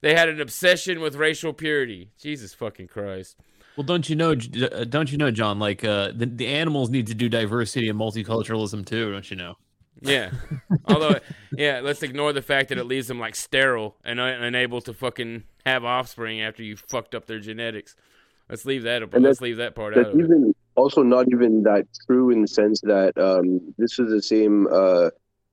they 0.00 0.14
had 0.14 0.28
an 0.28 0.40
obsession 0.40 1.00
with 1.00 1.14
racial 1.16 1.52
purity. 1.52 2.10
Jesus 2.18 2.54
fucking 2.54 2.88
Christ. 2.88 3.36
Well, 3.76 3.84
don't 3.84 4.08
you 4.08 4.16
know? 4.16 4.32
Uh, 4.32 4.84
Don't 4.84 5.10
you 5.10 5.16
know, 5.16 5.30
John? 5.30 5.58
Like 5.58 5.82
uh, 5.82 6.12
the 6.14 6.26
the 6.26 6.46
animals 6.46 6.90
need 6.90 7.06
to 7.06 7.14
do 7.14 7.28
diversity 7.30 7.88
and 7.88 7.98
multiculturalism 7.98 8.84
too. 8.84 9.10
Don't 9.12 9.30
you 9.30 9.36
know? 9.36 9.54
Yeah. 10.02 10.30
Although, 10.86 11.20
yeah, 11.56 11.80
let's 11.82 12.02
ignore 12.02 12.32
the 12.32 12.42
fact 12.42 12.68
that 12.68 12.76
it 12.78 12.84
leaves 12.84 13.06
them 13.08 13.18
like 13.18 13.34
sterile 13.34 13.96
and 14.04 14.20
un- 14.20 14.42
unable 14.42 14.80
to 14.82 14.92
fucking 14.92 15.44
have 15.64 15.84
offspring 15.84 16.40
after 16.42 16.62
you 16.62 16.76
fucked 16.76 17.14
up 17.14 17.26
their 17.26 17.38
genetics. 17.38 17.94
Let's 18.50 18.66
leave 18.66 18.82
that. 18.82 19.02
And 19.02 19.24
let's 19.24 19.40
leave 19.40 19.56
that 19.58 19.74
part 19.74 19.96
out 19.96 20.04
That's 20.04 20.14
of 20.14 20.20
it. 20.20 20.24
even 20.24 20.54
also 20.74 21.02
not 21.02 21.26
even 21.32 21.62
that 21.64 21.86
true 22.06 22.30
in 22.30 22.42
the 22.42 22.48
sense 22.48 22.80
that 22.82 23.16
um, 23.18 23.74
this 23.78 23.98
is 23.98 24.10
the 24.10 24.22
same, 24.22 24.66
uh, 24.72 25.10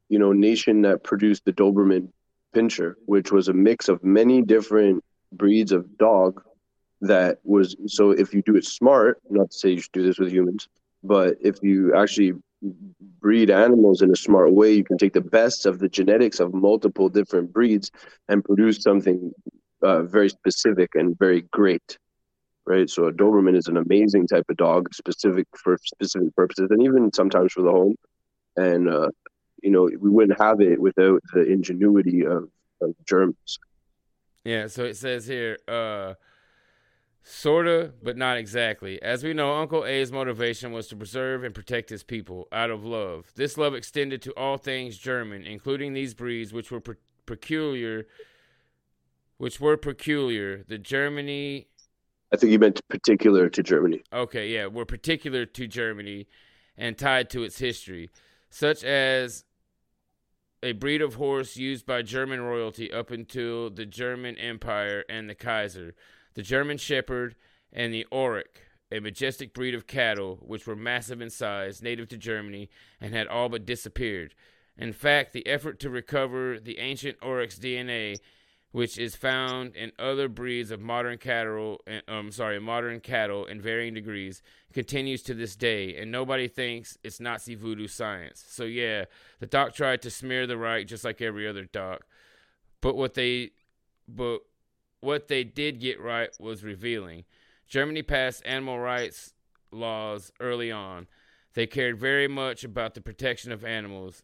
you 0.09 0.19
know, 0.19 0.31
nation 0.31 0.81
that 0.83 1.03
produced 1.03 1.45
the 1.45 1.53
Doberman 1.53 2.09
Pinscher, 2.55 2.95
which 3.05 3.31
was 3.31 3.47
a 3.47 3.53
mix 3.53 3.89
of 3.89 4.03
many 4.03 4.41
different 4.41 5.03
breeds 5.31 5.71
of 5.71 5.97
dog. 5.97 6.43
That 7.01 7.39
was 7.43 7.77
so. 7.87 8.11
If 8.11 8.33
you 8.33 8.41
do 8.41 8.57
it 8.57 8.65
smart, 8.65 9.21
not 9.29 9.51
to 9.51 9.57
say 9.57 9.69
you 9.69 9.79
should 9.79 9.93
do 9.93 10.03
this 10.03 10.19
with 10.19 10.33
humans, 10.33 10.67
but 11.01 11.37
if 11.39 11.55
you 11.61 11.95
actually 11.95 12.33
breed 13.21 13.49
animals 13.49 14.01
in 14.01 14.11
a 14.11 14.17
smart 14.17 14.51
way, 14.51 14.73
you 14.73 14.83
can 14.83 14.97
take 14.97 15.13
the 15.13 15.21
best 15.21 15.65
of 15.65 15.79
the 15.79 15.87
genetics 15.87 16.41
of 16.41 16.53
multiple 16.53 17.07
different 17.07 17.53
breeds 17.53 17.89
and 18.27 18.43
produce 18.43 18.81
something 18.81 19.31
uh, 19.81 20.03
very 20.03 20.27
specific 20.27 20.89
and 20.95 21.17
very 21.17 21.41
great 21.53 21.97
right? 22.69 22.89
So 22.89 23.07
a 23.07 23.11
Doberman 23.11 23.57
is 23.57 23.67
an 23.67 23.77
amazing 23.77 24.27
type 24.27 24.45
of 24.49 24.57
dog, 24.57 24.93
specific 24.93 25.47
for 25.57 25.77
specific 25.83 26.33
purposes, 26.35 26.67
and 26.69 26.83
even 26.83 27.11
sometimes 27.11 27.51
for 27.51 27.63
the 27.63 27.71
home. 27.71 27.95
And 28.55 28.87
uh, 28.87 29.09
you 29.61 29.71
know, 29.71 29.89
we 29.99 30.09
wouldn't 30.09 30.39
have 30.39 30.61
it 30.61 30.79
without 30.79 31.21
the 31.33 31.41
ingenuity 31.41 32.25
of, 32.25 32.49
of 32.81 32.93
Germans. 33.05 33.59
Yeah, 34.45 34.67
so 34.67 34.85
it 34.85 34.95
says 34.95 35.27
here, 35.27 35.57
uh, 35.67 36.13
sorta, 37.23 37.91
but 38.01 38.15
not 38.15 38.37
exactly. 38.37 39.01
As 39.01 39.23
we 39.23 39.33
know, 39.33 39.53
Uncle 39.53 39.85
A's 39.85 40.11
motivation 40.11 40.71
was 40.71 40.87
to 40.87 40.95
preserve 40.95 41.43
and 41.43 41.53
protect 41.53 41.89
his 41.89 42.03
people 42.03 42.47
out 42.51 42.69
of 42.69 42.85
love. 42.85 43.31
This 43.35 43.57
love 43.57 43.73
extended 43.75 44.21
to 44.21 44.31
all 44.37 44.57
things 44.57 44.97
German, 44.97 45.43
including 45.43 45.93
these 45.93 46.13
breeds, 46.13 46.53
which 46.53 46.71
were 46.71 46.79
pe- 46.79 46.93
peculiar, 47.25 48.07
which 49.37 49.59
were 49.59 49.75
peculiar. 49.75 50.63
The 50.67 50.77
Germany 50.77 51.67
I 52.31 52.37
think 52.37 52.51
you 52.51 52.59
meant 52.59 52.87
particular 52.89 53.49
to 53.49 53.63
Germany. 53.63 54.03
Okay, 54.13 54.49
yeah, 54.49 54.67
were 54.67 54.85
particular 54.85 55.45
to 55.45 55.67
Germany 55.67 56.27
and 56.77 56.97
tied 56.97 57.29
to 57.31 57.43
its 57.43 57.59
history, 57.59 58.09
such 58.49 58.83
as 58.83 59.45
a 60.61 60.73
breed 60.73 61.01
of 61.01 61.15
horse 61.15 61.57
used 61.57 61.85
by 61.85 62.01
German 62.01 62.41
royalty 62.41 62.91
up 62.91 63.11
until 63.11 63.69
the 63.69 63.85
German 63.85 64.37
Empire 64.37 65.03
and 65.09 65.29
the 65.29 65.35
Kaiser, 65.35 65.95
the 66.35 66.41
German 66.41 66.77
Shepherd, 66.77 67.35
and 67.71 67.93
the 67.93 68.05
Auroch, 68.11 68.61
a 68.91 68.99
majestic 68.99 69.53
breed 69.53 69.73
of 69.73 69.87
cattle 69.87 70.37
which 70.41 70.67
were 70.67 70.75
massive 70.75 71.21
in 71.21 71.29
size, 71.29 71.81
native 71.81 72.07
to 72.09 72.17
Germany, 72.17 72.69
and 72.99 73.13
had 73.13 73.27
all 73.27 73.49
but 73.49 73.65
disappeared. 73.65 74.35
In 74.77 74.93
fact, 74.93 75.33
the 75.33 75.45
effort 75.47 75.79
to 75.81 75.89
recover 75.89 76.59
the 76.59 76.79
ancient 76.79 77.19
aurochs 77.21 77.59
DNA 77.59 78.19
which 78.71 78.97
is 78.99 79.15
found 79.15 79.75
in 79.75 79.91
other 79.97 80.27
breeds 80.27 80.69
of 80.71 80.79
modern 80.79 81.17
cattle. 81.17 81.81
Um, 82.07 82.31
sorry, 82.31 82.59
modern 82.59 82.99
cattle 82.99 83.45
in 83.45 83.61
varying 83.61 83.95
degrees, 83.95 84.41
continues 84.73 85.23
to 85.23 85.33
this 85.33 85.55
day, 85.55 85.97
and 85.97 86.11
nobody 86.11 86.47
thinks 86.47 86.97
it's 87.03 87.19
Nazi 87.19 87.55
voodoo 87.55 87.87
science. 87.87 88.45
So 88.47 88.65
yeah, 88.65 89.05
the 89.39 89.47
doc 89.47 89.73
tried 89.73 90.01
to 90.03 90.11
smear 90.11 90.45
the 90.45 90.57
right 90.57 90.87
just 90.87 91.03
like 91.03 91.21
every 91.21 91.47
other 91.47 91.65
doc, 91.65 92.05
but 92.81 92.95
what 92.95 93.15
they, 93.15 93.51
but 94.07 94.39
what 95.01 95.27
they 95.27 95.43
did 95.43 95.79
get 95.79 95.99
right 95.99 96.29
was 96.39 96.63
revealing. 96.63 97.23
Germany 97.67 98.03
passed 98.03 98.43
animal 98.45 98.79
rights 98.79 99.33
laws 99.71 100.31
early 100.39 100.71
on. 100.71 101.07
They 101.53 101.67
cared 101.67 101.97
very 101.97 102.27
much 102.27 102.63
about 102.63 102.93
the 102.93 103.01
protection 103.01 103.51
of 103.51 103.63
animals. 103.63 104.23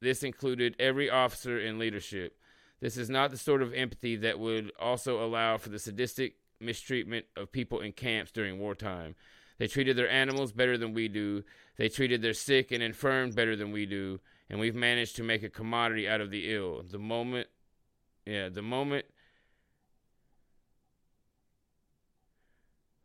This 0.00 0.22
included 0.22 0.76
every 0.78 1.08
officer 1.08 1.58
in 1.58 1.78
leadership. 1.78 2.38
This 2.82 2.96
is 2.96 3.08
not 3.08 3.30
the 3.30 3.38
sort 3.38 3.62
of 3.62 3.72
empathy 3.72 4.16
that 4.16 4.40
would 4.40 4.72
also 4.76 5.24
allow 5.24 5.56
for 5.56 5.68
the 5.68 5.78
sadistic 5.78 6.34
mistreatment 6.60 7.26
of 7.36 7.52
people 7.52 7.78
in 7.78 7.92
camps 7.92 8.32
during 8.32 8.58
wartime. 8.58 9.14
They 9.58 9.68
treated 9.68 9.96
their 9.96 10.10
animals 10.10 10.50
better 10.50 10.76
than 10.76 10.92
we 10.92 11.06
do. 11.06 11.44
They 11.76 11.88
treated 11.88 12.22
their 12.22 12.34
sick 12.34 12.72
and 12.72 12.82
infirm 12.82 13.30
better 13.30 13.54
than 13.54 13.70
we 13.70 13.86
do. 13.86 14.18
And 14.50 14.58
we've 14.58 14.74
managed 14.74 15.14
to 15.16 15.22
make 15.22 15.44
a 15.44 15.48
commodity 15.48 16.08
out 16.08 16.20
of 16.20 16.32
the 16.32 16.52
ill. 16.52 16.82
The 16.82 16.98
moment, 16.98 17.46
yeah, 18.26 18.48
the 18.48 18.62
moment, 18.62 19.06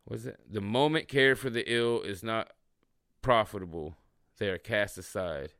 was 0.08 0.26
it? 0.26 0.40
The 0.50 0.60
moment 0.60 1.06
care 1.06 1.36
for 1.36 1.50
the 1.50 1.72
ill 1.72 2.02
is 2.02 2.24
not 2.24 2.50
profitable. 3.22 3.94
They 4.38 4.48
are 4.48 4.58
cast 4.58 4.98
aside. 4.98 5.52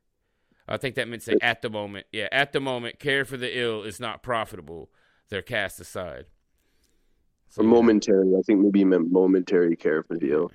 I 0.69 0.77
think 0.77 0.95
that 0.95 1.07
meant 1.07 1.23
say 1.23 1.35
at 1.41 1.61
the 1.61 1.69
moment. 1.69 2.05
Yeah, 2.11 2.27
at 2.31 2.51
the 2.51 2.59
moment, 2.59 2.99
care 2.99 3.25
for 3.25 3.37
the 3.37 3.59
ill 3.59 3.83
is 3.83 3.99
not 3.99 4.23
profitable. 4.23 4.89
They're 5.29 5.41
cast 5.41 5.79
aside. 5.79 6.25
For 7.49 7.63
yeah. 7.63 7.69
momentary, 7.69 8.35
I 8.37 8.41
think 8.43 8.59
maybe 8.59 8.79
you 8.79 8.85
meant 8.85 9.11
momentary 9.11 9.75
care 9.75 10.03
for 10.03 10.17
the 10.17 10.31
ill. 10.31 10.51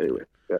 Anyway, 0.00 0.22
yeah. 0.48 0.56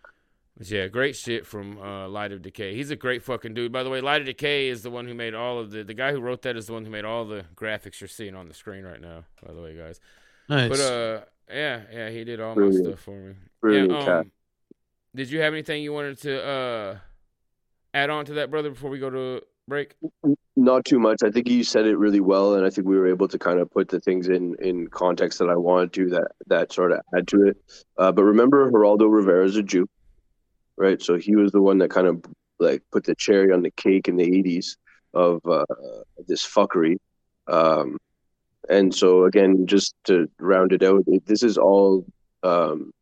Yeah, 0.59 0.89
great 0.89 1.17
shit 1.17 1.47
from 1.47 1.79
uh, 1.79 2.09
Light 2.09 2.33
of 2.33 2.43
Decay. 2.43 2.75
He's 2.75 2.91
a 2.91 2.97
great 2.97 3.23
fucking 3.23 3.55
dude. 3.55 3.73
By 3.73 3.83
the 3.83 3.91
way, 3.91 4.01
Light 4.01 4.23
of 4.23 4.27
Decay 4.27 4.69
is 4.69 4.83
the 4.83 4.91
one 4.91 5.07
who 5.07 5.15
made 5.15 5.35
all 5.35 5.59
of 5.59 5.71
the. 5.71 5.85
The 5.85 5.95
guy 5.95 6.13
who 6.13 6.21
wrote 6.21 6.43
that 6.43 6.57
is 6.57 6.67
the 6.67 6.73
one 6.73 6.85
who 6.85 6.91
made 6.91 7.05
all 7.05 7.25
the 7.25 7.45
graphics 7.55 8.01
you're 8.01 8.09
seeing 8.09 8.35
on 8.35 8.49
the 8.49 8.55
screen 8.55 8.85
right 8.85 9.01
now. 9.01 9.25
By 9.47 9.53
the 9.53 9.61
way, 9.61 9.77
guys. 9.77 10.01
Nice. 10.49 10.71
But 10.71 10.81
uh, 10.81 11.21
yeah, 11.51 11.83
yeah, 11.93 12.11
he 12.11 12.25
did 12.25 12.41
all 12.41 12.55
Brilliant. 12.55 12.85
my 12.85 12.91
stuff 12.91 13.01
for 13.01 13.17
me. 13.17 13.35
Brilliant 13.61 13.93
yeah, 13.93 14.05
cat. 14.05 14.21
um, 14.21 14.33
did 15.15 15.31
you 15.31 15.41
have 15.41 15.53
anything 15.53 15.83
you 15.83 15.93
wanted 15.93 16.19
to 16.19 16.45
uh 16.45 16.99
add 17.97 18.11
on 18.11 18.27
to 18.27 18.35
that, 18.35 18.51
brother, 18.51 18.71
before 18.71 18.91
we 18.91 18.99
go 18.99 19.11
to 19.11 19.43
break? 19.67 19.95
Not 20.55 20.85
too 20.85 20.99
much. 20.99 21.23
I 21.25 21.31
think 21.31 21.49
you 21.49 21.65
said 21.65 21.87
it 21.87 21.97
really 21.97 22.21
well, 22.21 22.55
and 22.55 22.67
I 22.67 22.71
think 22.71 22.87
we 22.87 22.97
were 22.97 23.09
able 23.09 23.27
to 23.29 23.39
kind 23.39 23.59
of 23.59 23.71
put 23.71 23.89
the 23.89 24.01
things 24.01 24.29
in 24.29 24.55
in 24.61 24.89
context 24.89 25.39
that 25.39 25.49
I 25.49 25.57
wanted 25.57 25.93
to 25.95 26.11
that 26.11 26.29
that 26.47 26.73
sort 26.73 26.93
of 26.93 27.01
add 27.17 27.27
to 27.29 27.49
it. 27.49 27.57
Uh, 27.97 28.13
but 28.13 28.25
remember, 28.25 28.71
Geraldo 28.71 29.11
Rivera 29.11 29.45
is 29.47 29.57
a 29.57 29.63
Jew, 29.63 29.89
right? 30.77 31.01
So 31.03 31.17
he 31.17 31.35
was 31.37 31.53
the 31.53 31.63
one 31.63 31.79
that 31.79 31.91
kind 31.91 32.07
of 32.07 32.25
like 32.59 32.83
put 32.93 33.05
the 33.05 33.15
cherry 33.15 33.53
on 33.53 33.63
the 33.63 33.73
cake 33.73 34.09
in 34.09 34.17
the 34.17 34.31
'80s 34.31 34.77
of 35.15 35.41
uh, 35.47 35.65
this 36.29 36.47
fuckery. 36.47 36.97
Um, 37.49 37.97
and 38.69 38.95
so 38.95 39.25
again, 39.25 39.67
just 39.67 39.95
to 40.05 40.29
round 40.39 40.73
it 40.73 40.83
out, 40.83 41.05
this 41.25 41.43
is 41.43 41.57
all 41.57 42.05
um, 42.43 42.93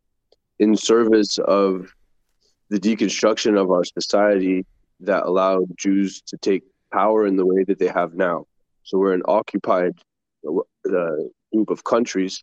in 0.58 0.76
service 0.76 1.38
of 1.38 1.92
the 2.68 2.78
deconstruction 2.78 3.60
of 3.60 3.70
our 3.70 3.84
society 3.84 4.64
that 5.00 5.24
allowed 5.24 5.66
Jews 5.76 6.22
to 6.22 6.36
take 6.38 6.62
power 6.92 7.26
in 7.26 7.36
the 7.36 7.46
way 7.46 7.64
that 7.64 7.78
they 7.78 7.88
have 7.88 8.14
now. 8.14 8.46
So 8.82 8.98
we're 8.98 9.14
an 9.14 9.22
occupied 9.26 9.94
uh, 10.46 11.16
group 11.52 11.70
of 11.70 11.84
countries, 11.84 12.42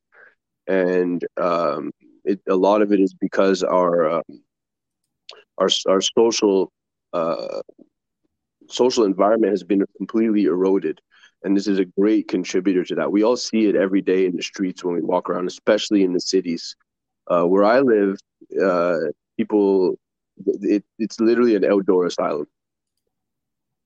and 0.67 1.25
um, 1.39 1.91
it, 2.25 2.39
a 2.49 2.55
lot 2.55 2.81
of 2.81 2.91
it 2.91 2.99
is 2.99 3.13
because 3.13 3.63
our 3.63 4.09
um, 4.09 4.23
our 5.57 5.69
our 5.87 6.01
social 6.01 6.71
uh, 7.13 7.61
social 8.67 9.05
environment 9.05 9.51
has 9.51 9.63
been 9.63 9.83
completely 9.97 10.45
eroded, 10.45 10.99
and 11.43 11.55
this 11.55 11.67
is 11.67 11.79
a 11.79 11.85
great 11.85 12.27
contributor 12.27 12.83
to 12.85 12.95
that. 12.95 13.11
We 13.11 13.23
all 13.23 13.37
see 13.37 13.67
it 13.67 13.75
every 13.75 14.01
day 14.01 14.25
in 14.25 14.35
the 14.35 14.43
streets 14.43 14.83
when 14.83 14.95
we 14.95 15.01
walk 15.01 15.29
around, 15.29 15.47
especially 15.47 16.03
in 16.03 16.13
the 16.13 16.19
cities. 16.19 16.75
Uh, 17.27 17.43
where 17.43 17.63
I 17.63 17.79
live, 17.79 18.17
uh, 18.61 18.97
people, 19.37 19.97
it, 20.45 20.83
it's 20.99 21.19
literally 21.19 21.55
an 21.55 21.65
outdoor 21.65 22.05
asylum. 22.05 22.47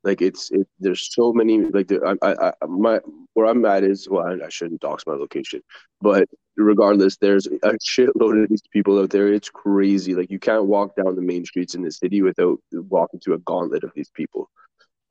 Like 0.04 0.22
it's 0.22 0.52
it. 0.52 0.68
There's 0.80 1.14
so 1.14 1.34
many 1.34 1.60
like 1.62 1.88
the, 1.88 2.18
I, 2.22 2.32
I, 2.32 2.54
I 2.62 2.66
my 2.68 3.00
where 3.34 3.48
I'm 3.48 3.66
at 3.66 3.84
is 3.84 4.08
well 4.08 4.26
I, 4.26 4.46
I 4.46 4.50
shouldn't 4.50 4.82
dox 4.82 5.06
my 5.08 5.14
location, 5.14 5.62
but 6.00 6.30
regardless, 6.58 7.18
there's 7.18 7.48
a 7.48 7.74
shitload 7.84 8.44
of 8.44 8.50
these 8.50 8.62
people 8.72 9.00
out 9.00 9.10
there. 9.10 9.34
It's 9.34 9.50
crazy. 9.50 10.14
Like 10.14 10.30
you 10.30 10.38
can't 10.38 10.66
walk 10.66 10.96
down 10.96 11.16
the 11.16 11.22
main 11.22 11.44
streets 11.44 11.74
in 11.74 11.82
the 11.82 11.92
city 11.92 12.22
without 12.22 12.60
walking 12.72 13.20
through 13.20 13.34
a 13.34 13.40
gauntlet 13.40 13.84
of 13.84 13.92
these 13.96 14.10
people. 14.10 14.50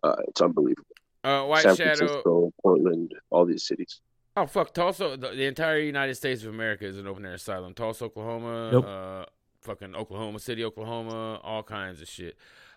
Uh, 0.04 0.16
it's 0.28 0.40
unbelievable. 0.40 0.86
Uh, 1.24 1.42
White 1.44 1.62
San 1.62 1.76
Shadow. 1.76 1.96
Francisco, 1.96 2.52
Portland, 2.62 3.14
all 3.30 3.46
these 3.46 3.66
cities. 3.66 4.00
Oh 4.36 4.46
fuck, 4.46 4.74
Tulsa. 4.74 5.16
The, 5.16 5.30
the 5.30 5.46
entire 5.46 5.78
United 5.78 6.14
States 6.14 6.42
of 6.42 6.50
America 6.50 6.84
is 6.86 6.98
an 6.98 7.06
open 7.06 7.24
air 7.24 7.34
asylum. 7.34 7.72
Tulsa, 7.74 8.04
Oklahoma. 8.04 8.70
Yep. 8.72 8.84
Uh, 8.84 9.24
fucking 9.64 9.96
Oklahoma 9.96 10.38
City, 10.38 10.64
Oklahoma. 10.64 11.40
All 11.42 11.62
kinds 11.62 12.00
of 12.00 12.08
shit. 12.08 12.36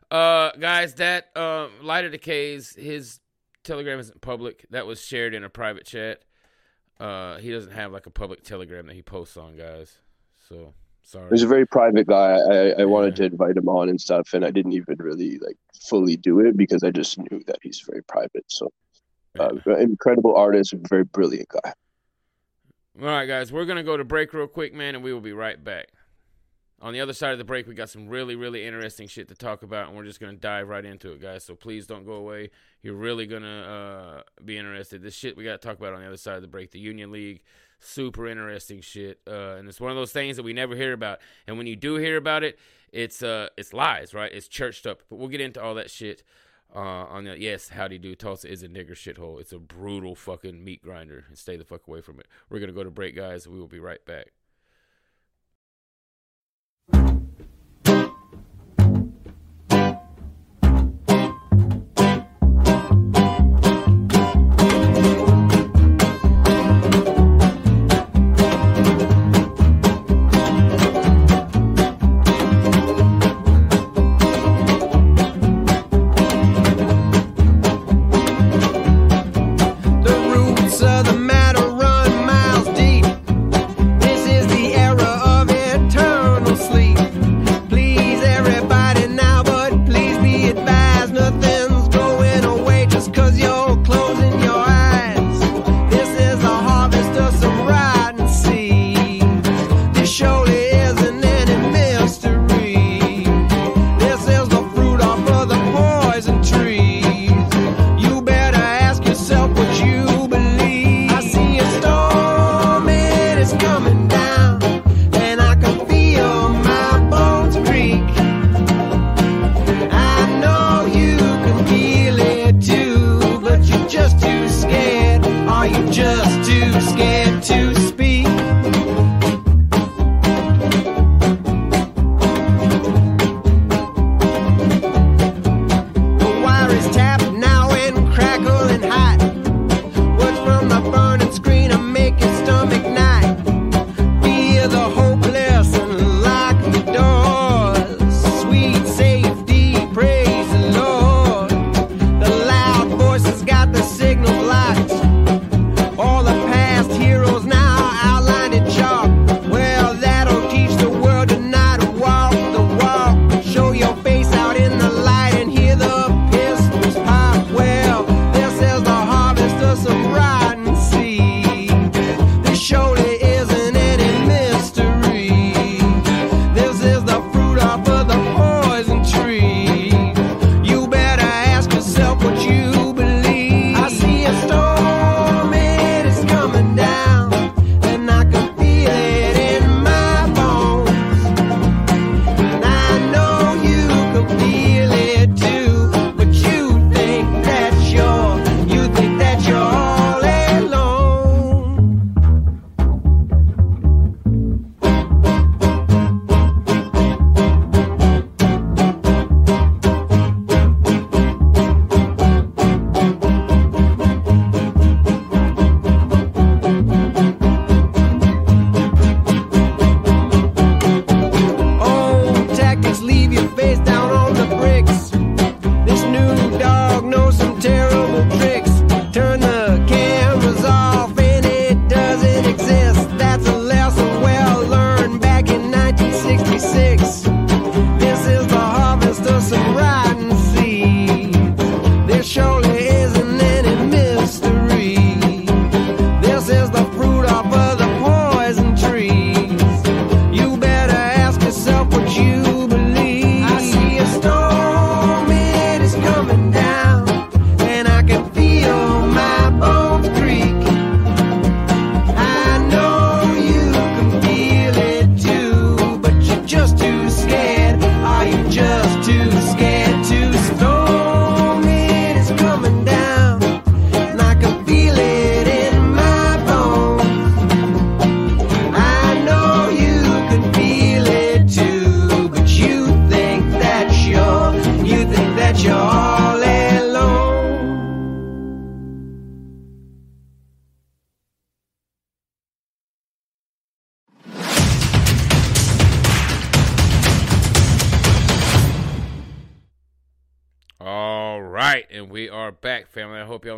Uh, 0.10 0.52
guys, 0.52 0.96
that 0.96 1.36
um, 1.38 1.70
Light 1.84 2.06
of 2.06 2.12
Decays, 2.12 2.76
his 2.76 3.20
Telegram 3.64 4.00
isn't 4.00 4.22
public. 4.22 4.66
That 4.72 4.88
was 4.88 5.02
shared 5.02 5.34
in 5.34 5.44
a 5.44 5.50
private 5.50 5.86
chat. 5.86 6.22
Uh, 7.00 7.38
he 7.38 7.52
doesn't 7.52 7.74
have 7.74 7.92
like 7.92 8.06
a 8.06 8.10
public 8.10 8.44
Telegram 8.44 8.88
that 8.88 8.96
he 8.96 9.02
posts 9.02 9.38
on, 9.38 9.56
guys. 9.58 10.00
So 10.50 10.74
sorry. 11.04 11.30
He's 11.30 11.44
a 11.44 11.48
very 11.48 11.68
private 11.68 12.08
guy. 12.08 12.38
I, 12.38 12.82
I 12.82 12.86
wanted 12.86 13.16
to 13.18 13.26
invite 13.26 13.58
him 13.58 13.68
on 13.68 13.90
and 13.90 14.00
stuff, 14.00 14.34
and 14.34 14.46
I 14.46 14.52
didn't 14.52 14.74
even 14.74 14.96
really 14.98 15.38
like 15.40 15.58
fully 15.80 16.16
do 16.16 16.40
it 16.40 16.58
because 16.58 16.84
I 16.84 16.92
just 16.92 17.18
knew 17.20 17.44
that 17.46 17.60
he's 17.62 17.82
very 17.82 18.04
private. 18.04 18.46
So, 18.48 18.72
uh, 19.38 19.50
incredible 19.78 20.36
artist, 20.36 20.74
very 20.90 21.04
brilliant 21.04 21.50
guy. 21.50 21.74
All 23.00 23.08
right, 23.08 23.28
guys, 23.28 23.52
we're 23.52 23.66
gonna 23.66 23.84
go 23.84 23.98
to 23.98 24.06
break 24.06 24.34
real 24.34 24.48
quick, 24.48 24.74
man, 24.74 24.96
and 24.96 25.04
we 25.04 25.14
will 25.14 25.22
be 25.22 25.34
right 25.34 25.62
back. 25.62 25.90
On 26.80 26.94
the 26.94 27.02
other 27.02 27.14
side 27.14 27.32
of 27.32 27.40
the 27.40 27.44
break, 27.44 27.68
we 27.68 27.74
got 27.74 27.90
some 27.90 28.08
really, 28.08 28.36
really 28.36 28.64
interesting 28.64 29.08
shit 29.08 29.28
to 29.30 29.36
talk 29.36 29.64
about, 29.64 29.88
and 29.88 29.98
we're 29.98 30.04
just 30.04 30.20
gonna 30.20 30.34
dive 30.34 30.68
right 30.68 30.86
into 30.86 31.12
it, 31.12 31.20
guys. 31.20 31.44
So 31.44 31.56
please 31.56 31.88
don't 31.88 32.06
go 32.06 32.14
away. 32.14 32.52
You're 32.84 32.96
really 32.96 33.26
gonna 33.26 34.22
uh, 34.28 34.42
be 34.46 34.60
interested. 34.60 35.02
This 35.02 35.16
shit 35.16 35.36
we 35.36 35.44
got 35.44 35.60
to 35.60 35.68
talk 35.68 35.78
about 35.80 35.94
on 35.94 36.02
the 36.02 36.08
other 36.08 36.18
side 36.18 36.36
of 36.36 36.44
the 36.44 36.48
break. 36.48 36.70
The 36.70 36.80
Union 36.80 37.12
League, 37.12 37.42
super 37.80 38.28
interesting 38.28 38.82
shit, 38.82 39.20
uh, 39.28 39.56
and 39.56 39.68
it's 39.68 39.82
one 39.82 39.90
of 39.90 39.98
those 39.98 40.12
things 40.12 40.38
that 40.38 40.44
we 40.44 40.54
never 40.54 40.76
hear 40.76 40.94
about. 40.94 41.20
And 41.48 41.58
when 41.58 41.66
you 41.66 41.76
do 41.76 41.96
hear 41.96 42.16
about 42.16 42.44
it, 42.44 42.60
it's 42.92 43.24
uh, 43.24 43.50
it's 43.58 43.74
lies, 43.74 44.14
right? 44.14 44.32
It's 44.32 44.48
churched 44.48 44.86
up. 44.86 45.02
But 45.10 45.16
we'll 45.18 45.30
get 45.30 45.42
into 45.42 45.62
all 45.62 45.74
that 45.76 45.90
shit. 45.90 46.24
Uh, 46.76 47.06
on 47.10 47.24
the 47.24 47.40
yes, 47.40 47.70
howdy 47.70 47.98
do. 47.98 48.14
Tulsa 48.14 48.52
is 48.52 48.62
a 48.62 48.68
nigger 48.68 48.92
shithole. 48.92 49.40
It's 49.40 49.54
a 49.54 49.58
brutal 49.58 50.16
fucking 50.16 50.64
meat 50.64 50.84
grinder. 50.84 51.26
And 51.28 51.38
stay 51.38 51.56
the 51.56 51.64
fuck 51.64 51.88
away 51.88 52.02
from 52.02 52.20
it. 52.20 52.28
We're 52.50 52.60
gonna 52.60 52.74
go 52.74 52.84
to 52.84 52.92
break, 52.92 53.16
guys. 53.16 53.48
We 53.48 53.58
will 53.58 53.68
be 53.68 53.80
right 53.80 54.04
back. 54.06 54.28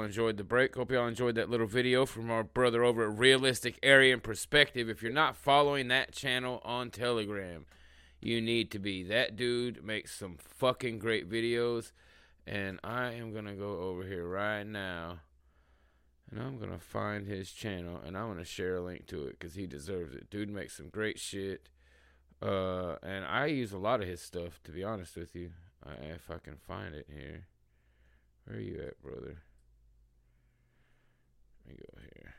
Enjoyed 0.10 0.38
the 0.38 0.44
break. 0.44 0.74
Hope 0.74 0.92
y'all 0.92 1.08
enjoyed 1.08 1.36
that 1.36 1.52
little 1.52 1.68
video 1.68 2.04
from 2.04 2.32
our 2.32 2.44
brother 2.44 2.84
over 2.84 3.08
at 3.08 3.20
Realistic 3.20 3.78
Aryan 3.84 4.20
Perspective. 4.20 4.90
If 4.90 5.04
you're 5.04 5.12
not 5.12 5.36
following 5.36 5.88
that 5.90 6.14
channel 6.14 6.64
on 6.66 6.90
Telegram, 6.90 7.68
you 8.20 8.42
need 8.42 8.72
to 8.72 8.80
be. 8.80 9.04
That 9.04 9.36
dude 9.36 9.84
makes 9.84 10.18
some 10.18 10.38
fucking 10.40 10.98
great 10.98 11.30
videos. 11.30 11.92
And 12.48 12.80
I 12.84 13.12
am 13.12 13.34
going 13.34 13.46
to 13.46 13.54
go 13.54 13.82
over 13.82 14.04
here 14.04 14.28
right 14.28 14.64
now. 14.64 15.20
And 16.32 16.42
I'm 16.42 16.58
going 16.58 16.72
to 16.72 16.80
find 16.80 17.28
his 17.28 17.52
channel. 17.52 18.02
And 18.04 18.18
I'm 18.18 18.26
going 18.26 18.40
to 18.40 18.44
share 18.46 18.78
a 18.78 18.82
link 18.82 19.06
to 19.10 19.28
it 19.28 19.38
because 19.38 19.54
he 19.54 19.68
deserves 19.68 20.16
it. 20.16 20.32
Dude 20.32 20.50
makes 20.50 20.76
some 20.76 20.90
great 20.90 21.20
shit. 21.20 21.70
Uh, 22.42 22.96
and 23.04 23.26
I 23.26 23.46
use 23.46 23.74
a 23.74 23.78
lot 23.78 24.02
of 24.02 24.08
his 24.08 24.24
stuff, 24.24 24.60
to 24.64 24.72
be 24.72 24.84
honest 24.84 25.16
with 25.16 25.36
you. 25.36 25.52
If 26.02 26.32
I 26.32 26.40
can 26.40 26.56
find 26.56 26.96
it 26.96 27.06
here. 27.14 27.46
Where 28.46 28.58
are 28.58 28.60
you 28.60 28.82
at, 28.88 29.00
brother? 29.04 29.44
Let 31.70 31.78
me 31.78 31.84
go 31.84 32.02
here. 32.02 32.34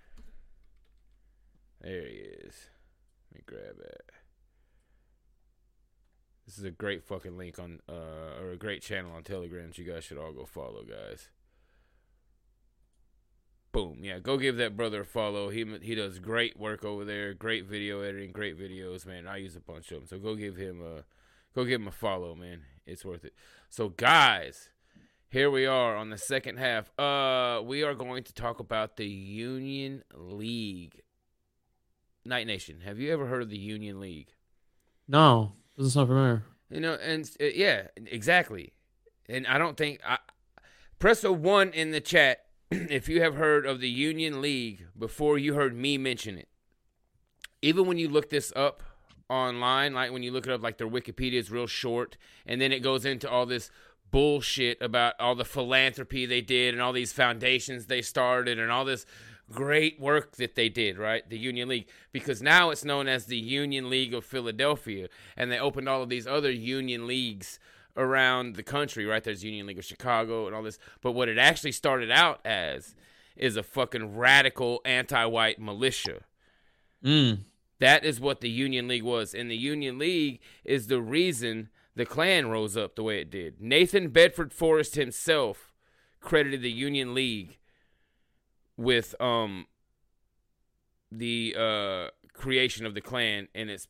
There 1.81 2.07
he 2.07 2.17
is. 2.17 2.69
Let 3.31 3.39
me 3.39 3.43
grab 3.47 3.77
that. 3.79 4.11
This 6.47 6.59
is 6.59 6.65
a 6.65 6.71
great 6.71 7.05
fucking 7.05 7.39
link 7.39 7.59
on, 7.59 7.81
uh, 7.89 8.41
or 8.43 8.51
a 8.51 8.57
great 8.57 8.83
channel 8.83 9.13
on 9.15 9.23
Telegram. 9.23 9.69
that 9.69 9.79
You 9.79 9.85
guys 9.85 10.05
should 10.05 10.19
all 10.19 10.33
go 10.33 10.47
follow, 10.47 10.83
guys. 10.83 11.31
Boom. 13.73 13.99
Yeah, 14.03 14.19
go 14.19 14.37
give 14.37 14.57
that 14.57 14.77
brother 14.77 15.03
a 15.03 15.05
follow. 15.05 15.51
He 15.51 15.65
he 15.81 15.95
does 15.95 16.19
great 16.19 16.59
work 16.59 16.85
over 16.85 17.05
there. 17.05 17.35
Great 17.35 17.67
video 17.67 18.01
editing, 18.01 18.33
great 18.33 18.59
videos, 18.59 19.07
man. 19.07 19.29
I 19.29 19.37
use 19.37 19.55
a 19.55 19.61
bunch 19.61 19.93
of 19.93 20.01
them. 20.01 20.07
So 20.09 20.19
go 20.19 20.35
give 20.35 20.57
him 20.57 20.83
a 20.83 21.05
go 21.55 21.65
give 21.65 21.81
him 21.81 21.87
a 21.87 21.93
follow, 21.93 22.35
man. 22.35 22.63
It's 22.85 23.05
worth 23.05 23.25
it. 23.25 23.35
So 23.69 23.91
guys, 23.91 24.71
here 25.29 25.53
we 25.53 25.67
are 25.67 25.95
on 25.97 26.11
the 26.11 26.19
second 26.19 26.59
half. 26.59 26.91
Uh 26.99 27.63
we 27.65 27.85
are 27.85 27.95
going 27.95 28.25
to 28.25 28.35
talk 28.35 28.59
about 28.59 28.97
the 28.97 29.07
Union 29.07 30.03
League. 30.13 31.03
Night 32.25 32.47
Nation. 32.47 32.81
Have 32.85 32.99
you 32.99 33.13
ever 33.13 33.27
heard 33.27 33.43
of 33.43 33.51
the 33.51 33.59
Union 33.59 34.01
League? 34.01 34.29
No, 35.09 35.53
doesn't 35.77 35.93
sound 35.93 36.09
familiar. 36.09 36.43
You 36.71 36.81
know, 36.81 36.95
and 36.95 37.29
uh, 37.41 37.47
yeah, 37.47 37.89
exactly. 37.97 38.73
And 39.29 39.47
I 39.47 39.59
don't 39.59 39.77
think 39.77 40.01
I 40.07 40.19
press 40.99 41.25
a 41.25 41.33
one 41.33 41.71
in 41.71 41.91
the 41.91 42.01
chat 42.01 42.47
if 42.71 43.09
you 43.09 43.23
have 43.23 43.35
heard 43.35 43.67
of 43.67 43.81
the 43.81 43.89
Union 43.89 44.41
League 44.41 44.87
before 44.99 45.39
you 45.39 45.55
heard 45.55 45.77
me 45.77 45.99
mention 45.99 46.39
it. 46.39 46.49
Even 47.63 47.87
when 47.87 47.99
you 47.99 48.09
look 48.09 48.31
this 48.31 48.53
up 48.57 48.83
online, 49.29 49.95
like 49.95 50.13
when 50.13 50.23
you 50.23 50.33
look 50.33 50.47
it 50.47 50.53
up, 50.53 50.63
like 50.63 50.79
their 50.79 50.89
Wikipedia 50.89 51.35
is 51.35 51.51
real 51.51 51.67
short, 51.67 52.17
and 52.47 52.61
then 52.61 52.73
it 52.73 52.81
goes 52.81 53.05
into 53.05 53.29
all 53.29 53.47
this 53.47 53.71
bullshit 54.11 54.81
about 54.83 55.15
all 55.21 55.35
the 55.35 55.45
philanthropy 55.45 56.27
they 56.27 56.41
did 56.41 56.75
and 56.75 56.83
all 56.83 56.93
these 56.93 57.13
foundations 57.13 57.87
they 57.87 58.03
started 58.03 58.59
and 58.59 58.71
all 58.71 58.85
this 58.85 59.07
great 59.53 60.01
work 60.01 60.37
that 60.37 60.55
they 60.55 60.69
did, 60.69 60.99
right? 60.99 61.29
The 61.29 61.39
Union 61.39 61.69
League. 61.69 61.89
Because 62.13 62.43
now 62.43 62.71
it's 62.71 62.85
known 62.85 63.09
as 63.09 63.27
the 63.27 63.37
Union 63.37 63.91
League 63.91 64.15
of 64.15 64.25
Philadelphia. 64.25 65.09
And 65.37 65.51
they 65.51 65.59
opened 65.59 65.89
all 65.89 66.03
of 66.03 66.09
these 66.09 66.27
other 66.27 66.51
Union 66.51 67.07
Leagues 67.07 67.59
around 67.97 68.57
the 68.57 68.63
country, 68.63 69.05
right? 69.05 69.23
There's 69.23 69.45
Union 69.45 69.67
League 69.67 69.79
of 69.79 69.85
Chicago 69.85 70.47
and 70.47 70.55
all 70.55 70.63
this. 70.63 70.79
But 71.03 71.13
what 71.13 71.29
it 71.29 71.39
actually 71.39 71.73
started 71.73 72.11
out 72.11 72.41
as 72.45 72.95
is 73.37 73.57
a 73.57 73.63
fucking 73.63 74.17
radical 74.17 74.81
anti 74.85 75.25
white 75.25 75.59
militia. 75.59 76.21
Mm. 77.05 77.41
That 77.79 78.05
is 78.05 78.21
what 78.21 78.41
the 78.41 78.51
Union 78.51 78.89
League 78.89 79.03
was. 79.03 79.35
And 79.35 79.51
the 79.51 79.57
Union 79.57 79.99
League 79.99 80.41
is 80.65 80.87
the 80.87 81.01
reason 81.01 81.71
the 81.97 82.07
Klan 82.07 82.49
rose 82.49 82.77
up 82.77 82.95
the 82.95 83.03
way 83.03 83.21
it 83.21 83.31
did. 83.31 83.61
Nathan 83.61 84.09
Bedford 84.09 84.53
Forrest 84.53 84.95
himself 84.95 85.73
credited 86.21 86.63
the 86.63 86.71
Union 86.71 87.15
League 87.15 87.59
with 88.81 89.15
um 89.21 89.67
the 91.13 91.55
uh 91.59 92.09
creation 92.33 92.87
of 92.87 92.95
the 92.95 93.01
Klan 93.01 93.49
and 93.55 93.69
its 93.69 93.87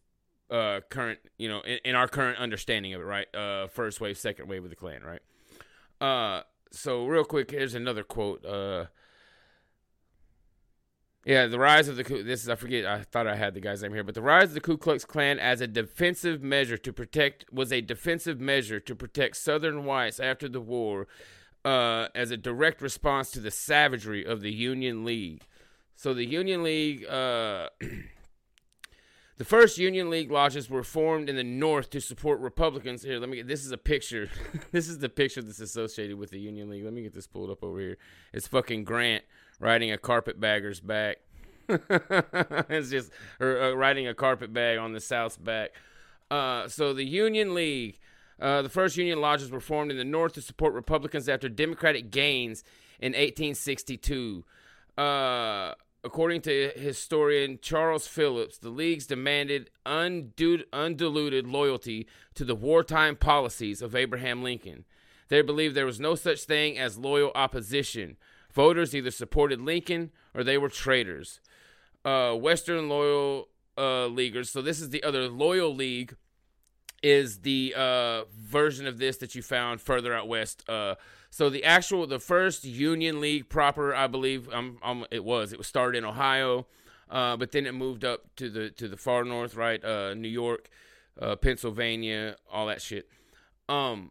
uh 0.51 0.81
current 0.91 1.21
you 1.39 1.49
know 1.49 1.61
in, 1.61 1.79
in 1.85 1.95
our 1.95 2.09
current 2.09 2.39
understanding 2.39 2.93
of 2.93 3.01
it 3.01 3.05
right? 3.05 3.33
Uh 3.35 3.69
first 3.69 4.01
wave 4.01 4.19
second 4.19 4.49
wave 4.49 4.65
of 4.65 4.71
the 4.71 4.77
Klan 4.77 5.03
right? 5.03 5.23
Uh 6.01 6.43
so 6.73 7.07
real 7.07 7.25
quick 7.25 7.51
here's 7.51 7.75
another 7.75 8.03
quote 8.03 8.45
uh 8.45 8.87
yeah, 11.25 11.47
the 11.47 11.59
rise 11.59 11.87
of 11.87 11.97
the 11.97 12.03
this 12.03 12.43
is 12.43 12.49
I 12.49 12.55
forget 12.55 12.87
I 12.87 13.03
thought 13.03 13.27
I 13.27 13.37
had 13.37 13.53
the 13.53 13.61
guy's 13.61 13.83
name 13.83 13.93
here, 13.93 14.03
but 14.03 14.15
the 14.15 14.23
rise 14.23 14.49
of 14.49 14.55
the 14.55 14.61
Ku 14.61 14.79
Klux 14.79 15.05
Klan 15.05 15.39
as 15.39 15.61
a 15.61 15.67
defensive 15.67 16.43
measure 16.43 16.79
to 16.79 16.93
protect 16.93 17.45
was 17.53 17.71
a 17.73 17.83
defensive 17.83 18.41
measure 18.41 18.81
to 18.81 18.95
protect 18.95 19.37
Southern 19.37 19.85
whites 19.85 20.19
after 20.19 20.49
the 20.49 20.63
war, 20.63 21.07
uh, 21.65 22.09
as 22.15 22.31
a 22.31 22.37
direct 22.37 22.81
response 22.81 23.31
to 23.33 23.41
the 23.41 23.51
savagery 23.51 24.25
of 24.25 24.41
the 24.41 24.53
Union 24.53 25.05
League. 25.05 25.47
So 25.95 26.15
the 26.15 26.25
Union 26.25 26.63
League, 26.63 27.05
uh, 27.07 27.69
the 29.37 29.45
first 29.45 29.77
Union 29.77 30.09
League 30.09 30.31
lodges 30.31 30.71
were 30.71 30.83
formed 30.83 31.29
in 31.29 31.37
the 31.37 31.45
North 31.45 31.91
to 31.91 32.01
support 32.01 32.41
Republicans. 32.41 33.03
Here, 33.03 33.19
let 33.19 33.29
me 33.29 33.37
get 33.39 33.49
this 33.49 33.65
is 33.65 33.73
a 33.73 33.79
picture. 33.79 34.31
this 34.73 34.89
is 34.89 34.99
the 34.99 35.09
picture 35.09 35.43
that's 35.43 35.61
associated 35.61 36.17
with 36.17 36.31
the 36.31 36.41
Union 36.41 36.71
League. 36.71 36.85
Let 36.85 36.95
me 36.95 37.03
get 37.03 37.15
this 37.15 37.27
pulled 37.27 37.51
up 37.51 37.63
over 37.63 37.79
here. 37.79 37.99
It's 38.33 38.49
fucking 38.49 38.85
Grant 38.85 39.25
riding 39.59 39.93
a 39.93 39.99
carpetbagger's 39.99 40.81
back. 40.81 41.19
it's 41.69 42.91
just 42.91 43.13
or 43.39 43.63
uh, 43.63 43.73
riding 43.73 44.09
a 44.09 44.15
carpet 44.15 44.53
bag 44.53 44.79
on 44.79 44.93
the 44.93 45.01
South's 45.01 45.37
back. 45.37 45.71
Uh, 46.31 46.69
so 46.69 46.93
the 46.93 47.05
Union 47.05 47.55
League, 47.55 47.99
uh, 48.41 48.63
the 48.63 48.69
first 48.69 48.97
Union 48.97 49.21
lodges 49.21 49.51
were 49.51 49.61
formed 49.61 49.91
in 49.91 49.97
the 49.97 50.05
North 50.05 50.33
to 50.35 50.43
support 50.43 50.73
Republicans 50.73 51.29
after 51.29 51.49
Democratic 51.49 52.11
gains 52.11 52.65
in 52.99 53.13
1862. 53.13 54.45
Uh, 54.97 55.75
according 56.03 56.41
to 56.43 56.73
historian 56.77 57.59
Charles 57.61 58.07
Phillips, 58.07 58.59
the 58.59 58.71
leagues 58.71 59.07
demanded 59.07 59.71
undiluted 59.85 61.47
loyalty 61.47 62.07
to 62.35 62.45
the 62.45 62.55
wartime 62.55 63.17
policies 63.17 63.83
of 63.83 63.95
Abraham 63.95 64.43
Lincoln. 64.43 64.85
They 65.29 65.43
believed 65.43 65.75
there 65.75 65.87
was 65.87 66.01
no 66.01 66.15
such 66.15 66.45
thing 66.45 66.79
as 66.79 66.99
loyal 66.99 67.31
opposition. 67.35 68.17
Voters 68.53 68.95
either 68.95 69.11
supported 69.13 69.61
Lincoln 69.61 70.11
or 70.35 70.43
they 70.43 70.59
were 70.59 70.69
traitors. 70.69 71.41
Uh, 72.05 72.35
Western 72.35 72.89
Loyal 72.89 73.49
uh, 73.79 74.07
Leaguers. 74.07 74.51
So 74.51 74.61
this 74.61 74.81
is 74.81 74.91
the 74.91 75.05
other 75.05 75.29
Loyal 75.29 75.75
League. 75.75 76.17
Is 77.03 77.39
the 77.39 77.75
uh, 77.77 78.25
version 78.37 78.87
of 78.87 78.99
this 78.99 79.17
that 79.19 79.35
you 79.35 79.43
found 79.43 79.81
further 79.81 80.15
out 80.15 80.29
west? 80.29 80.69
Uh, 80.69 80.97
so 81.31 81.49
the 81.49 81.65
actual, 81.65 82.07
the 82.07 82.19
first 82.19 82.65
Union 82.65 83.21
League 83.21 83.49
proper, 83.49 83.95
I 83.95 84.07
believe, 84.07 84.53
um, 84.53 84.79
um 84.83 85.07
it 85.11 85.25
was. 85.25 85.53
It 85.53 85.59
was 85.59 85.67
started 85.67 85.99
in 85.99 86.05
Ohio, 86.05 86.67
uh, 87.09 87.37
but 87.37 87.53
then 87.53 87.67
it 87.67 87.73
moved 87.73 88.05
up 88.05 88.35
to 88.37 88.51
the 88.51 88.71
to 88.71 88.89
the 88.89 88.97
far 88.97 89.25
north, 89.25 89.55
right? 89.55 89.83
Uh, 89.83 90.13
New 90.15 90.29
York, 90.29 90.69
uh, 91.19 91.37
Pennsylvania, 91.37 92.37
all 92.53 92.67
that 92.67 92.83
shit. 92.83 93.09
Um, 93.69 94.11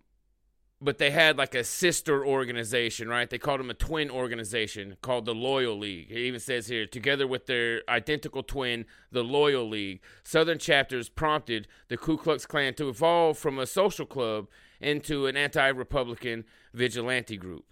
but 0.81 0.97
they 0.97 1.11
had 1.11 1.37
like 1.37 1.55
a 1.55 1.63
sister 1.63 2.25
organization, 2.25 3.09
right? 3.09 3.29
They 3.29 3.37
called 3.37 3.59
them 3.59 3.69
a 3.69 3.73
twin 3.73 4.09
organization 4.09 4.95
called 5.01 5.25
the 5.25 5.35
Loyal 5.35 5.77
League. 5.77 6.09
It 6.09 6.19
even 6.19 6.39
says 6.39 6.67
here, 6.67 6.85
together 6.85 7.27
with 7.27 7.47
their 7.47 7.81
identical 7.89 8.43
twin, 8.43 8.85
the 9.11 9.23
Loyal 9.23 9.67
League, 9.67 9.99
Southern 10.23 10.57
chapters 10.57 11.09
prompted 11.09 11.67
the 11.89 11.97
Ku 11.97 12.17
Klux 12.17 12.45
Klan 12.45 12.73
to 12.75 12.87
evolve 12.87 13.37
from 13.37 13.59
a 13.59 13.67
social 13.67 14.05
club 14.05 14.47
into 14.79 15.27
an 15.27 15.35
anti-Republican 15.35 16.45
vigilante 16.73 17.35
group. 17.35 17.65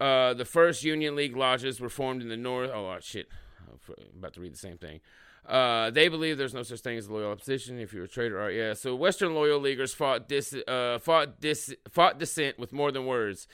Uh, 0.00 0.34
the 0.34 0.44
first 0.44 0.82
Union 0.82 1.14
League 1.14 1.36
lodges 1.36 1.80
were 1.80 1.88
formed 1.88 2.22
in 2.22 2.28
the 2.28 2.36
North. 2.36 2.70
Oh, 2.70 2.96
shit. 3.00 3.28
I'm 3.68 4.18
about 4.18 4.32
to 4.34 4.40
read 4.40 4.54
the 4.54 4.58
same 4.58 4.78
thing. 4.78 5.00
Uh, 5.46 5.90
they 5.90 6.08
believe 6.08 6.38
there's 6.38 6.54
no 6.54 6.62
such 6.62 6.80
thing 6.80 6.98
as 6.98 7.08
loyal 7.08 7.32
opposition. 7.32 7.78
If 7.78 7.92
you're 7.92 8.04
a 8.04 8.08
traitor, 8.08 8.50
yeah. 8.50 8.74
So 8.74 8.94
Western 8.94 9.34
loyal 9.34 9.58
leaguers 9.58 9.94
fought 9.94 10.28
dis, 10.28 10.54
uh, 10.68 10.98
fought 10.98 11.40
dis, 11.40 11.74
fought 11.88 12.18
dissent 12.18 12.58
with 12.58 12.72
more 12.72 12.92
than 12.92 13.06
words. 13.06 13.48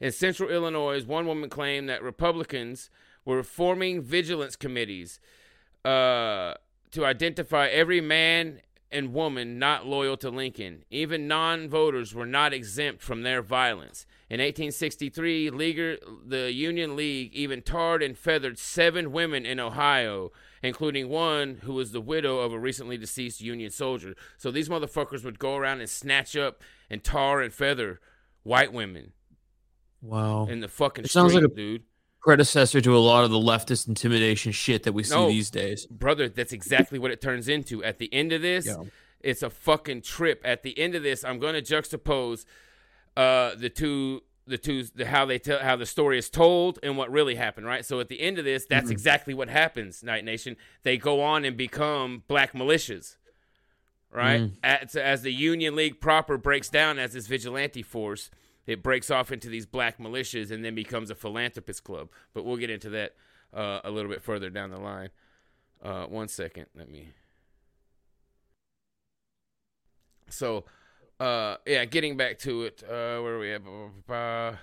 In 0.00 0.12
Central 0.12 0.48
Illinois, 0.48 1.04
one 1.04 1.26
woman 1.26 1.50
claimed 1.50 1.88
that 1.88 2.02
Republicans 2.02 2.90
were 3.24 3.42
forming 3.42 4.00
vigilance 4.00 4.56
committees 4.56 5.20
uh, 5.84 6.54
to 6.90 7.04
identify 7.04 7.66
every 7.66 8.00
man 8.00 8.60
and 8.92 9.14
woman 9.14 9.58
not 9.58 9.86
loyal 9.86 10.16
to 10.16 10.30
Lincoln. 10.30 10.84
Even 10.90 11.28
non-voters 11.28 12.14
were 12.14 12.26
not 12.26 12.52
exempt 12.52 13.02
from 13.02 13.22
their 13.22 13.40
violence. 13.42 14.06
In 14.28 14.40
1863, 14.40 15.50
Leaguer, 15.50 15.96
the 16.26 16.52
Union 16.52 16.96
League 16.96 17.32
even 17.34 17.62
tarred 17.62 18.02
and 18.02 18.18
feathered 18.18 18.58
seven 18.58 19.12
women 19.12 19.46
in 19.46 19.60
Ohio, 19.60 20.32
including 20.62 21.08
one 21.08 21.60
who 21.62 21.74
was 21.74 21.92
the 21.92 22.00
widow 22.00 22.38
of 22.38 22.52
a 22.52 22.58
recently 22.58 22.96
deceased 22.98 23.40
Union 23.40 23.70
soldier. 23.70 24.14
So 24.36 24.50
these 24.50 24.68
motherfuckers 24.68 25.24
would 25.24 25.38
go 25.38 25.56
around 25.56 25.80
and 25.80 25.88
snatch 25.88 26.36
up 26.36 26.62
and 26.90 27.02
tar 27.02 27.40
and 27.40 27.52
feather 27.52 28.00
white 28.42 28.72
women 28.72 29.12
Wow. 30.02 30.46
in 30.46 30.60
the 30.60 30.68
fucking 30.68 31.04
It 31.04 31.10
sounds 31.10 31.32
street, 31.32 31.42
like 31.44 31.52
a- 31.52 31.54
dude. 31.56 31.82
Predecessor 32.22 32.80
to 32.82 32.94
a 32.94 32.98
lot 32.98 33.24
of 33.24 33.30
the 33.30 33.38
leftist 33.38 33.88
intimidation 33.88 34.52
shit 34.52 34.82
that 34.82 34.92
we 34.92 35.02
see 35.02 35.14
No. 35.14 35.28
these 35.28 35.50
days. 35.50 35.86
brother 35.86 36.28
that's 36.28 36.52
exactly 36.52 36.98
what 36.98 37.10
it 37.10 37.20
turns 37.22 37.48
into 37.48 37.82
at 37.82 37.96
the 37.98 38.12
end 38.12 38.32
of 38.32 38.42
this 38.42 38.66
Yeah. 38.66 38.76
it's 39.20 39.42
a 39.42 39.48
fucking 39.48 40.02
trip 40.02 40.42
at 40.44 40.62
the 40.62 40.78
end 40.78 40.94
of 40.94 41.02
this 41.02 41.24
i'm 41.24 41.38
going 41.38 41.54
to 41.54 41.62
juxtapose 41.62 42.44
uh 43.16 43.54
the 43.54 43.70
two 43.70 44.22
the 44.50 44.58
two 44.58 44.84
the, 44.94 45.06
how 45.06 45.24
they 45.24 45.38
tell 45.38 45.60
how 45.60 45.76
the 45.76 45.86
story 45.86 46.18
is 46.18 46.28
told 46.28 46.78
and 46.82 46.96
what 46.96 47.10
really 47.10 47.36
happened, 47.36 47.66
right? 47.66 47.84
So 47.84 48.00
at 48.00 48.08
the 48.08 48.20
end 48.20 48.38
of 48.38 48.44
this, 48.44 48.66
that's 48.66 48.90
exactly 48.90 49.32
what 49.32 49.48
happens. 49.48 50.02
Night 50.02 50.24
Nation. 50.24 50.56
They 50.82 50.98
go 50.98 51.22
on 51.22 51.44
and 51.44 51.56
become 51.56 52.24
black 52.28 52.52
militias, 52.52 53.16
right? 54.12 54.50
As, 54.62 54.94
as 54.96 55.22
the 55.22 55.32
Union 55.32 55.74
League 55.76 56.00
proper 56.00 56.36
breaks 56.36 56.68
down 56.68 56.98
as 56.98 57.12
this 57.12 57.26
vigilante 57.26 57.82
force, 57.82 58.30
it 58.66 58.82
breaks 58.82 59.10
off 59.10 59.32
into 59.32 59.48
these 59.48 59.66
black 59.66 59.98
militias 59.98 60.50
and 60.50 60.64
then 60.64 60.74
becomes 60.74 61.10
a 61.10 61.14
philanthropist 61.14 61.84
club. 61.84 62.10
But 62.34 62.44
we'll 62.44 62.56
get 62.56 62.70
into 62.70 62.90
that 62.90 63.14
uh, 63.54 63.80
a 63.84 63.90
little 63.90 64.10
bit 64.10 64.22
further 64.22 64.50
down 64.50 64.70
the 64.70 64.80
line. 64.80 65.10
Uh, 65.82 66.04
one 66.04 66.28
second, 66.28 66.66
let 66.76 66.90
me. 66.90 67.08
So, 70.28 70.64
uh, 71.20 71.56
yeah, 71.66 71.84
getting 71.84 72.16
back 72.16 72.38
to 72.40 72.64
it, 72.64 72.82
uh, 72.82 73.20
where 73.20 73.34
are 73.34 73.38
we 73.38 73.52
at? 73.52 73.62
Blah. 74.06 74.56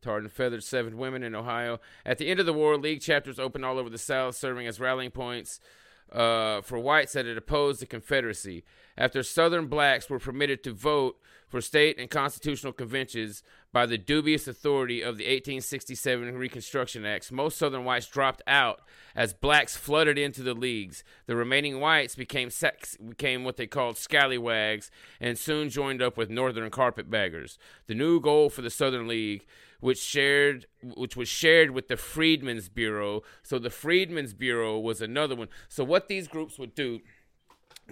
Tarred 0.00 0.22
and 0.22 0.32
feathered 0.32 0.62
seven 0.62 0.96
women 0.96 1.24
in 1.24 1.34
Ohio. 1.34 1.80
At 2.06 2.18
the 2.18 2.28
end 2.28 2.38
of 2.38 2.46
the 2.46 2.52
war, 2.52 2.76
League 2.78 3.00
chapters 3.00 3.40
opened 3.40 3.64
all 3.64 3.80
over 3.80 3.90
the 3.90 3.98
South, 3.98 4.36
serving 4.36 4.68
as 4.68 4.78
rallying 4.78 5.10
points 5.10 5.58
uh, 6.12 6.60
for 6.60 6.78
whites 6.78 7.14
that 7.14 7.26
had 7.26 7.36
opposed 7.36 7.82
the 7.82 7.86
Confederacy. 7.86 8.64
After 8.96 9.24
Southern 9.24 9.66
blacks 9.66 10.08
were 10.08 10.20
permitted 10.20 10.62
to 10.64 10.72
vote 10.72 11.18
for 11.48 11.60
state 11.60 11.98
and 11.98 12.08
constitutional 12.08 12.72
conventions 12.72 13.42
by 13.78 13.86
the 13.86 13.96
dubious 13.96 14.48
authority 14.48 15.02
of 15.02 15.18
the 15.18 15.22
1867 15.22 16.36
Reconstruction 16.36 17.06
Acts, 17.06 17.30
most 17.30 17.56
Southern 17.56 17.84
whites 17.84 18.08
dropped 18.08 18.42
out 18.44 18.80
as 19.14 19.32
blacks 19.32 19.76
flooded 19.76 20.18
into 20.18 20.42
the 20.42 20.52
leagues. 20.52 21.04
The 21.26 21.36
remaining 21.36 21.78
whites 21.78 22.16
became 22.16 22.50
sex, 22.50 22.96
became 22.96 23.44
what 23.44 23.56
they 23.56 23.68
called 23.68 23.96
scallywags 23.96 24.90
and 25.20 25.38
soon 25.38 25.70
joined 25.70 26.02
up 26.02 26.16
with 26.16 26.28
Northern 26.28 26.68
carpetbaggers. 26.70 27.56
The 27.86 27.94
new 27.94 28.18
goal 28.18 28.50
for 28.50 28.62
the 28.62 28.68
Southern 28.68 29.06
League 29.06 29.46
which 29.78 30.00
shared 30.00 30.66
which 30.82 31.16
was 31.16 31.28
shared 31.28 31.70
with 31.70 31.86
the 31.86 31.96
Freedmen's 31.96 32.68
Bureau. 32.68 33.22
So 33.44 33.60
the 33.60 33.70
Freedmen's 33.70 34.34
Bureau 34.34 34.76
was 34.76 35.00
another 35.00 35.36
one. 35.36 35.50
So 35.68 35.84
what 35.84 36.08
these 36.08 36.26
groups 36.26 36.58
would 36.58 36.74
do 36.74 36.98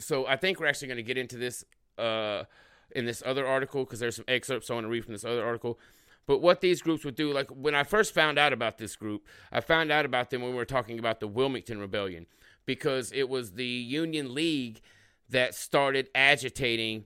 so 0.01 0.27
I 0.27 0.35
think 0.35 0.59
we're 0.59 0.67
actually 0.67 0.89
going 0.89 0.97
to 0.97 1.05
get 1.05 1.17
into 1.17 1.37
this 1.37 1.65
uh, 1.97 2.43
in 2.91 3.05
this 3.05 3.23
other 3.25 3.47
article 3.47 3.85
because 3.85 4.01
there's 4.01 4.17
some 4.17 4.25
excerpts 4.29 4.71
I 4.71 4.75
want 4.75 4.85
to 4.85 4.91
read 4.91 5.05
from 5.05 5.15
this 5.15 5.25
other 5.25 5.45
article. 5.45 5.79
But 6.27 6.43
what 6.43 6.61
these 6.61 6.83
groups 6.83 7.05
would 7.05 7.15
do, 7.15 7.33
like 7.33 7.49
when 7.51 7.75
I 7.75 7.85
first 7.85 8.13
found 8.13 8.39
out 8.39 8.53
about 8.53 8.79
this 8.79 8.97
group, 8.97 9.27
I 9.53 9.61
found 9.61 9.93
out 9.93 10.05
about 10.05 10.31
them 10.31 10.43
when 10.43 10.51
we 10.51 10.57
were 10.57 10.65
talking 10.65 10.99
about 10.99 11.21
the 11.21 11.29
Wilmington 11.29 11.79
Rebellion 11.79 12.27
because 12.65 13.13
it 13.13 13.29
was 13.29 13.53
the 13.53 13.65
Union 13.65 14.35
League 14.35 14.81
that 15.29 15.55
started 15.55 16.09
agitating 16.15 17.05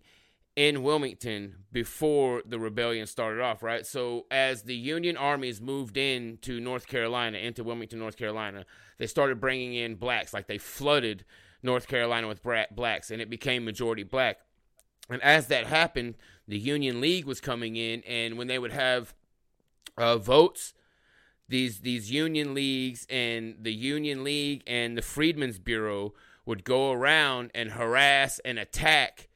in 0.56 0.82
Wilmington 0.82 1.56
before 1.70 2.42
the 2.44 2.58
rebellion 2.58 3.06
started 3.06 3.40
off, 3.40 3.62
right? 3.62 3.86
So 3.86 4.26
as 4.30 4.62
the 4.62 4.74
Union 4.74 5.16
armies 5.16 5.60
moved 5.60 5.96
into 5.96 6.60
North 6.60 6.86
Carolina, 6.86 7.38
into 7.38 7.62
Wilmington, 7.62 7.98
North 7.98 8.16
Carolina, 8.16 8.66
they 8.98 9.06
started 9.06 9.40
bringing 9.40 9.74
in 9.74 9.94
blacks, 9.94 10.34
like 10.34 10.48
they 10.48 10.58
flooded 10.58 11.24
North 11.62 11.86
Carolina 11.86 12.26
with 12.26 12.42
blacks, 12.42 13.10
and 13.10 13.22
it 13.22 13.30
became 13.30 13.64
majority 13.64 14.02
black. 14.02 14.38
And 15.10 15.22
as 15.22 15.48
that 15.48 15.66
happened, 15.66 16.14
the 16.46 16.58
Union 16.58 17.00
League 17.00 17.24
was 17.26 17.40
coming 17.40 17.76
in, 17.76 18.02
and 18.04 18.38
when 18.38 18.46
they 18.46 18.58
would 18.58 18.72
have 18.72 19.14
uh, 19.96 20.16
votes, 20.16 20.72
these 21.48 21.80
these 21.80 22.10
Union 22.10 22.54
leagues 22.54 23.06
and 23.10 23.56
the 23.60 23.72
Union 23.72 24.22
League 24.22 24.62
and 24.66 24.96
the 24.96 25.02
Freedmen's 25.02 25.58
Bureau 25.58 26.14
would 26.46 26.64
go 26.64 26.92
around 26.92 27.50
and 27.54 27.72
harass 27.72 28.38
and 28.44 28.58
attack 28.58 29.28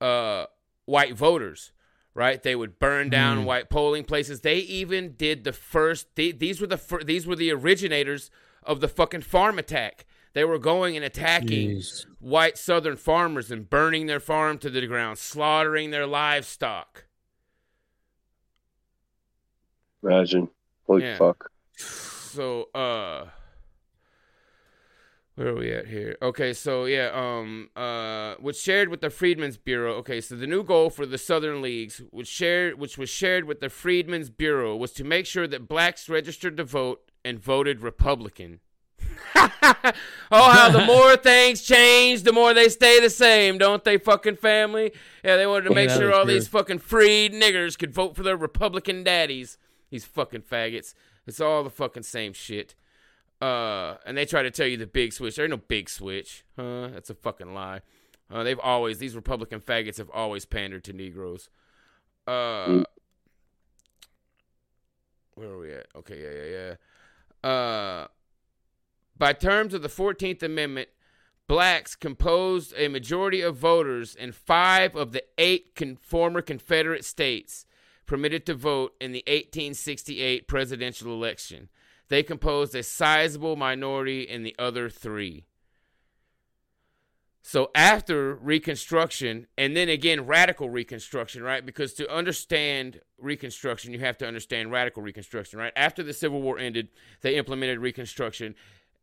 uh, 0.00 0.46
white 0.86 1.14
voters. 1.14 1.70
Right? 2.16 2.40
They 2.40 2.54
would 2.54 2.78
burn 2.78 3.10
down 3.10 3.44
white 3.44 3.68
polling 3.68 4.04
places. 4.04 4.42
They 4.42 4.58
even 4.58 5.14
did 5.16 5.42
the 5.42 5.52
first. 5.52 6.06
They, 6.14 6.30
these 6.30 6.60
were 6.60 6.68
the 6.68 6.78
fir- 6.78 7.02
these 7.02 7.26
were 7.26 7.34
the 7.34 7.50
originators 7.50 8.30
of 8.62 8.80
the 8.80 8.86
fucking 8.86 9.22
farm 9.22 9.58
attack. 9.58 10.06
They 10.34 10.44
were 10.44 10.58
going 10.58 10.96
and 10.96 11.04
attacking 11.04 11.70
Jeez. 11.76 12.06
white 12.18 12.58
Southern 12.58 12.96
farmers 12.96 13.50
and 13.50 13.70
burning 13.70 14.06
their 14.06 14.20
farm 14.20 14.58
to 14.58 14.68
the 14.68 14.86
ground, 14.86 15.18
slaughtering 15.18 15.90
their 15.90 16.06
livestock. 16.06 17.04
Imagine. 20.02 20.50
Holy 20.86 21.04
Yeah. 21.04 21.16
fuck. 21.16 21.50
So, 21.76 22.68
uh, 22.74 23.28
where 25.36 25.48
are 25.48 25.54
we 25.54 25.72
at 25.72 25.86
here? 25.86 26.16
Okay, 26.20 26.52
so 26.52 26.84
yeah, 26.84 27.10
um, 27.14 27.70
uh, 27.76 28.34
was 28.40 28.60
shared 28.60 28.88
with 28.88 29.00
the 29.00 29.10
Freedmen's 29.10 29.56
Bureau. 29.56 29.94
Okay, 29.94 30.20
so 30.20 30.34
the 30.34 30.48
new 30.48 30.64
goal 30.64 30.90
for 30.90 31.06
the 31.06 31.16
Southern 31.16 31.62
Leagues, 31.62 32.02
was 32.10 32.26
shared, 32.26 32.78
which 32.78 32.98
was 32.98 33.08
shared 33.08 33.44
with 33.44 33.60
the 33.60 33.68
Freedmen's 33.68 34.30
Bureau, 34.30 34.76
was 34.76 34.92
to 34.92 35.04
make 35.04 35.26
sure 35.26 35.46
that 35.46 35.68
blacks 35.68 36.08
registered 36.08 36.56
to 36.56 36.64
vote 36.64 37.08
and 37.24 37.38
voted 37.38 37.80
Republican. 37.80 38.60
oh, 39.34 39.92
how 40.30 40.70
the 40.70 40.84
more 40.84 41.16
things 41.16 41.62
change, 41.62 42.22
the 42.22 42.32
more 42.32 42.54
they 42.54 42.68
stay 42.68 43.00
the 43.00 43.10
same, 43.10 43.58
don't 43.58 43.84
they, 43.84 43.98
fucking 43.98 44.36
family? 44.36 44.92
Yeah, 45.24 45.36
they 45.36 45.46
wanted 45.46 45.68
to 45.68 45.74
make 45.74 45.88
that 45.88 45.98
sure 45.98 46.14
all 46.14 46.24
true. 46.24 46.34
these 46.34 46.48
fucking 46.48 46.78
freed 46.78 47.32
niggers 47.32 47.78
could 47.78 47.92
vote 47.92 48.16
for 48.16 48.22
their 48.22 48.36
Republican 48.36 49.04
daddies. 49.04 49.58
These 49.90 50.04
fucking 50.04 50.42
faggots. 50.42 50.94
It's 51.26 51.40
all 51.40 51.62
the 51.64 51.70
fucking 51.70 52.02
same 52.02 52.32
shit. 52.32 52.74
Uh, 53.40 53.96
and 54.06 54.16
they 54.16 54.24
try 54.24 54.42
to 54.42 54.50
tell 54.50 54.66
you 54.66 54.76
the 54.76 54.86
big 54.86 55.12
switch. 55.12 55.36
There 55.36 55.44
ain't 55.44 55.50
no 55.50 55.60
big 55.68 55.88
switch. 55.88 56.44
Huh? 56.56 56.88
That's 56.88 57.10
a 57.10 57.14
fucking 57.14 57.54
lie. 57.54 57.80
Uh, 58.30 58.42
they've 58.42 58.60
always, 58.60 58.98
these 58.98 59.14
Republican 59.14 59.60
faggots 59.60 59.98
have 59.98 60.10
always 60.10 60.44
pandered 60.44 60.84
to 60.84 60.92
Negroes. 60.92 61.50
Uh, 62.26 62.84
where 65.34 65.48
are 65.48 65.58
we 65.58 65.72
at? 65.72 65.86
Okay, 65.96 66.22
yeah, 66.22 66.30
yeah, 66.40 66.76
yeah. 67.44 67.48
Uh, 67.48 68.06
by 69.16 69.32
terms 69.32 69.74
of 69.74 69.82
the 69.82 69.88
14th 69.88 70.42
Amendment, 70.42 70.88
blacks 71.46 71.94
composed 71.94 72.74
a 72.76 72.88
majority 72.88 73.40
of 73.40 73.56
voters 73.56 74.14
in 74.14 74.32
five 74.32 74.96
of 74.96 75.12
the 75.12 75.24
eight 75.38 75.74
con- 75.74 75.96
former 76.00 76.42
Confederate 76.42 77.04
states 77.04 77.66
permitted 78.06 78.44
to 78.46 78.54
vote 78.54 78.94
in 79.00 79.12
the 79.12 79.22
1868 79.26 80.48
presidential 80.48 81.12
election. 81.12 81.68
They 82.08 82.22
composed 82.22 82.74
a 82.74 82.82
sizable 82.82 83.56
minority 83.56 84.22
in 84.22 84.42
the 84.42 84.54
other 84.58 84.90
three. 84.90 85.46
So 87.46 87.70
after 87.74 88.34
Reconstruction, 88.36 89.46
and 89.58 89.76
then 89.76 89.90
again 89.90 90.26
radical 90.26 90.70
Reconstruction, 90.70 91.42
right? 91.42 91.64
Because 91.64 91.92
to 91.94 92.10
understand 92.10 93.00
Reconstruction, 93.18 93.92
you 93.92 93.98
have 94.00 94.16
to 94.18 94.26
understand 94.26 94.70
radical 94.70 95.02
Reconstruction, 95.02 95.58
right? 95.58 95.72
After 95.76 96.02
the 96.02 96.14
Civil 96.14 96.40
War 96.40 96.58
ended, 96.58 96.88
they 97.20 97.36
implemented 97.36 97.80
Reconstruction, 97.80 98.54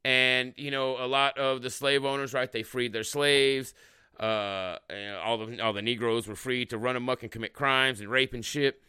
and 0.04 0.54
you 0.58 0.72
know 0.72 0.98
a 1.04 1.08
lot 1.08 1.38
of 1.38 1.62
the 1.62 1.70
slave 1.70 2.06
owners, 2.06 2.34
right? 2.34 2.52
They 2.52 2.64
freed 2.64 2.94
their 2.94 3.04
slaves. 3.04 3.74
Uh, 4.20 4.78
all 5.24 5.38
the 5.38 5.60
all 5.62 5.74
the 5.74 5.82
Negroes 5.82 6.28
were 6.28 6.36
free 6.36 6.66
to 6.66 6.78
run 6.78 6.96
amok 6.96 7.24
and 7.24 7.32
commit 7.32 7.54
crimes 7.54 8.00
and 8.00 8.10
rape 8.10 8.34
and 8.34 8.46
shit. 8.46 8.82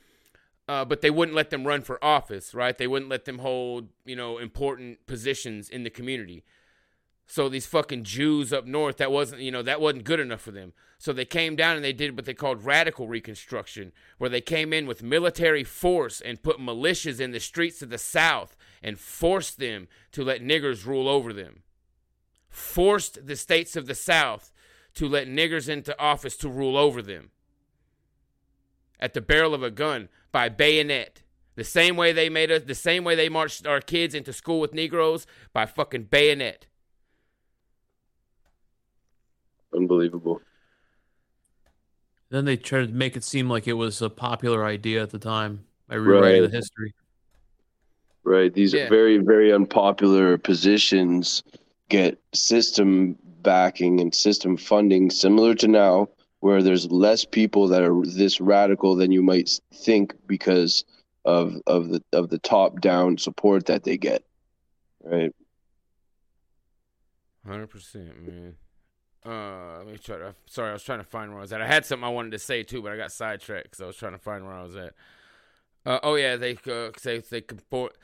Uh, 0.68 0.84
but 0.84 1.00
they 1.00 1.10
wouldn't 1.10 1.34
let 1.36 1.50
them 1.50 1.66
run 1.66 1.82
for 1.82 2.02
office, 2.04 2.54
right? 2.54 2.78
They 2.78 2.86
wouldn't 2.86 3.10
let 3.10 3.24
them 3.24 3.38
hold, 3.38 3.88
you 4.04 4.14
know, 4.14 4.38
important 4.38 5.06
positions 5.06 5.68
in 5.68 5.82
the 5.82 5.90
community. 5.90 6.44
So 7.26 7.48
these 7.48 7.66
fucking 7.66 8.04
Jews 8.04 8.52
up 8.52 8.66
north, 8.66 8.98
that 8.98 9.10
wasn't, 9.10 9.42
you 9.42 9.50
know, 9.50 9.62
that 9.62 9.80
wasn't 9.80 10.04
good 10.04 10.20
enough 10.20 10.40
for 10.40 10.50
them. 10.50 10.72
So 10.98 11.12
they 11.12 11.24
came 11.24 11.56
down 11.56 11.76
and 11.76 11.84
they 11.84 11.92
did 11.92 12.14
what 12.14 12.26
they 12.26 12.34
called 12.34 12.64
radical 12.64 13.08
reconstruction, 13.08 13.92
where 14.18 14.30
they 14.30 14.40
came 14.40 14.72
in 14.72 14.86
with 14.86 15.02
military 15.02 15.64
force 15.64 16.20
and 16.20 16.42
put 16.42 16.58
militias 16.60 17.20
in 17.20 17.32
the 17.32 17.40
streets 17.40 17.82
of 17.82 17.90
the 17.90 17.98
South 17.98 18.56
and 18.82 18.98
forced 18.98 19.58
them 19.58 19.88
to 20.12 20.24
let 20.24 20.42
niggers 20.42 20.84
rule 20.86 21.08
over 21.08 21.32
them. 21.32 21.62
Forced 22.48 23.26
the 23.26 23.36
states 23.36 23.76
of 23.76 23.86
the 23.86 23.94
South 23.94 24.52
to 24.94 25.08
let 25.08 25.26
niggers 25.26 25.68
into 25.68 25.98
office 25.98 26.36
to 26.38 26.48
rule 26.48 26.76
over 26.76 27.00
them. 27.00 27.30
At 29.00 29.14
the 29.14 29.20
barrel 29.20 29.54
of 29.54 29.62
a 29.62 29.70
gun 29.70 30.08
by 30.30 30.48
bayonet. 30.48 31.22
The 31.54 31.64
same 31.64 31.96
way 31.96 32.12
they 32.12 32.28
made 32.28 32.50
us, 32.50 32.62
the 32.62 32.74
same 32.74 33.04
way 33.04 33.14
they 33.14 33.28
marched 33.28 33.66
our 33.66 33.80
kids 33.80 34.14
into 34.14 34.32
school 34.32 34.58
with 34.60 34.72
Negroes 34.74 35.26
by 35.52 35.66
fucking 35.66 36.04
bayonet. 36.04 36.66
Unbelievable. 39.74 40.40
Then 42.30 42.44
they 42.46 42.56
tried 42.56 42.86
to 42.86 42.92
make 42.92 43.16
it 43.16 43.24
seem 43.24 43.48
like 43.50 43.66
it 43.68 43.74
was 43.74 44.00
a 44.00 44.08
popular 44.10 44.64
idea 44.64 45.02
at 45.02 45.10
the 45.10 45.18
time 45.18 45.66
by 45.88 45.96
rewriting 45.96 46.42
Right. 46.42 46.50
the 46.50 46.56
history. 46.56 46.94
Right. 48.24 48.52
These 48.52 48.72
Yeah. 48.72 48.88
very, 48.88 49.18
very 49.18 49.52
unpopular 49.52 50.38
positions 50.38 51.42
get 51.88 52.18
system 52.32 53.16
backing 53.42 54.00
and 54.00 54.14
system 54.14 54.56
funding 54.56 55.10
similar 55.10 55.54
to 55.56 55.66
now, 55.68 56.08
where 56.40 56.62
there's 56.62 56.90
less 56.90 57.24
people 57.24 57.68
that 57.68 57.82
are 57.82 58.00
this 58.04 58.40
radical 58.40 58.94
than 58.94 59.10
you 59.10 59.22
might 59.22 59.60
think 59.74 60.14
because 60.26 60.84
of 61.24 61.60
of 61.66 61.88
the 61.88 62.02
of 62.12 62.30
the 62.30 62.38
top 62.38 62.80
down 62.80 63.18
support 63.18 63.66
that 63.66 63.84
they 63.84 63.96
get. 63.96 64.24
Right. 65.02 65.32
Hundred 67.46 67.68
percent, 67.68 68.22
man. 68.22 68.56
Uh, 69.24 69.78
let 69.78 69.86
me 69.86 69.98
try 69.98 70.18
to. 70.18 70.34
Sorry, 70.46 70.70
I 70.70 70.72
was 70.72 70.82
trying 70.82 70.98
to 70.98 71.04
find 71.04 71.30
where 71.30 71.38
I 71.38 71.42
was 71.42 71.52
at. 71.52 71.60
I 71.60 71.66
had 71.66 71.84
something 71.84 72.04
I 72.04 72.08
wanted 72.10 72.32
to 72.32 72.38
say 72.38 72.62
too, 72.62 72.82
but 72.82 72.92
I 72.92 72.96
got 72.96 73.12
sidetracked 73.12 73.64
because 73.64 73.80
I 73.80 73.86
was 73.86 73.96
trying 73.96 74.12
to 74.12 74.18
find 74.18 74.44
where 74.44 74.54
I 74.54 74.62
was 74.62 74.76
at. 74.76 74.94
Uh, 75.84 75.98
oh 76.02 76.14
yeah, 76.14 76.36
they 76.36 76.56
uh, 76.70 76.90
say 76.96 77.18
they 77.18 77.40
comport. 77.40 77.96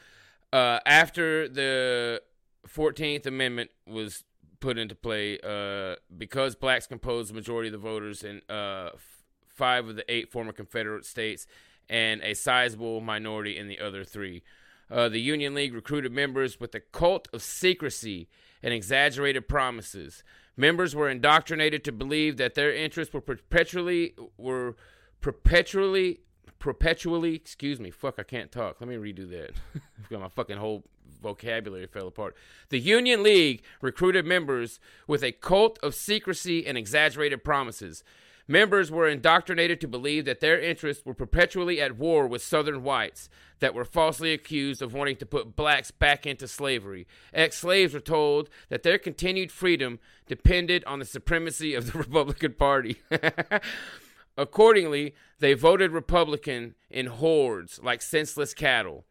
Uh, 0.52 0.80
after 0.86 1.48
the 1.48 2.22
Fourteenth 2.66 3.26
Amendment 3.26 3.70
was 3.86 4.24
put 4.60 4.78
into 4.78 4.94
play, 4.94 5.38
uh, 5.40 5.96
because 6.16 6.56
blacks 6.56 6.86
composed 6.86 7.30
the 7.30 7.34
majority 7.34 7.68
of 7.68 7.72
the 7.72 7.78
voters 7.78 8.24
in 8.24 8.42
uh, 8.48 8.90
f- 8.94 9.22
five 9.48 9.88
of 9.88 9.96
the 9.96 10.12
eight 10.12 10.30
former 10.32 10.52
Confederate 10.52 11.04
states, 11.04 11.46
and 11.88 12.20
a 12.22 12.34
sizable 12.34 13.00
minority 13.00 13.56
in 13.56 13.68
the 13.68 13.78
other 13.78 14.04
three. 14.04 14.42
Uh, 14.90 15.08
the 15.08 15.20
Union 15.20 15.54
League 15.54 15.74
recruited 15.74 16.12
members 16.12 16.58
with 16.58 16.74
a 16.74 16.80
cult 16.80 17.28
of 17.32 17.42
secrecy 17.42 18.28
and 18.62 18.72
exaggerated 18.72 19.46
promises. 19.46 20.22
Members 20.56 20.94
were 20.94 21.08
indoctrinated 21.08 21.84
to 21.84 21.92
believe 21.92 22.36
that 22.38 22.54
their 22.54 22.74
interests 22.74 23.14
were 23.14 23.20
perpetually 23.20 24.14
were 24.36 24.76
perpetually 25.20 26.20
perpetually 26.58 27.34
excuse 27.34 27.78
me 27.78 27.90
fuck 27.90 28.16
i 28.18 28.22
can't 28.22 28.50
talk. 28.52 28.80
Let 28.80 28.88
me 28.88 28.96
redo 28.96 29.28
that. 29.30 29.52
I've 29.98 30.08
got 30.08 30.20
my 30.20 30.28
fucking 30.28 30.56
whole 30.56 30.84
vocabulary 31.22 31.86
fell 31.86 32.08
apart. 32.08 32.36
The 32.70 32.78
union 32.78 33.22
league 33.22 33.62
recruited 33.80 34.24
members 34.24 34.78
with 35.06 35.22
a 35.22 35.32
cult 35.32 35.78
of 35.82 35.94
secrecy 35.94 36.66
and 36.66 36.78
exaggerated 36.78 37.44
promises. 37.44 38.04
Members 38.50 38.90
were 38.90 39.06
indoctrinated 39.06 39.78
to 39.82 39.88
believe 39.88 40.24
that 40.24 40.40
their 40.40 40.58
interests 40.58 41.04
were 41.04 41.12
perpetually 41.12 41.82
at 41.82 41.98
war 41.98 42.26
with 42.26 42.42
southern 42.42 42.82
whites 42.82 43.28
that 43.60 43.74
were 43.74 43.84
falsely 43.84 44.32
accused 44.32 44.80
of 44.80 44.94
wanting 44.94 45.16
to 45.16 45.26
put 45.26 45.54
blacks 45.54 45.90
back 45.90 46.26
into 46.26 46.48
slavery. 46.48 47.06
Ex-slaves 47.34 47.92
were 47.92 48.00
told 48.00 48.48
that 48.70 48.82
their 48.82 48.96
continued 48.96 49.52
freedom 49.52 49.98
depended 50.26 50.82
on 50.84 50.98
the 50.98 51.04
supremacy 51.04 51.74
of 51.74 51.92
the 51.92 51.98
republican 52.08 52.54
party 52.54 52.96
Accordingly, 54.38 55.14
they 55.40 55.54
voted 55.54 55.90
Republican 55.90 56.76
in 56.88 57.06
hordes 57.06 57.80
like 57.82 58.00
senseless 58.00 58.54
cattle. 58.54 59.04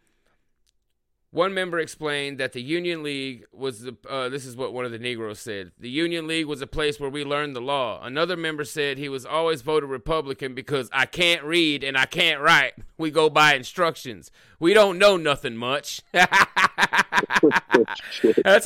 One 1.32 1.54
member 1.54 1.80
explained 1.80 2.38
that 2.38 2.54
the 2.54 2.62
Union 2.62 3.04
League 3.04 3.44
was 3.52 3.82
the. 3.82 3.98
Uh, 4.10 4.30
this 4.30 4.46
is 4.46 4.56
what 4.56 4.74
one 4.74 4.86
of 4.86 4.94
the 4.94 4.98
Negroes 4.98 5.40
said. 5.40 5.74
The 5.78 5.90
Union 5.90 6.28
League 6.28 6.46
was 6.46 6.62
a 6.62 6.68
place 6.68 6.98
where 6.98 7.10
we 7.10 7.26
learned 7.26 7.58
the 7.58 7.62
law. 7.62 8.02
Another 8.02 8.38
member 8.38 8.64
said 8.64 8.98
he 8.98 9.10
was 9.10 9.26
always 9.26 9.62
voted 9.62 9.90
Republican 9.90 10.56
because 10.56 10.90
I 10.94 11.06
can't 11.06 11.44
read 11.44 11.84
and 11.84 11.98
I 11.98 12.06
can't 12.06 12.40
write. 12.40 12.76
We 12.98 13.12
go 13.12 13.30
by 13.30 13.56
instructions. 13.56 14.32
We 14.62 14.74
don't 14.74 14.98
know 14.98 15.18
nothing 15.18 15.58
much. 15.58 16.02
That's 16.14 16.32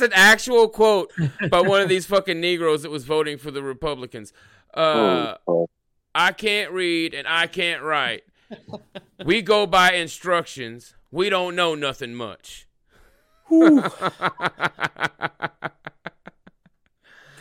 an 0.00 0.12
actual 0.14 0.68
quote 0.68 1.12
by 1.50 1.60
one 1.60 1.80
of 1.80 1.88
these 1.88 2.06
fucking 2.06 2.40
Negroes 2.40 2.82
that 2.82 2.90
was 2.90 3.04
voting 3.04 3.38
for 3.38 3.50
the 3.50 3.64
Republicans. 3.64 4.32
Uh, 4.72 5.34
Oh, 5.48 5.68
I 6.14 6.32
can't 6.32 6.70
read 6.72 7.14
and 7.14 7.26
I 7.26 7.46
can't 7.46 7.82
write. 7.82 8.22
we 9.24 9.42
go 9.42 9.66
by 9.66 9.92
instructions. 9.92 10.94
We 11.10 11.28
don't 11.30 11.54
know 11.56 11.74
nothing 11.74 12.14
much. 12.14 12.66
my 13.50 13.70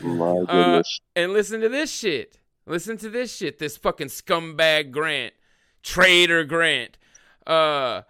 Uh, 0.02 0.46
goodness. 0.46 1.00
and 1.16 1.34
listen 1.34 1.62
to 1.62 1.70
this 1.70 1.92
shit. 1.92 2.40
Listen 2.66 2.98
to 2.98 3.10
this 3.10 3.36
shit. 3.36 3.60
This 3.60 3.78
fucking 3.78 4.08
scumbag 4.08 4.92
Grant, 4.92 5.34
traitor 5.84 6.44
Grant, 6.44 6.98
uh, 7.48 8.02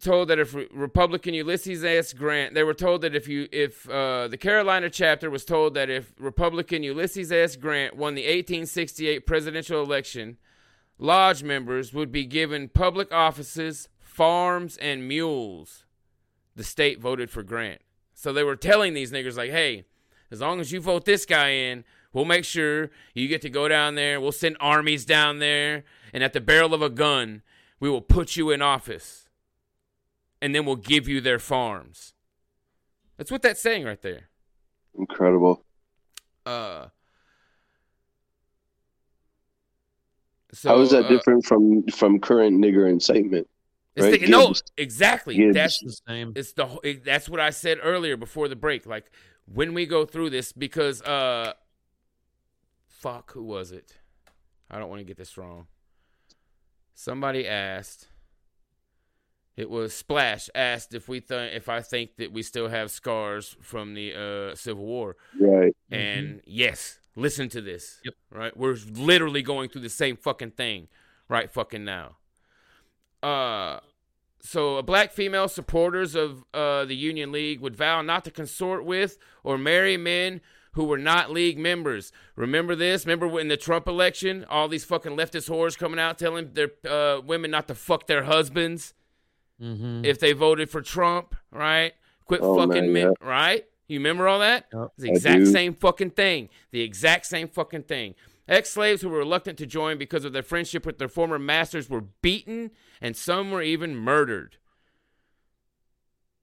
told 0.00 0.28
that 0.28 0.38
if 0.38 0.54
Republican 0.72 1.34
Ulysses 1.34 1.82
S. 1.82 2.12
Grant, 2.12 2.54
they 2.54 2.62
were 2.62 2.74
told 2.74 3.00
that 3.02 3.14
if 3.14 3.26
you, 3.26 3.48
if 3.50 3.88
uh, 3.88 4.28
the 4.28 4.36
Carolina 4.36 4.90
chapter 4.90 5.30
was 5.30 5.44
told 5.44 5.74
that 5.74 5.90
if 5.90 6.12
Republican 6.18 6.82
Ulysses 6.82 7.32
S. 7.32 7.56
Grant 7.56 7.96
won 7.96 8.14
the 8.14 8.22
1868 8.22 9.26
presidential 9.26 9.82
election, 9.82 10.36
lodge 10.98 11.42
members 11.42 11.92
would 11.92 12.12
be 12.12 12.24
given 12.24 12.68
public 12.68 13.12
offices, 13.12 13.88
farms, 13.98 14.76
and 14.76 15.08
mules. 15.08 15.84
The 16.54 16.64
state 16.64 17.00
voted 17.00 17.30
for 17.30 17.42
Grant. 17.42 17.80
So 18.14 18.32
they 18.32 18.44
were 18.44 18.56
telling 18.56 18.94
these 18.94 19.12
niggers, 19.12 19.36
like, 19.36 19.50
hey, 19.50 19.84
as 20.30 20.40
long 20.40 20.60
as 20.60 20.72
you 20.72 20.80
vote 20.80 21.04
this 21.04 21.24
guy 21.24 21.50
in, 21.50 21.84
we'll 22.12 22.24
make 22.24 22.44
sure 22.44 22.90
you 23.14 23.28
get 23.28 23.42
to 23.42 23.50
go 23.50 23.68
down 23.68 23.94
there. 23.94 24.20
We'll 24.20 24.32
send 24.32 24.56
armies 24.60 25.04
down 25.04 25.38
there. 25.38 25.84
And 26.12 26.22
at 26.22 26.32
the 26.32 26.40
barrel 26.40 26.74
of 26.74 26.82
a 26.82 26.90
gun, 26.90 27.42
we 27.80 27.88
will 27.88 28.00
put 28.00 28.36
you 28.36 28.50
in 28.50 28.60
office. 28.60 29.27
And 30.40 30.54
then 30.54 30.64
we'll 30.64 30.76
give 30.76 31.08
you 31.08 31.20
their 31.20 31.38
farms. 31.38 32.14
That's 33.16 33.30
what 33.30 33.42
that's 33.42 33.60
saying 33.60 33.84
right 33.84 34.00
there. 34.00 34.28
Incredible. 34.96 35.64
Uh, 36.46 36.86
so, 40.52 40.68
How 40.70 40.80
is 40.80 40.90
that 40.90 41.06
uh, 41.06 41.08
different 41.08 41.44
from 41.44 41.86
from 41.88 42.20
current 42.20 42.56
nigger 42.56 42.88
incitement? 42.88 43.48
It's 43.96 44.04
right? 44.04 44.20
the, 44.20 44.28
no, 44.28 44.54
exactly. 44.76 45.36
Gibbs. 45.36 45.54
That's 45.54 45.80
the 45.80 45.96
same. 46.08 46.32
it's 46.36 46.52
the 46.52 46.78
it, 46.82 47.04
that's 47.04 47.28
what 47.28 47.40
I 47.40 47.50
said 47.50 47.78
earlier 47.82 48.16
before 48.16 48.48
the 48.48 48.56
break. 48.56 48.86
Like 48.86 49.10
when 49.52 49.74
we 49.74 49.86
go 49.86 50.04
through 50.04 50.30
this, 50.30 50.52
because 50.52 51.02
uh, 51.02 51.52
fuck, 52.86 53.32
who 53.32 53.42
was 53.42 53.72
it? 53.72 53.94
I 54.70 54.78
don't 54.78 54.88
want 54.88 55.00
to 55.00 55.04
get 55.04 55.16
this 55.16 55.36
wrong. 55.36 55.66
Somebody 56.94 57.46
asked. 57.46 58.08
It 59.58 59.68
was 59.68 59.92
Splash 59.92 60.48
asked 60.54 60.94
if 60.94 61.08
we 61.08 61.18
think 61.18 61.52
if 61.52 61.68
I 61.68 61.80
think 61.80 62.14
that 62.18 62.30
we 62.32 62.44
still 62.44 62.68
have 62.68 62.92
scars 62.92 63.56
from 63.60 63.94
the 63.94 64.14
uh, 64.14 64.54
Civil 64.54 64.84
War, 64.84 65.16
Right. 65.40 65.74
and 65.90 66.40
yes, 66.46 67.00
listen 67.16 67.48
to 67.48 67.60
this. 67.60 68.00
Yep. 68.04 68.14
Right, 68.30 68.56
we're 68.56 68.76
literally 68.94 69.42
going 69.42 69.68
through 69.68 69.80
the 69.80 69.88
same 69.88 70.16
fucking 70.16 70.52
thing 70.52 70.86
right 71.28 71.50
fucking 71.50 71.84
now. 71.84 72.18
Uh, 73.20 73.80
so 74.40 74.76
a 74.76 74.82
black 74.84 75.10
female 75.12 75.48
supporters 75.48 76.14
of 76.14 76.44
uh, 76.54 76.84
the 76.84 76.94
Union 76.94 77.32
League 77.32 77.58
would 77.60 77.74
vow 77.74 78.00
not 78.00 78.24
to 78.26 78.30
consort 78.30 78.84
with 78.84 79.18
or 79.42 79.58
marry 79.58 79.96
men 79.96 80.40
who 80.74 80.84
were 80.84 80.98
not 80.98 81.32
league 81.32 81.58
members. 81.58 82.12
Remember 82.36 82.76
this? 82.76 83.04
Remember 83.04 83.40
in 83.40 83.48
the 83.48 83.56
Trump 83.56 83.88
election, 83.88 84.46
all 84.48 84.68
these 84.68 84.84
fucking 84.84 85.16
leftist 85.16 85.50
whores 85.50 85.76
coming 85.76 85.98
out 85.98 86.16
telling 86.16 86.52
their 86.52 86.70
uh, 86.88 87.20
women 87.20 87.50
not 87.50 87.66
to 87.66 87.74
fuck 87.74 88.06
their 88.06 88.22
husbands 88.22 88.94
Mm-hmm. 89.60 90.04
if 90.04 90.20
they 90.20 90.32
voted 90.32 90.70
for 90.70 90.80
Trump, 90.82 91.34
right? 91.50 91.92
Quit 92.26 92.40
Oh, 92.42 92.56
fucking 92.56 92.92
man, 92.92 92.92
men, 92.92 93.12
yeah. 93.20 93.28
right? 93.28 93.64
You 93.88 93.98
remember 93.98 94.28
all 94.28 94.38
that? 94.40 94.66
Yep. 94.72 94.88
It's 94.98 95.02
the 95.02 95.10
exact 95.10 95.46
same 95.48 95.74
fucking 95.74 96.10
thing. 96.10 96.48
The 96.70 96.82
exact 96.82 97.26
same 97.26 97.48
fucking 97.48 97.84
thing. 97.84 98.14
Ex 98.46 98.70
slaves 98.70 99.02
who 99.02 99.08
were 99.08 99.18
reluctant 99.18 99.58
to 99.58 99.66
join 99.66 99.98
because 99.98 100.24
of 100.24 100.32
their 100.32 100.42
friendship 100.42 100.86
with 100.86 100.98
their 100.98 101.08
former 101.08 101.38
masters 101.38 101.88
were 101.90 102.02
beaten, 102.02 102.70
and 103.00 103.16
some 103.16 103.50
were 103.50 103.62
even 103.62 103.96
murdered. 103.96 104.56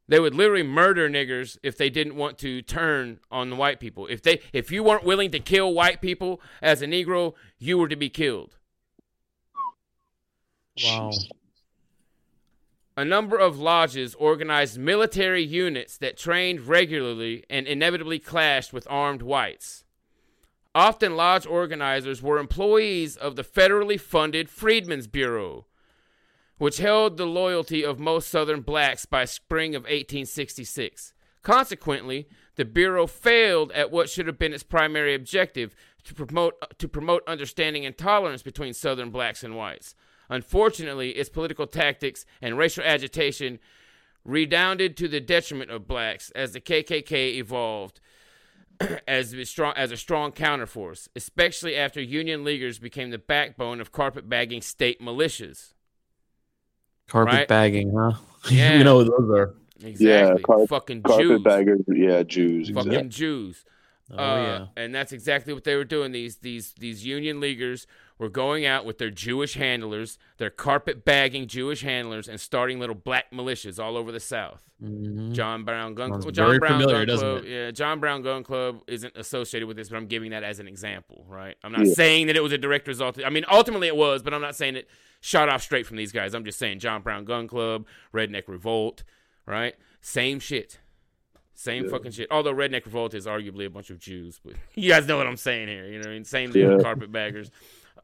They 0.07 0.19
would 0.19 0.35
literally 0.35 0.61
murder 0.63 1.09
niggers 1.09 1.57
if 1.63 1.77
they 1.77 1.89
didn't 1.89 2.15
want 2.15 2.37
to 2.39 2.61
turn 2.61 3.19
on 3.31 3.49
the 3.49 3.55
white 3.55 3.79
people. 3.79 4.05
If 4.07 4.21
they 4.21 4.41
if 4.53 4.71
you 4.71 4.83
weren't 4.83 5.03
willing 5.03 5.31
to 5.31 5.39
kill 5.39 5.73
white 5.73 5.99
people 6.01 6.41
as 6.61 6.81
a 6.83 6.85
Negro, 6.85 7.33
you 7.57 7.77
were 7.79 7.87
to 7.87 7.95
be 7.95 8.09
killed. 8.09 8.57
Wow. 10.83 11.11
A 12.97 13.03
number 13.03 13.37
of 13.37 13.59
lodges 13.59 14.15
organized 14.15 14.79
military 14.79 15.43
units 15.43 15.97
that 15.97 16.17
trained 16.17 16.61
regularly 16.61 17.43
and 17.49 17.67
inevitably 17.67 18.19
clashed 18.19 18.71
with 18.71 18.87
armed 18.89 19.21
whites. 19.21 19.83
Often, 20.73 21.17
lodge 21.17 21.45
organizers 21.45 22.21
were 22.21 22.37
employees 22.37 23.17
of 23.17 23.35
the 23.35 23.43
federally 23.43 23.99
funded 23.99 24.49
Freedmen's 24.49 25.07
Bureau, 25.07 25.65
which 26.57 26.77
held 26.77 27.17
the 27.17 27.25
loyalty 27.25 27.83
of 27.83 27.99
most 27.99 28.29
Southern 28.29 28.61
blacks 28.61 29.05
by 29.05 29.25
spring 29.25 29.75
of 29.75 29.83
1866. 29.83 31.13
Consequently, 31.41 32.29
the 32.55 32.65
Bureau 32.65 33.07
failed 33.07 33.73
at 33.73 33.91
what 33.91 34.09
should 34.09 34.27
have 34.27 34.39
been 34.39 34.53
its 34.53 34.63
primary 34.63 35.13
objective 35.13 35.75
to 36.05 36.13
promote, 36.13 36.53
to 36.79 36.87
promote 36.87 37.23
understanding 37.27 37.85
and 37.85 37.97
tolerance 37.97 38.41
between 38.41 38.73
Southern 38.73 39.11
blacks 39.11 39.43
and 39.43 39.55
whites. 39.55 39.95
Unfortunately, 40.29 41.11
its 41.11 41.29
political 41.29 41.67
tactics 41.67 42.25
and 42.41 42.57
racial 42.57 42.83
agitation 42.83 43.59
redounded 44.23 44.97
to 44.97 45.07
the 45.07 45.19
detriment 45.21 45.69
of 45.71 45.87
blacks 45.87 46.31
as 46.31 46.53
the 46.53 46.59
KKK 46.61 47.35
evolved 47.35 47.99
as 49.07 49.33
a 49.33 49.45
strong 49.45 49.73
as 49.75 49.91
a 49.91 49.97
strong 49.97 50.31
counterforce, 50.31 51.07
especially 51.15 51.75
after 51.75 52.01
Union 52.01 52.43
Leaguers 52.43 52.79
became 52.79 53.11
the 53.11 53.17
backbone 53.17 53.79
of 53.79 53.91
carpetbagging 53.91 54.61
state 54.63 54.99
militias. 55.01 55.73
Carpetbagging, 57.07 57.93
Right? 57.93 58.13
huh? 58.13 58.19
Yeah. 58.51 58.77
we 58.77 58.83
know 58.83 58.97
what 58.97 59.07
those 59.07 59.29
are. 59.31 59.55
Exactly, 59.83 60.43
car- 60.43 60.67
fucking 60.67 61.03
Jews, 61.03 61.41
Carpetbaggers. 61.43 61.81
Yeah, 61.87 62.23
Jews. 62.23 62.69
fucking 62.69 62.91
Exactly. 62.91 63.09
Jews. 63.09 63.65
Oh 64.11 64.17
Uh, 64.17 64.37
yeah. 64.77 64.83
and 64.83 64.93
that's 64.93 65.11
exactly 65.11 65.53
what 65.53 65.63
they 65.63 65.75
were 65.75 65.83
doing. 65.83 66.11
These 66.11 66.37
these 66.37 66.73
these 66.73 67.05
Union 67.05 67.39
Leaguers 67.39 67.87
were 68.17 68.29
going 68.29 68.65
out 68.65 68.85
with 68.85 68.97
their 68.97 69.09
Jewish 69.09 69.55
handlers, 69.55 70.17
their 70.37 70.49
carpet 70.49 71.03
bagging 71.03 71.47
Jewish 71.47 71.81
handlers, 71.81 72.27
and 72.29 72.39
starting 72.39 72.79
little 72.79 72.95
black 72.95 73.31
militias 73.31 73.77
all 73.83 73.97
over 73.97 74.11
the 74.11 74.19
South. 74.19 74.61
Mhm. 74.83 75.33
John 75.33 75.63
Brown 75.63 75.95
Gun 75.95 76.11
well, 76.11 76.19
John 76.31 76.47
very 76.47 76.59
Brown 76.59 76.81
familiar, 76.81 77.05
Gun 77.05 77.17
Club. 77.17 77.43
it? 77.45 77.49
Yeah, 77.49 77.71
John 77.71 77.99
Brown 77.99 78.21
Gun 78.21 78.43
Club 78.43 78.81
isn't 78.87 79.15
associated 79.15 79.67
with 79.67 79.77
this, 79.77 79.89
but 79.89 79.95
I'm 79.97 80.07
giving 80.07 80.31
that 80.31 80.43
as 80.43 80.59
an 80.59 80.67
example, 80.67 81.25
right? 81.29 81.55
I'm 81.63 81.71
not 81.71 81.85
Yeah. 81.85 81.93
saying 81.93 82.27
that 82.27 82.35
it 82.35 82.43
was 82.43 82.51
a 82.51 82.57
direct 82.57 82.87
result. 82.87 83.19
I 83.23 83.29
mean, 83.29 83.45
ultimately 83.49 83.87
it 83.87 83.95
was, 83.95 84.21
but 84.21 84.33
I'm 84.33 84.41
not 84.41 84.55
saying 84.55 84.75
it 84.75 84.89
shot 85.21 85.47
off 85.49 85.61
straight 85.61 85.85
from 85.87 85.97
these 85.97 86.11
guys. 86.11 86.33
I'm 86.33 86.43
just 86.45 86.59
saying 86.59 86.79
John 86.79 87.01
Brown 87.01 87.25
Gun 87.25 87.47
Club, 87.47 87.85
Redneck 88.13 88.43
Revolt, 88.47 89.03
right? 89.45 89.75
Same 90.01 90.39
shit. 90.39 90.79
Same 91.53 91.85
Yeah. 91.85 91.91
fucking 91.91 92.11
shit. 92.11 92.27
Although 92.29 92.53
Redneck 92.53 92.83
Revolt 92.85 93.13
is 93.13 93.25
arguably 93.25 93.65
a 93.65 93.69
bunch 93.69 93.89
of 93.89 93.97
Jews, 93.99 94.41
but 94.43 94.55
you 94.75 94.89
guys 94.89 95.07
know 95.07 95.15
what 95.17 95.25
I'm 95.25 95.37
saying 95.37 95.69
here. 95.69 95.85
You 95.85 95.93
know 95.93 95.99
what 95.99 96.07
I 96.09 96.13
mean? 96.13 96.25
Same 96.25 96.51
Yeah. 96.53 96.77
carpetbaggers. 96.81 97.49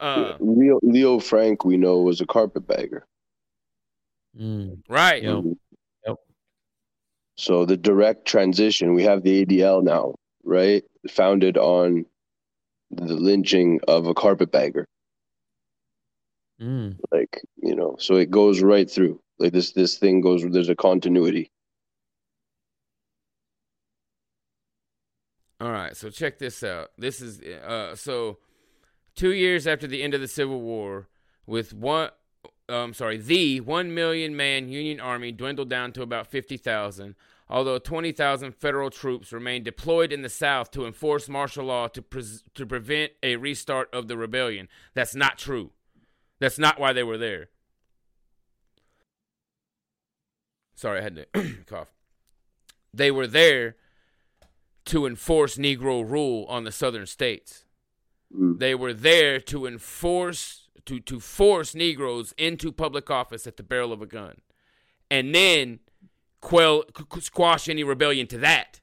Uh, 0.02 0.36
Leo, 0.40 0.80
Leo 0.82 1.20
Frank, 1.20 1.64
we 1.64 1.76
know, 1.76 2.00
was 2.00 2.20
a 2.20 2.26
carpetbagger. 2.26 3.06
Mm. 4.38 4.78
right. 4.88 5.22
Yep. 5.22 5.44
Yep. 6.06 6.16
So 7.36 7.64
the 7.64 7.76
direct 7.76 8.26
transition, 8.26 8.94
we 8.94 9.04
have 9.04 9.22
the 9.22 9.46
ADL 9.46 9.82
now, 9.82 10.16
right? 10.42 10.82
Founded 11.08 11.56
on 11.56 12.04
the 12.90 13.14
lynching 13.14 13.80
of 13.86 14.08
a 14.08 14.14
carpetbagger. 14.14 14.86
Mm. 16.60 16.98
Like, 17.12 17.40
you 17.62 17.76
know, 17.76 17.94
so 18.00 18.16
it 18.16 18.30
goes 18.30 18.60
right 18.60 18.90
through. 18.90 19.20
Like 19.38 19.52
this 19.52 19.72
this 19.72 19.98
thing 19.98 20.20
goes 20.20 20.44
there's 20.44 20.68
a 20.68 20.74
continuity. 20.74 21.50
All 25.60 25.70
right, 25.70 25.96
so 25.96 26.10
check 26.10 26.38
this 26.38 26.64
out. 26.64 26.90
This 26.98 27.20
is 27.20 27.40
uh 27.40 27.94
so 27.94 28.38
2 29.14 29.32
years 29.32 29.66
after 29.66 29.86
the 29.86 30.02
end 30.02 30.14
of 30.14 30.20
the 30.20 30.28
Civil 30.28 30.60
War 30.60 31.08
with 31.46 31.72
one 31.72 32.10
um 32.68 32.94
sorry, 32.94 33.16
the 33.18 33.60
1 33.60 33.94
million 33.94 34.34
man 34.36 34.68
Union 34.68 35.00
army 35.00 35.32
dwindled 35.32 35.68
down 35.68 35.92
to 35.92 36.02
about 36.02 36.26
50,000, 36.26 37.14
although 37.48 37.78
20,000 37.78 38.52
federal 38.52 38.90
troops 38.90 39.32
remained 39.32 39.64
deployed 39.64 40.12
in 40.12 40.22
the 40.22 40.28
South 40.28 40.70
to 40.70 40.86
enforce 40.86 41.28
martial 41.28 41.66
law 41.66 41.88
to 41.88 42.00
pres 42.02 42.42
to 42.54 42.64
prevent 42.64 43.12
a 43.22 43.36
restart 43.36 43.92
of 43.92 44.08
the 44.08 44.16
rebellion. 44.16 44.68
That's 44.94 45.14
not 45.14 45.38
true. 45.38 45.70
That's 46.40 46.58
not 46.58 46.80
why 46.80 46.92
they 46.92 47.02
were 47.02 47.18
there. 47.18 47.50
Sorry, 50.74 50.98
I 50.98 51.02
had 51.02 51.26
to 51.32 51.54
cough. 51.66 51.92
They 52.92 53.10
were 53.10 53.26
there 53.26 53.76
to 54.86 55.06
enforce 55.06 55.56
Negro 55.56 56.08
rule 56.08 56.44
on 56.48 56.64
the 56.64 56.72
southern 56.72 57.06
states. 57.06 57.64
Mm. 58.36 58.58
They 58.58 58.74
were 58.74 58.92
there 58.92 59.40
to 59.40 59.66
enforce 59.66 60.68
to 60.86 61.00
to 61.00 61.20
force 61.20 61.74
Negroes 61.74 62.34
into 62.36 62.72
public 62.72 63.10
office 63.10 63.46
at 63.46 63.56
the 63.56 63.62
barrel 63.62 63.92
of 63.92 64.02
a 64.02 64.06
gun, 64.06 64.36
and 65.10 65.34
then 65.34 65.80
quell 66.40 66.84
squash 67.20 67.68
any 67.68 67.84
rebellion 67.84 68.26
to 68.28 68.38
that. 68.38 68.80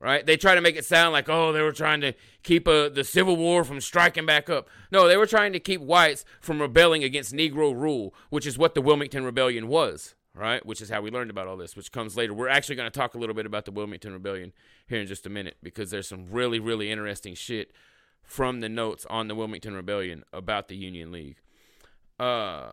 Right? 0.00 0.26
They 0.26 0.36
try 0.36 0.56
to 0.56 0.60
make 0.60 0.74
it 0.74 0.84
sound 0.84 1.12
like 1.12 1.28
oh 1.28 1.52
they 1.52 1.62
were 1.62 1.72
trying 1.72 2.00
to 2.00 2.12
keep 2.42 2.66
uh, 2.66 2.88
the 2.88 3.04
Civil 3.04 3.36
War 3.36 3.62
from 3.62 3.80
striking 3.80 4.26
back 4.26 4.50
up. 4.50 4.68
No, 4.90 5.06
they 5.06 5.16
were 5.16 5.26
trying 5.26 5.52
to 5.52 5.60
keep 5.60 5.80
whites 5.80 6.24
from 6.40 6.60
rebelling 6.60 7.04
against 7.04 7.32
Negro 7.32 7.74
rule, 7.74 8.14
which 8.30 8.46
is 8.46 8.58
what 8.58 8.74
the 8.74 8.82
Wilmington 8.82 9.24
Rebellion 9.24 9.68
was. 9.68 10.14
Right? 10.34 10.64
Which 10.64 10.80
is 10.80 10.88
how 10.88 11.02
we 11.02 11.10
learned 11.10 11.30
about 11.30 11.46
all 11.46 11.58
this, 11.58 11.76
which 11.76 11.92
comes 11.92 12.16
later. 12.16 12.32
We're 12.32 12.48
actually 12.48 12.76
going 12.76 12.90
to 12.90 12.98
talk 12.98 13.14
a 13.14 13.18
little 13.18 13.34
bit 13.34 13.44
about 13.44 13.66
the 13.66 13.70
Wilmington 13.70 14.14
Rebellion 14.14 14.52
here 14.86 15.00
in 15.00 15.06
just 15.06 15.26
a 15.26 15.30
minute 15.30 15.58
because 15.62 15.90
there's 15.90 16.08
some 16.08 16.26
really 16.30 16.58
really 16.58 16.90
interesting 16.90 17.34
shit 17.34 17.72
from 18.22 18.60
the 18.60 18.68
notes 18.68 19.04
on 19.10 19.28
the 19.28 19.34
Wilmington 19.34 19.74
Rebellion 19.74 20.24
about 20.32 20.68
the 20.68 20.76
Union 20.76 21.12
League. 21.12 21.36
Uh 22.18 22.72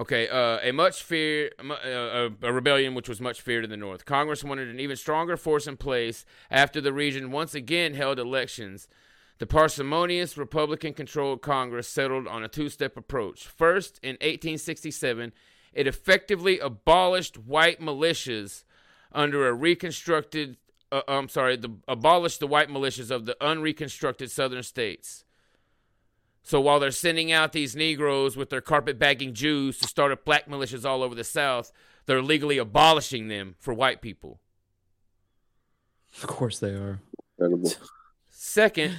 Okay, 0.00 0.28
uh, 0.28 0.58
a 0.62 0.72
much 0.72 1.02
fear, 1.02 1.50
uh, 1.58 2.30
a 2.42 2.52
rebellion 2.52 2.94
which 2.94 3.08
was 3.08 3.20
much 3.20 3.42
feared 3.42 3.64
in 3.64 3.70
the 3.70 3.76
North. 3.76 4.06
Congress 4.06 4.42
wanted 4.42 4.68
an 4.68 4.78
even 4.78 4.96
stronger 4.96 5.36
force 5.36 5.66
in 5.66 5.76
place 5.76 6.24
after 6.50 6.80
the 6.80 6.92
region 6.92 7.30
once 7.30 7.54
again 7.54 7.92
held 7.92 8.18
elections. 8.18 8.88
The 9.40 9.46
parsimonious 9.46 10.36
Republican 10.36 10.92
controlled 10.92 11.40
Congress 11.40 11.88
settled 11.88 12.28
on 12.28 12.44
a 12.44 12.48
two 12.48 12.68
step 12.68 12.98
approach. 12.98 13.46
First, 13.46 13.98
in 14.02 14.10
1867, 14.16 15.32
it 15.72 15.86
effectively 15.86 16.58
abolished 16.58 17.38
white 17.38 17.80
militias 17.80 18.64
under 19.12 19.48
a 19.48 19.54
reconstructed, 19.54 20.58
uh, 20.92 21.00
I'm 21.08 21.30
sorry, 21.30 21.56
the, 21.56 21.74
abolished 21.88 22.40
the 22.40 22.46
white 22.46 22.68
militias 22.68 23.10
of 23.10 23.24
the 23.24 23.34
unreconstructed 23.42 24.30
southern 24.30 24.62
states. 24.62 25.24
So 26.42 26.60
while 26.60 26.78
they're 26.78 26.90
sending 26.90 27.32
out 27.32 27.52
these 27.52 27.74
Negroes 27.74 28.36
with 28.36 28.50
their 28.50 28.60
carpetbagging 28.60 29.32
Jews 29.32 29.78
to 29.78 29.88
start 29.88 30.12
up 30.12 30.26
black 30.26 30.50
militias 30.50 30.84
all 30.84 31.02
over 31.02 31.14
the 31.14 31.24
South, 31.24 31.72
they're 32.04 32.20
legally 32.20 32.58
abolishing 32.58 33.28
them 33.28 33.54
for 33.58 33.72
white 33.72 34.02
people. 34.02 34.38
Of 36.22 36.28
course 36.28 36.58
they 36.58 36.74
are. 36.74 37.00
Incredible. 37.38 37.72
Second, 38.28 38.98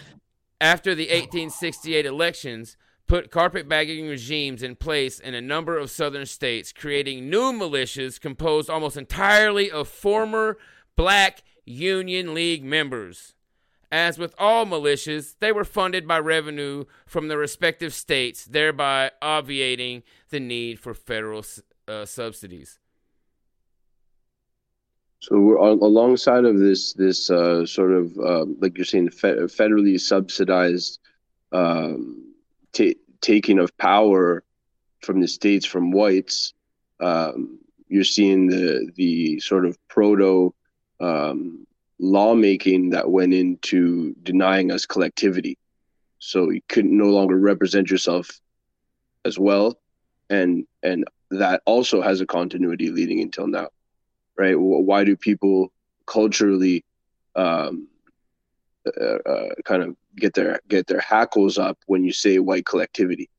after 0.61 0.93
the 0.93 1.05
1868 1.05 2.05
elections, 2.05 2.77
put 3.07 3.31
carpetbagging 3.31 4.07
regimes 4.07 4.61
in 4.63 4.75
place 4.75 5.19
in 5.19 5.33
a 5.33 5.41
number 5.41 5.77
of 5.77 5.89
southern 5.89 6.25
states, 6.25 6.71
creating 6.71 7.29
new 7.29 7.51
militias 7.51 8.21
composed 8.21 8.69
almost 8.69 8.95
entirely 8.95 9.69
of 9.69 9.87
former 9.87 10.57
black 10.95 11.41
Union 11.65 12.33
League 12.33 12.63
members. 12.63 13.33
As 13.91 14.17
with 14.17 14.33
all 14.37 14.65
militias, 14.65 15.35
they 15.39 15.51
were 15.51 15.65
funded 15.65 16.07
by 16.07 16.19
revenue 16.19 16.85
from 17.05 17.27
the 17.27 17.37
respective 17.37 17.93
states, 17.93 18.45
thereby 18.45 19.11
obviating 19.21 20.03
the 20.29 20.39
need 20.39 20.79
for 20.79 20.93
federal 20.93 21.43
uh, 21.87 22.05
subsidies. 22.05 22.79
So 25.21 25.39
we're 25.39 25.57
alongside 25.57 26.45
of 26.45 26.57
this 26.57 26.93
this 26.93 27.29
uh, 27.29 27.63
sort 27.67 27.91
of 27.91 28.17
um, 28.17 28.57
like 28.59 28.75
you're 28.75 28.85
saying 28.85 29.11
fe- 29.11 29.45
federally 29.45 29.99
subsidized 30.01 30.99
um, 31.51 32.33
ta- 32.73 32.99
taking 33.21 33.59
of 33.59 33.75
power 33.77 34.43
from 35.01 35.21
the 35.21 35.27
states 35.27 35.63
from 35.63 35.91
whites. 35.91 36.53
Um, 36.99 37.59
you're 37.87 38.03
seeing 38.03 38.47
the 38.47 38.91
the 38.95 39.39
sort 39.41 39.67
of 39.67 39.77
proto 39.89 40.55
um, 40.99 41.67
lawmaking 41.99 42.89
that 42.89 43.11
went 43.11 43.35
into 43.35 44.15
denying 44.23 44.71
us 44.71 44.87
collectivity. 44.87 45.55
So 46.17 46.49
you 46.49 46.61
couldn't 46.67 46.97
no 46.97 47.09
longer 47.09 47.37
represent 47.37 47.91
yourself 47.91 48.41
as 49.23 49.37
well, 49.37 49.77
and 50.31 50.65
and 50.81 51.05
that 51.29 51.61
also 51.65 52.01
has 52.01 52.21
a 52.21 52.25
continuity 52.25 52.89
leading 52.89 53.21
until 53.21 53.45
now 53.45 53.67
right? 54.37 54.55
Why 54.57 55.03
do 55.03 55.15
people 55.15 55.71
culturally 56.05 56.83
um, 57.35 57.87
uh, 58.85 59.17
uh, 59.29 59.49
kind 59.63 59.83
of 59.83 59.95
get 60.15 60.33
their 60.33 60.59
get 60.67 60.87
their 60.87 60.99
hackles 60.99 61.57
up 61.57 61.77
when 61.85 62.03
you 62.03 62.11
say 62.11 62.39
white 62.39 62.65
collectivity, 62.65 63.29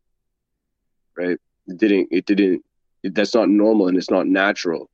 right? 1.16 1.39
It 1.66 1.78
didn't. 1.78 2.09
It 2.10 2.27
didn't. 2.27 2.64
It, 3.02 3.14
that's 3.14 3.35
not 3.35 3.48
normal 3.48 3.89
and 3.89 3.97
it's 3.97 4.10
not 4.10 4.27
natural, 4.27 4.89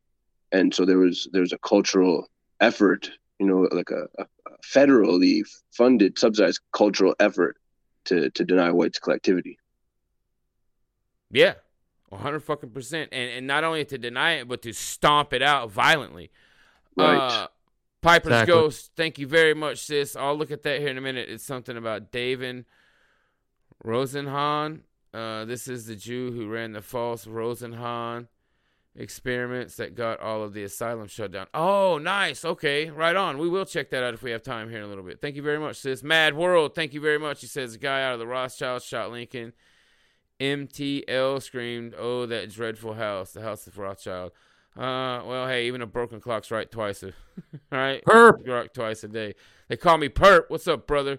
and 0.52 0.74
so 0.74 0.84
there 0.84 0.98
was 0.98 1.28
there 1.32 1.42
was 1.42 1.52
a 1.52 1.58
cultural 1.58 2.28
effort, 2.60 3.10
you 3.38 3.46
know, 3.46 3.68
like 3.70 3.90
a, 3.90 4.08
a 4.18 4.26
federally 4.64 5.42
funded, 5.72 6.18
subsidized 6.18 6.60
cultural 6.72 7.14
effort 7.20 7.56
to 8.06 8.30
to 8.30 8.44
deny 8.44 8.70
whites 8.70 8.98
collectivity. 8.98 9.58
Yeah, 11.30 11.54
one 12.08 12.20
hundred 12.20 12.40
fucking 12.40 12.70
percent, 12.70 13.10
and 13.12 13.30
and 13.30 13.46
not 13.46 13.64
only 13.64 13.84
to 13.84 13.98
deny 13.98 14.32
it, 14.34 14.48
but 14.48 14.62
to 14.62 14.72
stomp 14.72 15.32
it 15.32 15.42
out 15.42 15.70
violently. 15.70 16.30
Right. 16.96 17.16
Uh, 17.16 17.48
Piper's 18.00 18.26
Exactly. 18.26 18.54
Ghost, 18.54 18.92
thank 18.96 19.18
you 19.18 19.26
very 19.26 19.54
much, 19.54 19.78
sis. 19.78 20.14
I'll 20.14 20.36
look 20.36 20.50
at 20.50 20.62
that 20.62 20.78
here 20.78 20.88
in 20.88 20.98
a 20.98 21.00
minute. 21.00 21.28
It's 21.28 21.44
something 21.44 21.76
about 21.76 22.12
David 22.12 22.64
Rosenhan. 23.84 24.82
Uh, 25.12 25.44
this 25.44 25.66
is 25.66 25.86
the 25.86 25.96
Jew 25.96 26.30
who 26.30 26.48
ran 26.48 26.72
the 26.72 26.80
false 26.82 27.24
Rosenhan 27.26 28.28
experiments 28.94 29.76
that 29.76 29.94
got 29.94 30.20
all 30.20 30.42
of 30.42 30.54
the 30.54 30.62
asylum 30.62 31.08
shut 31.08 31.32
down. 31.32 31.46
Oh, 31.54 31.98
nice. 31.98 32.44
Okay, 32.44 32.88
right 32.90 33.16
on. 33.16 33.38
We 33.38 33.48
will 33.48 33.64
check 33.64 33.90
that 33.90 34.02
out 34.02 34.14
if 34.14 34.22
we 34.22 34.30
have 34.30 34.42
time 34.42 34.70
here 34.70 34.78
in 34.78 34.84
a 34.84 34.88
little 34.88 35.04
bit. 35.04 35.20
Thank 35.20 35.34
you 35.36 35.42
very 35.42 35.58
much, 35.58 35.76
sis. 35.76 36.02
Mad 36.02 36.36
World, 36.36 36.74
thank 36.74 36.94
you 36.94 37.00
very 37.00 37.18
much. 37.18 37.40
He 37.40 37.46
says, 37.46 37.72
the 37.72 37.78
guy 37.78 38.02
out 38.02 38.12
of 38.12 38.18
the 38.20 38.26
Rothschild 38.26 38.82
shot 38.82 39.10
Lincoln. 39.10 39.52
MTL 40.40 41.42
screamed, 41.42 41.94
"Oh, 41.98 42.26
that 42.26 42.50
dreadful 42.50 42.94
house, 42.94 43.32
the 43.32 43.42
house 43.42 43.66
of 43.66 43.78
Rothschild." 43.78 44.32
Uh, 44.76 45.22
well, 45.26 45.48
hey, 45.48 45.66
even 45.66 45.82
a 45.82 45.86
broken 45.86 46.20
clock's 46.20 46.50
right 46.50 46.70
twice. 46.70 47.02
A, 47.02 47.12
right, 47.72 48.04
Perp. 48.04 48.46
right 48.46 48.72
twice 48.72 49.02
a 49.02 49.08
day. 49.08 49.34
They 49.68 49.76
call 49.76 49.98
me 49.98 50.08
Perp. 50.08 50.44
What's 50.48 50.68
up, 50.68 50.86
brother? 50.86 51.18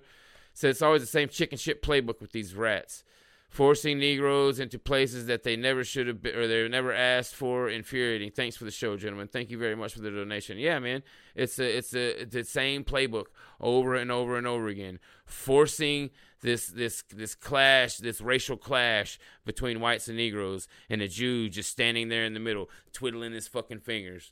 Said 0.53 0.71
it's 0.71 0.81
always 0.81 1.01
the 1.01 1.07
same 1.07 1.27
chicken 1.29 1.57
shit 1.57 1.81
playbook 1.81 2.21
with 2.21 2.31
these 2.31 2.55
rats. 2.55 3.03
forcing 3.49 3.97
Negroes 3.99 4.59
into 4.59 4.77
places 4.79 5.25
that 5.25 5.43
they 5.43 5.55
never 5.55 5.83
should 5.83 6.07
have 6.07 6.21
been 6.21 6.35
or 6.35 6.47
they 6.47 6.61
were 6.61 6.69
never 6.69 6.93
asked 6.93 7.35
for. 7.35 7.67
Infuriating. 7.69 8.31
Thanks 8.31 8.55
for 8.55 8.63
the 8.65 8.71
show, 8.71 8.95
gentlemen. 8.95 9.27
Thank 9.27 9.49
you 9.49 9.57
very 9.57 9.75
much 9.75 9.93
for 9.93 10.01
the 10.01 10.11
donation. 10.11 10.57
Yeah, 10.57 10.79
man, 10.79 11.03
it's 11.35 11.59
a, 11.59 11.77
it's 11.77 11.93
a, 11.93 12.21
it's 12.21 12.33
the 12.33 12.43
same 12.45 12.83
playbook 12.83 13.25
over 13.59 13.95
and 13.95 14.11
over 14.11 14.37
and 14.37 14.47
over 14.47 14.67
again, 14.67 14.99
forcing 15.25 16.09
this 16.41 16.67
this 16.67 17.03
this 17.13 17.35
clash, 17.35 17.97
this 17.97 18.21
racial 18.21 18.57
clash 18.57 19.19
between 19.45 19.79
whites 19.79 20.07
and 20.07 20.17
Negroes, 20.17 20.67
and 20.89 21.01
a 21.01 21.07
Jew 21.07 21.49
just 21.49 21.69
standing 21.69 22.09
there 22.09 22.23
in 22.23 22.33
the 22.33 22.39
middle, 22.39 22.69
twiddling 22.93 23.33
his 23.33 23.47
fucking 23.47 23.79
fingers. 23.79 24.31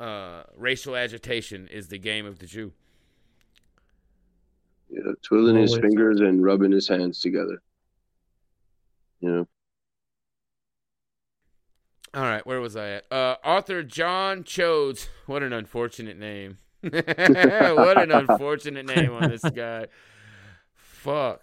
Uh, 0.00 0.42
racial 0.56 0.96
agitation 0.96 1.68
is 1.68 1.88
the 1.88 1.98
game 1.98 2.26
of 2.26 2.38
the 2.38 2.46
Jew. 2.46 2.72
Yeah, 4.90 5.12
twiddling 5.22 5.56
his 5.56 5.76
fingers 5.76 6.20
and 6.20 6.42
rubbing 6.42 6.72
his 6.72 6.88
hands 6.88 7.20
together. 7.20 7.62
You 9.20 9.30
know, 9.30 9.48
All 12.14 12.24
right, 12.24 12.46
where 12.46 12.60
was 12.60 12.76
I 12.76 12.90
at? 12.90 13.10
Uh, 13.10 13.36
author 13.42 13.82
John 13.82 14.44
Chodes. 14.44 15.08
What 15.24 15.42
an 15.42 15.54
unfortunate 15.54 16.18
name. 16.18 16.58
what 16.82 18.02
an 18.02 18.10
unfortunate 18.10 18.84
name 18.84 19.12
on 19.12 19.30
this 19.30 19.42
guy. 19.42 19.86
Fuck. 21.02 21.42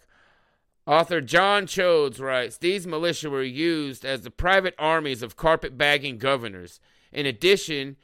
Author 0.88 1.20
John 1.20 1.66
Chodes 1.66 2.22
writes 2.22 2.58
These 2.58 2.88
militia 2.88 3.30
were 3.30 3.44
used 3.44 4.06
as 4.06 4.22
the 4.22 4.32
private 4.32 4.74
armies 4.80 5.22
of 5.22 5.36
carpetbagging 5.36 6.18
governors. 6.18 6.80
In 7.12 7.26
addition 7.26 7.98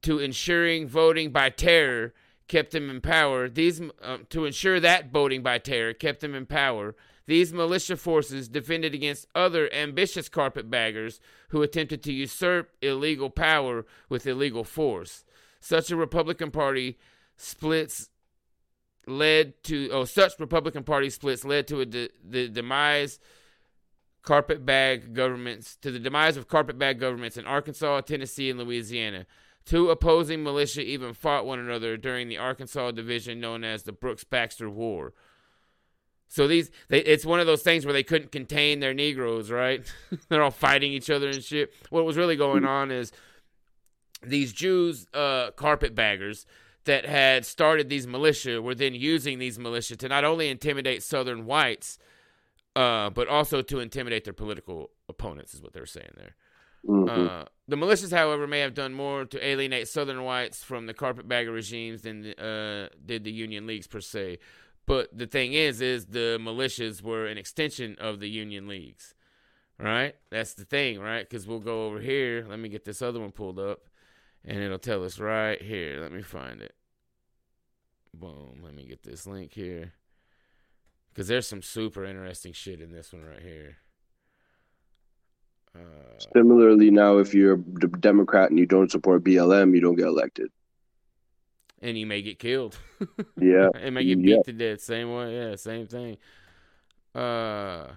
to 0.00 0.18
ensuring 0.18 0.88
voting 0.88 1.30
by 1.30 1.50
terror 1.50 2.14
kept 2.48 2.70
them 2.70 2.88
in 2.88 3.02
power, 3.02 3.50
these 3.50 3.82
um, 4.00 4.26
to 4.30 4.46
ensure 4.46 4.80
that 4.80 5.12
voting 5.12 5.42
by 5.42 5.58
terror 5.58 5.92
kept 5.92 6.20
them 6.20 6.34
in 6.34 6.46
power. 6.46 6.96
These 7.26 7.52
militia 7.52 7.98
forces 7.98 8.48
defended 8.48 8.94
against 8.94 9.28
other 9.34 9.70
ambitious 9.74 10.30
carpetbaggers 10.30 11.20
who 11.48 11.60
attempted 11.60 12.02
to 12.04 12.12
usurp 12.14 12.70
illegal 12.80 13.28
power 13.28 13.84
with 14.08 14.26
illegal 14.26 14.64
force. 14.64 15.26
Such 15.60 15.90
a 15.90 15.96
Republican 15.96 16.50
Party 16.50 16.98
splits 17.36 18.08
led 19.06 19.62
to 19.64 19.90
oh 19.90 20.04
such 20.04 20.38
Republican 20.38 20.84
Party 20.84 21.10
splits 21.10 21.44
led 21.44 21.66
to 21.68 21.84
de- 21.84 22.08
the 22.28 22.48
demise 22.48 23.18
carpetbag 24.22 25.14
governments 25.14 25.76
to 25.76 25.90
the 25.90 25.98
demise 25.98 26.36
of 26.36 26.48
carpetbag 26.48 26.98
governments 26.98 27.36
in 27.36 27.46
Arkansas, 27.46 28.00
Tennessee, 28.02 28.50
and 28.50 28.58
Louisiana. 28.58 29.26
Two 29.64 29.90
opposing 29.90 30.42
militia 30.42 30.82
even 30.82 31.14
fought 31.14 31.46
one 31.46 31.58
another 31.58 31.96
during 31.96 32.28
the 32.28 32.36
Arkansas 32.36 32.90
division 32.90 33.40
known 33.40 33.64
as 33.64 33.84
the 33.84 33.92
Brooks 33.92 34.24
Baxter 34.24 34.68
War. 34.68 35.14
So 36.28 36.46
these, 36.46 36.70
they, 36.88 36.98
it's 37.00 37.24
one 37.24 37.40
of 37.40 37.46
those 37.46 37.62
things 37.62 37.86
where 37.86 37.92
they 37.92 38.02
couldn't 38.02 38.32
contain 38.32 38.80
their 38.80 38.92
Negroes, 38.92 39.50
right? 39.50 39.84
They're 40.28 40.42
all 40.42 40.50
fighting 40.50 40.92
each 40.92 41.08
other 41.08 41.28
and 41.28 41.42
shit. 41.42 41.72
What 41.90 42.04
was 42.04 42.16
really 42.16 42.36
going 42.36 42.64
on 42.64 42.90
is 42.90 43.12
these 44.22 44.52
Jews, 44.52 45.06
uh, 45.14 45.52
carpetbaggers 45.52 46.44
that 46.84 47.06
had 47.06 47.46
started 47.46 47.88
these 47.88 48.06
militia 48.06 48.60
were 48.60 48.74
then 48.74 48.94
using 48.94 49.38
these 49.38 49.58
militia 49.58 49.96
to 49.96 50.08
not 50.08 50.24
only 50.24 50.48
intimidate 50.48 51.02
Southern 51.02 51.46
whites, 51.46 51.98
uh, 52.76 53.10
but 53.10 53.28
also 53.28 53.62
to 53.62 53.80
intimidate 53.80 54.24
their 54.24 54.32
political 54.32 54.90
opponents, 55.08 55.54
is 55.54 55.62
what 55.62 55.72
they're 55.72 55.86
saying 55.86 56.12
there. 56.16 56.36
Mhm. 56.86 57.08
Uh, 57.08 57.44
the 57.66 57.76
militias, 57.76 58.12
however, 58.14 58.46
may 58.46 58.60
have 58.60 58.74
done 58.74 58.92
more 58.92 59.24
to 59.24 59.46
alienate 59.46 59.88
Southern 59.88 60.22
whites 60.22 60.62
from 60.62 60.86
the 60.86 60.92
carpetbagger 60.92 61.50
regimes 61.50 62.02
than 62.02 62.34
uh, 62.34 62.88
did 63.04 63.24
the 63.24 63.32
Union 63.32 63.66
Leagues 63.66 63.86
per 63.86 64.00
se. 64.00 64.38
But 64.86 65.16
the 65.16 65.26
thing 65.26 65.54
is, 65.54 65.80
is 65.80 66.06
the 66.06 66.38
militias 66.38 67.00
were 67.00 67.26
an 67.26 67.38
extension 67.38 67.96
of 67.98 68.20
the 68.20 68.28
Union 68.28 68.68
Leagues, 68.68 69.14
right? 69.78 70.14
That's 70.30 70.52
the 70.52 70.66
thing, 70.66 71.00
right? 71.00 71.26
Because 71.26 71.46
we'll 71.46 71.60
go 71.60 71.86
over 71.86 72.00
here. 72.00 72.44
Let 72.46 72.58
me 72.58 72.68
get 72.68 72.84
this 72.84 73.00
other 73.00 73.18
one 73.18 73.32
pulled 73.32 73.58
up, 73.58 73.88
and 74.44 74.62
it'll 74.62 74.78
tell 74.78 75.04
us 75.04 75.18
right 75.18 75.60
here. 75.60 76.00
Let 76.00 76.12
me 76.12 76.22
find 76.22 76.60
it. 76.60 76.74
Boom. 78.12 78.60
Let 78.62 78.74
me 78.74 78.86
get 78.86 79.02
this 79.02 79.26
link 79.26 79.52
here. 79.52 79.92
Because 81.12 81.28
there's 81.28 81.46
some 81.48 81.62
super 81.62 82.04
interesting 82.04 82.52
shit 82.52 82.80
in 82.80 82.92
this 82.92 83.12
one 83.12 83.24
right 83.24 83.42
here. 83.42 83.76
Uh, 85.76 86.18
Similarly, 86.36 86.90
now 86.90 87.18
if 87.18 87.34
you're 87.34 87.54
a 87.54 87.88
Democrat 88.00 88.50
and 88.50 88.58
you 88.58 88.66
don't 88.66 88.90
support 88.90 89.24
BLM, 89.24 89.74
you 89.74 89.80
don't 89.80 89.96
get 89.96 90.06
elected. 90.06 90.50
and 91.82 91.98
you 91.98 92.06
may 92.06 92.22
get 92.22 92.38
killed. 92.38 92.78
Yeah, 93.40 93.68
and 93.74 93.94
may 93.94 94.04
get 94.04 94.22
beat 94.22 94.30
yeah. 94.30 94.42
to 94.44 94.52
death. 94.52 94.80
Same 94.80 95.12
way, 95.14 95.34
yeah, 95.36 95.56
same 95.56 95.86
thing. 95.86 96.16
Uh, 97.14 97.88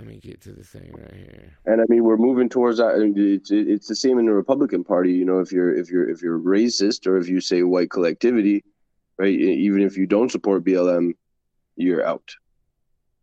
let 0.00 0.08
me 0.08 0.16
get 0.18 0.40
to 0.40 0.52
the 0.52 0.64
thing 0.64 0.90
right 0.96 1.14
here. 1.14 1.52
and 1.66 1.78
I 1.82 1.84
mean 1.88 2.04
we're 2.04 2.16
moving 2.16 2.48
towards 2.48 2.78
that. 2.78 2.94
and 2.94 3.16
It's 3.18 3.50
it's 3.50 3.86
the 3.86 3.94
same 3.94 4.18
in 4.18 4.24
the 4.24 4.32
Republican 4.32 4.82
Party. 4.82 5.12
You 5.12 5.26
know, 5.26 5.40
if 5.40 5.52
you're 5.52 5.74
if 5.74 5.90
you're 5.90 6.08
if 6.08 6.22
you're 6.22 6.38
racist 6.38 7.06
or 7.06 7.18
if 7.18 7.28
you 7.28 7.40
say 7.40 7.62
white 7.62 7.90
collectivity, 7.90 8.64
right? 9.18 9.38
Even 9.38 9.82
if 9.82 9.98
you 9.98 10.06
don't 10.06 10.32
support 10.32 10.64
BLM, 10.64 11.12
you're 11.76 12.06
out. 12.06 12.34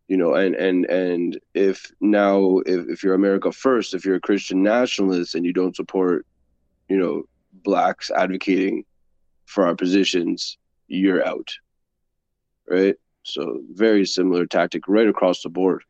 You 0.06 0.18
know, 0.18 0.34
and 0.34 0.54
and 0.54 0.84
and 0.86 1.40
if 1.52 1.90
now 2.00 2.58
if 2.64 2.88
if 2.88 3.02
you're 3.02 3.14
America 3.14 3.50
First, 3.50 3.92
if 3.92 4.04
you're 4.04 4.16
a 4.16 4.20
Christian 4.20 4.62
nationalist 4.62 5.34
and 5.34 5.44
you 5.44 5.52
don't 5.52 5.74
support, 5.74 6.26
you 6.88 6.96
know, 6.96 7.24
blacks 7.64 8.08
advocating 8.12 8.84
for 9.46 9.66
our 9.66 9.74
positions, 9.74 10.58
you're 10.86 11.26
out. 11.26 11.52
Right. 12.70 12.94
So 13.24 13.62
very 13.72 14.06
similar 14.06 14.46
tactic 14.46 14.86
right 14.86 15.08
across 15.08 15.42
the 15.42 15.48
board. 15.48 15.82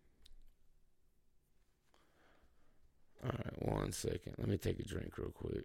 All 3.25 3.31
right, 3.31 3.73
one 3.73 3.93
second. 3.93 4.35
Let 4.39 4.49
me 4.49 4.57
take 4.57 4.79
a 4.79 4.85
drink 4.85 5.19
real 5.19 5.31
quick. 5.31 5.65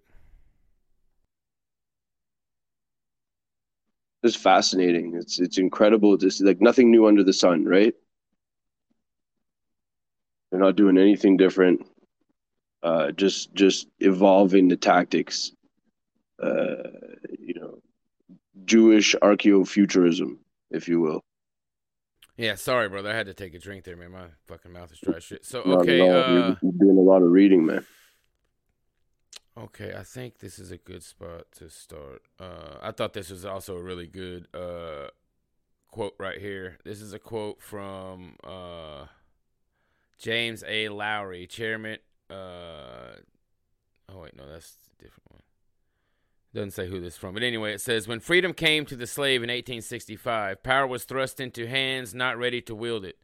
It's 4.23 4.35
fascinating. 4.35 5.15
It's 5.15 5.39
it's 5.39 5.57
incredible 5.57 6.17
to 6.17 6.31
see 6.31 6.45
like 6.45 6.61
nothing 6.61 6.89
new 6.89 7.07
under 7.07 7.23
the 7.23 7.34
sun, 7.34 7.65
right? 7.65 7.93
They're 10.49 10.61
not 10.61 10.77
doing 10.77 10.97
anything 10.97 11.35
different. 11.38 11.85
Uh, 12.81 13.11
just 13.11 13.53
just 13.53 13.88
evolving 13.99 14.67
the 14.69 14.77
tactics. 14.77 15.51
Uh, 16.41 16.89
you 17.39 17.53
know, 17.55 17.80
Jewish 18.65 19.15
archaeofuturism, 19.21 20.38
if 20.71 20.88
you 20.88 21.01
will. 21.01 21.21
Yeah, 22.38 22.55
sorry, 22.55 22.89
brother. 22.89 23.11
I 23.11 23.15
had 23.15 23.27
to 23.27 23.34
take 23.34 23.53
a 23.53 23.60
drink 23.60 23.84
there, 23.84 23.95
man. 23.95 24.11
My 24.11 24.26
fucking 24.47 24.72
mouth 24.72 24.91
is 24.91 24.99
dry 24.99 25.18
as 25.18 25.23
shit. 25.23 25.45
So 25.45 25.61
Not 25.65 25.81
okay, 25.81 26.01
uh, 26.01 26.05
You're, 26.05 26.57
you're 26.61 26.72
doing 26.80 26.97
a 26.97 27.01
lot 27.01 27.22
of 27.22 27.30
reading, 27.30 27.65
man. 27.65 27.85
Okay, 29.55 29.93
I 29.95 30.01
think 30.01 30.39
this 30.39 30.57
is 30.57 30.72
a 30.72 30.77
good 30.77 31.03
spot 31.03 31.45
to 31.57 31.69
start. 31.69 32.23
Uh, 32.39 32.77
I 32.81 32.91
thought 32.91 33.14
this 33.14 33.30
was 33.30 33.45
also 33.45 33.77
a 33.77 33.84
really 33.84 34.07
good 34.07 34.47
uh, 34.51 35.10
quote 35.91 36.15
right 36.18 36.39
here. 36.39 36.80
This 36.84 37.01
is 37.01 37.14
a 37.14 37.19
quote 37.19 37.61
from 37.61 38.35
uh, 38.43 39.05
James 40.18 40.64
A. 40.68 40.89
Lowry, 40.89 41.45
chairman. 41.45 41.99
Uh, 42.31 43.18
oh 44.10 44.22
wait, 44.22 44.35
no, 44.35 44.49
that's 44.49 44.77
a 44.91 45.03
different 45.03 45.30
one. 45.30 45.41
Doesn't 46.53 46.71
say 46.71 46.88
who 46.88 46.99
this 46.99 47.13
is 47.13 47.19
from, 47.19 47.34
but 47.34 47.41
anyway, 47.41 47.73
it 47.73 47.81
says 47.81 48.07
when 48.07 48.19
freedom 48.19 48.53
came 48.53 48.85
to 48.85 48.95
the 48.95 49.07
slave 49.07 49.41
in 49.41 49.49
1865, 49.49 50.61
power 50.61 50.85
was 50.85 51.03
thrust 51.03 51.39
into 51.39 51.67
hands 51.67 52.13
not 52.13 52.38
ready 52.38 52.61
to 52.61 52.75
wield 52.75 53.05
it. 53.05 53.17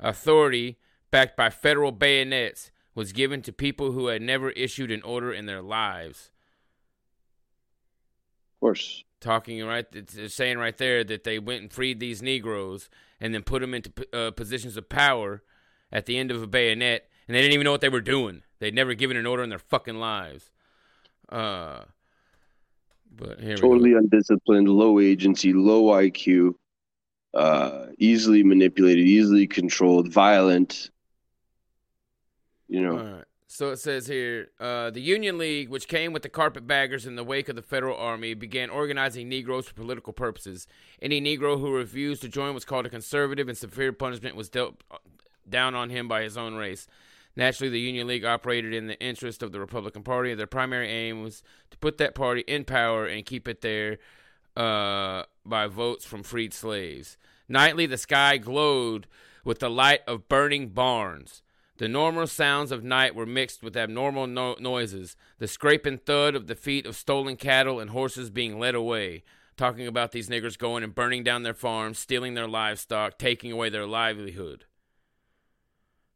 Authority, 0.00 0.78
backed 1.12 1.36
by 1.36 1.48
federal 1.48 1.92
bayonets, 1.92 2.72
was 2.94 3.12
given 3.12 3.40
to 3.42 3.52
people 3.52 3.92
who 3.92 4.08
had 4.08 4.20
never 4.20 4.50
issued 4.50 4.90
an 4.90 5.02
order 5.02 5.32
in 5.32 5.46
their 5.46 5.62
lives. 5.62 6.32
Of 8.56 8.60
course. 8.60 9.04
Talking 9.20 9.64
right, 9.64 9.86
it's 9.92 10.34
saying 10.34 10.58
right 10.58 10.76
there 10.76 11.04
that 11.04 11.24
they 11.24 11.38
went 11.38 11.62
and 11.62 11.72
freed 11.72 12.00
these 12.00 12.20
Negroes 12.20 12.90
and 13.20 13.32
then 13.32 13.42
put 13.42 13.60
them 13.60 13.74
into 13.74 13.92
uh, 14.12 14.32
positions 14.32 14.76
of 14.76 14.88
power 14.88 15.42
at 15.92 16.06
the 16.06 16.18
end 16.18 16.30
of 16.30 16.42
a 16.42 16.46
bayonet, 16.46 17.08
and 17.28 17.34
they 17.34 17.40
didn't 17.40 17.54
even 17.54 17.64
know 17.64 17.70
what 17.70 17.80
they 17.80 17.88
were 17.88 18.00
doing. 18.00 18.42
They'd 18.58 18.74
never 18.74 18.94
given 18.94 19.16
an 19.16 19.26
order 19.26 19.42
in 19.42 19.50
their 19.50 19.58
fucking 19.58 19.96
lives. 19.96 20.50
Uh, 21.28 21.82
but 23.16 23.40
Totally 23.56 23.94
undisciplined, 23.94 24.68
low 24.68 25.00
agency, 25.00 25.52
low 25.52 25.84
IQ, 25.94 26.54
uh, 27.34 27.86
easily 27.98 28.42
manipulated, 28.42 29.06
easily 29.06 29.46
controlled, 29.46 30.12
violent. 30.12 30.90
You 32.68 32.82
know. 32.82 32.96
Right. 32.96 33.24
So 33.48 33.70
it 33.70 33.78
says 33.78 34.06
here 34.06 34.48
uh, 34.60 34.90
the 34.90 35.00
Union 35.00 35.38
League, 35.38 35.70
which 35.70 35.88
came 35.88 36.12
with 36.12 36.22
the 36.22 36.28
carpetbaggers 36.28 37.06
in 37.06 37.16
the 37.16 37.24
wake 37.24 37.48
of 37.48 37.56
the 37.56 37.62
Federal 37.62 37.96
Army, 37.96 38.34
began 38.34 38.68
organizing 38.68 39.28
Negroes 39.28 39.66
for 39.66 39.74
political 39.74 40.12
purposes. 40.12 40.66
Any 41.00 41.20
Negro 41.20 41.58
who 41.58 41.72
refused 41.72 42.22
to 42.22 42.28
join 42.28 42.54
was 42.54 42.64
called 42.64 42.86
a 42.86 42.90
conservative, 42.90 43.48
and 43.48 43.56
severe 43.56 43.92
punishment 43.92 44.36
was 44.36 44.50
dealt 44.50 44.82
uh, 44.90 44.98
down 45.48 45.74
on 45.74 45.90
him 45.90 46.08
by 46.08 46.22
his 46.22 46.36
own 46.36 46.56
race. 46.56 46.86
Naturally, 47.36 47.70
the 47.70 47.80
Union 47.80 48.06
League 48.06 48.24
operated 48.24 48.72
in 48.72 48.86
the 48.86 48.98
interest 48.98 49.42
of 49.42 49.52
the 49.52 49.60
Republican 49.60 50.02
Party. 50.02 50.34
Their 50.34 50.46
primary 50.46 50.88
aim 50.88 51.22
was 51.22 51.42
to 51.70 51.76
put 51.78 51.98
that 51.98 52.14
party 52.14 52.42
in 52.42 52.64
power 52.64 53.04
and 53.04 53.26
keep 53.26 53.46
it 53.46 53.60
there 53.60 53.98
uh, 54.56 55.24
by 55.44 55.66
votes 55.66 56.06
from 56.06 56.22
freed 56.22 56.54
slaves. 56.54 57.18
Nightly, 57.48 57.86
the 57.86 57.98
sky 57.98 58.38
glowed 58.38 59.06
with 59.44 59.58
the 59.58 59.70
light 59.70 60.00
of 60.06 60.28
burning 60.28 60.70
barns. 60.70 61.42
The 61.76 61.88
normal 61.88 62.26
sounds 62.26 62.72
of 62.72 62.82
night 62.82 63.14
were 63.14 63.26
mixed 63.26 63.62
with 63.62 63.76
abnormal 63.76 64.26
no- 64.26 64.56
noises, 64.58 65.14
the 65.38 65.46
scrape 65.46 65.84
and 65.84 66.04
thud 66.04 66.34
of 66.34 66.46
the 66.46 66.54
feet 66.54 66.86
of 66.86 66.96
stolen 66.96 67.36
cattle 67.36 67.78
and 67.80 67.90
horses 67.90 68.30
being 68.30 68.58
led 68.58 68.74
away. 68.74 69.24
Talking 69.58 69.86
about 69.86 70.12
these 70.12 70.30
niggers 70.30 70.58
going 70.58 70.82
and 70.82 70.94
burning 70.94 71.22
down 71.22 71.42
their 71.42 71.54
farms, 71.54 71.98
stealing 71.98 72.32
their 72.32 72.48
livestock, 72.48 73.18
taking 73.18 73.52
away 73.52 73.68
their 73.68 73.86
livelihood. 73.86 74.64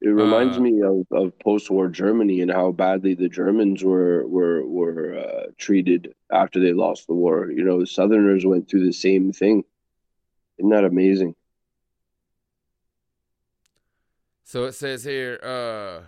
It 0.02 0.08
reminds 0.08 0.56
Uh, 0.56 0.60
me 0.60 0.82
of, 0.82 1.06
of 1.10 1.38
post-war 1.40 1.88
Germany 1.88 2.40
and 2.40 2.50
how 2.50 2.72
badly 2.72 3.14
the 3.14 3.28
Germans 3.28 3.84
were 3.84 4.26
were 4.26 4.66
were 4.66 5.18
uh, 5.18 5.46
treated 5.58 6.14
after 6.32 6.58
they 6.58 6.72
lost 6.72 7.06
the 7.06 7.14
war. 7.14 7.50
You 7.50 7.64
know, 7.64 7.80
the 7.80 7.86
Southerners 7.86 8.46
went 8.46 8.68
through 8.68 8.86
the 8.86 8.92
same 8.92 9.30
thing. 9.32 9.62
Isn't 10.58 10.70
that 10.70 10.84
amazing? 10.84 11.34
So 14.44 14.64
it 14.64 14.72
says 14.72 15.04
here, 15.04 15.38
uh, 15.42 16.06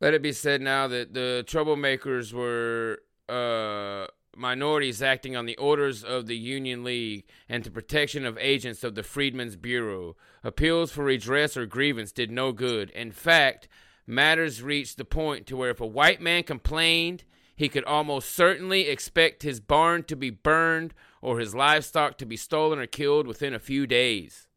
let 0.00 0.14
it 0.14 0.22
be 0.22 0.32
said 0.32 0.62
now 0.62 0.86
that 0.88 1.12
the 1.12 1.44
troublemakers 1.46 2.32
were 2.32 3.02
uh, 3.28 4.06
minorities 4.40 5.02
acting 5.02 5.36
on 5.36 5.46
the 5.46 5.56
orders 5.56 6.02
of 6.02 6.26
the 6.26 6.36
Union 6.36 6.82
League 6.82 7.24
and 7.48 7.62
to 7.62 7.70
protection 7.70 8.24
of 8.24 8.38
agents 8.38 8.82
of 8.82 8.94
the 8.94 9.02
Freedmen's 9.02 9.54
Bureau. 9.54 10.16
Appeals 10.42 10.90
for 10.90 11.04
redress 11.04 11.56
or 11.56 11.66
grievance 11.66 12.10
did 12.10 12.30
no 12.30 12.50
good. 12.50 12.90
In 12.90 13.12
fact, 13.12 13.68
matters 14.06 14.62
reached 14.62 14.96
the 14.96 15.04
point 15.04 15.46
to 15.46 15.56
where 15.56 15.70
if 15.70 15.80
a 15.80 15.86
white 15.86 16.20
man 16.20 16.42
complained, 16.42 17.24
he 17.54 17.68
could 17.68 17.84
almost 17.84 18.34
certainly 18.34 18.88
expect 18.88 19.42
his 19.42 19.60
barn 19.60 20.02
to 20.04 20.16
be 20.16 20.30
burned 20.30 20.94
or 21.20 21.38
his 21.38 21.54
livestock 21.54 22.16
to 22.16 22.26
be 22.26 22.36
stolen 22.36 22.78
or 22.78 22.86
killed 22.86 23.26
within 23.26 23.52
a 23.52 23.58
few 23.58 23.86
days. 23.86 24.48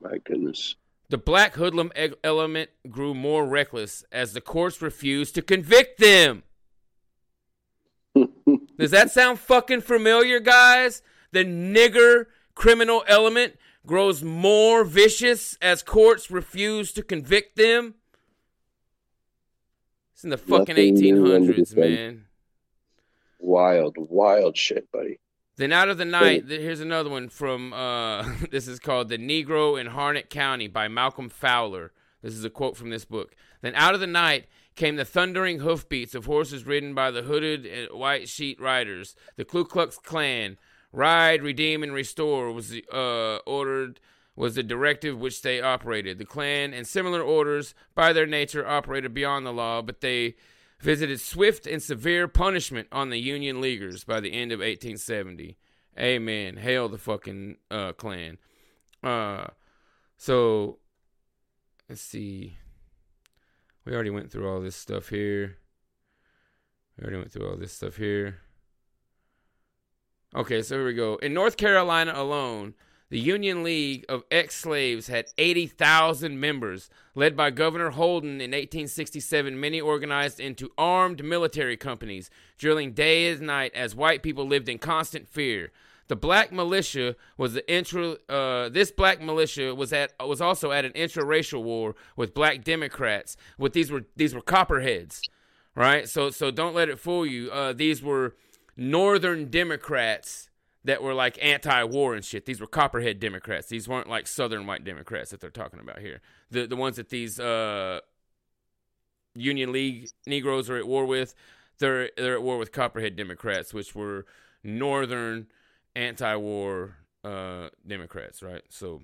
My 0.00 0.18
goodness. 0.18 0.74
The 1.08 1.18
black 1.18 1.54
hoodlum 1.54 1.92
element 2.24 2.70
grew 2.90 3.14
more 3.14 3.46
reckless 3.46 4.02
as 4.10 4.32
the 4.32 4.40
courts 4.40 4.82
refused 4.82 5.34
to 5.36 5.42
convict 5.42 6.00
them. 6.00 6.42
Does 8.82 8.90
that 8.90 9.10
sound 9.10 9.38
fucking 9.38 9.82
familiar, 9.82 10.40
guys? 10.40 11.02
The 11.30 11.44
nigger 11.44 12.26
criminal 12.54 13.04
element 13.06 13.54
grows 13.86 14.22
more 14.22 14.84
vicious 14.84 15.56
as 15.62 15.82
courts 15.82 16.30
refuse 16.30 16.92
to 16.92 17.02
convict 17.02 17.56
them. 17.56 17.94
It's 20.14 20.24
in 20.24 20.30
the 20.30 20.36
fucking 20.36 20.74
Nothing 20.76 20.94
new 20.94 21.34
under 21.34 21.52
the 21.52 21.62
1800s, 21.62 21.66
sun. 21.68 21.80
man. 21.80 22.24
Wild, 23.38 23.96
wild 23.98 24.56
shit, 24.56 24.90
buddy. 24.92 25.18
Then 25.56 25.72
out 25.72 25.88
of 25.88 25.98
the 25.98 26.04
night, 26.04 26.48
th- 26.48 26.60
here's 26.60 26.80
another 26.80 27.10
one 27.10 27.28
from 27.28 27.72
uh 27.72 28.24
this 28.50 28.66
is 28.68 28.78
called 28.78 29.08
The 29.08 29.18
Negro 29.18 29.80
in 29.80 29.88
Harnett 29.88 30.28
County 30.30 30.68
by 30.68 30.88
Malcolm 30.88 31.28
Fowler. 31.28 31.92
This 32.22 32.34
is 32.34 32.44
a 32.44 32.50
quote 32.50 32.76
from 32.76 32.90
this 32.90 33.04
book. 33.04 33.34
Then 33.62 33.74
out 33.74 33.94
of 33.94 34.00
the 34.00 34.06
night 34.06 34.46
came 34.74 34.96
the 34.96 35.04
thundering 35.04 35.60
hoofbeats 35.60 36.14
of 36.14 36.26
horses 36.26 36.66
ridden 36.66 36.94
by 36.94 37.10
the 37.10 37.22
hooded 37.22 37.66
and 37.66 37.90
white 37.98 38.28
sheet 38.28 38.60
riders. 38.60 39.14
The 39.36 39.44
Ku 39.44 39.64
Klux 39.64 39.98
Klan, 39.98 40.56
ride, 40.92 41.42
redeem, 41.42 41.82
and 41.82 41.92
restore 41.92 42.52
was 42.52 42.70
the, 42.70 42.84
uh, 42.92 43.38
ordered 43.48 44.00
was 44.34 44.54
the 44.54 44.62
directive 44.62 45.18
which 45.18 45.42
they 45.42 45.60
operated. 45.60 46.18
The 46.18 46.24
Klan 46.24 46.72
and 46.72 46.86
similar 46.86 47.20
orders, 47.20 47.74
by 47.94 48.12
their 48.12 48.26
nature, 48.26 48.66
operated 48.66 49.12
beyond 49.12 49.44
the 49.44 49.52
law, 49.52 49.82
but 49.82 50.00
they 50.00 50.36
visited 50.80 51.20
swift 51.20 51.66
and 51.66 51.82
severe 51.82 52.26
punishment 52.28 52.88
on 52.90 53.10
the 53.10 53.18
Union 53.18 53.60
Leaguers 53.60 54.04
by 54.04 54.20
the 54.20 54.32
end 54.32 54.50
of 54.50 54.58
1870. 54.58 55.58
Amen. 55.98 56.56
Hail 56.56 56.88
the 56.88 56.98
fucking 56.98 57.56
uh, 57.70 57.92
Klan. 57.92 58.38
Uh, 59.02 59.48
so 60.16 60.78
let's 61.88 62.00
see. 62.00 62.56
We 63.84 63.94
already 63.94 64.10
went 64.10 64.30
through 64.30 64.48
all 64.48 64.60
this 64.60 64.76
stuff 64.76 65.08
here. 65.08 65.58
We 66.96 67.04
already 67.04 67.18
went 67.18 67.32
through 67.32 67.48
all 67.48 67.56
this 67.56 67.72
stuff 67.72 67.96
here. 67.96 68.38
Okay, 70.34 70.62
so 70.62 70.76
here 70.76 70.86
we 70.86 70.94
go. 70.94 71.16
In 71.16 71.34
North 71.34 71.56
Carolina 71.56 72.12
alone, 72.14 72.74
the 73.10 73.18
Union 73.18 73.62
League 73.62 74.06
of 74.08 74.24
Ex 74.30 74.54
Slaves 74.54 75.08
had 75.08 75.26
80,000 75.36 76.40
members, 76.40 76.88
led 77.14 77.36
by 77.36 77.50
Governor 77.50 77.90
Holden 77.90 78.40
in 78.40 78.52
1867. 78.52 79.60
Many 79.60 79.80
organized 79.80 80.40
into 80.40 80.72
armed 80.78 81.22
military 81.22 81.76
companies, 81.76 82.30
drilling 82.56 82.92
day 82.92 83.30
and 83.30 83.42
night 83.42 83.74
as 83.74 83.94
white 83.94 84.22
people 84.22 84.46
lived 84.46 84.70
in 84.70 84.78
constant 84.78 85.28
fear. 85.28 85.72
The 86.08 86.16
black 86.16 86.52
militia 86.52 87.16
was 87.36 87.54
the 87.54 87.72
intra. 87.72 88.16
Uh, 88.28 88.68
this 88.68 88.90
black 88.90 89.20
militia 89.20 89.74
was 89.74 89.92
at 89.92 90.12
was 90.20 90.40
also 90.40 90.72
at 90.72 90.84
an 90.84 90.92
interracial 90.92 91.62
war 91.62 91.94
with 92.16 92.34
black 92.34 92.64
Democrats. 92.64 93.36
With 93.58 93.72
these 93.72 93.90
were 93.90 94.04
these 94.16 94.34
were 94.34 94.42
copperheads, 94.42 95.22
right? 95.74 96.08
So 96.08 96.30
so 96.30 96.50
don't 96.50 96.74
let 96.74 96.88
it 96.88 96.98
fool 96.98 97.24
you. 97.24 97.50
Uh, 97.50 97.72
these 97.72 98.02
were 98.02 98.34
northern 98.76 99.50
Democrats 99.50 100.48
that 100.84 101.02
were 101.02 101.14
like 101.14 101.38
anti-war 101.40 102.14
and 102.14 102.24
shit. 102.24 102.44
These 102.44 102.60
were 102.60 102.66
copperhead 102.66 103.20
Democrats. 103.20 103.68
These 103.68 103.88
weren't 103.88 104.08
like 104.08 104.26
southern 104.26 104.66
white 104.66 104.84
Democrats 104.84 105.30
that 105.30 105.40
they're 105.40 105.50
talking 105.50 105.80
about 105.80 106.00
here. 106.00 106.20
The 106.50 106.66
the 106.66 106.76
ones 106.76 106.96
that 106.96 107.08
these 107.08 107.38
uh, 107.38 108.00
Union 109.34 109.72
League 109.72 110.08
Negroes 110.26 110.68
are 110.68 110.76
at 110.76 110.86
war 110.86 111.06
with, 111.06 111.34
they're 111.78 112.10
they're 112.16 112.34
at 112.34 112.42
war 112.42 112.58
with 112.58 112.72
copperhead 112.72 113.16
Democrats, 113.16 113.72
which 113.72 113.94
were 113.94 114.26
northern 114.64 115.46
anti-war 115.94 116.96
uh, 117.24 117.68
Democrats, 117.86 118.42
right? 118.42 118.62
So 118.70 119.02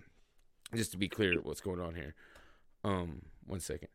just 0.74 0.93
to 0.93 0.98
be 0.98 1.09
clear, 1.09 1.35
what's 1.43 1.60
going 1.60 1.81
on 1.81 1.94
here? 1.94 2.15
Um, 2.85 3.23
one 3.47 3.60
second. 3.60 3.89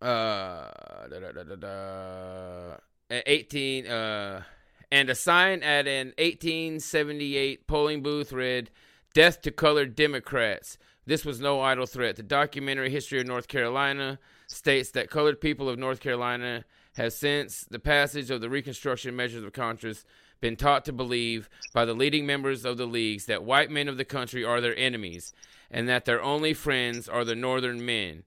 Uh, 0.00 1.06
da, 1.08 1.20
da, 1.20 1.32
da, 1.32 1.42
da, 1.44 1.56
da. 1.56 2.76
At 3.10 3.22
18, 3.26 3.86
uh, 3.86 4.42
and 4.90 5.08
a 5.08 5.14
sign 5.14 5.62
at 5.62 5.86
an 5.86 6.08
1878 6.18 7.66
polling 7.66 8.02
booth 8.02 8.32
read, 8.32 8.70
Death 9.14 9.42
to 9.42 9.50
Colored 9.50 9.94
Democrats. 9.94 10.78
This 11.06 11.24
was 11.24 11.40
no 11.40 11.60
idle 11.60 11.86
threat. 11.86 12.16
The 12.16 12.22
documentary 12.22 12.90
History 12.90 13.20
of 13.20 13.26
North 13.26 13.48
Carolina 13.48 14.18
states 14.46 14.90
that 14.92 15.10
colored 15.10 15.40
people 15.40 15.68
of 15.68 15.78
North 15.78 16.00
Carolina 16.00 16.64
have 16.96 17.12
since 17.12 17.62
the 17.62 17.78
passage 17.78 18.30
of 18.30 18.40
the 18.40 18.50
Reconstruction 18.50 19.16
measures 19.16 19.44
of 19.44 19.52
Congress 19.52 20.04
been 20.42 20.56
taught 20.56 20.84
to 20.84 20.92
believe 20.92 21.48
by 21.72 21.86
the 21.86 21.94
leading 21.94 22.26
members 22.26 22.66
of 22.66 22.76
the 22.76 22.84
leagues 22.84 23.24
that 23.24 23.44
white 23.44 23.70
men 23.70 23.88
of 23.88 23.96
the 23.96 24.04
country 24.04 24.44
are 24.44 24.60
their 24.60 24.76
enemies 24.76 25.32
and 25.70 25.88
that 25.88 26.04
their 26.04 26.22
only 26.22 26.52
friends 26.52 27.08
are 27.08 27.24
the 27.24 27.34
northern 27.34 27.86
men 27.86 28.24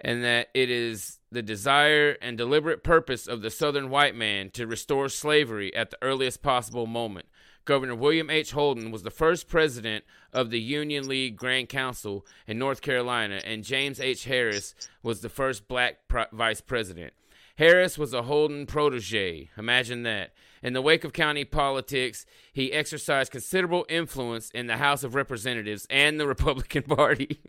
and 0.00 0.24
that 0.24 0.48
it 0.54 0.70
is 0.70 1.18
the 1.30 1.42
desire 1.42 2.16
and 2.22 2.38
deliberate 2.38 2.82
purpose 2.82 3.26
of 3.26 3.42
the 3.42 3.50
southern 3.50 3.90
white 3.90 4.14
man 4.14 4.50
to 4.50 4.66
restore 4.66 5.08
slavery 5.08 5.74
at 5.74 5.90
the 5.90 5.98
earliest 6.00 6.42
possible 6.42 6.86
moment. 6.86 7.26
Governor 7.64 7.96
William 7.96 8.30
H. 8.30 8.52
Holden 8.52 8.92
was 8.92 9.02
the 9.02 9.10
first 9.10 9.48
president 9.48 10.04
of 10.32 10.50
the 10.50 10.60
Union 10.60 11.08
League 11.08 11.36
Grand 11.36 11.68
Council 11.68 12.24
in 12.46 12.58
North 12.58 12.80
Carolina, 12.80 13.40
and 13.44 13.64
James 13.64 13.98
H. 13.98 14.24
Harris 14.24 14.74
was 15.02 15.20
the 15.20 15.28
first 15.28 15.66
black 15.66 15.98
vice 16.32 16.60
president. 16.60 17.12
Harris 17.56 17.96
was 17.96 18.12
a 18.12 18.22
Holden 18.22 18.66
protege. 18.66 19.50
Imagine 19.56 20.02
that. 20.02 20.32
In 20.62 20.74
the 20.74 20.82
wake 20.82 21.04
of 21.04 21.12
county 21.12 21.44
politics, 21.44 22.26
he 22.52 22.72
exercised 22.72 23.32
considerable 23.32 23.86
influence 23.88 24.50
in 24.50 24.66
the 24.66 24.76
House 24.76 25.02
of 25.02 25.14
Representatives 25.14 25.86
and 25.88 26.20
the 26.20 26.26
Republican 26.28 26.82
Party. 26.82 27.40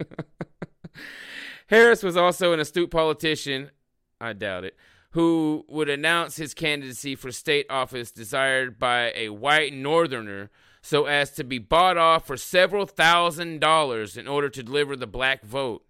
Harris 1.68 2.04
was 2.04 2.16
also 2.16 2.54
an 2.54 2.60
astute 2.60 2.90
politician, 2.90 3.72
I 4.22 4.34
doubt 4.34 4.64
it, 4.64 4.78
who 5.12 5.66
would 5.68 5.90
announce 5.90 6.38
his 6.38 6.54
candidacy 6.54 7.16
for 7.16 7.32
state 7.32 7.66
office 7.70 8.12
desired 8.12 8.80
by 8.80 9.12
a 9.14 9.30
white 9.30 9.74
northerner 9.74 10.50
so 10.82 11.06
as 11.06 11.32
to 11.32 11.44
be 11.44 11.60
bought 11.60 11.98
off 11.98 12.26
for 12.26 12.38
several 12.38 12.86
thousand 12.86 13.60
dollars 13.60 14.16
in 14.16 14.26
order 14.26 14.48
to 14.48 14.64
deliver 14.64 14.96
the 14.96 15.08
black 15.08 15.44
vote. 15.44 15.84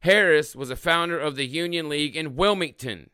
Harris 0.00 0.56
was 0.56 0.70
a 0.70 0.76
founder 0.76 1.18
of 1.18 1.36
the 1.36 1.46
Union 1.46 1.88
League 1.88 2.16
in 2.16 2.34
Wilmington 2.34 3.10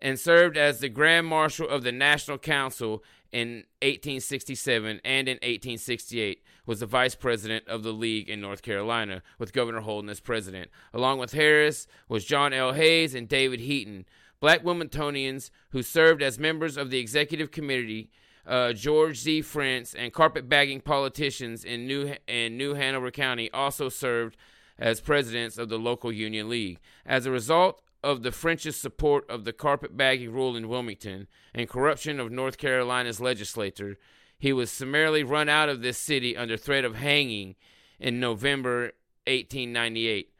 and 0.00 0.18
served 0.18 0.56
as 0.56 0.80
the 0.80 0.88
Grand 0.88 1.26
Marshal 1.26 1.68
of 1.68 1.82
the 1.82 1.92
National 1.92 2.38
Council 2.38 3.02
in 3.32 3.64
1867 3.82 5.00
and 5.04 5.28
in 5.28 5.34
1868 5.36 6.42
was 6.66 6.80
the 6.80 6.86
vice 6.86 7.14
president 7.14 7.66
of 7.68 7.82
the 7.82 7.92
league 7.92 8.28
in 8.28 8.40
North 8.40 8.62
Carolina 8.62 9.22
with 9.38 9.52
Governor 9.52 9.80
Holden 9.80 10.10
as 10.10 10.20
president. 10.20 10.70
Along 10.92 11.18
with 11.18 11.32
Harris 11.32 11.86
was 12.08 12.24
John 12.24 12.52
L. 12.52 12.72
Hayes 12.72 13.14
and 13.14 13.28
David 13.28 13.60
Heaton, 13.60 14.06
black 14.40 14.62
Wilmingtonians 14.62 15.50
who 15.70 15.82
served 15.82 16.22
as 16.22 16.38
members 16.38 16.76
of 16.76 16.90
the 16.90 16.98
executive 16.98 17.50
committee. 17.50 18.10
Uh, 18.46 18.72
George 18.72 19.18
Z. 19.18 19.42
French 19.42 19.94
and 19.94 20.10
carpetbagging 20.10 20.80
politicians 20.80 21.64
in 21.64 21.86
New 21.86 22.14
in 22.26 22.56
New 22.56 22.72
Hanover 22.74 23.10
County 23.10 23.50
also 23.52 23.90
served 23.90 24.38
as 24.78 25.02
presidents 25.02 25.58
of 25.58 25.68
the 25.68 25.78
local 25.78 26.10
Union 26.10 26.48
League. 26.48 26.78
As 27.04 27.26
a 27.26 27.30
result 27.30 27.82
of 28.02 28.22
the 28.22 28.32
French's 28.32 28.76
support 28.76 29.28
of 29.28 29.44
the 29.44 29.52
carpetbagging 29.52 30.32
rule 30.32 30.56
in 30.56 30.68
Wilmington 30.68 31.26
and 31.54 31.68
corruption 31.68 32.20
of 32.20 32.30
North 32.30 32.56
Carolina's 32.58 33.20
legislature, 33.20 33.98
He 34.38 34.52
was 34.52 34.70
summarily 34.70 35.24
run 35.24 35.48
out 35.48 35.68
of 35.68 35.82
this 35.82 35.98
city 35.98 36.36
under 36.36 36.56
threat 36.56 36.84
of 36.84 36.94
hanging 36.96 37.56
in 37.98 38.20
November 38.20 38.92
1898. 39.26 40.32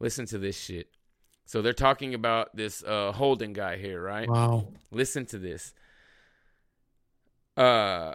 Listen 0.00 0.26
to 0.26 0.38
this 0.38 0.58
shit. 0.58 0.90
So 1.46 1.62
they're 1.62 1.72
talking 1.72 2.12
about 2.12 2.54
this 2.54 2.84
uh, 2.84 3.12
Holden 3.12 3.54
guy 3.54 3.78
here, 3.78 4.02
right? 4.02 4.28
Wow. 4.28 4.68
Listen 4.90 5.24
to 5.26 5.38
this. 5.38 5.72
Uh 7.56 8.14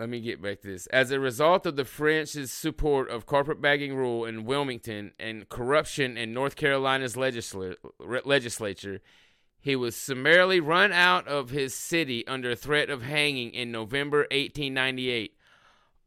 let 0.00 0.08
me 0.08 0.20
get 0.20 0.40
back 0.40 0.62
to 0.62 0.68
this. 0.68 0.86
As 0.86 1.10
a 1.10 1.20
result 1.20 1.66
of 1.66 1.76
the 1.76 1.84
French's 1.84 2.50
support 2.50 3.10
of 3.10 3.26
carpetbagging 3.26 3.94
rule 3.94 4.24
in 4.24 4.46
Wilmington 4.46 5.12
and 5.20 5.46
corruption 5.50 6.16
in 6.16 6.32
North 6.32 6.56
Carolina's 6.56 7.16
legisla- 7.16 7.76
legislature, 8.24 9.02
he 9.60 9.76
was 9.76 9.94
summarily 9.94 10.58
run 10.58 10.90
out 10.90 11.28
of 11.28 11.50
his 11.50 11.74
city 11.74 12.26
under 12.26 12.54
threat 12.54 12.88
of 12.88 13.02
hanging 13.02 13.52
in 13.52 13.70
November 13.70 14.20
1898. 14.30 15.36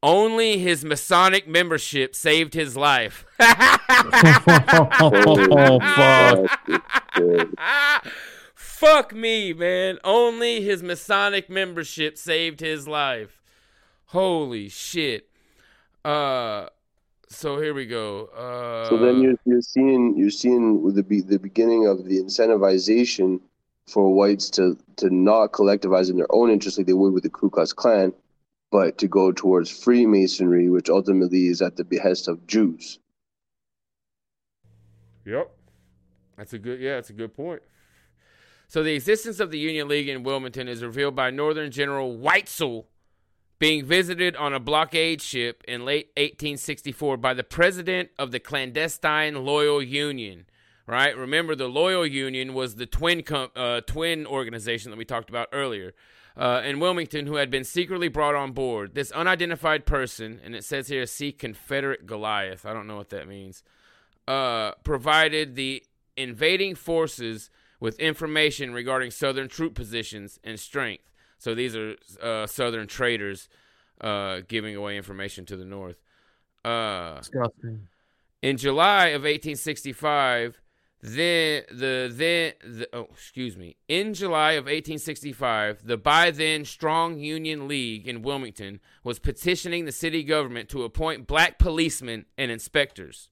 Only 0.02 0.57
his 0.57 0.84
Masonic 0.84 1.48
membership 1.48 2.15
saved 2.15 2.56
his 2.56 2.76
life. 2.76 3.28
oh 4.99 5.80
fuck. 5.95 6.60
Fuck 8.56 9.14
me, 9.14 9.53
man. 9.53 9.99
Only 10.03 10.64
his 10.64 10.82
Masonic 10.82 11.48
membership 11.48 12.18
saved 12.18 12.60
his 12.60 12.88
life. 12.88 13.43
Holy 14.14 14.69
shit. 14.69 15.27
Uh 16.06 16.68
so 17.30 17.60
here 17.60 17.73
we 17.73 17.88
go. 17.88 18.26
Uh 18.27 18.88
So 18.88 18.98
then 18.98 19.22
you're, 19.23 19.34
you're 19.44 19.64
seeing 19.64 20.15
you're 20.15 20.30
seeing 20.30 20.84
with 20.84 20.94
the 20.94 21.02
be, 21.02 21.22
the 21.22 21.40
beginning 21.40 21.88
of 21.88 22.06
the 22.06 22.22
incentivization 22.22 23.41
for 23.88 24.14
whites 24.14 24.52
to 24.52 24.77
to 24.98 25.10
not 25.10 25.52
collectivize 25.52 26.11
in 26.11 26.18
their 26.18 26.31
own 26.31 26.52
interest 26.52 26.77
like 26.77 26.85
they 26.85 26.94
would 26.94 27.11
with 27.11 27.23
the 27.23 27.30
Ku 27.31 27.49
Klux 27.49 27.73
Klan, 27.73 28.14
but 28.69 28.99
to 28.99 29.07
go 29.07 29.31
towards 29.31 29.72
Freemasonry, 29.72 30.69
which 30.69 30.91
ultimately 30.91 31.48
is 31.48 31.64
at 31.64 31.76
the 31.76 31.84
behest 31.84 32.27
of 32.27 32.45
Jews. 32.45 32.99
Yep. 35.26 35.49
That's 36.38 36.53
a 36.53 36.60
good 36.60 36.80
yeah, 36.80 36.95
that's 36.95 37.10
a 37.10 37.14
good 37.14 37.34
point. 37.34 37.64
So 38.68 38.84
the 38.84 38.94
existence 38.94 39.40
of 39.40 39.49
the 39.49 39.57
Union 39.57 39.88
League 39.88 40.07
in 40.07 40.22
Wilmington 40.22 40.68
is 40.68 40.84
revealed 40.84 41.15
by 41.15 41.31
Northern 41.31 41.72
General 41.72 42.15
Weitzel 42.15 42.85
being 43.64 43.85
visited 43.85 44.35
on 44.35 44.53
a 44.53 44.60
blockade 44.60 45.22
ship 45.22 45.64
in 45.65 45.85
late 45.85 46.07
1864 46.18 47.15
by 47.15 47.34
the 47.34 47.45
president 47.45 48.10
of 48.19 48.30
the 48.31 48.40
clandestine 48.40 49.45
Loyal 49.45 49.81
Union. 49.81 50.45
Right? 50.85 51.15
Remember, 51.15 51.56
the 51.56 51.69
Loyal 51.69 52.06
Union 52.06 52.53
was 52.53 52.76
the 52.76 52.85
twin 52.85 53.23
com- 53.23 53.52
uh, 53.56 53.80
twin 53.80 54.27
organization 54.27 54.91
that 54.91 54.98
we 54.98 55.06
talked 55.06 55.30
about 55.30 55.48
earlier 55.53 55.94
uh, 56.35 56.61
in 56.65 56.81
Wilmington, 56.81 57.26
who 57.26 57.35
had 57.35 57.49
been 57.49 57.64
secretly 57.64 58.10
brought 58.10 58.35
on 58.35 58.52
board. 58.52 58.95
This 58.95 59.11
unidentified 59.14 59.85
person, 59.85 60.41
and 60.44 60.56
it 60.56 60.65
says 60.65 60.90
here, 60.90 61.06
see 61.06 61.31
Confederate 61.31 62.06
Goliath. 62.06 62.65
I 62.65 62.73
don't 62.73 62.85
know 62.85 62.98
what 62.98 63.11
that 63.11 63.30
means. 63.30 63.64
Uh, 64.27 64.73
provided 64.84 65.56
the 65.56 65.85
invading 66.18 66.76
forces 66.76 67.49
with 67.80 67.98
information 67.98 68.73
regarding 68.73 69.10
Southern 69.10 69.48
troop 69.48 69.73
positions 69.73 70.38
and 70.44 70.60
strength. 70.60 71.12
So 71.44 71.53
these 71.53 71.76
are 71.76 71.98
uh, 72.22 72.48
Southern 72.48 72.88
traders 72.88 73.49
uh, 73.99 74.40
giving 74.48 74.78
away 74.78 74.95
information 74.95 75.45
to 75.48 75.57
the 75.57 75.65
North. 75.65 75.98
Uh, 76.64 77.18
Disgusting. 77.18 77.90
in 78.41 78.56
July 78.56 79.07
of 79.07 79.24
1865, 79.24 80.61
then 81.02 81.64
the 81.70 82.10
then 82.10 82.53
the 82.64 82.88
oh 82.94 83.10
excuse 83.11 83.57
me. 83.57 83.76
In 83.90 84.14
July 84.14 84.53
of 84.53 84.68
1865, 84.68 85.86
the 85.86 85.98
by 85.98 86.32
then 86.32 86.64
strong 86.64 87.20
Union 87.20 87.68
League 87.68 88.07
in 88.07 88.22
Wilmington 88.22 88.80
was 89.03 89.20
petitioning 89.20 89.84
the 89.84 89.91
city 89.91 90.24
government 90.24 90.70
to 90.70 90.84
appoint 90.84 91.28
black 91.28 91.60
policemen 91.60 92.24
and 92.38 92.52
inspectors. 92.52 93.28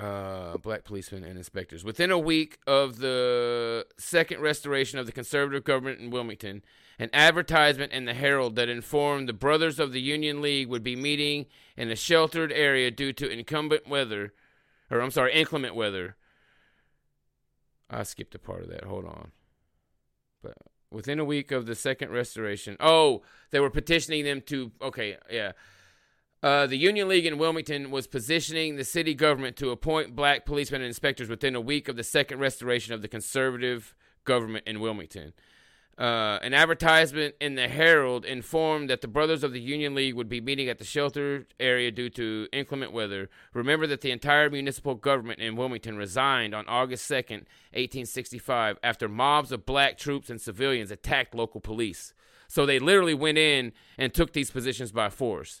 Uh, 0.00 0.56
black 0.58 0.84
policemen 0.84 1.24
and 1.24 1.36
inspectors. 1.36 1.84
Within 1.84 2.10
a 2.10 2.18
week 2.18 2.58
of 2.66 2.98
the 2.98 3.86
second 3.98 4.40
restoration 4.40 4.98
of 4.98 5.06
the 5.06 5.12
conservative 5.12 5.64
government 5.64 6.00
in 6.00 6.10
Wilmington, 6.10 6.62
an 6.98 7.10
advertisement 7.12 7.92
in 7.92 8.04
the 8.04 8.14
Herald 8.14 8.56
that 8.56 8.68
informed 8.68 9.28
the 9.28 9.32
Brothers 9.32 9.78
of 9.78 9.92
the 9.92 10.00
Union 10.00 10.40
League 10.40 10.68
would 10.68 10.82
be 10.82 10.96
meeting 10.96 11.46
in 11.76 11.90
a 11.90 11.96
sheltered 11.96 12.52
area 12.52 12.90
due 12.90 13.12
to 13.12 13.30
incumbent 13.30 13.88
weather, 13.88 14.32
or 14.90 15.00
I'm 15.00 15.10
sorry, 15.10 15.32
inclement 15.34 15.74
weather. 15.74 16.16
I 17.88 18.02
skipped 18.04 18.34
a 18.34 18.38
part 18.38 18.62
of 18.62 18.68
that. 18.68 18.84
Hold 18.84 19.04
on. 19.04 19.32
But 20.42 20.54
within 20.90 21.18
a 21.18 21.24
week 21.24 21.50
of 21.52 21.66
the 21.66 21.74
second 21.74 22.10
restoration, 22.10 22.76
oh, 22.80 23.22
they 23.50 23.60
were 23.60 23.70
petitioning 23.70 24.24
them 24.24 24.40
to. 24.42 24.70
Okay, 24.80 25.16
yeah. 25.30 25.52
Uh, 26.42 26.66
the 26.66 26.76
Union 26.76 27.06
League 27.06 27.26
in 27.26 27.36
Wilmington 27.36 27.90
was 27.90 28.06
positioning 28.06 28.76
the 28.76 28.84
city 28.84 29.14
government 29.14 29.56
to 29.56 29.70
appoint 29.70 30.16
black 30.16 30.46
policemen 30.46 30.80
and 30.80 30.88
inspectors 30.88 31.28
within 31.28 31.54
a 31.54 31.60
week 31.60 31.86
of 31.86 31.96
the 31.96 32.04
second 32.04 32.38
restoration 32.38 32.94
of 32.94 33.02
the 33.02 33.08
conservative 33.08 33.94
government 34.24 34.66
in 34.66 34.80
Wilmington. 34.80 35.34
Uh, 35.98 36.38
an 36.40 36.54
advertisement 36.54 37.34
in 37.42 37.56
the 37.56 37.68
Herald 37.68 38.24
informed 38.24 38.88
that 38.88 39.02
the 39.02 39.08
Brothers 39.08 39.44
of 39.44 39.52
the 39.52 39.60
Union 39.60 39.94
League 39.94 40.14
would 40.14 40.30
be 40.30 40.40
meeting 40.40 40.66
at 40.70 40.78
the 40.78 40.84
sheltered 40.84 41.52
area 41.60 41.90
due 41.90 42.08
to 42.08 42.48
inclement 42.54 42.94
weather. 42.94 43.28
Remember 43.52 43.86
that 43.86 44.00
the 44.00 44.10
entire 44.10 44.48
municipal 44.48 44.94
government 44.94 45.40
in 45.40 45.56
Wilmington 45.56 45.98
resigned 45.98 46.54
on 46.54 46.66
August 46.68 47.10
2nd, 47.10 47.44
1865, 47.74 48.78
after 48.82 49.10
mobs 49.10 49.52
of 49.52 49.66
black 49.66 49.98
troops 49.98 50.30
and 50.30 50.40
civilians 50.40 50.90
attacked 50.90 51.34
local 51.34 51.60
police. 51.60 52.14
So 52.48 52.64
they 52.64 52.78
literally 52.78 53.12
went 53.12 53.36
in 53.36 53.72
and 53.98 54.14
took 54.14 54.32
these 54.32 54.50
positions 54.50 54.92
by 54.92 55.10
force. 55.10 55.60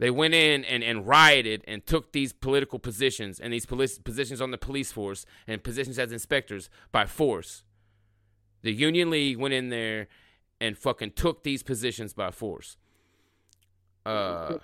They 0.00 0.10
went 0.10 0.32
in 0.32 0.64
and, 0.64 0.82
and 0.82 1.06
rioted 1.06 1.62
and 1.68 1.86
took 1.86 2.12
these 2.12 2.32
political 2.32 2.78
positions 2.78 3.38
and 3.38 3.52
these 3.52 3.66
positions 3.66 4.40
on 4.40 4.50
the 4.50 4.56
police 4.56 4.90
force 4.90 5.26
and 5.46 5.62
positions 5.62 5.98
as 5.98 6.10
inspectors 6.10 6.70
by 6.90 7.04
force. 7.04 7.64
The 8.62 8.72
Union 8.72 9.10
League 9.10 9.36
went 9.36 9.52
in 9.52 9.68
there 9.68 10.08
and 10.58 10.76
fucking 10.76 11.12
took 11.12 11.42
these 11.42 11.62
positions 11.62 12.14
by 12.14 12.30
force. 12.30 12.78
Uh, 14.06 14.56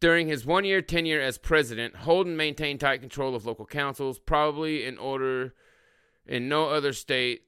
during 0.00 0.26
his 0.26 0.44
one 0.44 0.64
year 0.64 0.82
tenure 0.82 1.20
as 1.20 1.38
president, 1.38 1.94
Holden 1.94 2.36
maintained 2.36 2.80
tight 2.80 3.00
control 3.00 3.36
of 3.36 3.46
local 3.46 3.66
councils, 3.66 4.18
probably 4.18 4.84
in 4.84 4.98
order 4.98 5.54
in 6.26 6.48
no 6.48 6.68
other 6.68 6.92
state 6.92 7.42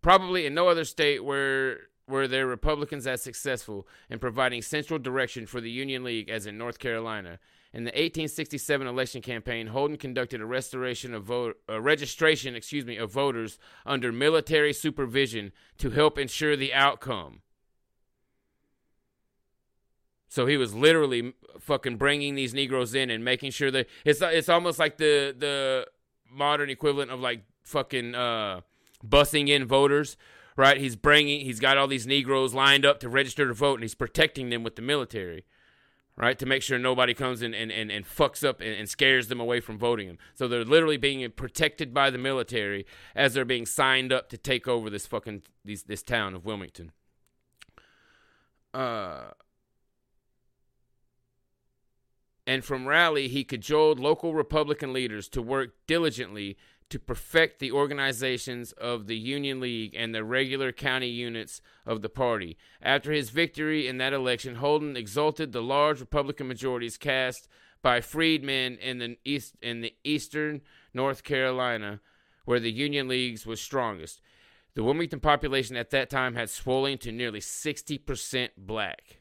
probably 0.00 0.46
in 0.46 0.54
no 0.54 0.68
other 0.68 0.86
state 0.86 1.22
where 1.22 1.87
were 2.08 2.26
there 2.26 2.46
Republicans 2.46 3.06
as 3.06 3.22
successful 3.22 3.86
in 4.08 4.18
providing 4.18 4.62
central 4.62 4.98
direction 4.98 5.46
for 5.46 5.60
the 5.60 5.70
Union 5.70 6.04
League 6.04 6.28
as 6.28 6.46
in 6.46 6.58
North 6.58 6.78
Carolina. 6.78 7.38
In 7.72 7.84
the 7.84 7.90
1867 7.90 8.86
election 8.86 9.20
campaign, 9.20 9.68
Holden 9.68 9.98
conducted 9.98 10.40
a 10.40 10.46
restoration 10.46 11.12
of 11.12 11.24
vote, 11.24 11.58
a 11.68 11.80
registration, 11.80 12.54
excuse 12.56 12.86
me, 12.86 12.96
of 12.96 13.12
voters 13.12 13.58
under 13.84 14.10
military 14.10 14.72
supervision 14.72 15.52
to 15.76 15.90
help 15.90 16.18
ensure 16.18 16.56
the 16.56 16.72
outcome. 16.72 17.42
So 20.28 20.46
he 20.46 20.56
was 20.56 20.74
literally 20.74 21.34
fucking 21.58 21.96
bringing 21.96 22.34
these 22.34 22.54
Negroes 22.54 22.94
in 22.94 23.10
and 23.10 23.24
making 23.24 23.50
sure 23.50 23.70
that 23.70 23.86
it's 24.04 24.20
it's 24.22 24.48
almost 24.48 24.78
like 24.78 24.98
the 24.98 25.34
the 25.36 25.86
modern 26.30 26.70
equivalent 26.70 27.10
of 27.10 27.20
like 27.20 27.44
fucking 27.62 28.14
uh, 28.14 28.60
bussing 29.06 29.48
in 29.48 29.66
voters, 29.66 30.16
right? 30.58 30.78
He's 30.78 30.96
bringing 30.96 31.40
he's 31.42 31.60
got 31.60 31.78
all 31.78 31.86
these 31.86 32.06
Negroes 32.06 32.52
lined 32.52 32.84
up 32.84 32.98
to 33.00 33.08
register 33.08 33.46
to 33.46 33.54
vote, 33.54 33.74
and 33.74 33.84
he's 33.84 33.94
protecting 33.94 34.50
them 34.50 34.64
with 34.64 34.74
the 34.74 34.82
military, 34.82 35.44
right, 36.16 36.36
to 36.36 36.44
make 36.44 36.62
sure 36.62 36.78
nobody 36.78 37.14
comes 37.14 37.40
in 37.42 37.54
and, 37.54 37.70
and, 37.70 37.92
and 37.92 38.04
fucks 38.04 38.46
up 38.46 38.60
and, 38.60 38.74
and 38.74 38.88
scares 38.88 39.28
them 39.28 39.40
away 39.40 39.60
from 39.60 39.78
voting 39.78 40.08
them. 40.08 40.18
So 40.34 40.48
they're 40.48 40.64
literally 40.64 40.96
being 40.96 41.30
protected 41.30 41.94
by 41.94 42.10
the 42.10 42.18
military 42.18 42.84
as 43.14 43.34
they're 43.34 43.44
being 43.44 43.66
signed 43.66 44.12
up 44.12 44.28
to 44.30 44.36
take 44.36 44.66
over 44.66 44.90
this 44.90 45.06
fucking 45.06 45.42
these, 45.64 45.84
this 45.84 46.02
town 46.02 46.34
of 46.34 46.44
Wilmington. 46.44 46.90
Uh 48.74 49.30
and 52.48 52.64
from 52.64 52.86
Raleigh, 52.86 53.28
he 53.28 53.44
cajoled 53.44 54.00
local 54.00 54.32
Republican 54.32 54.94
leaders 54.94 55.28
to 55.28 55.42
work 55.42 55.74
diligently 55.86 56.56
to 56.90 56.98
perfect 56.98 57.58
the 57.58 57.72
organizations 57.72 58.72
of 58.72 59.06
the 59.06 59.16
Union 59.16 59.60
League 59.60 59.94
and 59.96 60.14
the 60.14 60.24
regular 60.24 60.72
county 60.72 61.08
units 61.08 61.60
of 61.84 62.02
the 62.02 62.08
party. 62.08 62.56
After 62.80 63.12
his 63.12 63.30
victory 63.30 63.86
in 63.86 63.98
that 63.98 64.12
election, 64.12 64.56
Holden 64.56 64.96
exalted 64.96 65.52
the 65.52 65.62
large 65.62 66.00
Republican 66.00 66.48
majorities 66.48 66.96
cast 66.96 67.48
by 67.82 68.00
freedmen 68.00 68.76
in 68.78 68.98
the 68.98 69.18
east 69.24 69.54
in 69.62 69.82
the 69.82 69.94
eastern 70.02 70.62
North 70.94 71.22
Carolina, 71.22 72.00
where 72.44 72.60
the 72.60 72.72
Union 72.72 73.08
Leagues 73.08 73.46
was 73.46 73.60
strongest. 73.60 74.20
The 74.74 74.84
Wilmington 74.84 75.20
population 75.20 75.76
at 75.76 75.90
that 75.90 76.08
time 76.08 76.34
had 76.34 76.50
swollen 76.50 76.98
to 76.98 77.12
nearly 77.12 77.40
60% 77.40 78.50
black. 78.56 79.18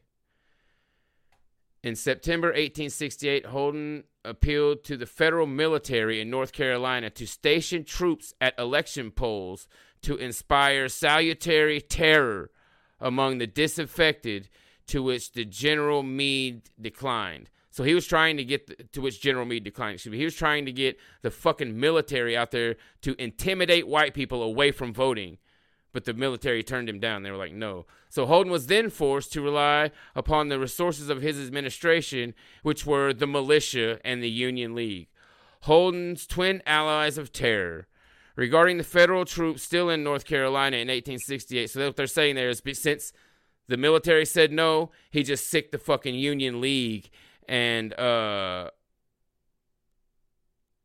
In 1.83 1.95
September 1.95 2.47
1868, 2.47 3.45
Holden 3.47 4.03
appealed 4.25 4.83
to 4.85 4.97
the 4.97 5.05
federal 5.05 5.47
military 5.47 6.19
in 6.19 6.29
North 6.29 6.51
Carolina 6.51 7.09
to 7.11 7.27
station 7.27 7.83
troops 7.83 8.33
at 8.41 8.57
election 8.59 9.11
polls 9.11 9.67
to 10.01 10.15
inspire 10.15 10.89
salutary 10.89 11.79
terror 11.81 12.51
among 12.99 13.37
the 13.37 13.47
disaffected, 13.47 14.49
to 14.87 15.03
which 15.03 15.33
the 15.33 15.45
General 15.45 16.01
Meade 16.01 16.69
declined. 16.79 17.49
So 17.69 17.83
he 17.83 17.93
was 17.93 18.07
trying 18.07 18.37
to 18.37 18.43
get 18.43 18.65
the, 18.65 18.83
to 18.93 19.01
which 19.01 19.21
General 19.21 19.45
Meade 19.45 19.63
declined. 19.63 19.95
Excuse 19.95 20.11
me. 20.11 20.17
He 20.17 20.25
was 20.25 20.33
trying 20.33 20.65
to 20.65 20.71
get 20.71 20.97
the 21.21 21.29
fucking 21.29 21.79
military 21.79 22.35
out 22.35 22.51
there 22.51 22.77
to 23.01 23.21
intimidate 23.21 23.87
white 23.87 24.15
people 24.15 24.41
away 24.41 24.71
from 24.71 24.93
voting 24.93 25.37
but 25.93 26.05
the 26.05 26.13
military 26.13 26.63
turned 26.63 26.89
him 26.89 26.99
down. 26.99 27.23
They 27.23 27.31
were 27.31 27.37
like, 27.37 27.53
no. 27.53 27.85
So 28.09 28.25
Holden 28.25 28.51
was 28.51 28.67
then 28.67 28.89
forced 28.89 29.33
to 29.33 29.41
rely 29.41 29.91
upon 30.15 30.47
the 30.47 30.59
resources 30.59 31.09
of 31.09 31.21
his 31.21 31.39
administration, 31.39 32.33
which 32.63 32.85
were 32.85 33.13
the 33.13 33.27
militia 33.27 33.99
and 34.05 34.21
the 34.21 34.29
Union 34.29 34.75
League, 34.75 35.07
Holden's 35.61 36.27
twin 36.27 36.61
allies 36.65 37.17
of 37.17 37.31
terror. 37.31 37.87
Regarding 38.35 38.77
the 38.77 38.83
federal 38.83 39.25
troops 39.25 39.63
still 39.63 39.89
in 39.89 40.03
North 40.03 40.23
Carolina 40.23 40.77
in 40.77 40.89
1868, 40.89 41.71
so 41.71 41.85
what 41.85 41.95
they're 41.95 42.05
saying 42.05 42.35
there 42.35 42.49
is 42.49 42.61
since 42.73 43.11
the 43.67 43.77
military 43.77 44.25
said 44.25 44.51
no, 44.51 44.91
he 45.09 45.23
just 45.23 45.49
sicked 45.49 45.71
the 45.71 45.79
fucking 45.79 46.13
Union 46.13 46.61
League 46.61 47.09
and 47.49 47.97
uh 47.99 48.69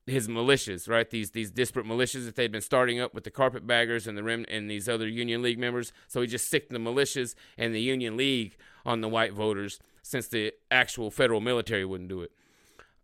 his 0.07 0.29
militias, 0.29 0.89
right? 0.89 1.09
These 1.09 1.31
these 1.31 1.51
disparate 1.51 1.87
militias 1.87 2.25
that 2.25 2.35
they'd 2.35 2.51
been 2.51 2.61
starting 2.61 3.01
up 3.01 3.15
with 3.15 3.25
the 3.25 3.31
carpetbaggers 3.31 4.07
and 4.07 4.19
the 4.19 4.23
rem 4.23 4.45
and 4.49 4.71
these 4.71 4.89
other 4.89 5.09
Union 5.09 5.43
League 5.43 5.59
members. 5.59 5.93
So 6.09 6.21
he 6.21 6.27
just 6.27 6.49
sicked 6.49 6.73
the 6.73 6.79
militias 6.79 7.35
and 7.57 7.75
the 7.75 7.81
Union 7.81 8.17
League 8.17 8.57
on 8.85 9.01
the 9.01 9.09
white 9.09 9.33
voters, 9.33 9.79
since 10.03 10.27
the 10.27 10.53
actual 10.71 11.11
federal 11.11 11.41
military 11.41 11.85
wouldn't 11.85 12.09
do 12.09 12.23
it. 12.23 12.33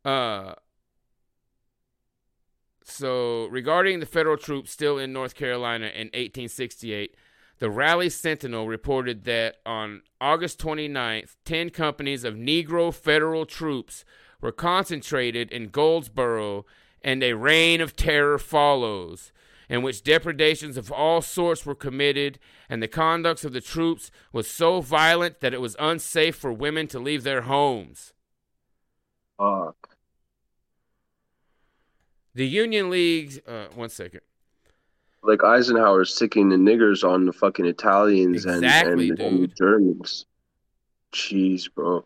Uh. 0.05 0.55
So 2.83 3.47
regarding 3.49 4.01
the 4.01 4.07
federal 4.07 4.39
troops 4.39 4.71
still 4.71 4.97
in 4.99 5.13
North 5.13 5.35
Carolina 5.35 5.87
in 5.87 6.07
1868, 6.07 7.15
the 7.59 7.69
Raleigh 7.69 8.09
Sentinel 8.09 8.67
reported 8.67 9.25
that 9.25 9.57
on 9.67 10.03
August 10.21 10.59
29th, 10.59 11.37
10 11.45 11.69
companies 11.71 12.25
of 12.25 12.35
Negro 12.35 12.93
federal 12.95 13.45
troops 13.45 14.07
were 14.41 14.53
concentrated 14.53 15.51
in 15.53 15.69
Goldsboro 15.69 16.65
and 17.03 17.23
a 17.23 17.35
reign 17.35 17.81
of 17.81 17.97
terror 17.97 18.39
follows, 18.39 19.33
in 19.69 19.83
which 19.83 20.03
depredations 20.03 20.77
of 20.77 20.91
all 20.91 21.21
sorts 21.21 21.67
were 21.67 21.75
committed, 21.75 22.39
and 22.69 22.83
the 22.83 22.89
conduct 22.89 23.45
of 23.45 23.53
the 23.53 23.61
troops 23.61 24.11
was 24.33 24.49
so 24.49 24.81
violent 24.81 25.41
that 25.41 25.55
it 25.55 25.61
was 25.61 25.77
unsafe 25.79 26.37
for 26.37 26.53
women 26.53 26.87
to 26.89 26.99
leave 26.99 27.23
their 27.23 27.43
homes. 27.43 28.13
Fuck. 29.39 29.97
The 32.35 32.47
Union 32.47 32.91
League, 32.91 33.43
uh, 33.47 33.67
one 33.75 33.89
second. 33.89 34.21
Like 35.23 35.43
Eisenhower 35.43 36.05
sticking 36.05 36.49
the 36.49 36.57
niggers 36.57 37.03
on 37.03 37.27
the 37.27 37.33
fucking 37.33 37.67
Italians 37.67 38.45
and, 38.45 38.63
Exactly, 38.65 39.11
and, 39.11 39.21
and 39.21 39.43
the. 39.43 39.47
Germans. 39.49 40.27
Jeez, 41.13 41.73
bro. 41.73 42.05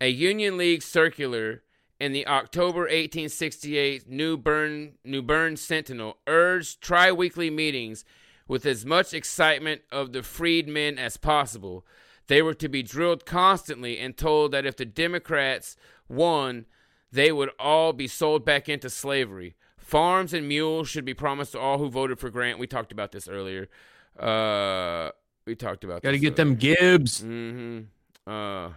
A 0.00 0.08
Union 0.08 0.56
League 0.56 0.82
circular 0.82 1.62
in 1.98 2.12
the 2.12 2.26
October 2.26 2.80
1868 2.80 4.08
New 4.08 4.36
Bern, 4.36 4.92
New 5.04 5.22
Bern 5.22 5.56
Sentinel 5.56 6.18
urged 6.26 6.80
tri-weekly 6.80 7.50
meetings 7.50 8.04
with 8.48 8.66
as 8.66 8.84
much 8.84 9.14
excitement 9.14 9.82
of 9.90 10.12
the 10.12 10.22
freedmen 10.22 10.98
as 10.98 11.16
possible. 11.16 11.84
They 12.28 12.42
were 12.42 12.54
to 12.54 12.68
be 12.68 12.82
drilled 12.82 13.24
constantly 13.24 13.98
and 13.98 14.16
told 14.16 14.52
that 14.52 14.66
if 14.66 14.76
the 14.76 14.84
Democrats 14.84 15.76
won, 16.08 16.66
they 17.10 17.32
would 17.32 17.50
all 17.58 17.92
be 17.92 18.08
sold 18.08 18.44
back 18.44 18.68
into 18.68 18.90
slavery. 18.90 19.54
Farms 19.78 20.34
and 20.34 20.48
mules 20.48 20.88
should 20.88 21.04
be 21.04 21.14
promised 21.14 21.52
to 21.52 21.60
all 21.60 21.78
who 21.78 21.88
voted 21.88 22.18
for 22.18 22.30
Grant. 22.30 22.58
We 22.58 22.66
talked 22.66 22.92
about 22.92 23.12
this 23.12 23.28
earlier. 23.28 23.68
Uh, 24.18 25.10
we 25.46 25.54
talked 25.54 25.84
about 25.84 26.02
Got 26.02 26.12
to 26.12 26.18
get 26.18 26.36
them 26.36 26.56
Gibbs. 26.56 27.22
Mm-hmm. 27.22 28.30
Uh, 28.30 28.70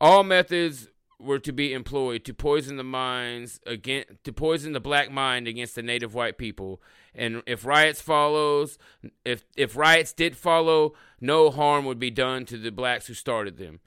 all 0.00 0.22
methods 0.22 0.88
were 1.24 1.38
to 1.38 1.52
be 1.52 1.72
employed 1.72 2.24
to 2.24 2.34
poison 2.34 2.76
the 2.76 2.84
minds 2.84 3.60
again 3.66 4.04
to 4.24 4.32
poison 4.32 4.72
the 4.72 4.80
black 4.80 5.10
mind 5.10 5.48
against 5.48 5.74
the 5.74 5.82
native 5.82 6.14
white 6.14 6.38
people. 6.38 6.82
And 7.14 7.42
if 7.46 7.64
riots 7.64 8.00
follows, 8.00 8.78
if 9.24 9.44
if 9.56 9.76
riots 9.76 10.12
did 10.12 10.36
follow, 10.36 10.94
no 11.20 11.50
harm 11.50 11.84
would 11.84 11.98
be 11.98 12.10
done 12.10 12.44
to 12.46 12.58
the 12.58 12.70
blacks 12.70 13.06
who 13.06 13.14
started 13.14 13.56
them. 13.56 13.80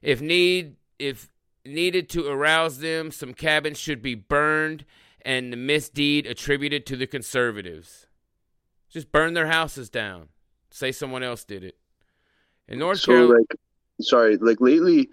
If 0.00 0.20
need 0.20 0.76
if 0.98 1.32
needed 1.64 2.08
to 2.10 2.26
arouse 2.28 2.78
them, 2.78 3.10
some 3.10 3.34
cabins 3.34 3.78
should 3.78 4.02
be 4.02 4.14
burned 4.14 4.84
and 5.24 5.52
the 5.52 5.56
misdeed 5.56 6.26
attributed 6.26 6.86
to 6.86 6.96
the 6.96 7.06
conservatives. 7.06 8.06
Just 8.90 9.12
burn 9.12 9.34
their 9.34 9.46
houses 9.46 9.88
down. 9.88 10.28
Say 10.70 10.92
someone 10.92 11.22
else 11.22 11.44
did 11.44 11.64
it. 11.64 11.76
In 12.68 12.78
North 12.78 13.00
So 13.00 13.12
Carolina, 13.12 13.38
like, 13.38 13.56
sorry, 14.00 14.36
like 14.36 14.60
lately, 14.60 15.10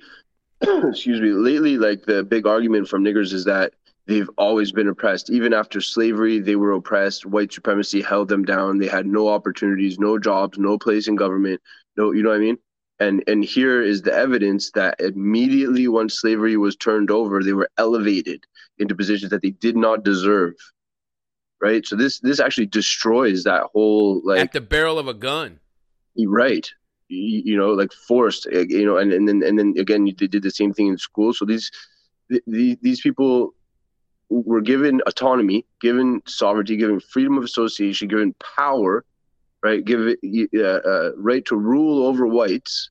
excuse 0.83 1.21
me, 1.21 1.29
lately, 1.31 1.77
like 1.77 2.05
the 2.05 2.23
big 2.23 2.45
argument 2.45 2.87
from 2.87 3.03
niggers 3.03 3.33
is 3.33 3.45
that 3.45 3.73
they've 4.07 4.29
always 4.37 4.71
been 4.71 4.87
oppressed. 4.87 5.29
Even 5.29 5.53
after 5.53 5.79
slavery, 5.79 6.39
they 6.39 6.55
were 6.55 6.73
oppressed. 6.73 7.25
White 7.25 7.53
supremacy 7.53 8.01
held 8.01 8.27
them 8.27 8.43
down. 8.43 8.77
They 8.77 8.87
had 8.87 9.05
no 9.05 9.29
opportunities, 9.29 9.99
no 9.99 10.19
jobs, 10.19 10.57
no 10.57 10.77
place 10.77 11.07
in 11.07 11.15
government. 11.15 11.61
No, 11.95 12.11
you 12.11 12.23
know 12.23 12.29
what 12.29 12.35
I 12.35 12.39
mean? 12.39 12.57
And 12.99 13.23
and 13.27 13.45
here 13.45 13.81
is 13.81 14.01
the 14.01 14.13
evidence 14.13 14.71
that 14.71 14.99
immediately 14.99 15.87
once 15.87 16.19
slavery 16.19 16.57
was 16.57 16.75
turned 16.75 17.09
over, 17.09 17.41
they 17.41 17.53
were 17.53 17.69
elevated 17.77 18.43
into 18.77 18.95
positions 18.95 19.29
that 19.31 19.41
they 19.41 19.51
did 19.51 19.77
not 19.77 20.03
deserve. 20.03 20.55
Right. 21.61 21.85
So 21.85 21.95
this 21.95 22.19
this 22.19 22.41
actually 22.41 22.65
destroys 22.65 23.43
that 23.45 23.63
whole 23.71 24.21
like 24.25 24.41
at 24.41 24.51
the 24.51 24.59
barrel 24.59 24.99
of 24.99 25.07
a 25.07 25.13
gun. 25.13 25.59
right 26.27 26.69
you, 27.09 27.57
know 27.57 27.71
like 27.71 27.91
forced 27.91 28.47
uh, 28.53 28.59
you 28.59 28.85
know 28.85 28.97
and, 28.97 29.11
and 29.11 29.27
then 29.27 29.43
and 29.43 29.57
then 29.57 29.73
again 29.77 30.05
they 30.05 30.27
did 30.27 30.43
the 30.43 30.51
same 30.51 30.73
thing 30.73 30.87
in 30.87 30.97
school. 30.97 31.33
So 31.33 31.45
these 31.45 31.71
the, 32.29 32.77
these 32.81 33.01
people 33.01 33.53
were 34.29 34.61
given 34.61 35.01
autonomy 35.07 35.65
given 35.81 36.21
sovereignty 36.27 36.77
given 36.77 36.99
freedom 36.99 37.37
of 37.37 37.43
association 37.43 38.07
given 38.07 38.35
power 38.55 39.03
right? 39.63 39.83
Give 39.83 40.15
it 40.21 40.49
uh, 40.55 40.89
uh, 40.89 41.11
right 41.17 41.43
to 41.45 41.55
rule 41.55 42.05
over 42.05 42.25
whites. 42.25 42.89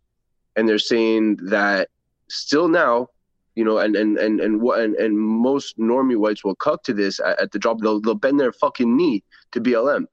And 0.56 0.68
they're 0.68 0.78
saying 0.78 1.38
that 1.44 1.88
still 2.28 2.68
now 2.68 3.08
you 3.54 3.64
know 3.64 3.78
and 3.78 3.96
and 3.96 4.18
and 4.18 4.40
and 4.40 4.60
what 4.60 4.80
and, 4.80 4.94
and 4.96 5.18
most 5.18 5.78
normie 5.78 6.16
whites 6.16 6.44
will 6.44 6.54
cuck 6.54 6.84
to 6.84 6.92
this 6.92 7.20
at, 7.20 7.40
at 7.40 7.52
the 7.52 7.58
drop. 7.58 7.80
They'll, 7.80 8.00
they'll 8.00 8.14
bend 8.14 8.38
their 8.38 8.52
fucking 8.52 8.96
knee 8.96 9.24
to 9.52 9.60
blm 9.60 10.06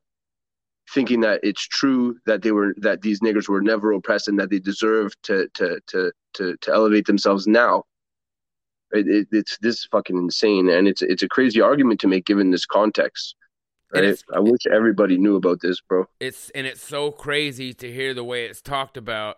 thinking 0.93 1.21
that 1.21 1.39
it's 1.43 1.65
true 1.67 2.17
that 2.25 2.41
they 2.41 2.51
were 2.51 2.75
that 2.77 3.01
these 3.01 3.19
niggers 3.21 3.49
were 3.49 3.61
never 3.61 3.91
oppressed 3.91 4.27
and 4.27 4.39
that 4.39 4.49
they 4.49 4.59
deserve 4.59 5.13
to 5.23 5.47
to 5.53 5.79
to 5.87 6.11
to, 6.33 6.55
to 6.61 6.73
elevate 6.73 7.05
themselves 7.05 7.47
now. 7.47 7.83
It, 8.91 9.07
it, 9.07 9.27
it's 9.31 9.57
this 9.59 9.79
is 9.79 9.87
fucking 9.91 10.17
insane, 10.17 10.69
and 10.69 10.87
it's 10.87 11.01
it's 11.01 11.23
a 11.23 11.27
crazy 11.27 11.61
argument 11.61 11.99
to 12.01 12.07
make 12.07 12.25
given 12.25 12.51
this 12.51 12.65
context. 12.65 13.35
Right? 13.93 14.17
I 14.33 14.39
wish 14.39 14.65
everybody 14.71 15.17
knew 15.17 15.35
about 15.35 15.61
this, 15.61 15.79
bro. 15.81 16.05
It's 16.19 16.49
and 16.51 16.67
it's 16.67 16.81
so 16.81 17.11
crazy 17.11 17.73
to 17.73 17.91
hear 17.91 18.13
the 18.13 18.23
way 18.23 18.45
it's 18.45 18.61
talked 18.61 18.97
about 18.97 19.37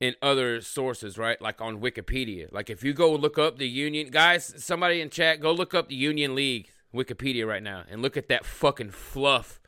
in 0.00 0.14
other 0.22 0.60
sources, 0.60 1.18
right? 1.18 1.40
Like 1.40 1.60
on 1.60 1.80
Wikipedia. 1.80 2.52
Like 2.52 2.70
if 2.70 2.84
you 2.84 2.92
go 2.92 3.14
look 3.14 3.38
up 3.38 3.58
the 3.58 3.68
Union 3.68 4.10
guys, 4.10 4.54
somebody 4.58 5.00
in 5.00 5.10
chat, 5.10 5.40
go 5.40 5.52
look 5.52 5.74
up 5.74 5.88
the 5.88 5.96
Union 5.96 6.34
League 6.34 6.68
Wikipedia 6.94 7.46
right 7.46 7.62
now 7.62 7.84
and 7.88 8.02
look 8.02 8.16
at 8.16 8.28
that 8.28 8.44
fucking 8.44 8.90
fluff 8.90 9.60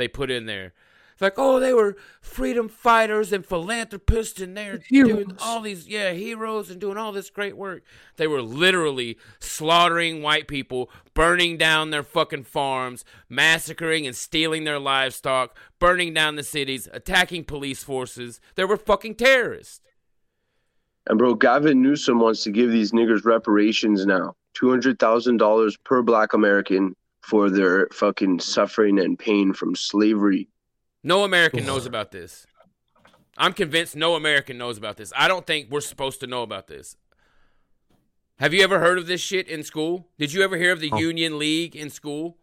they 0.00 0.08
put 0.08 0.30
in 0.30 0.46
there. 0.46 0.72
It's 1.12 1.22
like, 1.22 1.34
oh, 1.36 1.60
they 1.60 1.74
were 1.74 1.98
freedom 2.22 2.70
fighters 2.70 3.30
and 3.30 3.44
philanthropists, 3.44 4.40
and 4.40 4.56
they're 4.56 4.80
doing 4.88 5.36
all 5.38 5.60
these, 5.60 5.86
yeah, 5.86 6.12
heroes 6.12 6.70
and 6.70 6.80
doing 6.80 6.96
all 6.96 7.12
this 7.12 7.28
great 7.28 7.58
work. 7.58 7.82
They 8.16 8.26
were 8.26 8.40
literally 8.40 9.18
slaughtering 9.38 10.22
white 10.22 10.48
people, 10.48 10.90
burning 11.12 11.58
down 11.58 11.90
their 11.90 12.02
fucking 12.02 12.44
farms, 12.44 13.04
massacring 13.28 14.06
and 14.06 14.16
stealing 14.16 14.64
their 14.64 14.78
livestock, 14.78 15.54
burning 15.78 16.14
down 16.14 16.36
the 16.36 16.42
cities, 16.42 16.88
attacking 16.90 17.44
police 17.44 17.84
forces. 17.84 18.40
They 18.54 18.64
were 18.64 18.78
fucking 18.78 19.16
terrorists. 19.16 19.82
And 21.06 21.18
bro, 21.18 21.34
Gavin 21.34 21.82
Newsom 21.82 22.18
wants 22.18 22.44
to 22.44 22.50
give 22.50 22.70
these 22.70 22.92
niggers 22.92 23.26
reparations 23.26 24.06
now, 24.06 24.36
two 24.54 24.70
hundred 24.70 24.98
thousand 24.98 25.36
dollars 25.36 25.76
per 25.76 26.00
Black 26.00 26.32
American 26.32 26.96
for 27.30 27.48
their 27.48 27.86
fucking 27.92 28.40
suffering 28.40 28.98
and 28.98 29.16
pain 29.16 29.52
from 29.52 29.76
slavery. 29.76 30.48
No 31.04 31.22
American 31.22 31.64
knows 31.64 31.86
about 31.86 32.10
this. 32.10 32.44
I'm 33.38 33.52
convinced 33.52 33.94
no 33.94 34.16
American 34.16 34.58
knows 34.58 34.76
about 34.76 34.96
this. 34.96 35.12
I 35.16 35.28
don't 35.28 35.46
think 35.46 35.70
we're 35.70 35.80
supposed 35.80 36.18
to 36.20 36.26
know 36.26 36.42
about 36.42 36.66
this. 36.66 36.96
Have 38.40 38.52
you 38.52 38.62
ever 38.64 38.80
heard 38.80 38.98
of 38.98 39.06
this 39.06 39.20
shit 39.20 39.46
in 39.48 39.62
school? 39.62 40.08
Did 40.18 40.32
you 40.32 40.42
ever 40.42 40.56
hear 40.56 40.72
of 40.72 40.80
the 40.80 40.90
Oh. 40.92 40.98
Union 40.98 41.38
League 41.38 41.76
in 41.76 41.88
school? 41.88 42.36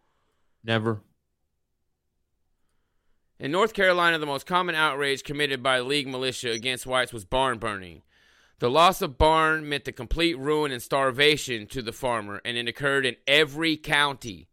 Never. 0.63 1.01
In 3.39 3.51
North 3.51 3.73
Carolina, 3.73 4.17
the 4.17 4.25
most 4.25 4.45
common 4.45 4.73
outrage 4.73 5.23
committed 5.23 5.61
by 5.61 5.81
League 5.81 6.07
militia 6.07 6.51
against 6.51 6.87
whites 6.87 7.11
was 7.13 7.25
barn 7.25 7.59
burning. 7.59 8.03
The 8.59 8.71
loss 8.71 9.01
of 9.01 9.17
barn 9.17 9.67
meant 9.67 9.83
the 9.85 9.91
complete 9.91 10.37
ruin 10.39 10.71
and 10.71 10.81
starvation 10.81 11.67
to 11.67 11.81
the 11.81 11.91
farmer, 11.91 12.41
and 12.45 12.57
it 12.57 12.67
occurred 12.67 13.05
in 13.05 13.17
every 13.27 13.75
county. 13.77 14.47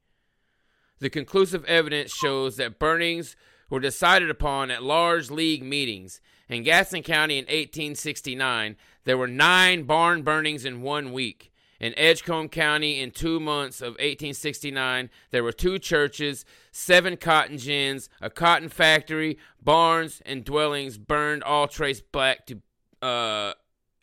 The 1.01 1.11
conclusive 1.11 1.65
evidence 1.65 2.12
shows 2.12 2.57
that 2.57 2.79
burnings 2.79 3.37
were 3.69 3.81
decided 3.81 4.31
upon 4.31 4.71
at 4.71 4.83
large 4.83 5.31
league 5.31 5.62
meetings. 5.62 6.21
In 6.49 6.62
Gaston 6.62 7.03
County 7.03 7.39
in 7.39 7.45
1869, 7.45 8.77
there 9.05 9.19
were 9.19 9.27
nine 9.27 9.85
barn 9.85 10.23
burnings 10.23 10.65
in 10.65 10.83
one 10.83 11.12
week. 11.12 11.51
In 11.81 11.93
Edgecombe 11.99 12.49
County 12.49 13.01
in 13.01 13.11
two 13.11 13.41
months 13.41 13.81
of 13.81 13.95
1869, 13.95 15.11
there 15.31 15.43
were 15.43 15.53
two 15.53 15.79
churches, 15.79 16.45
seven 16.71 17.16
cotton 17.16 17.59
gins, 17.59 18.09
a 18.21 18.31
cotton 18.31 18.69
factory, 18.69 19.37
barns, 19.61 20.23
and 20.25 20.45
dwellings 20.45 20.97
burned, 20.97 21.43
all 21.43 21.66
traced 21.66 22.11
back 22.12 22.47
to 22.47 22.61
uh, 23.03 23.53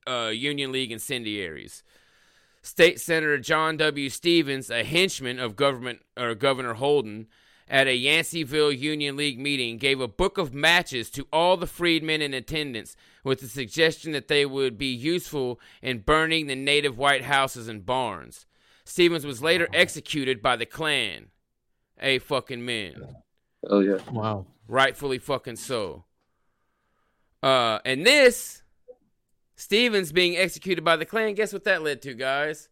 uh, 0.05 0.27
Union 0.27 0.72
League 0.72 0.91
incendiaries. 0.91 1.84
State 2.61 2.99
Senator 2.99 3.38
John 3.38 3.77
W. 3.77 4.09
Stevens, 4.09 4.69
a 4.69 4.83
henchman 4.83 5.39
of 5.39 5.55
government 5.55 6.01
or 6.17 6.35
Governor 6.35 6.75
Holden, 6.75 7.27
at 7.67 7.88
a 7.88 7.97
Yanceyville 7.97 8.77
Union 8.77 9.15
League 9.15 9.39
meeting, 9.39 9.77
gave 9.77 9.99
a 9.99 10.07
book 10.07 10.38
of 10.38 10.53
matches 10.53 11.09
to 11.11 11.27
all 11.31 11.57
the 11.57 11.65
freedmen 11.65 12.21
in 12.21 12.33
attendance 12.33 12.95
with 13.23 13.39
the 13.39 13.47
suggestion 13.47 14.11
that 14.11 14.27
they 14.27 14.45
would 14.45 14.77
be 14.77 14.93
useful 14.93 15.59
in 15.81 15.99
burning 15.99 16.47
the 16.47 16.55
native 16.55 16.97
white 16.97 17.23
houses 17.23 17.67
and 17.67 17.85
barns. 17.85 18.45
Stevens 18.83 19.25
was 19.25 19.41
later 19.41 19.67
executed 19.73 20.41
by 20.41 20.55
the 20.55 20.65
Klan. 20.65 21.27
A 21.99 22.19
fucking 22.19 22.65
man. 22.65 22.95
Oh 23.69 23.79
yeah. 23.79 23.99
Wow. 24.11 24.47
Rightfully 24.67 25.19
fucking 25.19 25.55
so. 25.55 26.05
Uh, 27.43 27.79
and 27.85 28.05
this, 28.05 28.63
Stevens 29.61 30.11
being 30.11 30.35
executed 30.35 30.83
by 30.83 30.95
the 30.95 31.05
Klan, 31.05 31.35
guess 31.35 31.53
what 31.53 31.65
that 31.65 31.83
led 31.83 32.01
to, 32.01 32.15
guys? 32.15 32.67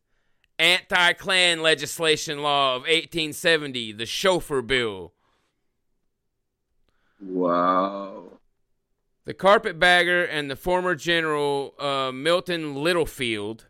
Anti 0.57 1.13
Klan 1.13 1.61
legislation 1.61 2.41
law 2.41 2.75
of 2.75 2.81
1870, 2.81 3.91
the 3.91 4.05
Shoffner 4.05 4.65
bill. 4.65 5.13
Wow. 7.21 8.39
The 9.25 9.35
carpetbagger 9.35 10.25
and 10.25 10.49
the 10.49 10.55
former 10.55 10.95
general 10.95 11.75
uh, 11.77 12.11
Milton 12.11 12.73
Littlefield, 12.73 13.67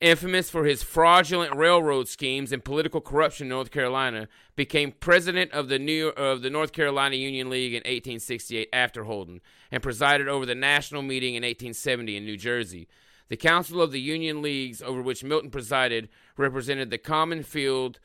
infamous 0.00 0.50
for 0.50 0.64
his 0.64 0.82
fraudulent 0.82 1.54
railroad 1.54 2.08
schemes 2.08 2.52
and 2.52 2.64
political 2.64 3.00
corruption 3.00 3.46
in 3.46 3.50
North 3.50 3.70
Carolina, 3.70 4.28
became 4.56 4.92
president 4.92 5.52
of 5.52 5.68
the 5.68 5.78
New 5.78 6.08
of 6.10 6.42
the 6.42 6.50
North 6.50 6.72
Carolina 6.72 7.16
Union 7.16 7.50
League 7.50 7.72
in 7.72 7.78
1868 7.78 8.68
after 8.72 9.04
Holden, 9.04 9.40
and 9.70 9.82
presided 9.82 10.28
over 10.28 10.46
the 10.46 10.54
national 10.54 11.02
meeting 11.02 11.34
in 11.34 11.42
1870 11.42 12.16
in 12.16 12.24
New 12.24 12.36
Jersey. 12.36 12.88
The 13.28 13.36
Council 13.36 13.82
of 13.82 13.92
the 13.92 14.00
Union 14.00 14.40
Leagues, 14.40 14.80
over 14.80 15.02
which 15.02 15.22
Milton 15.22 15.50
presided, 15.50 16.08
represented 16.36 16.90
the 16.90 16.98
common 16.98 17.42
field, 17.42 17.98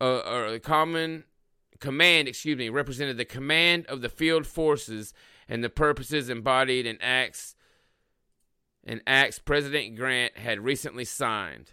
uh, 0.00 0.20
or 0.20 0.50
the 0.52 0.60
common 0.60 1.24
command, 1.80 2.28
excuse 2.28 2.56
me, 2.56 2.68
represented 2.68 3.16
the 3.16 3.24
command 3.24 3.86
of 3.86 4.02
the 4.02 4.08
field 4.08 4.46
forces 4.46 5.12
and 5.48 5.64
the 5.64 5.68
purposes 5.68 6.30
embodied 6.30 6.86
in 6.86 6.96
acts 7.02 7.56
in 8.84 9.00
acts 9.06 9.38
President 9.38 9.96
Grant 9.96 10.36
had 10.36 10.60
recently 10.60 11.04
signed 11.04 11.72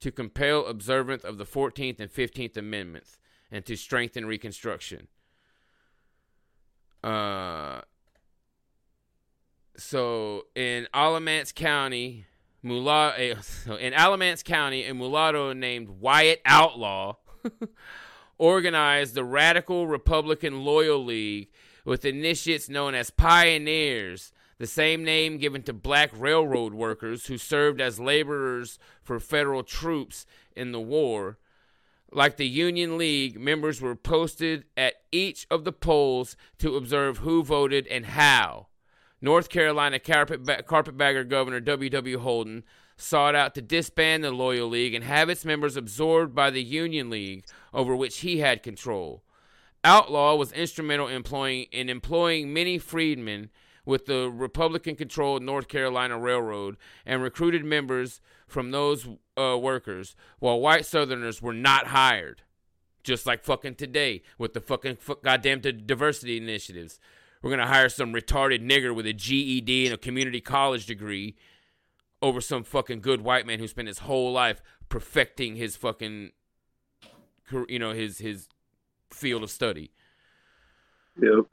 to 0.00 0.10
compel 0.10 0.66
observance 0.66 1.24
of 1.24 1.38
the 1.38 1.46
14th 1.46 2.00
and 2.00 2.12
15th 2.12 2.56
Amendments 2.56 3.18
and 3.50 3.64
to 3.64 3.76
strengthen 3.76 4.26
Reconstruction. 4.26 5.08
Uh, 7.02 7.82
so 9.76 10.46
in 10.54 10.88
Alamance 10.92 11.52
County, 11.52 12.26
mulatto 12.62 13.36
in 13.80 13.92
Alamance 13.92 14.42
County, 14.42 14.84
a 14.84 14.94
mulatto 14.94 15.52
named 15.52 15.88
Wyatt 16.00 16.40
Outlaw 16.44 17.16
organized 18.38 19.14
the 19.14 19.24
Radical 19.24 19.86
Republican 19.86 20.64
Loyal 20.64 21.04
League 21.04 21.50
with 21.84 22.04
initiates 22.04 22.68
known 22.68 22.94
as 22.94 23.10
pioneers, 23.10 24.32
the 24.58 24.66
same 24.66 25.04
name 25.04 25.38
given 25.38 25.62
to 25.64 25.72
black 25.72 26.10
railroad 26.16 26.74
workers 26.74 27.26
who 27.26 27.38
served 27.38 27.80
as 27.80 27.98
laborers 27.98 28.78
for 29.02 29.18
federal 29.18 29.62
troops 29.62 30.26
in 30.54 30.72
the 30.72 30.80
war. 30.80 31.38
Like 32.12 32.36
the 32.36 32.46
Union 32.46 32.96
League, 32.96 33.38
members 33.40 33.80
were 33.80 33.96
posted 33.96 34.64
at 34.76 34.94
each 35.10 35.46
of 35.50 35.64
the 35.64 35.72
polls 35.72 36.36
to 36.58 36.76
observe 36.76 37.18
who 37.18 37.42
voted 37.42 37.86
and 37.88 38.06
how. 38.06 38.68
North 39.20 39.48
Carolina 39.48 39.98
carpetba- 39.98 40.64
carpetbagger 40.66 41.24
Governor 41.24 41.60
W. 41.60 41.90
W. 41.90 42.18
Holden 42.18 42.62
sought 42.96 43.34
out 43.34 43.54
to 43.54 43.62
disband 43.62 44.22
the 44.22 44.30
Loyal 44.30 44.68
League 44.68 44.94
and 44.94 45.02
have 45.02 45.28
its 45.28 45.44
members 45.44 45.76
absorbed 45.76 46.34
by 46.34 46.50
the 46.50 46.62
Union 46.62 47.10
League, 47.10 47.44
over 47.72 47.96
which 47.96 48.18
he 48.18 48.38
had 48.38 48.62
control. 48.62 49.24
Outlaw 49.82 50.36
was 50.36 50.52
instrumental 50.52 51.08
in 51.08 51.16
employing, 51.16 51.66
in 51.72 51.88
employing 51.88 52.52
many 52.52 52.78
freedmen 52.78 53.50
with 53.84 54.06
the 54.06 54.30
Republican 54.30 54.96
controlled 54.96 55.42
North 55.42 55.68
Carolina 55.68 56.18
Railroad 56.18 56.76
and 57.04 57.22
recruited 57.22 57.64
members 57.64 58.20
from 58.46 58.70
those 58.70 59.06
uh, 59.36 59.58
workers, 59.58 60.14
while 60.38 60.60
white 60.60 60.86
Southerners 60.86 61.42
were 61.42 61.52
not 61.52 61.88
hired. 61.88 62.42
Just 63.02 63.26
like 63.26 63.44
fucking 63.44 63.74
today 63.74 64.22
with 64.38 64.54
the 64.54 64.60
fucking 64.60 64.96
fu- 64.96 65.18
goddamn 65.22 65.60
di- 65.60 65.72
diversity 65.72 66.38
initiatives. 66.38 66.98
We're 67.42 67.50
going 67.50 67.60
to 67.60 67.66
hire 67.66 67.90
some 67.90 68.14
retarded 68.14 68.64
nigger 68.66 68.94
with 68.94 69.06
a 69.06 69.12
GED 69.12 69.84
and 69.84 69.94
a 69.94 69.98
community 69.98 70.40
college 70.40 70.86
degree 70.86 71.36
over 72.22 72.40
some 72.40 72.64
fucking 72.64 73.02
good 73.02 73.20
white 73.20 73.46
man 73.46 73.58
who 73.58 73.68
spent 73.68 73.88
his 73.88 73.98
whole 73.98 74.32
life 74.32 74.62
perfecting 74.88 75.56
his 75.56 75.76
fucking, 75.76 76.30
you 77.68 77.78
know, 77.78 77.92
his 77.92 78.18
his 78.18 78.48
field 79.10 79.42
of 79.42 79.50
study. 79.50 79.92
Yep. 81.20 81.44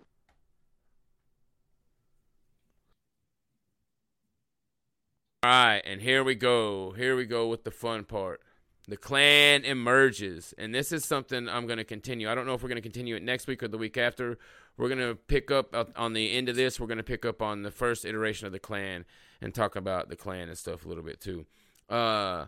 All 5.44 5.50
right, 5.50 5.82
and 5.88 6.00
here 6.00 6.24
we 6.24 6.36
go. 6.36 6.92
Here 6.92 7.16
we 7.16 7.26
go 7.26 7.48
with 7.48 7.64
the 7.64 7.72
fun 7.72 8.04
part. 8.04 8.42
The 8.88 8.96
Klan 8.96 9.66
emerges, 9.66 10.54
and 10.56 10.72
this 10.72 10.92
is 10.92 11.04
something 11.04 11.50
I'm 11.50 11.66
going 11.66 11.80
to 11.80 11.84
continue. 11.84 12.30
I 12.30 12.36
don't 12.36 12.46
know 12.46 12.54
if 12.54 12.62
we're 12.62 12.70
going 12.70 12.76
to 12.76 12.88
continue 12.88 13.16
it 13.16 13.24
next 13.24 13.48
week 13.48 13.64
or 13.64 13.68
the 13.68 13.80
week 13.80 13.98
after. 13.98 14.38
We're 14.78 14.88
going 14.88 15.00
to 15.00 15.16
pick 15.16 15.50
up 15.50 15.74
uh, 15.74 15.86
on 15.96 16.14
the 16.14 16.32
end 16.34 16.48
of 16.48 16.56
this. 16.56 16.80
We're 16.80 16.86
going 16.86 17.00
to 17.00 17.04
pick 17.04 17.26
up 17.26 17.42
on 17.42 17.64
the 17.64 17.72
first 17.72 18.06
iteration 18.06 18.46
of 18.46 18.54
the 18.54 18.60
Klan 18.60 19.04
and 19.42 19.52
talk 19.52 19.76
about 19.76 20.10
the 20.10 20.16
Klan 20.16 20.48
and 20.48 20.56
stuff 20.56 20.86
a 20.86 20.88
little 20.88 21.04
bit 21.04 21.20
too. 21.20 21.48
Uh, 21.90 22.46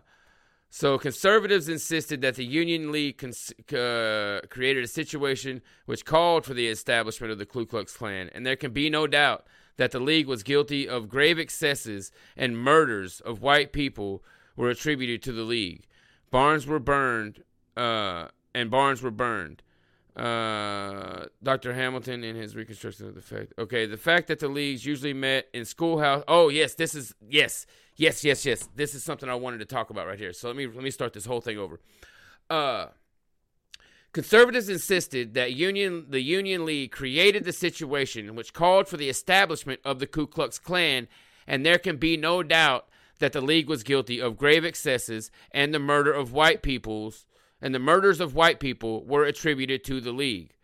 so 0.70 0.96
conservatives 0.96 1.68
insisted 1.68 2.20
that 2.20 2.36
the 2.36 2.44
Union 2.44 2.92
League 2.92 3.18
cons- 3.18 3.52
uh, 3.72 4.38
created 4.50 4.84
a 4.84 4.88
situation 4.88 5.62
which 5.86 6.04
called 6.04 6.44
for 6.44 6.54
the 6.54 6.68
establishment 6.68 7.32
of 7.32 7.38
the 7.38 7.46
Ku 7.46 7.66
Klux 7.66 7.96
Klan, 7.96 8.30
and 8.32 8.46
there 8.46 8.54
can 8.54 8.72
be 8.72 8.88
no 8.88 9.08
doubt 9.08 9.48
that 9.76 9.90
the 9.90 10.00
League 10.00 10.26
was 10.26 10.42
guilty 10.42 10.88
of 10.88 11.08
grave 11.08 11.38
excesses 11.38 12.12
and 12.36 12.58
murders 12.58 13.20
of 13.20 13.42
white 13.42 13.72
people 13.72 14.22
were 14.56 14.70
attributed 14.70 15.22
to 15.22 15.32
the 15.32 15.42
League. 15.42 15.86
Barns 16.30 16.66
were 16.66 16.78
burned, 16.78 17.42
uh, 17.76 18.28
and 18.54 18.70
barns 18.70 19.02
were 19.02 19.10
burned. 19.10 19.62
Uh, 20.16 21.26
Dr. 21.42 21.74
Hamilton 21.74 22.22
in 22.22 22.36
his 22.36 22.54
reconstruction 22.54 23.08
of 23.08 23.16
the 23.16 23.20
fact. 23.20 23.52
Okay, 23.58 23.84
the 23.86 23.96
fact 23.96 24.28
that 24.28 24.38
the 24.38 24.46
leagues 24.46 24.86
usually 24.86 25.12
met 25.12 25.48
in 25.52 25.64
schoolhouse. 25.64 26.22
Oh 26.28 26.48
yes, 26.50 26.74
this 26.74 26.94
is 26.94 27.14
yes, 27.28 27.66
yes, 27.96 28.22
yes, 28.22 28.46
yes. 28.46 28.68
This 28.76 28.94
is 28.94 29.02
something 29.02 29.28
I 29.28 29.34
wanted 29.34 29.58
to 29.58 29.64
talk 29.64 29.90
about 29.90 30.06
right 30.06 30.18
here. 30.18 30.32
So 30.32 30.46
let 30.46 30.56
me 30.56 30.68
let 30.68 30.84
me 30.84 30.92
start 30.92 31.14
this 31.14 31.26
whole 31.26 31.40
thing 31.40 31.58
over. 31.58 31.80
Uh, 32.48 32.86
conservatives 34.14 34.70
insisted 34.70 35.34
that 35.34 35.52
union 35.52 36.06
the 36.08 36.22
Union 36.22 36.64
League 36.64 36.92
created 36.92 37.44
the 37.44 37.52
situation 37.52 38.34
which 38.34 38.54
called 38.54 38.88
for 38.88 38.96
the 38.96 39.10
establishment 39.10 39.80
of 39.84 39.98
the 39.98 40.06
Ku 40.06 40.26
Klux 40.26 40.58
Klan, 40.58 41.08
and 41.46 41.66
there 41.66 41.78
can 41.78 41.98
be 41.98 42.16
no 42.16 42.42
doubt 42.42 42.88
that 43.18 43.32
the 43.32 43.42
league 43.42 43.68
was 43.68 43.82
guilty 43.82 44.20
of 44.20 44.38
grave 44.38 44.64
excesses 44.64 45.30
and 45.50 45.74
the 45.74 45.78
murder 45.78 46.12
of 46.12 46.32
white 46.32 46.62
peoples 46.62 47.26
and 47.60 47.74
the 47.74 47.78
murders 47.78 48.20
of 48.20 48.34
white 48.34 48.60
people 48.60 49.04
were 49.04 49.24
attributed 49.24 49.82
to 49.84 50.00
the 50.00 50.12
League. 50.12 50.54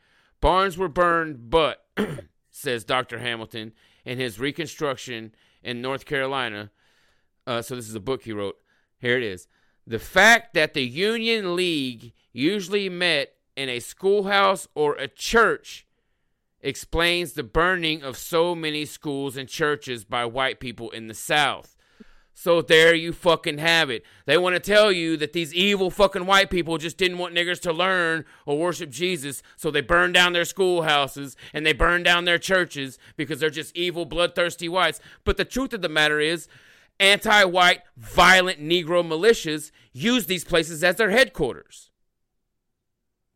Barns 0.40 0.76
were 0.76 0.88
burned, 0.88 1.50
but, 1.50 1.86
says 2.50 2.84
Dr. 2.84 3.18
Hamilton 3.18 3.72
in 4.04 4.18
his 4.18 4.38
Reconstruction 4.38 5.34
in 5.62 5.80
North 5.80 6.04
Carolina, 6.04 6.70
uh, 7.46 7.62
so 7.62 7.74
this 7.74 7.88
is 7.88 7.94
a 7.94 8.00
book 8.00 8.22
he 8.22 8.32
wrote. 8.32 8.56
Here 8.98 9.16
it 9.16 9.22
is. 9.22 9.48
The 9.86 9.98
fact 9.98 10.52
that 10.54 10.74
the 10.74 10.84
Union 10.84 11.56
League 11.56 12.12
usually 12.32 12.88
met 12.88 13.32
in 13.60 13.68
a 13.68 13.78
schoolhouse 13.78 14.66
or 14.74 14.94
a 14.94 15.06
church 15.06 15.86
explains 16.62 17.32
the 17.32 17.42
burning 17.42 18.02
of 18.02 18.16
so 18.16 18.54
many 18.54 18.86
schools 18.86 19.36
and 19.36 19.50
churches 19.50 20.02
by 20.02 20.24
white 20.24 20.60
people 20.60 20.88
in 20.90 21.08
the 21.08 21.14
South. 21.14 21.76
So 22.32 22.62
there 22.62 22.94
you 22.94 23.12
fucking 23.12 23.58
have 23.58 23.90
it. 23.90 24.02
They 24.24 24.38
want 24.38 24.54
to 24.56 24.60
tell 24.60 24.90
you 24.90 25.18
that 25.18 25.34
these 25.34 25.52
evil 25.52 25.90
fucking 25.90 26.24
white 26.24 26.48
people 26.48 26.78
just 26.78 26.96
didn't 26.96 27.18
want 27.18 27.34
niggers 27.34 27.60
to 27.60 27.72
learn 27.72 28.24
or 28.46 28.56
worship 28.56 28.88
Jesus, 28.88 29.42
so 29.56 29.70
they 29.70 29.82
burned 29.82 30.14
down 30.14 30.32
their 30.32 30.46
schoolhouses 30.46 31.36
and 31.52 31.66
they 31.66 31.74
burned 31.74 32.06
down 32.06 32.24
their 32.24 32.38
churches 32.38 32.98
because 33.14 33.40
they're 33.40 33.50
just 33.50 33.76
evil, 33.76 34.06
bloodthirsty 34.06 34.70
whites. 34.70 35.00
But 35.24 35.36
the 35.36 35.44
truth 35.44 35.74
of 35.74 35.82
the 35.82 35.90
matter 35.90 36.18
is, 36.18 36.48
anti 36.98 37.44
white, 37.44 37.82
violent 37.98 38.58
Negro 38.58 39.06
militias 39.06 39.70
use 39.92 40.24
these 40.24 40.44
places 40.44 40.82
as 40.82 40.96
their 40.96 41.10
headquarters. 41.10 41.89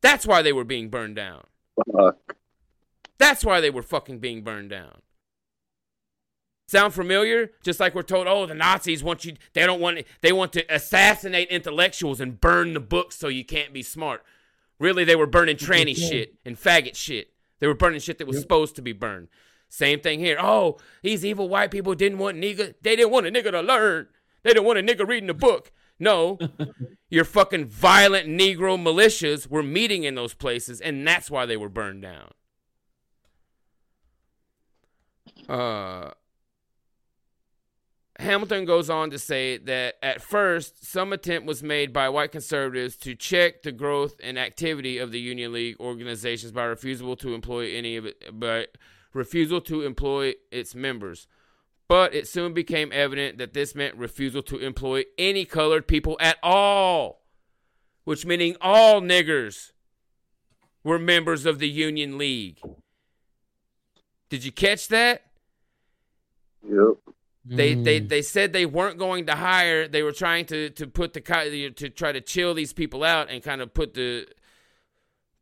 That's 0.04 0.26
why 0.26 0.42
they 0.42 0.52
were 0.52 0.64
being 0.64 0.90
burned 0.90 1.16
down. 1.16 1.44
Fuck. 1.90 2.36
That's 3.16 3.42
why 3.42 3.62
they 3.62 3.70
were 3.70 3.82
fucking 3.82 4.18
being 4.18 4.42
burned 4.42 4.68
down. 4.68 5.00
Sound 6.68 6.92
familiar? 6.92 7.52
Just 7.62 7.80
like 7.80 7.94
we're 7.94 8.02
told, 8.02 8.26
oh, 8.26 8.44
the 8.44 8.54
Nazis 8.54 9.02
want 9.02 9.24
you, 9.24 9.36
they 9.54 9.64
don't 9.64 9.80
want, 9.80 10.04
they 10.20 10.30
want 10.30 10.52
to 10.52 10.74
assassinate 10.74 11.48
intellectuals 11.48 12.20
and 12.20 12.38
burn 12.38 12.74
the 12.74 12.80
books 12.80 13.16
so 13.16 13.28
you 13.28 13.46
can't 13.46 13.72
be 13.72 13.82
smart. 13.82 14.22
Really, 14.78 15.04
they 15.04 15.16
were 15.16 15.26
burning 15.26 15.56
tranny 15.56 15.96
shit 15.96 16.34
and 16.44 16.60
faggot 16.60 16.96
shit. 16.96 17.32
They 17.60 17.66
were 17.66 17.72
burning 17.72 18.00
shit 18.00 18.18
that 18.18 18.26
was 18.26 18.38
supposed 18.38 18.76
to 18.76 18.82
be 18.82 18.92
burned. 18.92 19.28
Same 19.70 20.00
thing 20.00 20.20
here. 20.20 20.36
Oh, 20.38 20.76
these 21.02 21.24
evil 21.24 21.48
white 21.48 21.70
people 21.70 21.94
didn't 21.94 22.18
want 22.18 22.36
nigga, 22.36 22.74
they 22.82 22.94
didn't 22.94 23.12
want 23.12 23.26
a 23.26 23.30
nigga 23.30 23.52
to 23.52 23.62
learn. 23.62 24.08
They 24.42 24.50
didn't 24.50 24.66
want 24.66 24.78
a 24.78 24.82
nigga 24.82 25.08
reading 25.08 25.28
the 25.28 25.34
book. 25.34 25.72
No, 25.98 26.38
your 27.08 27.24
fucking 27.24 27.66
violent 27.66 28.28
Negro 28.28 28.78
militias 28.78 29.48
were 29.48 29.62
meeting 29.62 30.04
in 30.04 30.14
those 30.14 30.34
places, 30.34 30.80
and 30.80 31.06
that's 31.06 31.30
why 31.30 31.46
they 31.46 31.56
were 31.56 31.68
burned 31.68 32.02
down. 32.02 32.32
Uh, 35.48 36.10
Hamilton 38.18 38.64
goes 38.64 38.88
on 38.88 39.10
to 39.10 39.18
say 39.18 39.58
that 39.58 39.96
at 40.02 40.22
first, 40.22 40.84
some 40.84 41.12
attempt 41.12 41.46
was 41.46 41.62
made 41.62 41.92
by 41.92 42.08
white 42.08 42.30
conservatives 42.30 42.96
to 42.98 43.14
check 43.14 43.62
the 43.62 43.72
growth 43.72 44.14
and 44.22 44.38
activity 44.38 44.98
of 44.98 45.10
the 45.10 45.18
Union 45.20 45.52
League 45.52 45.76
organizations 45.80 46.52
by 46.52 46.64
refusal 46.64 47.16
to 47.16 47.34
employ 47.34 47.74
any 47.74 47.96
of 47.96 48.06
it, 48.06 48.38
by 48.38 48.66
refusal 49.12 49.60
to 49.62 49.82
employ 49.82 50.34
its 50.52 50.74
members. 50.74 51.26
But 51.86 52.14
it 52.14 52.26
soon 52.26 52.54
became 52.54 52.90
evident 52.92 53.38
that 53.38 53.52
this 53.52 53.74
meant 53.74 53.96
refusal 53.96 54.42
to 54.44 54.58
employ 54.58 55.04
any 55.18 55.44
colored 55.44 55.86
people 55.86 56.16
at 56.18 56.38
all, 56.42 57.22
which 58.04 58.24
meaning 58.24 58.56
all 58.60 59.00
niggers 59.02 59.72
were 60.82 60.98
members 60.98 61.44
of 61.44 61.58
the 61.58 61.68
Union 61.68 62.16
League. 62.16 62.58
Did 64.30 64.44
you 64.44 64.52
catch 64.52 64.88
that? 64.88 65.24
Yep. 66.66 66.96
They, 67.46 67.74
they 67.74 68.00
Mm. 68.00 68.08
they 68.08 68.22
said 68.22 68.54
they 68.54 68.64
weren't 68.64 68.98
going 68.98 69.26
to 69.26 69.34
hire. 69.34 69.86
They 69.86 70.02
were 70.02 70.12
trying 70.12 70.46
to 70.46 70.70
to 70.70 70.86
put 70.86 71.12
the 71.12 71.20
to 71.76 71.90
try 71.90 72.10
to 72.12 72.22
chill 72.22 72.54
these 72.54 72.72
people 72.72 73.04
out 73.04 73.28
and 73.28 73.42
kind 73.42 73.60
of 73.60 73.74
put 73.74 73.92
the 73.92 74.26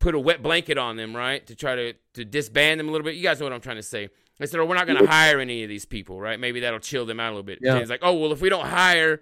put 0.01 0.17
a 0.17 0.19
wet 0.19 0.43
blanket 0.43 0.79
on 0.79 0.97
them, 0.97 1.15
right? 1.15 1.47
To 1.47 1.55
try 1.55 1.77
to 1.77 1.93
to 2.15 2.25
disband 2.25 2.81
them 2.81 2.89
a 2.89 2.91
little 2.91 3.05
bit. 3.05 3.15
You 3.15 3.23
guys 3.23 3.39
know 3.39 3.47
what 3.47 3.53
I'm 3.53 3.61
trying 3.61 3.77
to 3.77 3.85
say. 3.85 4.09
They 4.43 4.49
said, 4.49 4.59
"Oh, 4.59 4.65
we're 4.65 4.75
not 4.75 4.89
going 4.89 4.99
to 4.99 5.07
hire 5.07 5.39
any 5.39 5.63
of 5.63 5.69
these 5.69 5.85
people, 5.85 6.21
right? 6.21 6.41
Maybe 6.41 6.59
that'll 6.59 6.81
chill 6.81 7.07
them 7.07 7.21
out 7.21 7.29
a 7.29 7.35
little 7.35 7.45
bit." 7.45 7.61
Yeah. 7.63 7.75
And 7.75 7.81
it's 7.81 7.91
like, 7.91 8.01
"Oh, 8.03 8.13
well, 8.15 8.33
if 8.33 8.41
we 8.41 8.49
don't 8.49 8.67
hire 8.67 9.21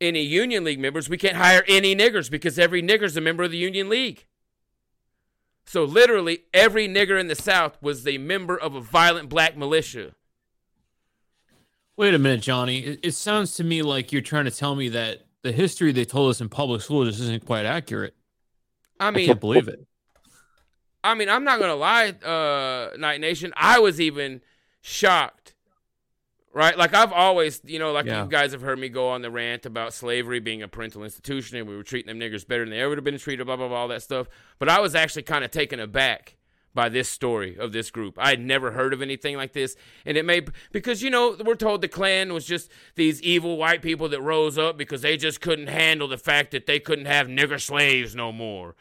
any 0.00 0.22
Union 0.22 0.64
League 0.64 0.80
members, 0.80 1.06
we 1.06 1.18
can't 1.18 1.36
hire 1.36 1.62
any 1.68 1.94
niggers 1.94 2.30
because 2.30 2.58
every 2.58 2.82
nigger's 2.82 3.14
a 3.14 3.20
member 3.20 3.42
of 3.42 3.50
the 3.50 3.58
Union 3.58 3.90
League." 3.90 4.24
So 5.66 5.84
literally, 5.84 6.44
every 6.54 6.88
nigger 6.88 7.20
in 7.20 7.26
the 7.26 7.34
South 7.34 7.76
was 7.82 8.06
a 8.06 8.16
member 8.16 8.56
of 8.56 8.74
a 8.74 8.80
violent 8.80 9.28
black 9.28 9.54
militia. 9.54 10.14
Wait 11.98 12.14
a 12.14 12.18
minute, 12.18 12.40
Johnny. 12.40 12.78
It, 12.78 13.00
it 13.02 13.12
sounds 13.12 13.54
to 13.56 13.64
me 13.64 13.82
like 13.82 14.12
you're 14.12 14.22
trying 14.22 14.46
to 14.46 14.50
tell 14.50 14.74
me 14.74 14.88
that 14.88 15.26
the 15.42 15.52
history 15.52 15.92
they 15.92 16.06
told 16.06 16.30
us 16.30 16.40
in 16.40 16.48
public 16.48 16.80
school 16.80 17.04
just 17.04 17.20
isn't 17.20 17.44
quite 17.44 17.66
accurate. 17.66 18.14
I 18.98 19.10
mean, 19.10 19.24
I 19.24 19.26
can't 19.26 19.40
believe 19.40 19.68
it. 19.68 19.86
I 21.04 21.14
mean, 21.14 21.28
I'm 21.28 21.44
not 21.44 21.60
gonna 21.60 21.74
lie, 21.76 22.08
uh, 22.10 22.96
Night 22.96 23.20
Nation. 23.20 23.52
I 23.56 23.78
was 23.78 24.00
even 24.00 24.40
shocked, 24.80 25.54
right? 26.52 26.76
Like 26.76 26.94
I've 26.94 27.12
always, 27.12 27.60
you 27.64 27.78
know, 27.78 27.92
like 27.92 28.06
Yeah. 28.06 28.24
you 28.24 28.28
guys 28.30 28.52
have 28.52 28.62
heard 28.62 28.78
me 28.78 28.88
go 28.88 29.08
on 29.08 29.22
the 29.22 29.30
rant 29.30 29.64
about 29.66 29.94
slavery 29.94 30.40
being 30.40 30.62
a 30.62 30.68
parental 30.68 31.04
institution, 31.04 31.56
and 31.56 31.68
we 31.68 31.76
were 31.76 31.82
treating 31.84 32.08
them 32.08 32.18
niggers 32.18 32.46
better 32.46 32.64
than 32.64 32.70
they 32.70 32.80
ever 32.80 32.90
would 32.90 32.98
have 32.98 33.04
been 33.04 33.18
treated, 33.18 33.46
blah 33.46 33.56
blah 33.56 33.68
blah, 33.68 33.76
all 33.76 33.88
that 33.88 34.02
stuff. 34.02 34.28
But 34.58 34.68
I 34.68 34.80
was 34.80 34.94
actually 34.94 35.22
kind 35.22 35.44
of 35.44 35.50
taken 35.50 35.78
aback 35.78 36.34
by 36.74 36.88
this 36.88 37.08
story 37.08 37.56
of 37.58 37.72
this 37.72 37.90
group. 37.90 38.14
I 38.18 38.30
had 38.30 38.40
never 38.40 38.72
heard 38.72 38.92
of 38.92 39.00
anything 39.02 39.36
like 39.36 39.52
this, 39.52 39.76
and 40.04 40.16
it 40.16 40.24
may 40.24 40.42
because 40.72 41.02
you 41.02 41.10
know 41.10 41.36
we're 41.44 41.54
told 41.54 41.80
the 41.80 41.88
Klan 41.88 42.32
was 42.32 42.44
just 42.44 42.70
these 42.96 43.22
evil 43.22 43.56
white 43.56 43.82
people 43.82 44.08
that 44.08 44.20
rose 44.20 44.58
up 44.58 44.76
because 44.76 45.02
they 45.02 45.16
just 45.16 45.40
couldn't 45.40 45.68
handle 45.68 46.08
the 46.08 46.18
fact 46.18 46.50
that 46.50 46.66
they 46.66 46.80
couldn't 46.80 47.06
have 47.06 47.28
nigger 47.28 47.60
slaves 47.60 48.14
no 48.16 48.32
more 48.32 48.74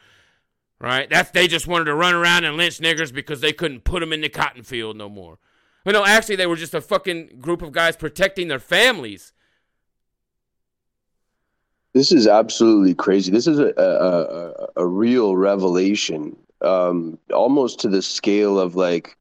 right? 0.79 1.09
That's 1.09 1.31
they 1.31 1.47
just 1.47 1.67
wanted 1.67 1.85
to 1.85 1.95
run 1.95 2.15
around 2.15 2.43
and 2.43 2.57
lynch 2.57 2.79
niggers 2.79 3.13
because 3.13 3.41
they 3.41 3.53
couldn't 3.53 3.83
put 3.83 3.99
them 3.99 4.13
in 4.13 4.21
the 4.21 4.29
cotton 4.29 4.63
field 4.63 4.95
no 4.97 5.09
more. 5.09 5.39
But 5.83 5.93
no, 5.93 6.05
actually, 6.05 6.35
they 6.35 6.47
were 6.47 6.55
just 6.55 6.73
a 6.73 6.81
fucking 6.81 7.39
group 7.39 7.61
of 7.61 7.71
guys 7.71 7.95
protecting 7.95 8.47
their 8.47 8.59
families. 8.59 9.31
This 11.93 12.11
is 12.11 12.27
absolutely 12.27 12.93
crazy. 12.93 13.31
This 13.31 13.47
is 13.47 13.59
a 13.59 13.73
a, 13.77 13.83
a, 13.83 14.67
a 14.77 14.85
real 14.85 15.35
revelation, 15.35 16.35
um, 16.61 17.17
almost 17.33 17.79
to 17.79 17.89
the 17.89 18.01
scale 18.01 18.59
of 18.59 18.75
like 18.75 19.17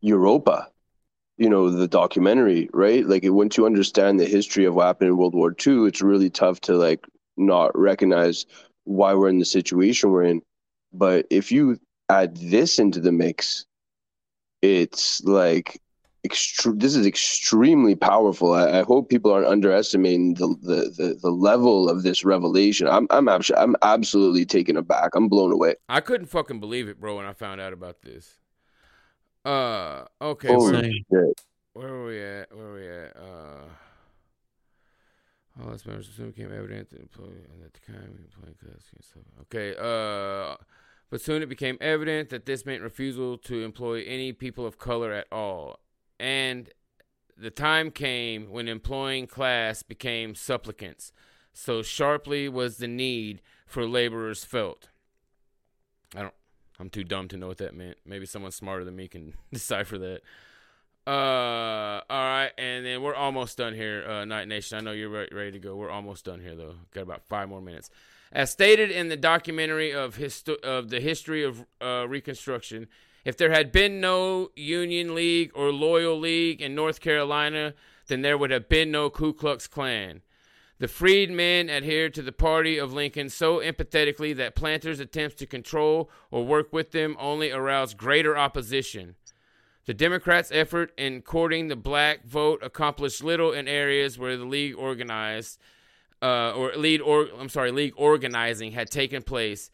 Europa. 0.00 0.68
You 1.38 1.48
know, 1.48 1.70
the 1.70 1.88
documentary, 1.88 2.68
right? 2.74 3.06
Like, 3.06 3.22
once 3.24 3.56
you 3.56 3.64
understand 3.64 4.20
the 4.20 4.26
history 4.26 4.66
of 4.66 4.74
what 4.74 4.84
happened 4.84 5.08
in 5.08 5.16
World 5.16 5.34
War 5.34 5.54
II, 5.66 5.86
it's 5.86 6.02
really 6.02 6.28
tough 6.28 6.60
to 6.62 6.74
like 6.74 7.06
not 7.38 7.70
recognize 7.78 8.44
why 8.84 9.14
we're 9.14 9.30
in 9.30 9.38
the 9.38 9.44
situation 9.44 10.10
we're 10.10 10.24
in. 10.24 10.42
But 10.92 11.26
if 11.30 11.52
you 11.52 11.78
add 12.08 12.36
this 12.36 12.78
into 12.78 13.00
the 13.00 13.12
mix, 13.12 13.66
it's 14.62 15.22
like 15.24 15.80
extre- 16.26 16.78
this 16.78 16.94
is 16.94 17.06
extremely 17.06 17.94
powerful. 17.94 18.52
I, 18.52 18.80
I 18.80 18.82
hope 18.82 19.08
people 19.08 19.32
aren't 19.32 19.46
underestimating 19.46 20.34
the, 20.34 20.48
the, 20.62 20.94
the, 20.96 21.18
the 21.22 21.30
level 21.30 21.88
of 21.88 22.02
this 22.02 22.24
revelation. 22.24 22.86
I'm 22.88 23.06
I'm 23.10 23.28
abs- 23.28 23.52
I'm 23.56 23.76
absolutely 23.82 24.44
taken 24.44 24.76
aback. 24.76 25.14
I'm 25.14 25.28
blown 25.28 25.52
away. 25.52 25.76
I 25.88 26.00
couldn't 26.00 26.26
fucking 26.26 26.60
believe 26.60 26.88
it, 26.88 27.00
bro, 27.00 27.16
when 27.16 27.26
I 27.26 27.32
found 27.32 27.60
out 27.60 27.72
about 27.72 28.02
this. 28.02 28.36
Uh, 29.44 30.04
okay, 30.20 30.48
Holy 30.48 30.76
Insane. 30.76 31.04
shit. 31.10 31.40
where 31.72 31.88
were 31.88 32.06
we 32.06 32.22
at? 32.22 32.54
Where 32.54 32.66
were 32.66 32.74
we 32.74 32.88
at? 32.88 33.16
Uh, 33.16 33.64
all 35.62 35.70
this 35.70 35.86
members 35.86 36.10
soon 36.14 36.30
became 36.30 36.52
evident 36.52 36.90
that 36.90 37.00
at 37.00 37.12
the 37.12 37.92
time 37.92 38.18
employee 38.24 38.54
stuff. 39.00 39.22
Okay, 39.42 39.74
uh, 39.78 40.56
but 41.10 41.20
soon 41.20 41.42
it 41.42 41.48
became 41.48 41.76
evident 41.80 42.30
that 42.30 42.46
this 42.46 42.64
meant 42.64 42.82
refusal 42.82 43.36
to 43.38 43.62
employ 43.62 44.02
any 44.06 44.32
people 44.32 44.66
of 44.66 44.78
color 44.78 45.12
at 45.12 45.26
all, 45.32 45.80
and 46.18 46.70
the 47.36 47.50
time 47.50 47.90
came 47.90 48.50
when 48.50 48.68
employing 48.68 49.26
class 49.26 49.82
became 49.82 50.34
supplicants. 50.34 51.12
So 51.52 51.82
sharply 51.82 52.48
was 52.48 52.76
the 52.76 52.86
need 52.86 53.40
for 53.66 53.86
laborers 53.86 54.44
felt. 54.44 54.90
I 56.14 56.22
don't. 56.22 56.34
I'm 56.78 56.90
too 56.90 57.04
dumb 57.04 57.28
to 57.28 57.36
know 57.36 57.48
what 57.48 57.58
that 57.58 57.74
meant. 57.74 57.98
Maybe 58.06 58.24
someone 58.24 58.52
smarter 58.52 58.84
than 58.84 58.96
me 58.96 59.08
can 59.08 59.34
decipher 59.52 59.98
that. 59.98 60.22
Uh, 61.10 62.02
all 62.08 62.24
right, 62.24 62.52
and 62.56 62.86
then 62.86 63.02
we're 63.02 63.16
almost 63.16 63.58
done 63.58 63.74
here, 63.74 64.08
uh, 64.08 64.24
Night 64.24 64.46
Nation. 64.46 64.78
I 64.78 64.80
know 64.80 64.92
you're 64.92 65.08
re- 65.08 65.28
ready 65.32 65.50
to 65.50 65.58
go. 65.58 65.74
We're 65.74 65.90
almost 65.90 66.24
done 66.24 66.40
here, 66.40 66.54
though. 66.54 66.76
Got 66.94 67.02
about 67.02 67.22
five 67.28 67.48
more 67.48 67.60
minutes. 67.60 67.90
As 68.30 68.52
stated 68.52 68.92
in 68.92 69.08
the 69.08 69.16
documentary 69.16 69.92
of 69.92 70.18
histo- 70.18 70.60
of 70.60 70.88
the 70.88 71.00
history 71.00 71.42
of 71.42 71.66
uh, 71.80 72.06
Reconstruction, 72.08 72.86
if 73.24 73.36
there 73.36 73.50
had 73.50 73.72
been 73.72 74.00
no 74.00 74.52
Union 74.54 75.16
League 75.16 75.50
or 75.52 75.72
Loyal 75.72 76.16
League 76.16 76.62
in 76.62 76.76
North 76.76 77.00
Carolina, 77.00 77.74
then 78.06 78.22
there 78.22 78.38
would 78.38 78.52
have 78.52 78.68
been 78.68 78.92
no 78.92 79.10
Ku 79.10 79.32
Klux 79.32 79.66
Klan. 79.66 80.22
The 80.78 80.86
freedmen 80.86 81.68
adhered 81.68 82.14
to 82.14 82.22
the 82.22 82.30
party 82.30 82.78
of 82.78 82.92
Lincoln 82.92 83.30
so 83.30 83.58
empathetically 83.58 84.34
that 84.36 84.54
planters' 84.54 85.00
attempts 85.00 85.34
to 85.36 85.46
control 85.46 86.08
or 86.30 86.46
work 86.46 86.72
with 86.72 86.92
them 86.92 87.16
only 87.18 87.50
aroused 87.50 87.96
greater 87.98 88.38
opposition. 88.38 89.16
The 89.90 89.94
Democrats' 89.94 90.52
effort 90.54 90.92
in 90.96 91.20
courting 91.22 91.66
the 91.66 91.74
black 91.74 92.24
vote 92.24 92.60
accomplished 92.62 93.24
little 93.24 93.50
in 93.50 93.66
areas 93.66 94.20
where 94.20 94.36
the 94.36 94.44
league 94.44 94.76
organized, 94.76 95.58
uh, 96.22 96.52
or 96.52 96.70
lead 96.76 97.00
or 97.00 97.26
I'm 97.36 97.48
sorry, 97.48 97.72
league 97.72 97.94
organizing 97.96 98.70
had 98.70 98.88
taken 98.88 99.24
place. 99.24 99.68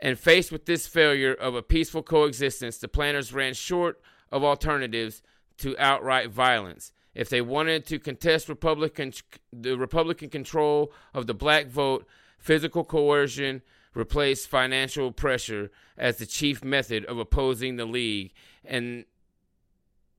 And 0.00 0.18
faced 0.18 0.50
with 0.50 0.66
this 0.66 0.88
failure 0.88 1.32
of 1.32 1.54
a 1.54 1.62
peaceful 1.62 2.02
coexistence, 2.02 2.78
the 2.78 2.88
planners 2.88 3.32
ran 3.32 3.54
short 3.54 4.00
of 4.32 4.42
alternatives 4.42 5.22
to 5.58 5.78
outright 5.78 6.28
violence. 6.28 6.90
If 7.14 7.28
they 7.28 7.40
wanted 7.40 7.86
to 7.86 8.00
contest 8.00 8.48
Republican 8.48 9.12
the 9.52 9.78
Republican 9.78 10.28
control 10.28 10.92
of 11.14 11.28
the 11.28 11.34
black 11.34 11.68
vote, 11.68 12.04
physical 12.36 12.82
coercion 12.82 13.62
replaced 13.94 14.48
financial 14.48 15.12
pressure 15.12 15.70
as 15.96 16.16
the 16.16 16.26
chief 16.26 16.64
method 16.64 17.04
of 17.04 17.18
opposing 17.18 17.76
the 17.76 17.84
league, 17.84 18.32
and 18.64 19.04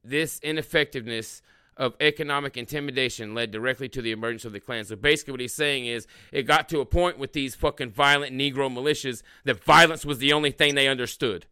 this 0.04 0.40
ineffectiveness 0.42 1.42
of 1.78 1.96
economic 2.00 2.56
intimidation 2.58 3.34
led 3.34 3.52
directly 3.52 3.90
to 3.90 4.02
the 4.02 4.12
emergence 4.12 4.46
of 4.46 4.54
the 4.54 4.60
Klan. 4.60 4.86
So 4.86 4.96
basically, 4.96 5.32
what 5.32 5.40
he's 5.40 5.54
saying 5.54 5.86
is 5.86 6.08
it 6.32 6.44
got 6.44 6.70
to 6.70 6.80
a 6.80 6.86
point 6.86 7.18
with 7.18 7.34
these 7.34 7.56
fucking 7.56 7.92
violent 7.92 8.36
Negro 8.36 8.72
militias 8.72 9.24
that 9.44 9.64
violence 9.64 10.06
was 10.06 10.20
the 10.20 10.34
only 10.34 10.52
thing 10.52 10.76
they 10.76 10.88
understood. 10.88 11.48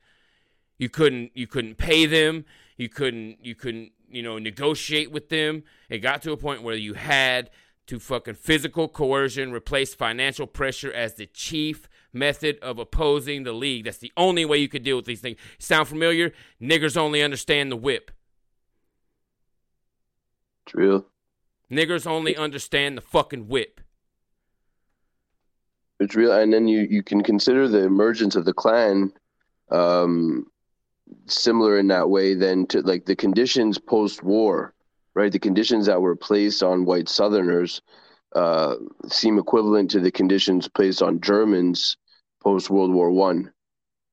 You 0.78 0.90
couldn't 0.90 1.32
you 1.34 1.48
couldn't 1.48 1.78
pay 1.78 2.06
them. 2.06 2.46
You 2.78 2.90
couldn't 2.90 3.38
you 3.44 3.56
couldn't 3.56 3.92
you 4.10 4.22
know 4.22 4.38
negotiate 4.38 5.12
with 5.12 5.30
them. 5.30 5.64
It 5.90 6.00
got 6.00 6.22
to 6.24 6.32
a 6.32 6.38
point 6.38 6.64
where 6.64 6.76
you 6.76 6.94
had 6.94 7.50
to 7.88 8.00
fucking 8.00 8.36
physical 8.36 8.88
coercion 8.88 9.52
replace 9.52 9.94
financial 9.94 10.48
pressure 10.48 10.92
as 10.94 11.16
the 11.16 11.26
chief 11.26 11.90
method 12.14 12.58
of 12.60 12.78
opposing 12.78 13.44
the 13.44 13.54
league. 13.54 13.86
That's 13.86 13.98
the 13.98 14.12
only 14.16 14.46
way 14.46 14.58
you 14.58 14.68
could 14.68 14.84
deal 14.84 14.98
with 14.98 15.06
these 15.06 15.22
things. 15.22 15.38
Sound 15.60 15.88
familiar? 15.88 16.32
Niggers 16.62 16.98
only 16.98 17.24
understand 17.24 17.72
the 17.72 17.76
whip. 17.76 18.12
It's 20.66 20.76
real. 20.76 21.06
Niggers 21.72 22.06
only 22.06 22.36
understand 22.36 22.98
the 22.98 23.02
fucking 23.02 23.48
whip. 23.48 23.80
It's 26.00 26.16
real, 26.16 26.32
and 26.32 26.52
then 26.52 26.68
you 26.68 26.88
you 26.90 27.04
can 27.04 27.24
consider 27.24 27.68
the 27.68 27.84
emergence 27.84 28.36
of 28.36 28.46
the 28.46 28.54
Klan 28.54 29.14
um, 29.70 30.48
similar 31.28 31.78
in 31.78 31.88
that 31.88 32.10
way 32.10 32.34
then 32.34 32.66
to 32.68 32.82
like 32.82 33.06
the 33.06 33.16
conditions 33.16 33.78
post-war, 33.78 34.74
right? 35.14 35.32
The 35.32 35.40
conditions 35.40 35.86
that 35.86 36.02
were 36.02 36.16
placed 36.16 36.64
on 36.64 36.86
white 36.86 37.08
Southerners 37.08 37.82
uh, 38.36 38.76
seem 39.08 39.38
equivalent 39.38 39.92
to 39.92 40.00
the 40.00 40.12
conditions 40.12 40.68
placed 40.68 41.02
on 41.02 41.22
Germans 41.22 41.98
post 42.42 42.70
World 42.70 42.94
War 42.94 43.12
One, 43.12 43.52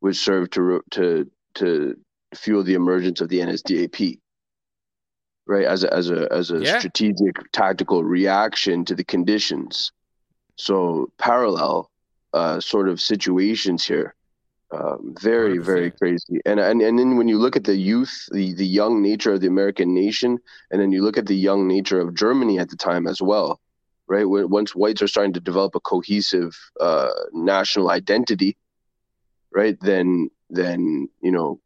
which 0.00 0.16
served 0.18 0.52
to 0.52 0.82
to 0.90 1.30
to 1.54 1.96
fuel 2.34 2.62
the 2.62 2.74
emergence 2.74 3.20
of 3.20 3.28
the 3.28 3.38
NSDAP, 3.40 4.18
right? 5.48 5.64
As 5.66 5.84
a 5.84 5.92
as 5.94 6.10
a 6.10 6.32
as 6.32 6.52
a 6.52 6.64
Yeah. 6.64 6.78
strategic 6.78 7.36
tactical 7.52 8.04
reaction 8.04 8.84
to 8.86 8.94
the 8.94 9.04
conditions. 9.04 9.92
So 10.56 11.10
parallel 11.18 11.90
uh, 12.34 12.60
sort 12.60 12.88
of 12.88 13.00
situations 13.00 13.86
here. 13.86 14.14
Um, 14.70 15.14
very, 15.18 15.58
very 15.58 15.90
100%. 15.92 15.98
crazy. 15.98 16.40
And, 16.44 16.60
and 16.60 16.82
and 16.82 16.98
then 16.98 17.16
when 17.16 17.26
you 17.28 17.38
look 17.38 17.56
at 17.56 17.64
the 17.64 17.76
youth, 17.76 18.28
the 18.32 18.52
the 18.54 18.66
young 18.66 19.02
nature 19.02 19.32
of 19.32 19.40
the 19.40 19.46
American 19.48 19.94
nation, 19.94 20.38
and 20.70 20.80
then 20.80 20.92
you 20.92 21.02
look 21.02 21.16
at 21.18 21.26
the 21.26 21.36
young 21.36 21.66
nature 21.66 22.00
of 22.00 22.14
Germany 22.14 22.58
at 22.58 22.68
the 22.68 22.76
time 22.76 23.06
as 23.06 23.22
well, 23.22 23.60
right? 24.08 24.28
When, 24.28 24.50
once 24.50 24.76
whites 24.76 25.00
are 25.02 25.08
starting 25.08 25.32
to 25.34 25.40
develop 25.40 25.74
a 25.74 25.80
cohesive 25.80 26.54
uh, 26.80 27.10
national 27.32 27.90
identity, 27.90 28.58
right? 29.52 29.78
Then 29.80 30.30
then 30.50 31.08
you 31.22 31.32
know, 31.32 31.60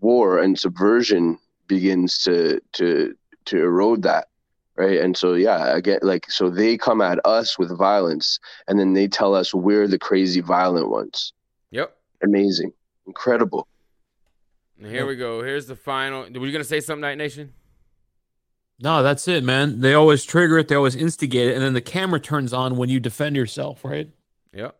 war 0.00 0.38
and 0.38 0.58
subversion 0.58 1.38
begins 1.66 2.18
to 2.18 2.60
to 2.74 3.14
to 3.46 3.58
erode 3.58 4.02
that, 4.02 4.28
right? 4.76 5.00
And 5.00 5.16
so 5.16 5.34
yeah, 5.34 5.76
again, 5.76 6.00
like 6.02 6.30
so 6.30 6.50
they 6.50 6.76
come 6.76 7.00
at 7.00 7.18
us 7.24 7.58
with 7.58 7.76
violence, 7.76 8.38
and 8.68 8.78
then 8.78 8.92
they 8.92 9.08
tell 9.08 9.34
us 9.34 9.54
we're 9.54 9.88
the 9.88 9.98
crazy 9.98 10.40
violent 10.40 10.90
ones. 10.90 11.32
Yep. 11.70 11.96
Amazing, 12.22 12.72
incredible. 13.06 13.66
And 14.78 14.88
here 14.88 15.06
we 15.06 15.16
go. 15.16 15.42
Here's 15.42 15.66
the 15.66 15.76
final. 15.76 16.22
Were 16.22 16.46
you 16.46 16.52
gonna 16.52 16.64
say 16.64 16.80
something, 16.80 17.00
Night 17.00 17.18
Nation? 17.18 17.52
No, 18.78 19.02
that's 19.02 19.26
it, 19.26 19.42
man. 19.42 19.80
They 19.80 19.94
always 19.94 20.24
trigger 20.24 20.58
it, 20.58 20.68
they 20.68 20.74
always 20.74 20.94
instigate 20.94 21.48
it, 21.48 21.54
and 21.54 21.62
then 21.62 21.72
the 21.72 21.80
camera 21.80 22.20
turns 22.20 22.52
on 22.52 22.76
when 22.76 22.90
you 22.90 23.00
defend 23.00 23.34
yourself, 23.34 23.84
right? 23.84 24.10
Yep. 24.52 24.76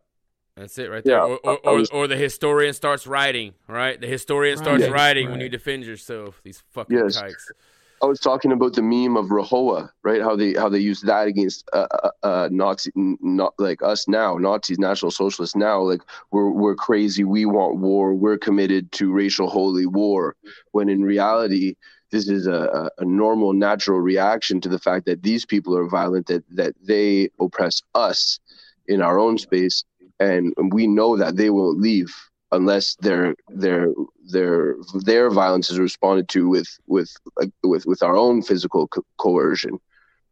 That's 0.57 0.77
it 0.79 0.89
right 0.89 1.03
there. 1.03 1.17
Yeah, 1.17 1.23
or, 1.23 1.37
or, 1.43 1.51
I- 1.51 1.69
I 1.69 1.71
or, 1.71 1.75
was- 1.77 1.89
or 1.91 2.07
the 2.07 2.17
historian 2.17 2.73
starts 2.73 3.05
writing, 3.07 3.53
right? 3.67 3.99
The 3.99 4.07
historian 4.07 4.57
Right. 4.57 4.65
starts 4.65 4.83
Yeah. 4.85 4.89
writing 4.91 5.29
when 5.29 5.39
you 5.39 5.49
defend 5.49 5.83
yourself. 5.85 6.41
These 6.43 6.63
fucking 6.71 6.97
Yes. 6.97 7.19
kikes. 7.21 7.51
I 7.99 8.05
was 8.05 8.19
talking 8.19 8.51
about 8.51 8.73
the 8.73 8.83
meme 8.83 9.17
of 9.17 9.25
Rahowa, 9.27 9.89
right? 10.03 10.21
How 10.21 10.35
they 10.35 10.53
how 10.53 10.69
they 10.69 10.77
use 10.77 11.01
that 11.01 11.27
against 11.27 11.67
uh, 11.73 11.87
uh, 12.03 12.09
uh, 12.21 12.49
Nazi, 12.51 12.91
not 12.95 13.55
like 13.57 13.81
us 13.81 14.07
now, 14.07 14.37
Nazis, 14.37 14.77
National 14.77 15.09
Socialists 15.09 15.55
now. 15.55 15.81
Like 15.81 16.01
we're 16.31 16.51
we're 16.51 16.75
crazy. 16.75 17.23
We 17.23 17.45
want 17.45 17.77
war. 17.77 18.13
We're 18.13 18.37
committed 18.37 18.91
to 18.93 19.11
racial 19.11 19.49
holy 19.49 19.87
war. 19.87 20.35
When 20.73 20.89
in 20.89 21.01
reality, 21.03 21.73
this 22.11 22.27
is 22.29 22.45
a, 22.45 22.89
a, 22.97 23.01
a 23.01 23.05
normal, 23.05 23.53
natural 23.53 23.99
reaction 23.99 24.61
to 24.61 24.69
the 24.69 24.77
fact 24.79 25.07
that 25.07 25.23
these 25.23 25.43
people 25.43 25.75
are 25.75 25.87
violent. 25.89 26.27
That 26.27 26.43
that 26.51 26.75
they 26.83 27.29
oppress 27.39 27.81
us 27.95 28.39
in 28.87 29.01
our 29.01 29.17
own 29.17 29.39
space, 29.39 29.83
and 30.19 30.53
we 30.73 30.87
know 30.87 31.15
that 31.17 31.35
they 31.37 31.49
won't 31.49 31.79
leave 31.79 32.13
unless 32.51 32.95
their 33.01 33.35
their 33.49 33.93
their 34.29 34.75
their 35.03 35.29
violence 35.29 35.69
is 35.69 35.79
responded 35.79 36.27
to 36.29 36.47
with 36.49 36.69
with 36.87 37.11
like, 37.35 37.51
with 37.63 37.85
with 37.85 38.01
our 38.01 38.15
own 38.15 38.41
physical 38.41 38.87
co- 38.87 39.03
coercion 39.17 39.77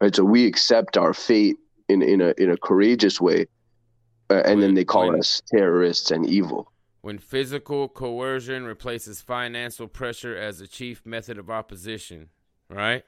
right 0.01 0.15
so 0.15 0.23
we 0.23 0.45
accept 0.45 0.97
our 0.97 1.13
fate 1.13 1.57
in 1.89 2.01
in 2.01 2.21
a 2.21 2.33
in 2.37 2.49
a 2.49 2.57
courageous 2.57 3.19
way 3.19 3.45
uh, 4.29 4.41
and 4.45 4.61
then 4.63 4.73
they 4.73 4.85
call 4.85 5.07
when- 5.09 5.19
us 5.19 5.41
terrorists 5.53 6.09
and 6.11 6.25
evil 6.29 6.71
When 7.01 7.19
physical 7.19 7.87
coercion 7.87 8.65
replaces 8.65 9.21
financial 9.21 9.87
pressure 9.87 10.35
as 10.35 10.57
the 10.59 10.67
chief 10.67 11.05
method 11.05 11.37
of 11.37 11.49
opposition, 11.51 12.29
right? 12.69 13.03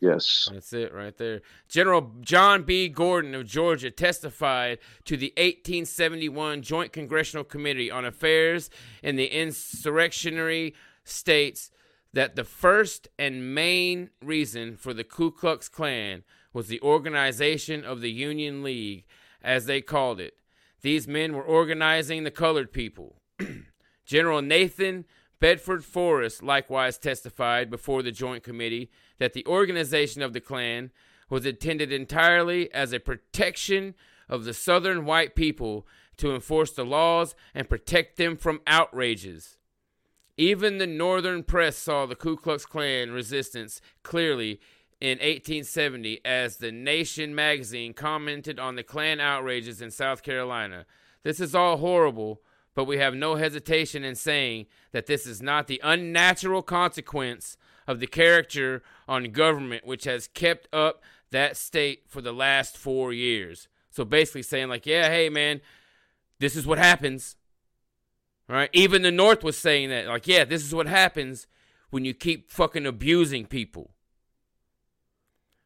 Yes 0.00 0.48
That's 0.52 0.72
it 0.72 0.92
right 0.94 1.16
there. 1.16 1.42
General 1.68 2.12
John 2.20 2.62
B. 2.62 2.88
Gordon 2.88 3.34
of 3.34 3.46
Georgia 3.46 3.90
testified 3.90 4.78
to 5.04 5.16
the 5.16 5.32
1871 5.36 6.62
Joint 6.62 6.92
Congressional 6.92 7.44
Committee 7.44 7.90
on 7.90 8.04
Affairs 8.04 8.70
in 9.02 9.16
the 9.16 9.26
Insurrectionary 9.26 10.74
States 11.04 11.70
that 12.12 12.36
the 12.36 12.44
first 12.44 13.08
and 13.18 13.54
main 13.54 14.10
reason 14.22 14.76
for 14.76 14.94
the 14.94 15.04
Ku 15.04 15.30
Klux 15.30 15.68
Klan 15.68 16.24
was 16.52 16.68
the 16.68 16.80
organization 16.80 17.84
of 17.84 18.00
the 18.00 18.10
Union 18.10 18.62
League, 18.62 19.04
as 19.42 19.66
they 19.66 19.80
called 19.80 20.20
it. 20.20 20.34
These 20.80 21.06
men 21.06 21.34
were 21.34 21.42
organizing 21.42 22.24
the 22.24 22.30
colored 22.30 22.72
people. 22.72 23.20
General 24.06 24.40
Nathan 24.42 25.04
Bedford 25.40 25.84
Forrest 25.84 26.42
likewise 26.42 26.98
testified 26.98 27.70
before 27.70 28.02
the 28.02 28.10
Joint 28.10 28.42
Committee 28.42 28.90
that 29.18 29.32
the 29.32 29.46
organization 29.46 30.22
of 30.22 30.32
the 30.32 30.40
Klan 30.40 30.90
was 31.30 31.46
intended 31.46 31.92
entirely 31.92 32.72
as 32.72 32.92
a 32.92 33.00
protection 33.00 33.94
of 34.28 34.44
the 34.44 34.54
Southern 34.54 35.04
white 35.04 35.34
people 35.34 35.86
to 36.16 36.34
enforce 36.34 36.72
the 36.72 36.84
laws 36.84 37.34
and 37.54 37.68
protect 37.68 38.16
them 38.16 38.36
from 38.36 38.60
outrages. 38.66 39.56
Even 40.36 40.78
the 40.78 40.86
Northern 40.86 41.42
press 41.42 41.76
saw 41.76 42.06
the 42.06 42.16
Ku 42.16 42.36
Klux 42.36 42.66
Klan 42.66 43.10
resistance 43.10 43.80
clearly 44.02 44.60
in 45.00 45.18
1870 45.18 46.20
as 46.24 46.56
the 46.56 46.72
Nation 46.72 47.34
magazine 47.34 47.92
commented 47.92 48.58
on 48.58 48.76
the 48.76 48.82
Klan 48.82 49.20
outrages 49.20 49.80
in 49.80 49.90
South 49.90 50.22
Carolina. 50.22 50.86
This 51.22 51.40
is 51.40 51.54
all 51.54 51.78
horrible, 51.78 52.42
but 52.78 52.84
we 52.84 52.98
have 52.98 53.16
no 53.16 53.34
hesitation 53.34 54.04
in 54.04 54.14
saying 54.14 54.64
that 54.92 55.06
this 55.06 55.26
is 55.26 55.42
not 55.42 55.66
the 55.66 55.80
unnatural 55.82 56.62
consequence 56.62 57.56
of 57.88 57.98
the 57.98 58.06
character 58.06 58.84
on 59.08 59.32
government 59.32 59.84
which 59.84 60.04
has 60.04 60.28
kept 60.28 60.72
up 60.72 61.02
that 61.32 61.56
state 61.56 62.04
for 62.06 62.20
the 62.20 62.30
last 62.30 62.78
four 62.78 63.12
years. 63.12 63.66
So 63.90 64.04
basically 64.04 64.44
saying, 64.44 64.68
like, 64.68 64.86
yeah, 64.86 65.08
hey, 65.08 65.28
man, 65.28 65.60
this 66.38 66.54
is 66.54 66.68
what 66.68 66.78
happens. 66.78 67.34
Right? 68.48 68.70
Even 68.72 69.02
the 69.02 69.10
North 69.10 69.42
was 69.42 69.58
saying 69.58 69.88
that. 69.88 70.06
Like, 70.06 70.28
yeah, 70.28 70.44
this 70.44 70.64
is 70.64 70.72
what 70.72 70.86
happens 70.86 71.48
when 71.90 72.04
you 72.04 72.14
keep 72.14 72.52
fucking 72.52 72.86
abusing 72.86 73.46
people. 73.46 73.90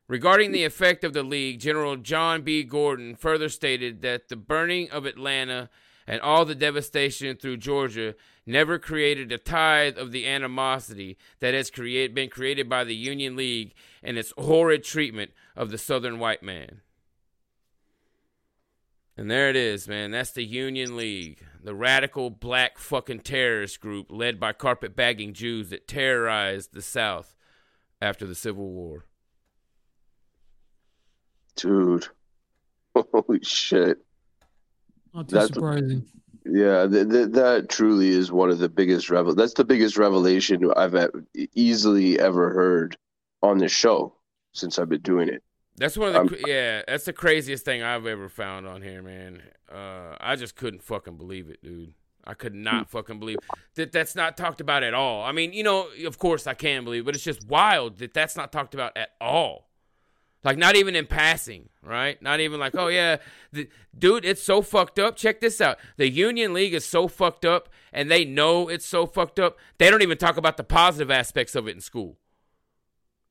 Regarding 0.09 0.51
the 0.51 0.65
effect 0.65 1.05
of 1.05 1.13
the 1.13 1.23
league, 1.23 1.61
General 1.61 1.97
John 1.97 2.41
B. 2.41 2.63
Gordon 2.63 3.17
further 3.17 3.51
stated 3.51 4.01
that 4.01 4.31
the 4.31 4.37
burning 4.37 4.91
of 4.91 5.05
Atlanta 5.05 5.69
and 6.07 6.21
all 6.21 6.45
the 6.45 6.55
devastation 6.55 7.37
through 7.37 7.57
Georgia 7.59 8.15
never 8.47 8.79
created 8.79 9.31
a 9.31 9.39
tithe 9.39 9.97
of 9.97 10.13
the 10.13 10.27
animosity 10.27 11.17
that 11.41 11.55
has 11.55 11.71
create, 11.71 12.15
been 12.15 12.29
created 12.29 12.69
by 12.69 12.85
the 12.85 12.95
Union 12.95 13.37
League 13.37 13.75
and 14.03 14.19
its 14.19 14.33
horrid 14.37 14.85
treatment 14.85 15.31
of 15.57 15.71
the 15.71 15.79
Southern 15.79 16.19
white 16.19 16.43
man. 16.43 16.81
And 19.17 19.31
there 19.31 19.51
it 19.51 19.57
is, 19.57 19.87
man. 19.87 20.11
That's 20.11 20.33
the 20.33 20.45
Union 20.45 20.97
League, 20.97 21.45
the 21.63 21.75
radical 21.75 22.31
black 22.31 22.79
fucking 22.79 23.21
terrorist 23.21 23.81
group 23.81 24.07
led 24.09 24.41
by 24.41 24.53
carpetbagging 24.53 25.35
Jews 25.35 25.71
that 25.71 25.87
terrorized 25.87 26.73
the 26.73 26.83
South 26.83 27.37
after 28.01 28.27
the 28.27 28.35
Civil 28.35 28.71
War. 28.71 29.05
dude 31.55 32.09
holy 32.95 33.43
shit 33.43 33.99
Not 35.15 35.29
too 35.29 35.35
That's- 35.35 35.55
surprising. 35.55 36.07
yeah 36.45 36.87
th- 36.87 37.09
th- 37.09 37.29
that 37.31 37.69
truly 37.69 38.09
is 38.09 38.33
one 38.33 38.51
of 38.51 38.59
the 38.59 38.69
biggest 38.69 39.11
revel 39.11 39.35
that's 39.35 39.55
the 39.55 39.65
biggest 39.65 39.97
revelation 39.97 40.71
i've 40.77 40.95
e- 41.37 41.47
easily 41.55 42.19
ever 42.19 42.51
heard 42.53 42.97
on 43.43 43.59
this 43.59 43.71
show 43.73 44.13
since 44.53 44.79
i've 44.79 44.89
been 44.89 45.01
doing 45.03 45.29
it 45.29 45.43
That's 45.77 45.97
one 45.97 46.09
of 46.09 46.15
the 46.29 46.37
Um, 46.37 46.45
yeah. 46.47 46.83
That's 46.87 47.05
the 47.07 47.13
craziest 47.15 47.65
thing 47.65 47.83
I've 47.83 48.07
ever 48.07 48.29
found 48.29 48.67
on 48.67 48.83
here, 48.83 49.03
man. 49.03 49.41
Uh, 49.73 50.17
I 50.21 50.37
just 50.37 50.55
couldn't 50.55 50.83
fucking 50.83 51.17
believe 51.17 51.49
it, 51.49 51.63
dude. 51.63 51.95
I 52.25 52.35
could 52.35 52.55
not 52.55 52.91
fucking 52.91 53.19
believe 53.19 53.39
that 53.77 53.91
that's 53.91 54.15
not 54.15 54.37
talked 54.37 54.61
about 54.61 54.83
at 54.83 54.93
all. 54.95 55.25
I 55.25 55.33
mean, 55.33 55.53
you 55.55 55.63
know, 55.65 55.89
of 56.07 56.19
course 56.19 56.47
I 56.47 56.53
can 56.55 56.85
believe, 56.85 57.05
but 57.07 57.15
it's 57.15 57.25
just 57.25 57.49
wild 57.49 57.99
that 57.99 58.13
that's 58.15 58.37
not 58.37 58.53
talked 58.53 58.75
about 58.75 58.97
at 58.97 59.11
all. 59.21 59.71
Like 60.45 60.59
not 60.59 60.75
even 60.75 60.97
in 60.97 61.07
passing, 61.07 61.69
right? 61.83 62.21
Not 62.21 62.41
even 62.41 62.59
like, 62.59 62.75
oh 62.75 62.89
yeah, 62.89 63.19
the, 63.53 63.69
dude, 63.97 64.25
it's 64.25 64.43
so 64.43 64.61
fucked 64.61 64.99
up. 64.99 65.17
Check 65.17 65.41
this 65.41 65.61
out. 65.61 65.79
The 65.99 66.11
Union 66.11 66.53
League 66.53 66.75
is 66.75 66.85
so 66.85 67.07
fucked 67.07 67.45
up, 67.45 67.69
and 67.93 68.11
they 68.11 68.25
know 68.25 68.69
it's 68.69 68.87
so 68.87 69.07
fucked 69.07 69.39
up. 69.39 69.57
They 69.79 69.89
don't 69.89 70.03
even 70.03 70.19
talk 70.19 70.37
about 70.37 70.57
the 70.57 70.65
positive 70.65 71.13
aspects 71.13 71.55
of 71.55 71.69
it 71.69 71.77
in 71.77 71.81
school, 71.81 72.19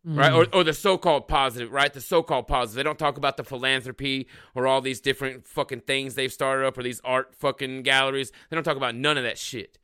right? 0.05 0.31
Or, 0.31 0.47
or 0.53 0.63
the 0.63 0.73
so-called 0.73 1.27
positive, 1.27 1.69
right? 1.69 1.91
The 1.91 1.99
so-called 1.99 2.47
positive. 2.47 2.77
They 2.77 2.83
don't 2.83 2.99
talk 2.99 3.17
about 3.17 3.35
the 3.35 3.43
philanthropy 3.43 4.27
or 4.55 4.65
all 4.65 4.79
these 4.79 5.01
different 5.01 5.47
fucking 5.49 5.81
things 5.81 6.15
they've 6.15 6.31
started 6.31 6.65
up 6.65 6.77
or 6.77 6.83
these 6.83 7.01
art 7.03 7.35
fucking 7.35 7.83
galleries. 7.83 8.31
They 8.49 8.55
don't 8.55 8.63
talk 8.63 8.77
about 8.77 8.95
none 8.95 9.17
of 9.17 9.25
that 9.25 9.37
shit 9.37 9.79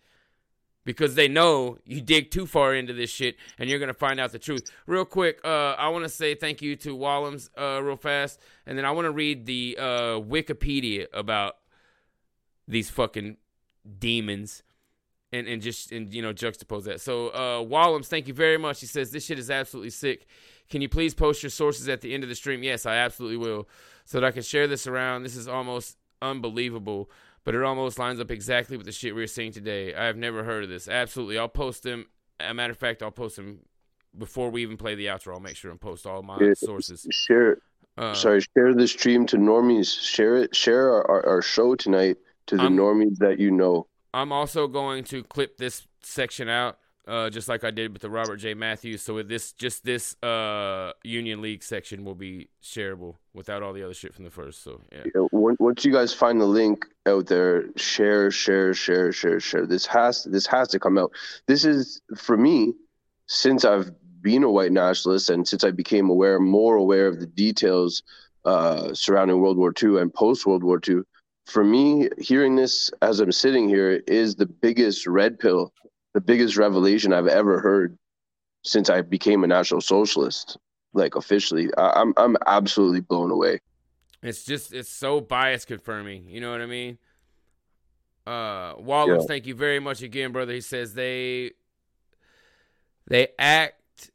because 0.88 1.16
they 1.16 1.28
know 1.28 1.78
you 1.84 2.00
dig 2.00 2.32
too 2.32 2.46
far 2.46 2.74
into 2.74 2.94
this 2.94 3.10
shit 3.10 3.36
and 3.60 3.70
you're 3.70 3.78
gonna 3.78 3.94
find 3.94 4.22
out 4.22 4.32
the 4.32 4.40
truth. 4.40 4.72
Real 4.86 5.04
quick, 5.04 5.42
uh, 5.44 5.74
I 5.74 5.90
want 5.90 6.06
to 6.06 6.10
say 6.10 6.34
thank 6.34 6.62
you 6.62 6.78
to 6.78 6.96
Wallums 6.96 7.50
uh, 7.60 7.84
real 7.84 7.98
fast, 7.98 8.40
and 8.66 8.78
then 8.78 8.86
I 8.86 8.92
want 8.92 9.04
to 9.04 9.12
read 9.12 9.46
the 9.46 9.76
uh, 9.78 9.84
Wikipedia 10.22 11.08
about 11.14 11.58
these 12.70 12.90
fucking 12.90 13.36
demons. 14.00 14.64
And, 15.34 15.46
and 15.46 15.62
just 15.62 15.92
and 15.92 16.12
you 16.14 16.22
know 16.22 16.32
juxtapose 16.32 16.86
that. 16.86 17.02
So 17.02 17.28
uh, 17.28 17.62
Wallums, 17.62 18.06
thank 18.06 18.30
you 18.30 18.34
very 18.34 18.58
much. 18.58 18.80
He 18.80 18.86
says 18.86 19.12
this 19.12 19.26
shit 19.26 19.38
is 19.38 19.52
absolutely 19.52 19.90
sick. 19.90 20.26
Can 20.70 20.82
you 20.82 20.88
please 20.88 21.14
post 21.14 21.44
your 21.44 21.50
sources 21.50 21.90
at 21.90 22.00
the 22.00 22.14
end 22.14 22.24
of 22.24 22.30
the 22.30 22.36
stream? 22.36 22.64
Yes, 22.64 22.86
I 22.86 22.96
absolutely 22.96 23.36
will, 23.36 23.68
so 24.06 24.22
that 24.22 24.26
I 24.26 24.32
can 24.32 24.42
share 24.42 24.68
this 24.68 24.88
around. 24.88 25.24
This 25.24 25.36
is 25.36 25.50
almost 25.50 25.98
unbelievable 26.22 27.10
but 27.48 27.56
it 27.56 27.64
almost 27.64 27.98
lines 27.98 28.20
up 28.20 28.30
exactly 28.30 28.76
with 28.76 28.86
the 28.86 28.92
shit 28.92 29.16
we 29.16 29.24
are 29.24 29.28
seeing 29.28 29.54
today. 29.54 29.96
I 29.96 30.04
have 30.04 30.18
never 30.18 30.44
heard 30.44 30.66
of 30.66 30.70
this. 30.70 30.90
Absolutely. 30.90 31.38
I'll 31.38 31.48
post 31.48 31.82
them. 31.82 32.08
As 32.42 32.52
a 32.52 32.54
matter 32.54 32.72
of 32.72 32.78
fact, 32.78 33.02
I'll 33.02 33.10
post 33.10 33.38
them 33.38 33.60
before 34.18 34.50
we 34.50 34.64
even 34.64 34.76
play 34.76 34.96
the 34.96 35.06
outro. 35.06 35.32
I'll 35.34 35.40
make 35.40 35.56
sure 35.56 35.72
and 35.72 35.80
post 35.80 36.06
all 36.06 36.22
my 36.22 36.38
Yeah, 36.42 36.56
sources. 36.56 37.08
Share, 37.10 37.60
Uh, 37.98 38.14
sorry, 38.14 38.42
share 38.54 38.74
the 38.74 38.86
stream 38.86 39.26
to 39.28 39.38
normies. 39.38 39.98
Share 39.98 40.36
it. 40.36 40.54
Share 40.58 40.92
our, 40.92 41.10
our, 41.10 41.26
our 41.26 41.42
show 41.42 41.74
tonight 41.76 42.18
to 42.48 42.58
the 42.58 42.64
I'm- 42.64 42.76
normies 42.76 43.18
that 43.20 43.40
you 43.40 43.50
know. 43.50 43.88
I'm 44.14 44.34
also 44.34 44.68
going 44.68 45.06
to 45.06 45.24
clip 45.24 45.56
this 45.56 45.88
section 46.02 46.50
out, 46.50 46.78
uh, 47.08 47.30
just 47.30 47.48
like 47.48 47.64
I 47.64 47.72
did 47.72 47.94
with 47.94 48.02
the 48.02 48.10
Robert 48.10 48.38
J. 48.38 48.54
Matthews. 48.54 49.02
So 49.02 49.16
with 49.16 49.30
this, 49.30 49.54
just 49.54 49.86
this 49.86 50.22
uh, 50.22 50.92
Union 51.04 51.42
League 51.42 51.64
section 51.64 52.04
will 52.04 52.16
be 52.16 52.50
shareable 52.62 53.16
without 53.34 53.64
all 53.64 53.74
the 53.74 53.84
other 53.84 53.94
shit 53.94 54.14
from 54.14 54.26
the 54.26 54.32
first. 54.32 54.64
So 54.64 54.82
yeah. 54.92 55.04
Yeah, 55.16 55.28
Once 55.32 55.86
you 55.86 55.94
guys 55.94 56.14
find 56.14 56.42
the 56.42 56.46
link 56.46 56.86
out 57.06 57.28
there, 57.28 57.66
share, 57.78 58.30
share, 58.30 58.74
share, 58.74 59.12
share, 59.12 59.40
share. 59.40 59.66
This 59.66 59.86
has 59.86 60.26
this 60.26 60.46
has 60.48 60.68
to 60.70 60.80
come 60.80 60.98
out. 60.98 61.12
This 61.48 61.64
is 61.64 62.02
for 62.18 62.36
me, 62.36 62.74
since 63.28 63.64
I've 63.64 63.92
been 64.22 64.44
a 64.44 64.52
white 64.52 64.72
nationalist 64.72 65.30
and 65.30 65.48
since 65.48 65.64
I 65.64 65.72
became 65.72 66.10
aware, 66.10 66.40
more 66.40 66.76
aware 66.76 67.08
of 67.08 67.20
the 67.20 67.28
details 67.28 68.04
uh, 68.46 68.94
surrounding 68.94 69.40
World 69.40 69.58
War 69.58 69.74
II 69.82 70.02
and 70.02 70.14
post 70.14 70.46
World 70.46 70.64
War 70.64 70.82
II. 70.88 71.02
For 71.46 71.64
me, 71.64 72.10
hearing 72.18 72.58
this 72.58 72.92
as 73.02 73.22
I'm 73.22 73.32
sitting 73.32 73.70
here 73.70 74.02
is 74.06 74.36
the 74.36 74.46
biggest 74.46 75.08
red 75.08 75.40
pill, 75.40 75.74
the 76.18 76.22
biggest 76.22 76.58
revelation 76.58 77.14
I've 77.14 77.28
ever 77.28 77.60
heard 77.60 77.96
since 78.64 78.90
I 78.90 79.02
became 79.04 79.44
a 79.44 79.48
National 79.48 79.82
Socialist, 79.82 80.58
like 80.94 81.14
officially. 81.16 81.70
I, 81.78 81.92
I'm 82.02 82.12
I'm 82.18 82.36
absolutely 82.48 83.02
blown 83.02 83.30
away. 83.30 83.60
It's 84.24 84.44
just 84.44 84.74
it's 84.74 84.90
so 84.90 85.22
bias 85.22 85.64
confirming. 85.64 86.28
You 86.28 86.42
know 86.42 86.50
what 86.50 86.62
I 86.62 86.66
mean? 86.66 86.98
Uh 88.26 88.74
Wallums, 88.78 89.20
Yeah. 89.22 89.28
thank 89.28 89.46
you 89.46 89.54
very 89.54 89.80
much 89.80 90.02
again, 90.02 90.32
brother. 90.32 90.54
He 90.54 90.62
says 90.62 90.96
they 90.96 91.52
they 93.06 93.28
act 93.38 94.10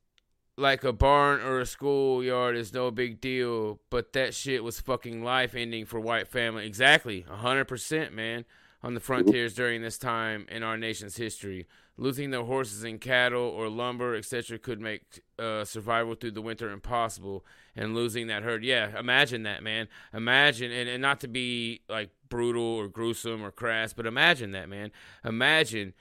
like 0.56 0.82
a 0.82 0.92
barn 0.92 1.40
or 1.40 1.60
a 1.60 1.66
schoolyard 1.66 2.56
is 2.56 2.72
no 2.74 2.90
big 2.90 3.20
deal, 3.20 3.78
but 3.90 4.12
that 4.14 4.34
shit 4.34 4.64
was 4.64 4.80
fucking 4.80 5.22
life 5.22 5.54
ending 5.54 5.86
for 5.86 6.00
white 6.00 6.26
family. 6.26 6.66
Exactly. 6.66 7.24
a 7.30 7.36
hundred 7.36 7.66
percent, 7.66 8.12
man. 8.12 8.44
On 8.82 8.94
the 8.94 9.00
frontiers 9.00 9.54
during 9.54 9.82
this 9.82 9.98
time 9.98 10.46
in 10.48 10.64
our 10.64 10.76
nation's 10.76 11.16
history. 11.16 11.68
Losing 11.98 12.30
their 12.30 12.44
horses 12.44 12.84
and 12.84 13.00
cattle 13.00 13.42
or 13.42 13.68
lumber, 13.68 14.14
etc., 14.14 14.58
could 14.58 14.80
make 14.80 15.22
uh, 15.38 15.64
survival 15.64 16.14
through 16.14 16.30
the 16.30 16.40
winter 16.40 16.70
impossible. 16.70 17.44
And 17.76 17.94
losing 17.94 18.26
that 18.28 18.42
herd, 18.42 18.64
yeah, 18.64 18.98
imagine 18.98 19.42
that, 19.42 19.62
man. 19.62 19.88
Imagine, 20.14 20.72
and, 20.72 20.88
and 20.88 21.02
not 21.02 21.20
to 21.20 21.28
be 21.28 21.82
like 21.88 22.10
brutal 22.28 22.62
or 22.62 22.88
gruesome 22.88 23.42
or 23.42 23.50
crass, 23.50 23.92
but 23.92 24.06
imagine 24.06 24.52
that, 24.52 24.68
man. 24.68 24.90
Imagine 25.24 25.92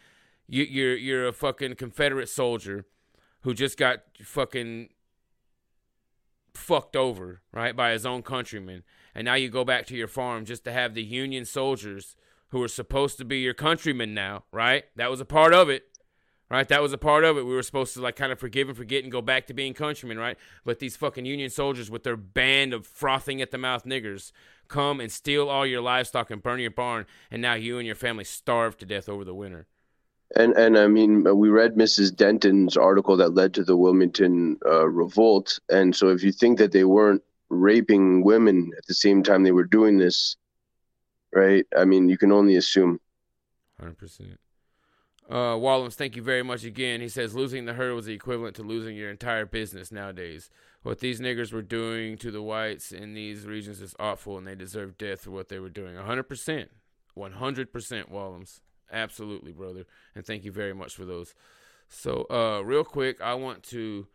you, 0.48 0.64
you're 0.64 0.96
you're 0.96 1.28
a 1.28 1.34
fucking 1.34 1.76
Confederate 1.76 2.30
soldier 2.30 2.86
who 3.42 3.54
just 3.54 3.78
got 3.78 4.04
fucking 4.24 4.90
fucked 6.54 6.96
over, 6.96 7.42
right, 7.52 7.76
by 7.76 7.92
his 7.92 8.06
own 8.06 8.22
countrymen. 8.22 8.84
And 9.16 9.26
now 9.26 9.36
you 9.36 9.50
go 9.50 9.66
back 9.66 9.86
to 9.88 9.96
your 9.96 10.08
farm 10.08 10.46
just 10.46 10.64
to 10.66 10.72
have 10.72 10.94
the 10.94 11.04
Union 11.04 11.46
soldiers 11.46 12.16
who 12.52 12.62
are 12.64 12.68
supposed 12.68 13.18
to 13.18 13.26
be 13.26 13.40
your 13.40 13.54
countrymen 13.54 14.14
now, 14.14 14.44
right? 14.52 14.84
That 14.96 15.10
was 15.10 15.20
a 15.20 15.26
part 15.26 15.54
of 15.54 15.70
it. 15.70 15.84
Right, 16.50 16.68
that 16.68 16.82
was 16.82 16.92
a 16.92 16.98
part 16.98 17.24
of 17.24 17.38
it. 17.38 17.46
We 17.46 17.54
were 17.54 17.64
supposed 17.64 17.94
to 17.94 18.02
like 18.02 18.18
kind 18.18 18.30
of 18.30 18.38
forgive 18.38 18.68
and 18.68 18.76
forget 18.76 19.04
and 19.04 19.12
go 19.12 19.22
back 19.22 19.48
to 19.48 19.54
being 19.54 19.74
countrymen, 19.74 20.18
right? 20.18 20.38
But 20.66 20.80
these 20.80 20.98
fucking 20.98 21.24
Union 21.24 21.50
soldiers 21.50 21.90
with 21.90 22.04
their 22.04 22.18
band 22.18 22.74
of 22.74 22.86
frothing 22.86 23.42
at 23.42 23.52
the 23.52 23.58
mouth 23.58 23.86
niggers 23.86 24.34
come 24.68 25.00
and 25.00 25.10
steal 25.10 25.48
all 25.48 25.66
your 25.66 25.80
livestock 25.80 26.30
and 26.30 26.44
burn 26.44 26.60
your 26.60 26.72
barn, 26.72 27.06
and 27.32 27.42
now 27.42 27.54
you 27.54 27.78
and 27.78 27.86
your 27.86 27.96
family 27.96 28.26
starve 28.26 28.78
to 28.80 28.86
death 28.86 29.08
over 29.08 29.24
the 29.24 29.34
winter. 29.34 29.68
And 30.36 30.52
and 30.58 30.78
I 30.78 30.88
mean, 30.88 31.24
we 31.38 31.48
read 31.48 31.76
Mrs. 31.76 32.14
Denton's 32.14 32.76
article 32.76 33.16
that 33.16 33.34
led 33.34 33.54
to 33.54 33.64
the 33.64 33.78
Wilmington 33.78 34.58
uh, 34.66 34.90
revolt. 34.90 35.58
And 35.70 35.96
so, 35.96 36.10
if 36.10 36.22
you 36.22 36.34
think 36.34 36.58
that 36.58 36.74
they 36.74 36.84
weren't 36.84 37.24
raping 37.50 38.24
women 38.24 38.72
at 38.78 38.86
the 38.88 38.94
same 38.94 39.24
time 39.24 39.44
they 39.44 39.52
were 39.52 39.64
doing 39.64 39.98
this, 39.98 40.36
right? 41.34 41.66
I 41.78 41.86
mean, 41.86 42.10
you 42.10 42.18
can 42.18 42.32
only 42.32 42.56
assume. 42.56 43.00
Hundred 43.80 43.98
percent. 43.98 44.40
Uh, 45.30 45.56
Wallums, 45.56 45.94
thank 45.94 46.16
you 46.18 46.22
very 46.22 46.44
much 46.44 46.66
again. 46.66 47.00
He 47.00 47.08
says 47.08 47.34
losing 47.34 47.66
the 47.66 47.74
herd 47.74 47.94
was 47.94 48.06
the 48.06 48.14
equivalent 48.14 48.56
to 48.58 48.64
losing 48.64 48.98
your 48.98 49.10
entire 49.10 49.46
business 49.46 49.92
nowadays. 49.92 50.50
What 50.84 51.00
these 51.00 51.22
niggers 51.22 51.54
were 51.54 51.62
doing 51.62 52.18
to 52.18 52.32
the 52.32 52.42
whites 52.42 52.92
in 52.92 53.14
these 53.14 53.46
regions 53.46 53.82
is 53.82 53.96
awful, 54.00 54.38
and 54.38 54.46
they 54.46 54.56
deserve 54.56 54.98
death 54.98 55.22
for 55.22 55.32
what 55.32 55.48
they 55.48 55.60
were 55.60 55.70
doing. 55.70 55.96
hundred 55.96 56.24
percent, 56.24 56.72
one 57.14 57.34
hundred 57.34 57.72
percent, 57.72 58.12
Wallums. 58.12 58.60
Absolutely, 58.92 59.54
brother. 59.54 59.86
And 60.16 60.26
thank 60.26 60.44
you 60.44 60.52
very 60.52 60.74
much 60.74 60.96
for 60.96 61.06
those. 61.06 61.34
So, 61.88 62.26
uh, 62.30 62.62
real 62.62 62.84
quick, 62.84 63.22
I 63.22 63.36
want 63.36 63.64
to 63.64 64.08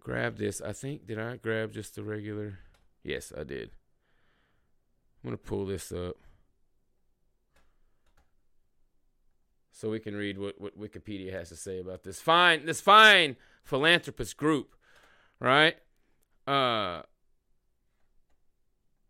grab 0.00 0.38
this. 0.38 0.60
I 0.60 0.72
think 0.72 1.06
did 1.06 1.18
I 1.18 1.36
grab 1.36 1.72
just 1.72 1.94
the 1.94 2.02
regular? 2.02 2.58
Yes, 3.04 3.32
I 3.36 3.44
did. 3.44 3.70
I'm 5.24 5.30
gonna 5.30 5.38
pull 5.38 5.64
this 5.64 5.90
up. 5.90 6.16
so 9.74 9.90
we 9.90 9.98
can 9.98 10.14
read 10.14 10.38
what, 10.38 10.58
what 10.60 10.78
Wikipedia 10.80 11.32
has 11.32 11.48
to 11.48 11.56
say 11.56 11.80
about 11.80 12.04
this 12.04 12.20
fine 12.20 12.64
this 12.64 12.80
fine 12.80 13.36
philanthropist 13.64 14.36
group, 14.36 14.74
right? 15.40 15.76
Uh, 16.46 17.02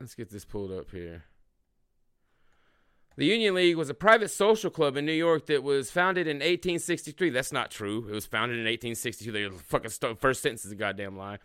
let's 0.00 0.14
get 0.14 0.30
this 0.30 0.44
pulled 0.44 0.72
up 0.72 0.90
here. 0.90 1.24
The 3.16 3.26
Union 3.26 3.54
League 3.54 3.76
was 3.76 3.90
a 3.90 3.94
private 3.94 4.30
social 4.30 4.70
club 4.70 4.96
in 4.96 5.06
New 5.06 5.12
York 5.12 5.46
that 5.46 5.62
was 5.62 5.90
founded 5.90 6.26
in 6.26 6.38
1863. 6.38 7.30
That's 7.30 7.52
not 7.52 7.70
true. 7.70 8.08
It 8.08 8.12
was 8.12 8.26
founded 8.26 8.58
in 8.58 8.64
1862. 8.64 9.30
The 9.30 9.50
fucking 9.50 9.90
st- 9.90 10.20
first 10.20 10.42
sentence 10.42 10.64
is 10.64 10.72
a 10.72 10.76
goddamn 10.76 11.16
lie. 11.16 11.38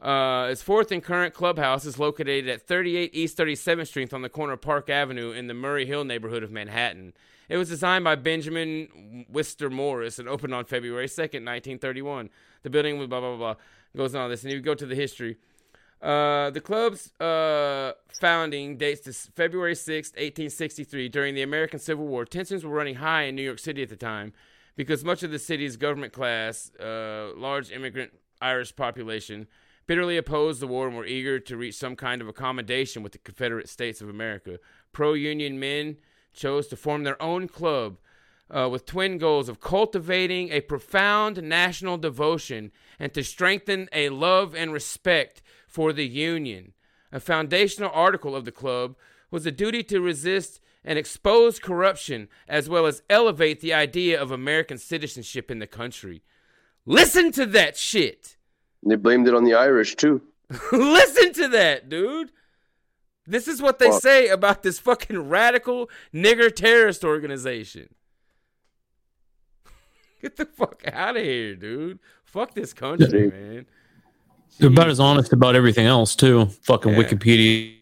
Uh, 0.00 0.48
its 0.50 0.60
fourth 0.60 0.92
and 0.92 1.02
current 1.02 1.32
clubhouse 1.32 1.84
is 1.84 1.98
located 1.98 2.48
at 2.48 2.62
38 2.62 3.10
East 3.14 3.38
37th 3.38 3.86
Street 3.86 4.12
on 4.12 4.22
the 4.22 4.28
corner 4.28 4.54
of 4.54 4.60
Park 4.60 4.90
Avenue 4.90 5.32
in 5.32 5.46
the 5.46 5.54
Murray 5.54 5.86
Hill 5.86 6.04
neighborhood 6.04 6.42
of 6.42 6.50
Manhattan. 6.50 7.14
It 7.48 7.56
was 7.56 7.68
designed 7.68 8.04
by 8.04 8.16
Benjamin 8.16 9.26
Wistar 9.32 9.70
Morris 9.70 10.18
and 10.18 10.28
opened 10.28 10.54
on 10.54 10.64
February 10.64 11.06
2nd, 11.06 11.44
1931. 11.44 12.30
The 12.62 12.70
building 12.70 12.98
was 12.98 13.08
blah, 13.08 13.20
blah, 13.20 13.36
blah, 13.36 13.54
blah. 13.54 13.62
Goes 13.96 14.14
on 14.14 14.30
this. 14.30 14.42
And 14.42 14.52
if 14.52 14.56
you 14.56 14.62
go 14.62 14.74
to 14.74 14.86
the 14.86 14.94
history. 14.94 15.36
Uh, 16.02 16.50
the 16.50 16.60
club's 16.60 17.18
uh, 17.20 17.92
founding 18.20 18.76
dates 18.76 19.02
to 19.02 19.12
February 19.12 19.74
6th, 19.74 20.12
1863. 20.16 21.08
During 21.08 21.34
the 21.34 21.42
American 21.42 21.78
Civil 21.78 22.06
War, 22.06 22.24
tensions 22.24 22.64
were 22.64 22.74
running 22.74 22.96
high 22.96 23.22
in 23.22 23.36
New 23.36 23.42
York 23.42 23.58
City 23.58 23.82
at 23.82 23.88
the 23.88 23.96
time 23.96 24.32
because 24.76 25.04
much 25.04 25.22
of 25.22 25.30
the 25.30 25.38
city's 25.38 25.76
government 25.76 26.12
class, 26.12 26.70
uh, 26.76 27.30
large 27.36 27.70
immigrant 27.70 28.12
Irish 28.42 28.74
population, 28.74 29.46
bitterly 29.86 30.16
opposed 30.16 30.60
the 30.60 30.66
war 30.66 30.86
and 30.86 30.96
were 30.96 31.06
eager 31.06 31.38
to 31.38 31.56
reach 31.56 31.74
some 31.74 31.96
kind 31.96 32.22
of 32.22 32.28
accommodation 32.28 33.02
with 33.02 33.12
the 33.12 33.18
Confederate 33.18 33.68
States 33.68 34.00
of 34.00 34.08
America. 34.08 34.58
Pro 34.92 35.14
Union 35.14 35.58
men 35.58 35.96
chose 36.32 36.66
to 36.68 36.76
form 36.76 37.04
their 37.04 37.20
own 37.22 37.48
club 37.48 37.98
uh, 38.50 38.68
with 38.70 38.86
twin 38.86 39.18
goals 39.18 39.48
of 39.48 39.60
cultivating 39.60 40.50
a 40.50 40.60
profound 40.60 41.42
national 41.42 41.96
devotion 41.98 42.72
and 42.98 43.12
to 43.14 43.24
strengthen 43.24 43.88
a 43.92 44.08
love 44.10 44.54
and 44.54 44.72
respect 44.72 45.42
for 45.66 45.92
the 45.92 46.06
Union. 46.06 46.72
A 47.12 47.20
foundational 47.20 47.90
article 47.92 48.34
of 48.34 48.44
the 48.44 48.52
club 48.52 48.96
was 49.30 49.44
the 49.44 49.52
duty 49.52 49.82
to 49.84 50.00
resist 50.00 50.60
and 50.84 50.98
expose 50.98 51.58
corruption 51.58 52.28
as 52.46 52.68
well 52.68 52.86
as 52.86 53.02
elevate 53.08 53.60
the 53.60 53.72
idea 53.72 54.20
of 54.20 54.30
American 54.30 54.78
citizenship 54.78 55.50
in 55.50 55.58
the 55.58 55.66
country. 55.66 56.22
Listen 56.86 57.32
to 57.32 57.46
that 57.46 57.76
shit. 57.76 58.36
They 58.86 58.96
blamed 58.96 59.26
it 59.28 59.34
on 59.34 59.44
the 59.44 59.54
Irish 59.54 59.96
too. 59.96 60.20
Listen 60.72 61.32
to 61.34 61.48
that, 61.48 61.88
dude. 61.88 62.30
This 63.26 63.48
is 63.48 63.62
what 63.62 63.78
they 63.78 63.90
Fuck. 63.90 64.02
say 64.02 64.28
about 64.28 64.62
this 64.62 64.78
fucking 64.78 65.28
radical 65.30 65.88
nigger 66.12 66.54
terrorist 66.54 67.04
organization. 67.04 67.88
Get 70.22 70.36
the 70.36 70.44
fuck 70.46 70.82
out 70.92 71.16
of 71.16 71.22
here, 71.22 71.54
dude. 71.54 71.98
Fuck 72.24 72.54
this 72.54 72.72
country, 72.72 73.06
Dude. 73.06 73.32
man. 73.32 73.66
They're 74.58 74.68
about 74.70 74.88
as 74.88 75.00
honest 75.00 75.32
about 75.32 75.56
everything 75.56 75.86
else 75.86 76.14
too. 76.14 76.46
Fucking 76.46 76.92
Yeah. 76.92 76.98
Wikipedia. 77.02 77.76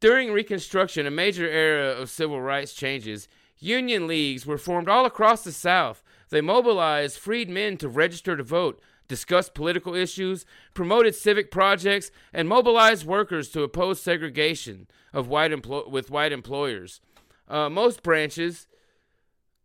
During 0.00 0.30
Reconstruction, 0.32 1.06
a 1.06 1.10
major 1.10 1.48
era 1.48 1.88
of 1.90 2.10
civil 2.10 2.40
rights 2.40 2.72
changes, 2.72 3.28
union 3.58 4.06
leagues 4.06 4.46
were 4.46 4.58
formed 4.58 4.88
all 4.88 5.04
across 5.06 5.42
the 5.42 5.50
South. 5.52 6.04
They 6.30 6.40
mobilized 6.40 7.18
freed 7.18 7.48
men 7.48 7.76
to 7.78 7.88
register 7.88 8.36
to 8.36 8.42
vote, 8.44 8.80
discussed 9.08 9.54
political 9.54 9.94
issues, 9.94 10.44
promoted 10.74 11.14
civic 11.14 11.50
projects, 11.50 12.10
and 12.32 12.48
mobilized 12.48 13.06
workers 13.06 13.48
to 13.50 13.62
oppose 13.62 14.00
segregation 14.00 14.86
of 15.12 15.28
white 15.28 15.66
with 15.90 16.10
white 16.10 16.32
employers. 16.32 17.00
Uh, 17.48 17.68
most 17.68 18.02
branches, 18.02 18.66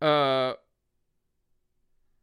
uh, 0.01 0.53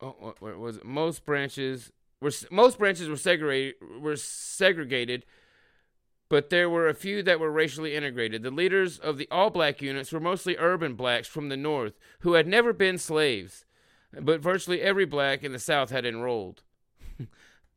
oh, 0.00 0.34
what 0.38 0.58
was 0.58 0.78
it? 0.78 0.84
Most 0.84 1.24
branches 1.24 1.92
were 2.20 2.32
most 2.50 2.78
branches 2.78 3.08
were 3.08 3.16
segregated 3.16 3.74
were 4.00 4.16
segregated 4.16 5.24
but 6.30 6.48
there 6.48 6.70
were 6.70 6.88
a 6.88 6.94
few 6.94 7.22
that 7.24 7.40
were 7.40 7.50
racially 7.50 7.94
integrated. 7.94 8.42
The 8.42 8.52
leaders 8.52 8.98
of 8.98 9.18
the 9.18 9.28
all 9.30 9.50
black 9.50 9.82
units 9.82 10.12
were 10.12 10.20
mostly 10.20 10.56
urban 10.56 10.94
blacks 10.94 11.26
from 11.26 11.48
the 11.48 11.56
North 11.56 11.98
who 12.20 12.34
had 12.34 12.46
never 12.46 12.72
been 12.72 12.96
slaves, 12.96 13.66
but 14.18 14.40
virtually 14.40 14.80
every 14.80 15.04
black 15.04 15.42
in 15.42 15.52
the 15.52 15.58
South 15.58 15.90
had 15.90 16.06
enrolled. 16.06 16.62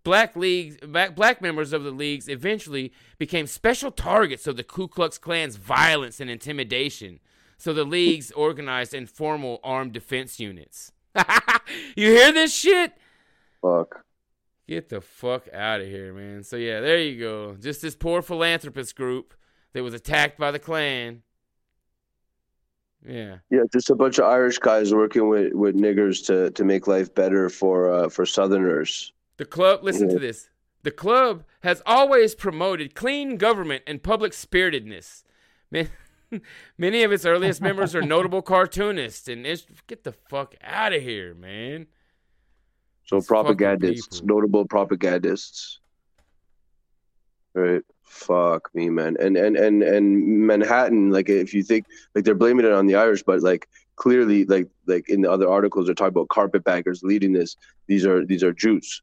Black 0.03 0.35
leagues, 0.35 0.77
black, 0.85 1.15
black 1.15 1.41
members 1.41 1.73
of 1.73 1.83
the 1.83 1.91
leagues 1.91 2.27
eventually 2.27 2.93
became 3.17 3.47
special 3.47 3.91
targets 3.91 4.47
of 4.47 4.57
the 4.57 4.63
Ku 4.63 4.87
Klux 4.87 5.17
Klan's 5.17 5.55
violence 5.55 6.19
and 6.19 6.29
intimidation. 6.29 7.19
So 7.57 7.73
the 7.73 7.85
leagues 7.85 8.31
organized 8.31 8.93
informal 8.93 9.59
armed 9.63 9.93
defense 9.93 10.39
units. 10.39 10.91
you 11.95 12.07
hear 12.09 12.31
this 12.31 12.53
shit? 12.53 12.93
Fuck. 13.61 14.03
Get 14.67 14.89
the 14.89 15.01
fuck 15.01 15.47
out 15.53 15.81
of 15.81 15.87
here, 15.87 16.13
man. 16.13 16.43
So 16.43 16.55
yeah, 16.57 16.81
there 16.81 16.99
you 16.99 17.19
go. 17.19 17.55
Just 17.59 17.81
this 17.81 17.95
poor 17.95 18.21
philanthropist 18.21 18.95
group 18.95 19.33
that 19.73 19.83
was 19.83 19.93
attacked 19.93 20.37
by 20.37 20.51
the 20.51 20.59
Klan. 20.59 21.21
Yeah. 23.05 23.37
Yeah, 23.49 23.63
just 23.71 23.89
a 23.89 23.95
bunch 23.95 24.19
of 24.19 24.25
Irish 24.25 24.59
guys 24.59 24.93
working 24.93 25.29
with, 25.29 25.53
with 25.53 25.75
niggers 25.75 26.25
to, 26.27 26.51
to 26.51 26.63
make 26.63 26.87
life 26.87 27.13
better 27.13 27.49
for 27.49 27.93
uh, 27.93 28.09
for 28.09 28.25
Southerners. 28.25 29.12
The 29.37 29.45
club, 29.45 29.83
listen 29.83 30.09
to 30.09 30.19
this. 30.19 30.49
The 30.83 30.91
club 30.91 31.43
has 31.61 31.81
always 31.85 32.35
promoted 32.35 32.93
clean 32.93 33.37
government 33.37 33.83
and 33.87 34.03
public 34.03 34.33
spiritedness. 34.33 35.23
Man, 35.71 35.89
many 36.77 37.03
of 37.03 37.11
its 37.11 37.25
earliest 37.25 37.61
members 37.61 37.95
are 37.95 38.01
notable 38.01 38.41
cartoonists 38.53 39.27
and 39.27 39.45
it's, 39.45 39.65
get 39.87 40.03
the 40.03 40.11
fuck 40.11 40.55
out 40.61 40.93
of 40.93 41.01
here, 41.01 41.33
man. 41.33 41.87
So 43.05 43.21
fucking 43.21 43.43
propagandists, 43.43 44.23
notable 44.23 44.65
propagandists. 44.65 45.79
Right. 47.53 47.83
Fuck 48.03 48.69
me, 48.73 48.89
man. 48.89 49.17
And 49.19 49.35
and 49.35 49.57
and 49.57 49.83
and 49.83 50.47
Manhattan, 50.47 51.11
like 51.11 51.29
if 51.29 51.53
you 51.53 51.63
think 51.63 51.85
like 52.15 52.23
they're 52.23 52.35
blaming 52.35 52.65
it 52.65 52.71
on 52.71 52.87
the 52.87 52.95
Irish, 52.95 53.23
but 53.23 53.41
like 53.41 53.67
clearly 53.95 54.45
like 54.45 54.67
like 54.87 55.09
in 55.09 55.21
the 55.21 55.31
other 55.31 55.49
articles 55.49 55.85
they're 55.85 55.95
talking 55.95 56.13
about 56.13 56.29
carpetbaggers 56.29 57.03
leading 57.03 57.33
this. 57.33 57.57
These 57.87 58.05
are 58.05 58.25
these 58.25 58.43
are 58.43 58.53
Jews. 58.53 59.01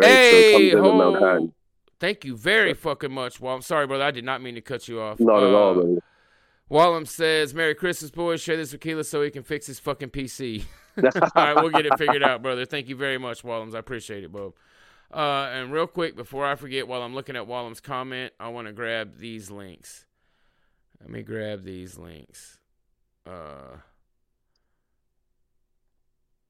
Hey, 0.00 0.68
it 0.68 0.74
comes 0.74 0.84
into 0.86 1.18
ho. 1.18 1.52
Thank 1.98 2.24
you 2.24 2.36
very 2.36 2.74
fucking 2.74 3.12
much. 3.12 3.40
Well, 3.40 3.54
I'm 3.54 3.62
sorry, 3.62 3.86
brother. 3.86 4.04
I 4.04 4.10
did 4.10 4.24
not 4.24 4.42
mean 4.42 4.54
to 4.54 4.60
cut 4.60 4.86
you 4.88 5.00
off. 5.00 5.18
Not 5.18 5.42
at 5.42 5.54
all, 5.54 5.70
Uh, 5.70 5.74
brother. 5.74 5.98
Wallum 6.70 7.06
says, 7.06 7.54
Merry 7.54 7.74
Christmas, 7.74 8.10
boys. 8.10 8.42
Share 8.42 8.56
this 8.56 8.72
with 8.72 8.80
Keela 8.80 9.04
so 9.04 9.22
he 9.22 9.30
can 9.30 9.42
fix 9.44 9.66
his 9.66 9.78
fucking 9.78 10.10
PC. 10.10 10.64
All 10.96 11.30
right, 11.36 11.54
we'll 11.54 11.70
get 11.70 11.86
it 11.86 11.96
figured 11.98 12.22
out, 12.22 12.42
brother. 12.42 12.64
Thank 12.64 12.88
you 12.88 12.96
very 12.96 13.18
much, 13.18 13.42
Wallums. 13.42 13.74
I 13.74 13.78
appreciate 13.78 14.24
it, 14.24 14.32
Bob. 14.32 14.54
Uh, 15.12 15.50
and 15.52 15.70
real 15.70 15.86
quick, 15.86 16.16
before 16.16 16.44
I 16.46 16.54
forget, 16.56 16.88
while 16.88 17.02
I'm 17.02 17.14
looking 17.14 17.36
at 17.36 17.46
Wallum's 17.46 17.80
comment, 17.80 18.32
I 18.40 18.48
want 18.48 18.66
to 18.66 18.72
grab 18.72 19.18
these 19.18 19.50
links. 19.50 20.06
Let 21.00 21.10
me 21.10 21.22
grab 21.22 21.64
these 21.64 21.98
links. 21.98 22.58
Uh, 23.26 23.76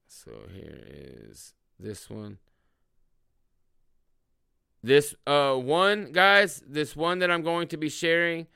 so 0.06 0.30
here 0.54 0.80
is 0.86 1.52
this 1.78 2.08
one. 2.08 2.38
This 4.86 5.16
uh 5.26 5.56
one, 5.56 6.12
guys, 6.12 6.62
this 6.64 6.94
one 6.94 7.18
that 7.18 7.28
I'm 7.28 7.42
going 7.42 7.66
to 7.68 7.76
be 7.76 7.88
sharing. 7.88 8.46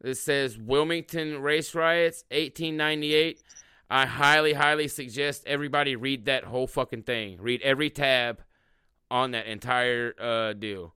This 0.00 0.20
says 0.20 0.56
Wilmington 0.56 1.42
race 1.42 1.74
riots, 1.74 2.22
1898. 2.30 3.42
I 3.90 4.06
highly, 4.06 4.52
highly 4.52 4.86
suggest 4.86 5.42
everybody 5.48 5.96
read 5.96 6.26
that 6.26 6.44
whole 6.44 6.68
fucking 6.68 7.02
thing. 7.02 7.38
Read 7.40 7.60
every 7.62 7.90
tab 7.90 8.40
on 9.10 9.32
that 9.32 9.48
entire 9.48 10.14
uh, 10.20 10.52
deal. 10.52 10.94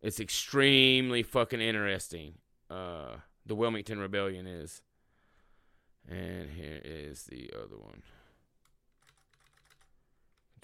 It's 0.00 0.18
extremely 0.18 1.22
fucking 1.22 1.60
interesting. 1.60 2.36
Uh, 2.70 3.16
the 3.44 3.54
Wilmington 3.54 3.98
Rebellion 3.98 4.46
is. 4.46 4.80
And 6.08 6.48
here 6.48 6.80
is 6.82 7.24
the 7.24 7.50
other 7.54 7.76
one. 7.76 8.02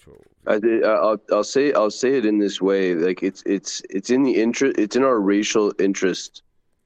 Control. 0.03 0.25
I 0.47 0.87
I'll 0.87 1.21
I'll 1.31 1.45
say 1.45 1.73
I'll 1.73 1.91
say 1.91 2.17
it 2.17 2.25
in 2.25 2.39
this 2.39 2.61
way. 2.61 2.95
Like 2.95 3.23
it's 3.23 3.43
it's 3.47 3.83
it's 3.91 4.11
in 4.11 4.23
the 4.23 4.41
interest. 4.41 4.79
It's 4.79 4.97
in 4.97 5.05
our 5.05 5.21
racial 5.21 5.73
interest 5.79 6.43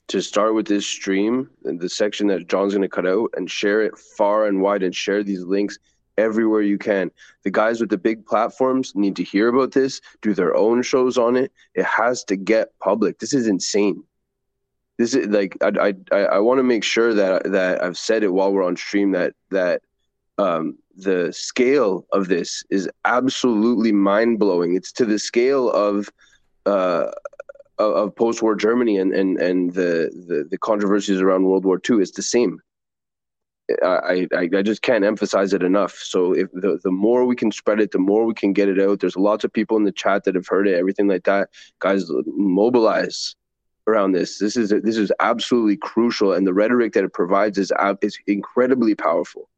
to 0.08 0.20
start 0.20 0.54
with 0.54 0.66
this 0.66 0.86
stream 0.86 1.48
and 1.64 1.80
the 1.80 1.88
section 1.88 2.26
that 2.28 2.48
John's 2.48 2.74
going 2.74 2.82
to 2.82 2.88
cut 2.88 3.06
out 3.06 3.30
and 3.36 3.50
share 3.50 3.82
it 3.82 3.96
far 3.96 4.46
and 4.46 4.60
wide 4.60 4.82
and 4.82 4.94
share 4.94 5.22
these 5.22 5.42
links 5.42 5.78
everywhere 6.18 6.60
you 6.60 6.76
can. 6.76 7.10
The 7.42 7.50
guys 7.50 7.80
with 7.80 7.90
the 7.90 7.98
big 7.98 8.26
platforms 8.26 8.92
need 8.94 9.16
to 9.16 9.24
hear 9.24 9.48
about 9.48 9.72
this, 9.72 10.00
do 10.20 10.34
their 10.34 10.54
own 10.56 10.82
shows 10.82 11.16
on 11.16 11.36
it. 11.36 11.52
It 11.74 11.86
has 11.86 12.22
to 12.24 12.36
get 12.36 12.78
public. 12.80 13.18
This 13.18 13.32
is 13.32 13.46
insane. 13.46 14.02
This 14.98 15.14
is 15.14 15.28
like 15.28 15.56
I 15.62 15.94
I 16.12 16.18
I 16.18 16.38
want 16.40 16.58
to 16.58 16.64
make 16.64 16.84
sure 16.84 17.14
that 17.14 17.50
that 17.50 17.82
I've 17.82 17.98
said 17.98 18.22
it 18.22 18.32
while 18.32 18.52
we're 18.52 18.64
on 18.64 18.76
stream 18.76 19.12
that 19.12 19.34
that 19.50 19.82
um, 20.38 20.78
the 20.96 21.32
scale 21.32 22.06
of 22.12 22.28
this 22.28 22.62
is 22.70 22.88
absolutely 23.04 23.92
mind 23.92 24.38
blowing. 24.38 24.74
It's 24.74 24.92
to 24.92 25.04
the 25.04 25.18
scale 25.18 25.70
of 25.70 26.08
uh, 26.66 27.10
of, 27.78 28.14
post 28.16 28.42
war 28.42 28.54
Germany 28.54 28.98
and 28.98 29.12
and 29.12 29.38
and 29.38 29.72
the, 29.72 30.10
the 30.28 30.46
the 30.50 30.58
controversies 30.58 31.20
around 31.20 31.44
World 31.44 31.64
War 31.64 31.80
II. 31.88 31.98
It's 31.98 32.12
the 32.12 32.22
same. 32.22 32.60
I, 33.82 34.28
I 34.34 34.48
I 34.58 34.62
just 34.62 34.82
can't 34.82 35.04
emphasize 35.04 35.52
it 35.52 35.62
enough. 35.62 35.94
So 35.94 36.32
if 36.32 36.50
the 36.52 36.78
the 36.82 36.90
more 36.90 37.24
we 37.24 37.36
can 37.36 37.50
spread 37.50 37.80
it, 37.80 37.90
the 37.90 37.98
more 37.98 38.24
we 38.26 38.34
can 38.34 38.52
get 38.52 38.68
it 38.68 38.80
out. 38.80 39.00
There's 39.00 39.16
lots 39.16 39.44
of 39.44 39.52
people 39.52 39.76
in 39.76 39.84
the 39.84 39.92
chat 39.92 40.24
that 40.24 40.34
have 40.34 40.46
heard 40.46 40.68
it, 40.68 40.78
everything 40.78 41.08
like 41.08 41.24
that. 41.24 41.48
Guys, 41.80 42.10
mobilize 42.26 43.34
around 43.86 44.12
this. 44.12 44.38
This 44.38 44.56
is 44.56 44.70
this 44.70 44.96
is 44.96 45.12
absolutely 45.20 45.76
crucial, 45.76 46.32
and 46.32 46.46
the 46.46 46.54
rhetoric 46.54 46.92
that 46.92 47.04
it 47.04 47.12
provides 47.12 47.58
is 47.58 47.72
is 48.02 48.18
incredibly 48.26 48.94
powerful. 48.94 49.48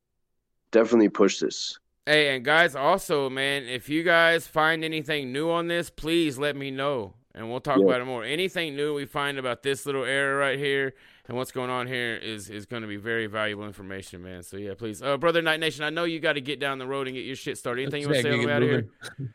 Definitely 0.77 1.09
push 1.09 1.39
this. 1.41 1.79
Hey, 2.05 2.37
and 2.37 2.45
guys, 2.45 2.77
also, 2.77 3.31
man, 3.31 3.65
if 3.65 3.89
you 3.89 4.03
guys 4.03 4.47
find 4.47 4.85
anything 4.85 5.33
new 5.33 5.51
on 5.51 5.69
this, 5.69 5.89
please 5.89 6.39
let 6.39 6.55
me 6.55 6.71
know, 6.71 7.15
and 7.35 7.51
we'll 7.51 7.61
talk 7.61 7.79
Yeah. 7.79 7.87
about 7.87 8.03
it 8.03 8.05
more. 8.05 8.23
Anything 8.25 8.77
new 8.77 8.95
we 8.95 9.07
find 9.07 9.39
about 9.39 9.63
this 9.63 9.87
little 9.87 10.05
area 10.05 10.37
right 10.37 10.59
here 10.59 10.93
and 11.29 11.37
what's 11.37 11.51
going 11.51 11.71
on 11.71 11.87
here 11.87 12.15
is 12.15 12.51
is 12.51 12.67
going 12.67 12.83
to 12.83 12.89
be 12.89 12.99
very 12.99 13.27
valuable 13.27 13.65
information, 13.65 14.23
man. 14.23 14.43
So 14.43 14.59
yeah, 14.59 14.75
please, 14.75 15.03
uh, 15.03 15.17
brother 15.17 15.41
Night 15.41 15.61
Nation, 15.61 15.83
I 15.83 15.89
know 15.91 16.05
you 16.05 16.21
got 16.21 16.35
to 16.35 16.43
get 16.43 16.61
down 16.61 16.79
the 16.79 16.87
road 16.87 17.07
and 17.09 17.17
get 17.17 17.25
your 17.25 17.37
shit 17.37 17.57
started. 17.57 17.83
Anything 17.83 18.03
you 18.03 18.09
want 18.09 18.19
to 18.19 18.23
say 18.23 18.33
on 18.33 18.41
the 18.41 18.47
way 18.47 18.53
out 18.53 18.63
of 18.63 18.69
here? 18.69 18.89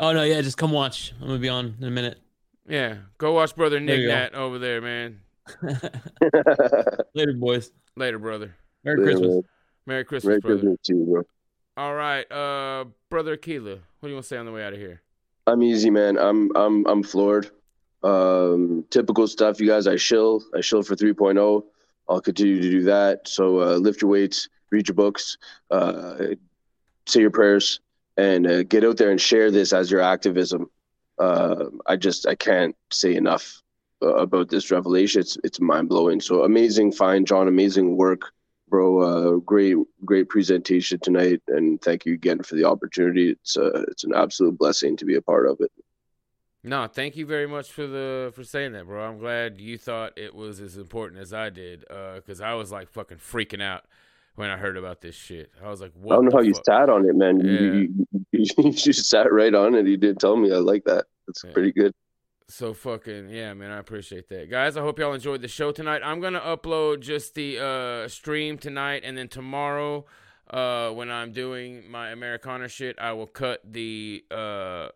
Oh 0.00 0.12
no, 0.12 0.22
yeah, 0.22 0.40
just 0.42 0.56
come 0.56 0.70
watch. 0.70 1.12
I'm 1.20 1.26
gonna 1.26 1.38
be 1.40 1.48
on 1.48 1.74
in 1.80 1.84
a 1.86 1.90
minute. 1.90 2.20
Yeah, 2.68 2.98
go 3.18 3.32
watch 3.32 3.56
brother 3.56 3.76
There 3.78 3.84
Nick 3.84 4.00
you 4.00 4.06
go. 4.08 4.14
Nat 4.14 4.34
over 4.34 4.58
there, 4.60 4.80
man. 4.80 5.20
Later, 7.14 7.32
boys. 7.32 7.72
Later, 7.96 8.18
brother. 8.20 8.54
Merry 8.84 9.02
Christmas. 9.02 9.44
Merry 9.88 10.04
Christmas, 10.04 10.28
Merry 10.28 10.40
brother. 10.40 10.60
Christmas 10.60 10.78
to 10.84 10.94
you, 10.94 11.04
bro. 11.06 11.22
All 11.78 11.94
right, 11.94 12.30
uh, 12.30 12.84
brother 13.08 13.36
Akila, 13.36 13.78
what 14.00 14.06
do 14.06 14.08
you 14.08 14.14
want 14.14 14.24
to 14.24 14.28
say 14.28 14.36
on 14.36 14.44
the 14.46 14.52
way 14.52 14.62
out 14.62 14.74
of 14.74 14.78
here? 14.78 15.00
I'm 15.46 15.62
easy, 15.62 15.88
man. 15.90 16.18
I'm 16.18 16.54
I'm 16.54 16.86
I'm 16.86 17.02
floored. 17.02 17.50
Um, 18.02 18.84
typical 18.90 19.26
stuff, 19.26 19.60
you 19.60 19.66
guys. 19.66 19.86
I 19.86 19.96
shill. 19.96 20.44
I 20.54 20.60
shill 20.60 20.82
for 20.82 20.94
3.0. 20.94 21.62
I'll 22.08 22.20
continue 22.20 22.60
to 22.60 22.70
do 22.70 22.82
that. 22.84 23.26
So 23.26 23.60
uh, 23.60 23.76
lift 23.76 24.02
your 24.02 24.10
weights, 24.10 24.48
read 24.70 24.86
your 24.88 24.94
books, 24.94 25.36
uh, 25.70 26.16
say 27.06 27.20
your 27.20 27.30
prayers, 27.30 27.80
and 28.16 28.46
uh, 28.46 28.62
get 28.64 28.84
out 28.84 28.98
there 28.98 29.10
and 29.10 29.20
share 29.20 29.50
this 29.50 29.72
as 29.72 29.90
your 29.90 30.00
activism. 30.02 30.70
Uh, 31.18 31.64
I 31.86 31.96
just 31.96 32.26
I 32.26 32.34
can't 32.34 32.76
say 32.90 33.14
enough. 33.16 33.62
uh, 34.02 34.14
about 34.14 34.48
this 34.48 34.70
revelation. 34.70 35.20
It's 35.20 35.36
it's 35.44 35.60
mind 35.60 35.88
blowing. 35.88 36.20
So 36.20 36.44
amazing 36.44 36.92
find, 36.92 37.26
John. 37.26 37.48
Amazing 37.48 37.96
work, 37.96 38.32
bro. 38.68 38.98
Uh, 39.00 39.36
great 39.38 39.76
great 40.04 40.28
presentation 40.28 40.98
tonight, 41.00 41.42
and 41.48 41.80
thank 41.80 42.06
you 42.06 42.14
again 42.14 42.42
for 42.42 42.54
the 42.54 42.64
opportunity. 42.64 43.30
It's 43.30 43.56
uh, 43.56 43.84
it's 43.88 44.04
an 44.04 44.12
absolute 44.14 44.58
blessing 44.58 44.96
to 44.98 45.04
be 45.04 45.16
a 45.16 45.22
part 45.22 45.48
of 45.48 45.58
it. 45.60 45.70
No, 46.64 46.86
thank 46.86 47.16
you 47.16 47.24
very 47.24 47.46
much 47.46 47.70
for 47.70 47.86
the 47.86 48.32
for 48.34 48.44
saying 48.44 48.72
that, 48.72 48.86
bro. 48.86 49.02
I'm 49.08 49.18
glad 49.18 49.60
you 49.60 49.78
thought 49.78 50.18
it 50.18 50.34
was 50.34 50.60
as 50.60 50.76
important 50.76 51.20
as 51.20 51.32
I 51.32 51.50
did, 51.50 51.80
because 52.16 52.40
I 52.40 52.54
was 52.54 52.70
like 52.72 52.88
fucking 52.90 53.18
freaking 53.18 53.62
out 53.62 53.84
when 54.34 54.50
I 54.50 54.56
heard 54.56 54.76
about 54.76 55.00
this 55.00 55.14
shit. 55.14 55.50
I 55.64 55.68
was 55.68 55.80
like, 55.80 55.92
what 55.94 56.12
I 56.12 56.16
don't 56.16 56.26
know 56.26 56.36
how 56.36 56.42
you 56.42 56.54
sat 56.66 56.88
on 56.90 57.08
it, 57.08 57.14
man. 57.16 57.40
You, 57.40 57.50
Yeah. 57.50 57.72
you, 57.72 58.06
you, 58.32 58.46
you 58.58 58.72
just 58.72 59.08
sat 59.08 59.32
right 59.32 59.54
on 59.54 59.74
it. 59.74 59.86
You 59.86 59.96
did 59.96 60.18
tell 60.20 60.36
me. 60.36 60.52
I 60.52 60.56
like 60.58 60.84
that. 60.84 61.06
That's 61.26 61.42
Yeah. 61.44 61.52
pretty 61.52 61.72
good. 61.72 61.92
So 62.50 62.72
fucking 62.72 63.28
yeah, 63.28 63.52
man. 63.52 63.70
I 63.70 63.78
appreciate 63.78 64.28
that, 64.30 64.48
guys. 64.50 64.78
I 64.78 64.80
hope 64.80 64.98
y'all 64.98 65.12
enjoyed 65.12 65.42
the 65.42 65.48
show 65.48 65.70
tonight. 65.70 66.00
I'm 66.02 66.18
gonna 66.20 66.40
upload 66.40 67.00
just 67.00 67.34
the 67.34 67.58
uh, 67.58 68.08
stream 68.08 68.56
tonight, 68.56 69.02
and 69.04 69.18
then 69.18 69.28
tomorrow, 69.28 70.06
uh, 70.48 70.90
when 70.90 71.10
I'm 71.10 71.32
doing 71.32 71.90
my 71.90 72.08
Americana 72.08 72.68
shit, 72.68 72.98
I 72.98 73.12
will 73.12 73.26
cut 73.26 73.60
the 73.70 74.24
uh, 74.30 74.88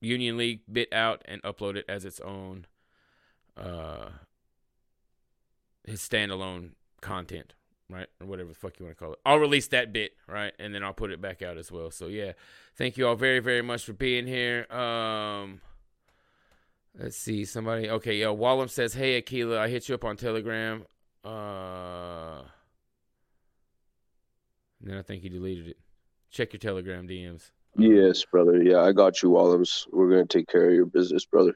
Union 0.00 0.36
League 0.36 0.62
bit 0.70 0.92
out 0.92 1.22
and 1.26 1.40
upload 1.42 1.76
it 1.76 1.84
as 1.88 2.04
its 2.04 2.18
own, 2.18 2.66
uh, 3.56 4.08
his 5.84 6.00
standalone 6.00 6.70
content, 7.00 7.54
right, 7.90 8.06
or 8.20 8.26
whatever 8.26 8.50
the 8.50 8.54
fuck 8.54 8.78
you 8.78 8.86
want 8.86 8.96
to 8.96 9.02
call 9.02 9.12
it. 9.12 9.18
I'll 9.24 9.38
release 9.38 9.68
that 9.68 9.92
bit, 9.92 10.12
right, 10.26 10.52
and 10.58 10.74
then 10.74 10.82
I'll 10.82 10.92
put 10.92 11.10
it 11.10 11.20
back 11.20 11.42
out 11.42 11.56
as 11.56 11.72
well. 11.72 11.90
So 11.90 12.06
yeah, 12.06 12.32
thank 12.76 12.96
you 12.96 13.06
all 13.06 13.14
very 13.14 13.40
very 13.40 13.62
much 13.62 13.84
for 13.84 13.92
being 13.92 14.26
here. 14.26 14.70
Um, 14.72 15.60
let's 16.98 17.16
see, 17.16 17.44
somebody. 17.44 17.88
Okay, 17.88 18.16
yo, 18.16 18.36
Wallum 18.36 18.68
says, 18.68 18.94
"Hey, 18.94 19.20
Akila, 19.20 19.58
I 19.58 19.68
hit 19.68 19.88
you 19.88 19.94
up 19.94 20.04
on 20.04 20.16
Telegram." 20.16 20.84
Uh, 21.24 22.42
and 24.80 24.90
then 24.90 24.98
I 24.98 25.02
think 25.02 25.22
he 25.22 25.28
deleted 25.28 25.68
it. 25.68 25.76
Check 26.30 26.52
your 26.52 26.60
Telegram 26.60 27.08
DMs. 27.08 27.50
Yes, 27.76 28.24
brother. 28.24 28.62
Yeah, 28.62 28.80
I 28.82 28.92
got 28.92 29.22
you, 29.22 29.30
Wallums. 29.30 29.86
We're 29.92 30.10
gonna 30.10 30.26
take 30.26 30.48
care 30.48 30.68
of 30.68 30.74
your 30.74 30.86
business, 30.86 31.24
brother. 31.24 31.54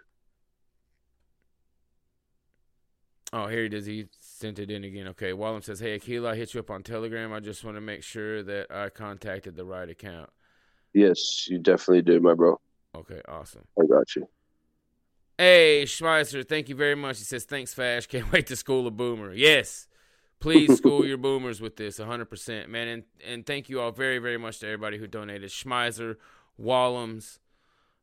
Oh, 3.32 3.46
here 3.46 3.60
he 3.60 3.66
it 3.66 3.74
is. 3.74 3.86
He 3.86 4.08
sent 4.42 4.58
it 4.58 4.70
in 4.70 4.82
again. 4.84 5.08
Okay. 5.08 5.32
Wallum 5.32 5.62
says, 5.62 5.80
Hey, 5.80 5.98
Akila, 5.98 6.32
I 6.32 6.36
hit 6.36 6.52
you 6.52 6.60
up 6.60 6.70
on 6.70 6.82
Telegram. 6.82 7.32
I 7.32 7.40
just 7.40 7.64
want 7.64 7.76
to 7.76 7.80
make 7.80 8.02
sure 8.02 8.42
that 8.42 8.70
I 8.70 8.88
contacted 8.88 9.56
the 9.56 9.64
right 9.64 9.88
account. 9.88 10.30
Yes, 10.92 11.48
you 11.48 11.58
definitely 11.58 12.02
did, 12.02 12.22
my 12.22 12.34
bro. 12.34 12.60
Okay, 12.94 13.22
awesome. 13.26 13.64
I 13.80 13.86
got 13.86 14.14
you. 14.14 14.28
Hey, 15.38 15.84
Schmeiser, 15.86 16.46
thank 16.46 16.68
you 16.68 16.74
very 16.74 16.96
much. 16.96 17.18
He 17.18 17.24
says, 17.24 17.44
Thanks, 17.44 17.72
Fash. 17.72 18.06
Can't 18.06 18.30
wait 18.32 18.48
to 18.48 18.56
school 18.56 18.86
a 18.86 18.90
boomer. 18.90 19.32
Yes. 19.32 19.86
Please 20.40 20.76
school 20.76 21.06
your 21.06 21.16
boomers 21.16 21.60
with 21.60 21.76
this 21.76 21.98
100%, 21.98 22.68
man. 22.68 22.88
And, 22.88 23.02
and 23.24 23.46
thank 23.46 23.68
you 23.68 23.80
all 23.80 23.92
very, 23.92 24.18
very 24.18 24.38
much 24.38 24.58
to 24.58 24.66
everybody 24.66 24.98
who 24.98 25.06
donated. 25.06 25.50
Schmeiser, 25.50 26.16
Wallums, 26.60 27.38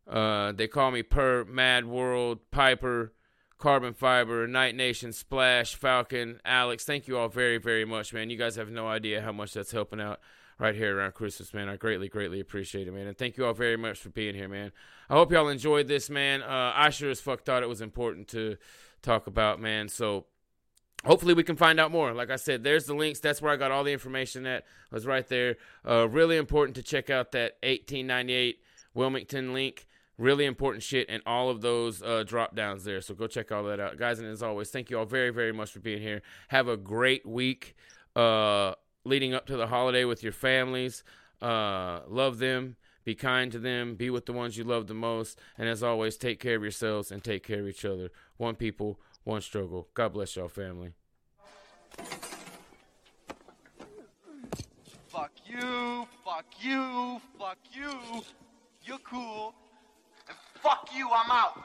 uh, 0.07 0.53
they 0.53 0.67
call 0.67 0.89
me 0.89 1.03
Per, 1.03 1.43
Mad 1.45 1.85
World, 1.85 2.39
Piper, 2.49 3.13
Carbon 3.59 3.93
Fiber, 3.93 4.47
Night 4.47 4.73
Nation, 4.73 5.11
Splash, 5.11 5.75
Falcon, 5.75 6.39
Alex. 6.45 6.85
Thank 6.85 7.07
you 7.07 7.17
all 7.17 7.27
very, 7.27 7.57
very 7.57 7.83
much, 7.83 8.13
man. 8.13 8.29
You 8.29 8.37
guys 8.37 8.55
have 8.55 8.69
no 8.69 8.87
idea 8.87 9.21
how 9.21 9.33
much 9.33 9.53
that's 9.53 9.71
helping 9.71 9.99
out 9.99 10.21
right 10.57 10.73
here 10.73 10.97
around 10.97 11.13
Christmas, 11.13 11.53
man. 11.53 11.67
I 11.67 11.75
greatly, 11.75 12.07
greatly 12.07 12.39
appreciate 12.39 12.87
it, 12.87 12.93
man. 12.93 13.07
And 13.07 13.17
thank 13.17 13.35
you 13.35 13.45
all 13.45 13.53
very 13.53 13.75
much 13.75 13.99
for 13.99 14.09
being 14.09 14.33
here, 14.33 14.47
man. 14.47 14.71
I 15.09 15.15
hope 15.15 15.31
y'all 15.31 15.49
enjoyed 15.49 15.89
this, 15.89 16.09
man. 16.09 16.41
Uh, 16.41 16.71
I 16.73 16.89
sure 16.89 17.09
as 17.09 17.19
fuck 17.19 17.43
thought 17.43 17.61
it 17.61 17.69
was 17.69 17.81
important 17.81 18.29
to 18.29 18.55
talk 19.01 19.27
about, 19.27 19.59
man. 19.59 19.89
So 19.89 20.25
hopefully 21.03 21.33
we 21.33 21.43
can 21.43 21.57
find 21.57 21.81
out 21.81 21.91
more. 21.91 22.13
Like 22.13 22.29
I 22.29 22.37
said, 22.37 22.63
there's 22.63 22.85
the 22.85 22.93
links. 22.93 23.19
That's 23.19 23.41
where 23.41 23.51
I 23.51 23.57
got 23.57 23.71
all 23.71 23.83
the 23.83 23.93
information 23.93 24.45
at. 24.45 24.65
Was 24.89 25.05
right 25.05 25.27
there. 25.27 25.57
Uh, 25.87 26.07
really 26.07 26.37
important 26.37 26.75
to 26.75 26.83
check 26.83 27.09
out 27.09 27.33
that 27.33 27.57
1898 27.63 28.59
Wilmington 28.93 29.53
link. 29.53 29.85
Really 30.19 30.43
important 30.43 30.83
shit 30.83 31.07
and 31.09 31.23
all 31.25 31.49
of 31.49 31.61
those 31.61 32.03
uh, 32.03 32.23
drop 32.27 32.53
downs 32.53 32.83
there. 32.83 32.99
So 32.99 33.15
go 33.15 33.25
check 33.25 33.53
all 33.53 33.63
that 33.63 33.79
out, 33.79 33.97
guys. 33.97 34.19
And 34.19 34.27
as 34.27 34.43
always, 34.43 34.69
thank 34.69 34.89
you 34.89 34.99
all 34.99 35.05
very, 35.05 35.29
very 35.29 35.53
much 35.53 35.71
for 35.71 35.79
being 35.79 36.01
here. 36.01 36.21
Have 36.49 36.67
a 36.67 36.75
great 36.75 37.25
week 37.25 37.73
uh, 38.17 38.73
leading 39.05 39.33
up 39.33 39.45
to 39.45 39.55
the 39.55 39.67
holiday 39.67 40.03
with 40.03 40.21
your 40.21 40.33
families. 40.33 41.05
Uh, 41.41 42.01
love 42.09 42.39
them. 42.39 42.75
Be 43.05 43.15
kind 43.15 43.49
to 43.53 43.59
them. 43.59 43.95
Be 43.95 44.09
with 44.09 44.25
the 44.25 44.33
ones 44.33 44.57
you 44.57 44.65
love 44.65 44.87
the 44.87 44.93
most. 44.93 45.39
And 45.57 45.69
as 45.69 45.81
always, 45.81 46.17
take 46.17 46.41
care 46.41 46.57
of 46.57 46.63
yourselves 46.63 47.11
and 47.11 47.23
take 47.23 47.47
care 47.47 47.61
of 47.61 47.67
each 47.69 47.85
other. 47.85 48.11
One 48.35 48.55
people, 48.55 48.99
one 49.23 49.39
struggle. 49.39 49.87
God 49.93 50.11
bless 50.11 50.35
y'all, 50.35 50.49
family. 50.49 50.91
Fuck 55.07 55.31
you, 55.47 56.07
fuck 56.25 56.45
you, 56.59 57.21
fuck 57.39 57.57
you. 57.71 58.21
You're 58.83 58.99
cool. 58.99 59.55
And 60.59 60.71
fuck 60.71 60.89
you, 60.95 61.09
I'm 61.11 61.31
out. 61.31 61.55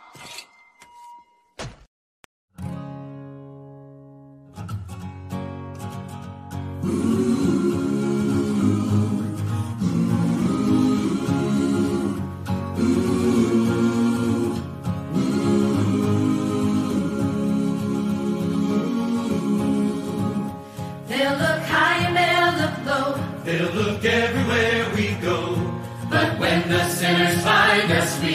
They'll 21.09 21.33
look 21.33 21.63
high 21.63 21.99
and 22.07 22.17
they'll 22.17 22.55
look 22.61 22.87
low. 22.87 23.15
They'll 23.45 23.73
look 23.73 24.05
everywhere 24.05 24.93
we 24.95 25.15
go. 25.23 25.75
But 26.11 26.39
when 26.39 26.69
the 26.69 26.89
sinners 26.89 27.43
find 27.43 27.91
us, 27.91 28.23
we 28.23 28.34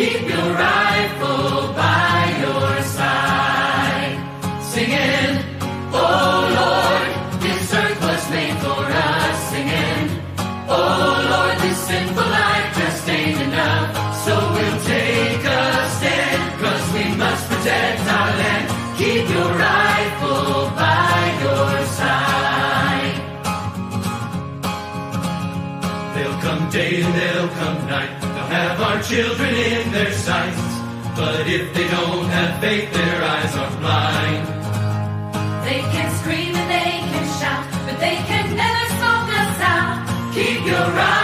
Keep 0.00 0.22
your 0.32 0.50
rifle 0.54 1.74
by 1.76 2.20
your 2.40 2.82
side. 2.96 4.16
Singing, 4.72 5.32
Oh 5.92 6.40
Lord, 6.58 7.10
this 7.42 7.74
earth 7.74 8.00
was 8.00 8.30
made 8.30 8.56
for 8.64 8.80
us. 8.80 9.36
Singing, 9.50 10.04
Oh 10.72 11.12
Lord, 11.32 11.56
this 11.60 11.78
sinful 11.88 12.30
life 12.40 12.68
just 12.78 13.08
ain't 13.10 13.40
enough. 13.42 13.88
So 14.24 14.32
we'll 14.54 14.80
take 14.88 15.44
a 15.44 15.64
stand, 15.98 16.42
cause 16.62 16.84
we 16.96 17.04
must 17.22 17.44
protect 17.50 18.00
our 18.16 18.30
land. 18.40 18.66
Keep 18.96 19.28
your 19.36 19.52
rifle 19.52 20.70
by 20.80 21.18
your 21.44 21.72
side. 22.00 23.16
They'll 26.14 26.40
come 26.46 26.70
day 26.70 27.02
and 27.02 27.14
they'll 27.18 27.52
come 27.60 27.78
night. 27.86 28.12
They'll 28.22 28.50
have 28.56 28.80
our 28.80 29.02
children. 29.02 29.59
But 31.20 31.46
if 31.46 31.74
they 31.74 31.86
don't 31.86 32.24
have 32.30 32.60
faith, 32.62 32.90
their 32.94 33.22
eyes 33.22 33.54
are 33.54 33.72
blind. 33.78 34.46
They 35.66 35.80
can 35.92 36.08
scream 36.20 36.54
and 36.56 36.70
they 36.76 36.92
can 37.12 37.26
shout, 37.38 37.64
but 37.84 38.00
they 38.00 38.16
can 38.30 38.56
never 38.56 38.84
smoke 38.96 39.28
us 39.42 39.60
out. 39.60 40.32
Keep 40.32 40.64
your 40.64 40.86
rifle 40.96 41.19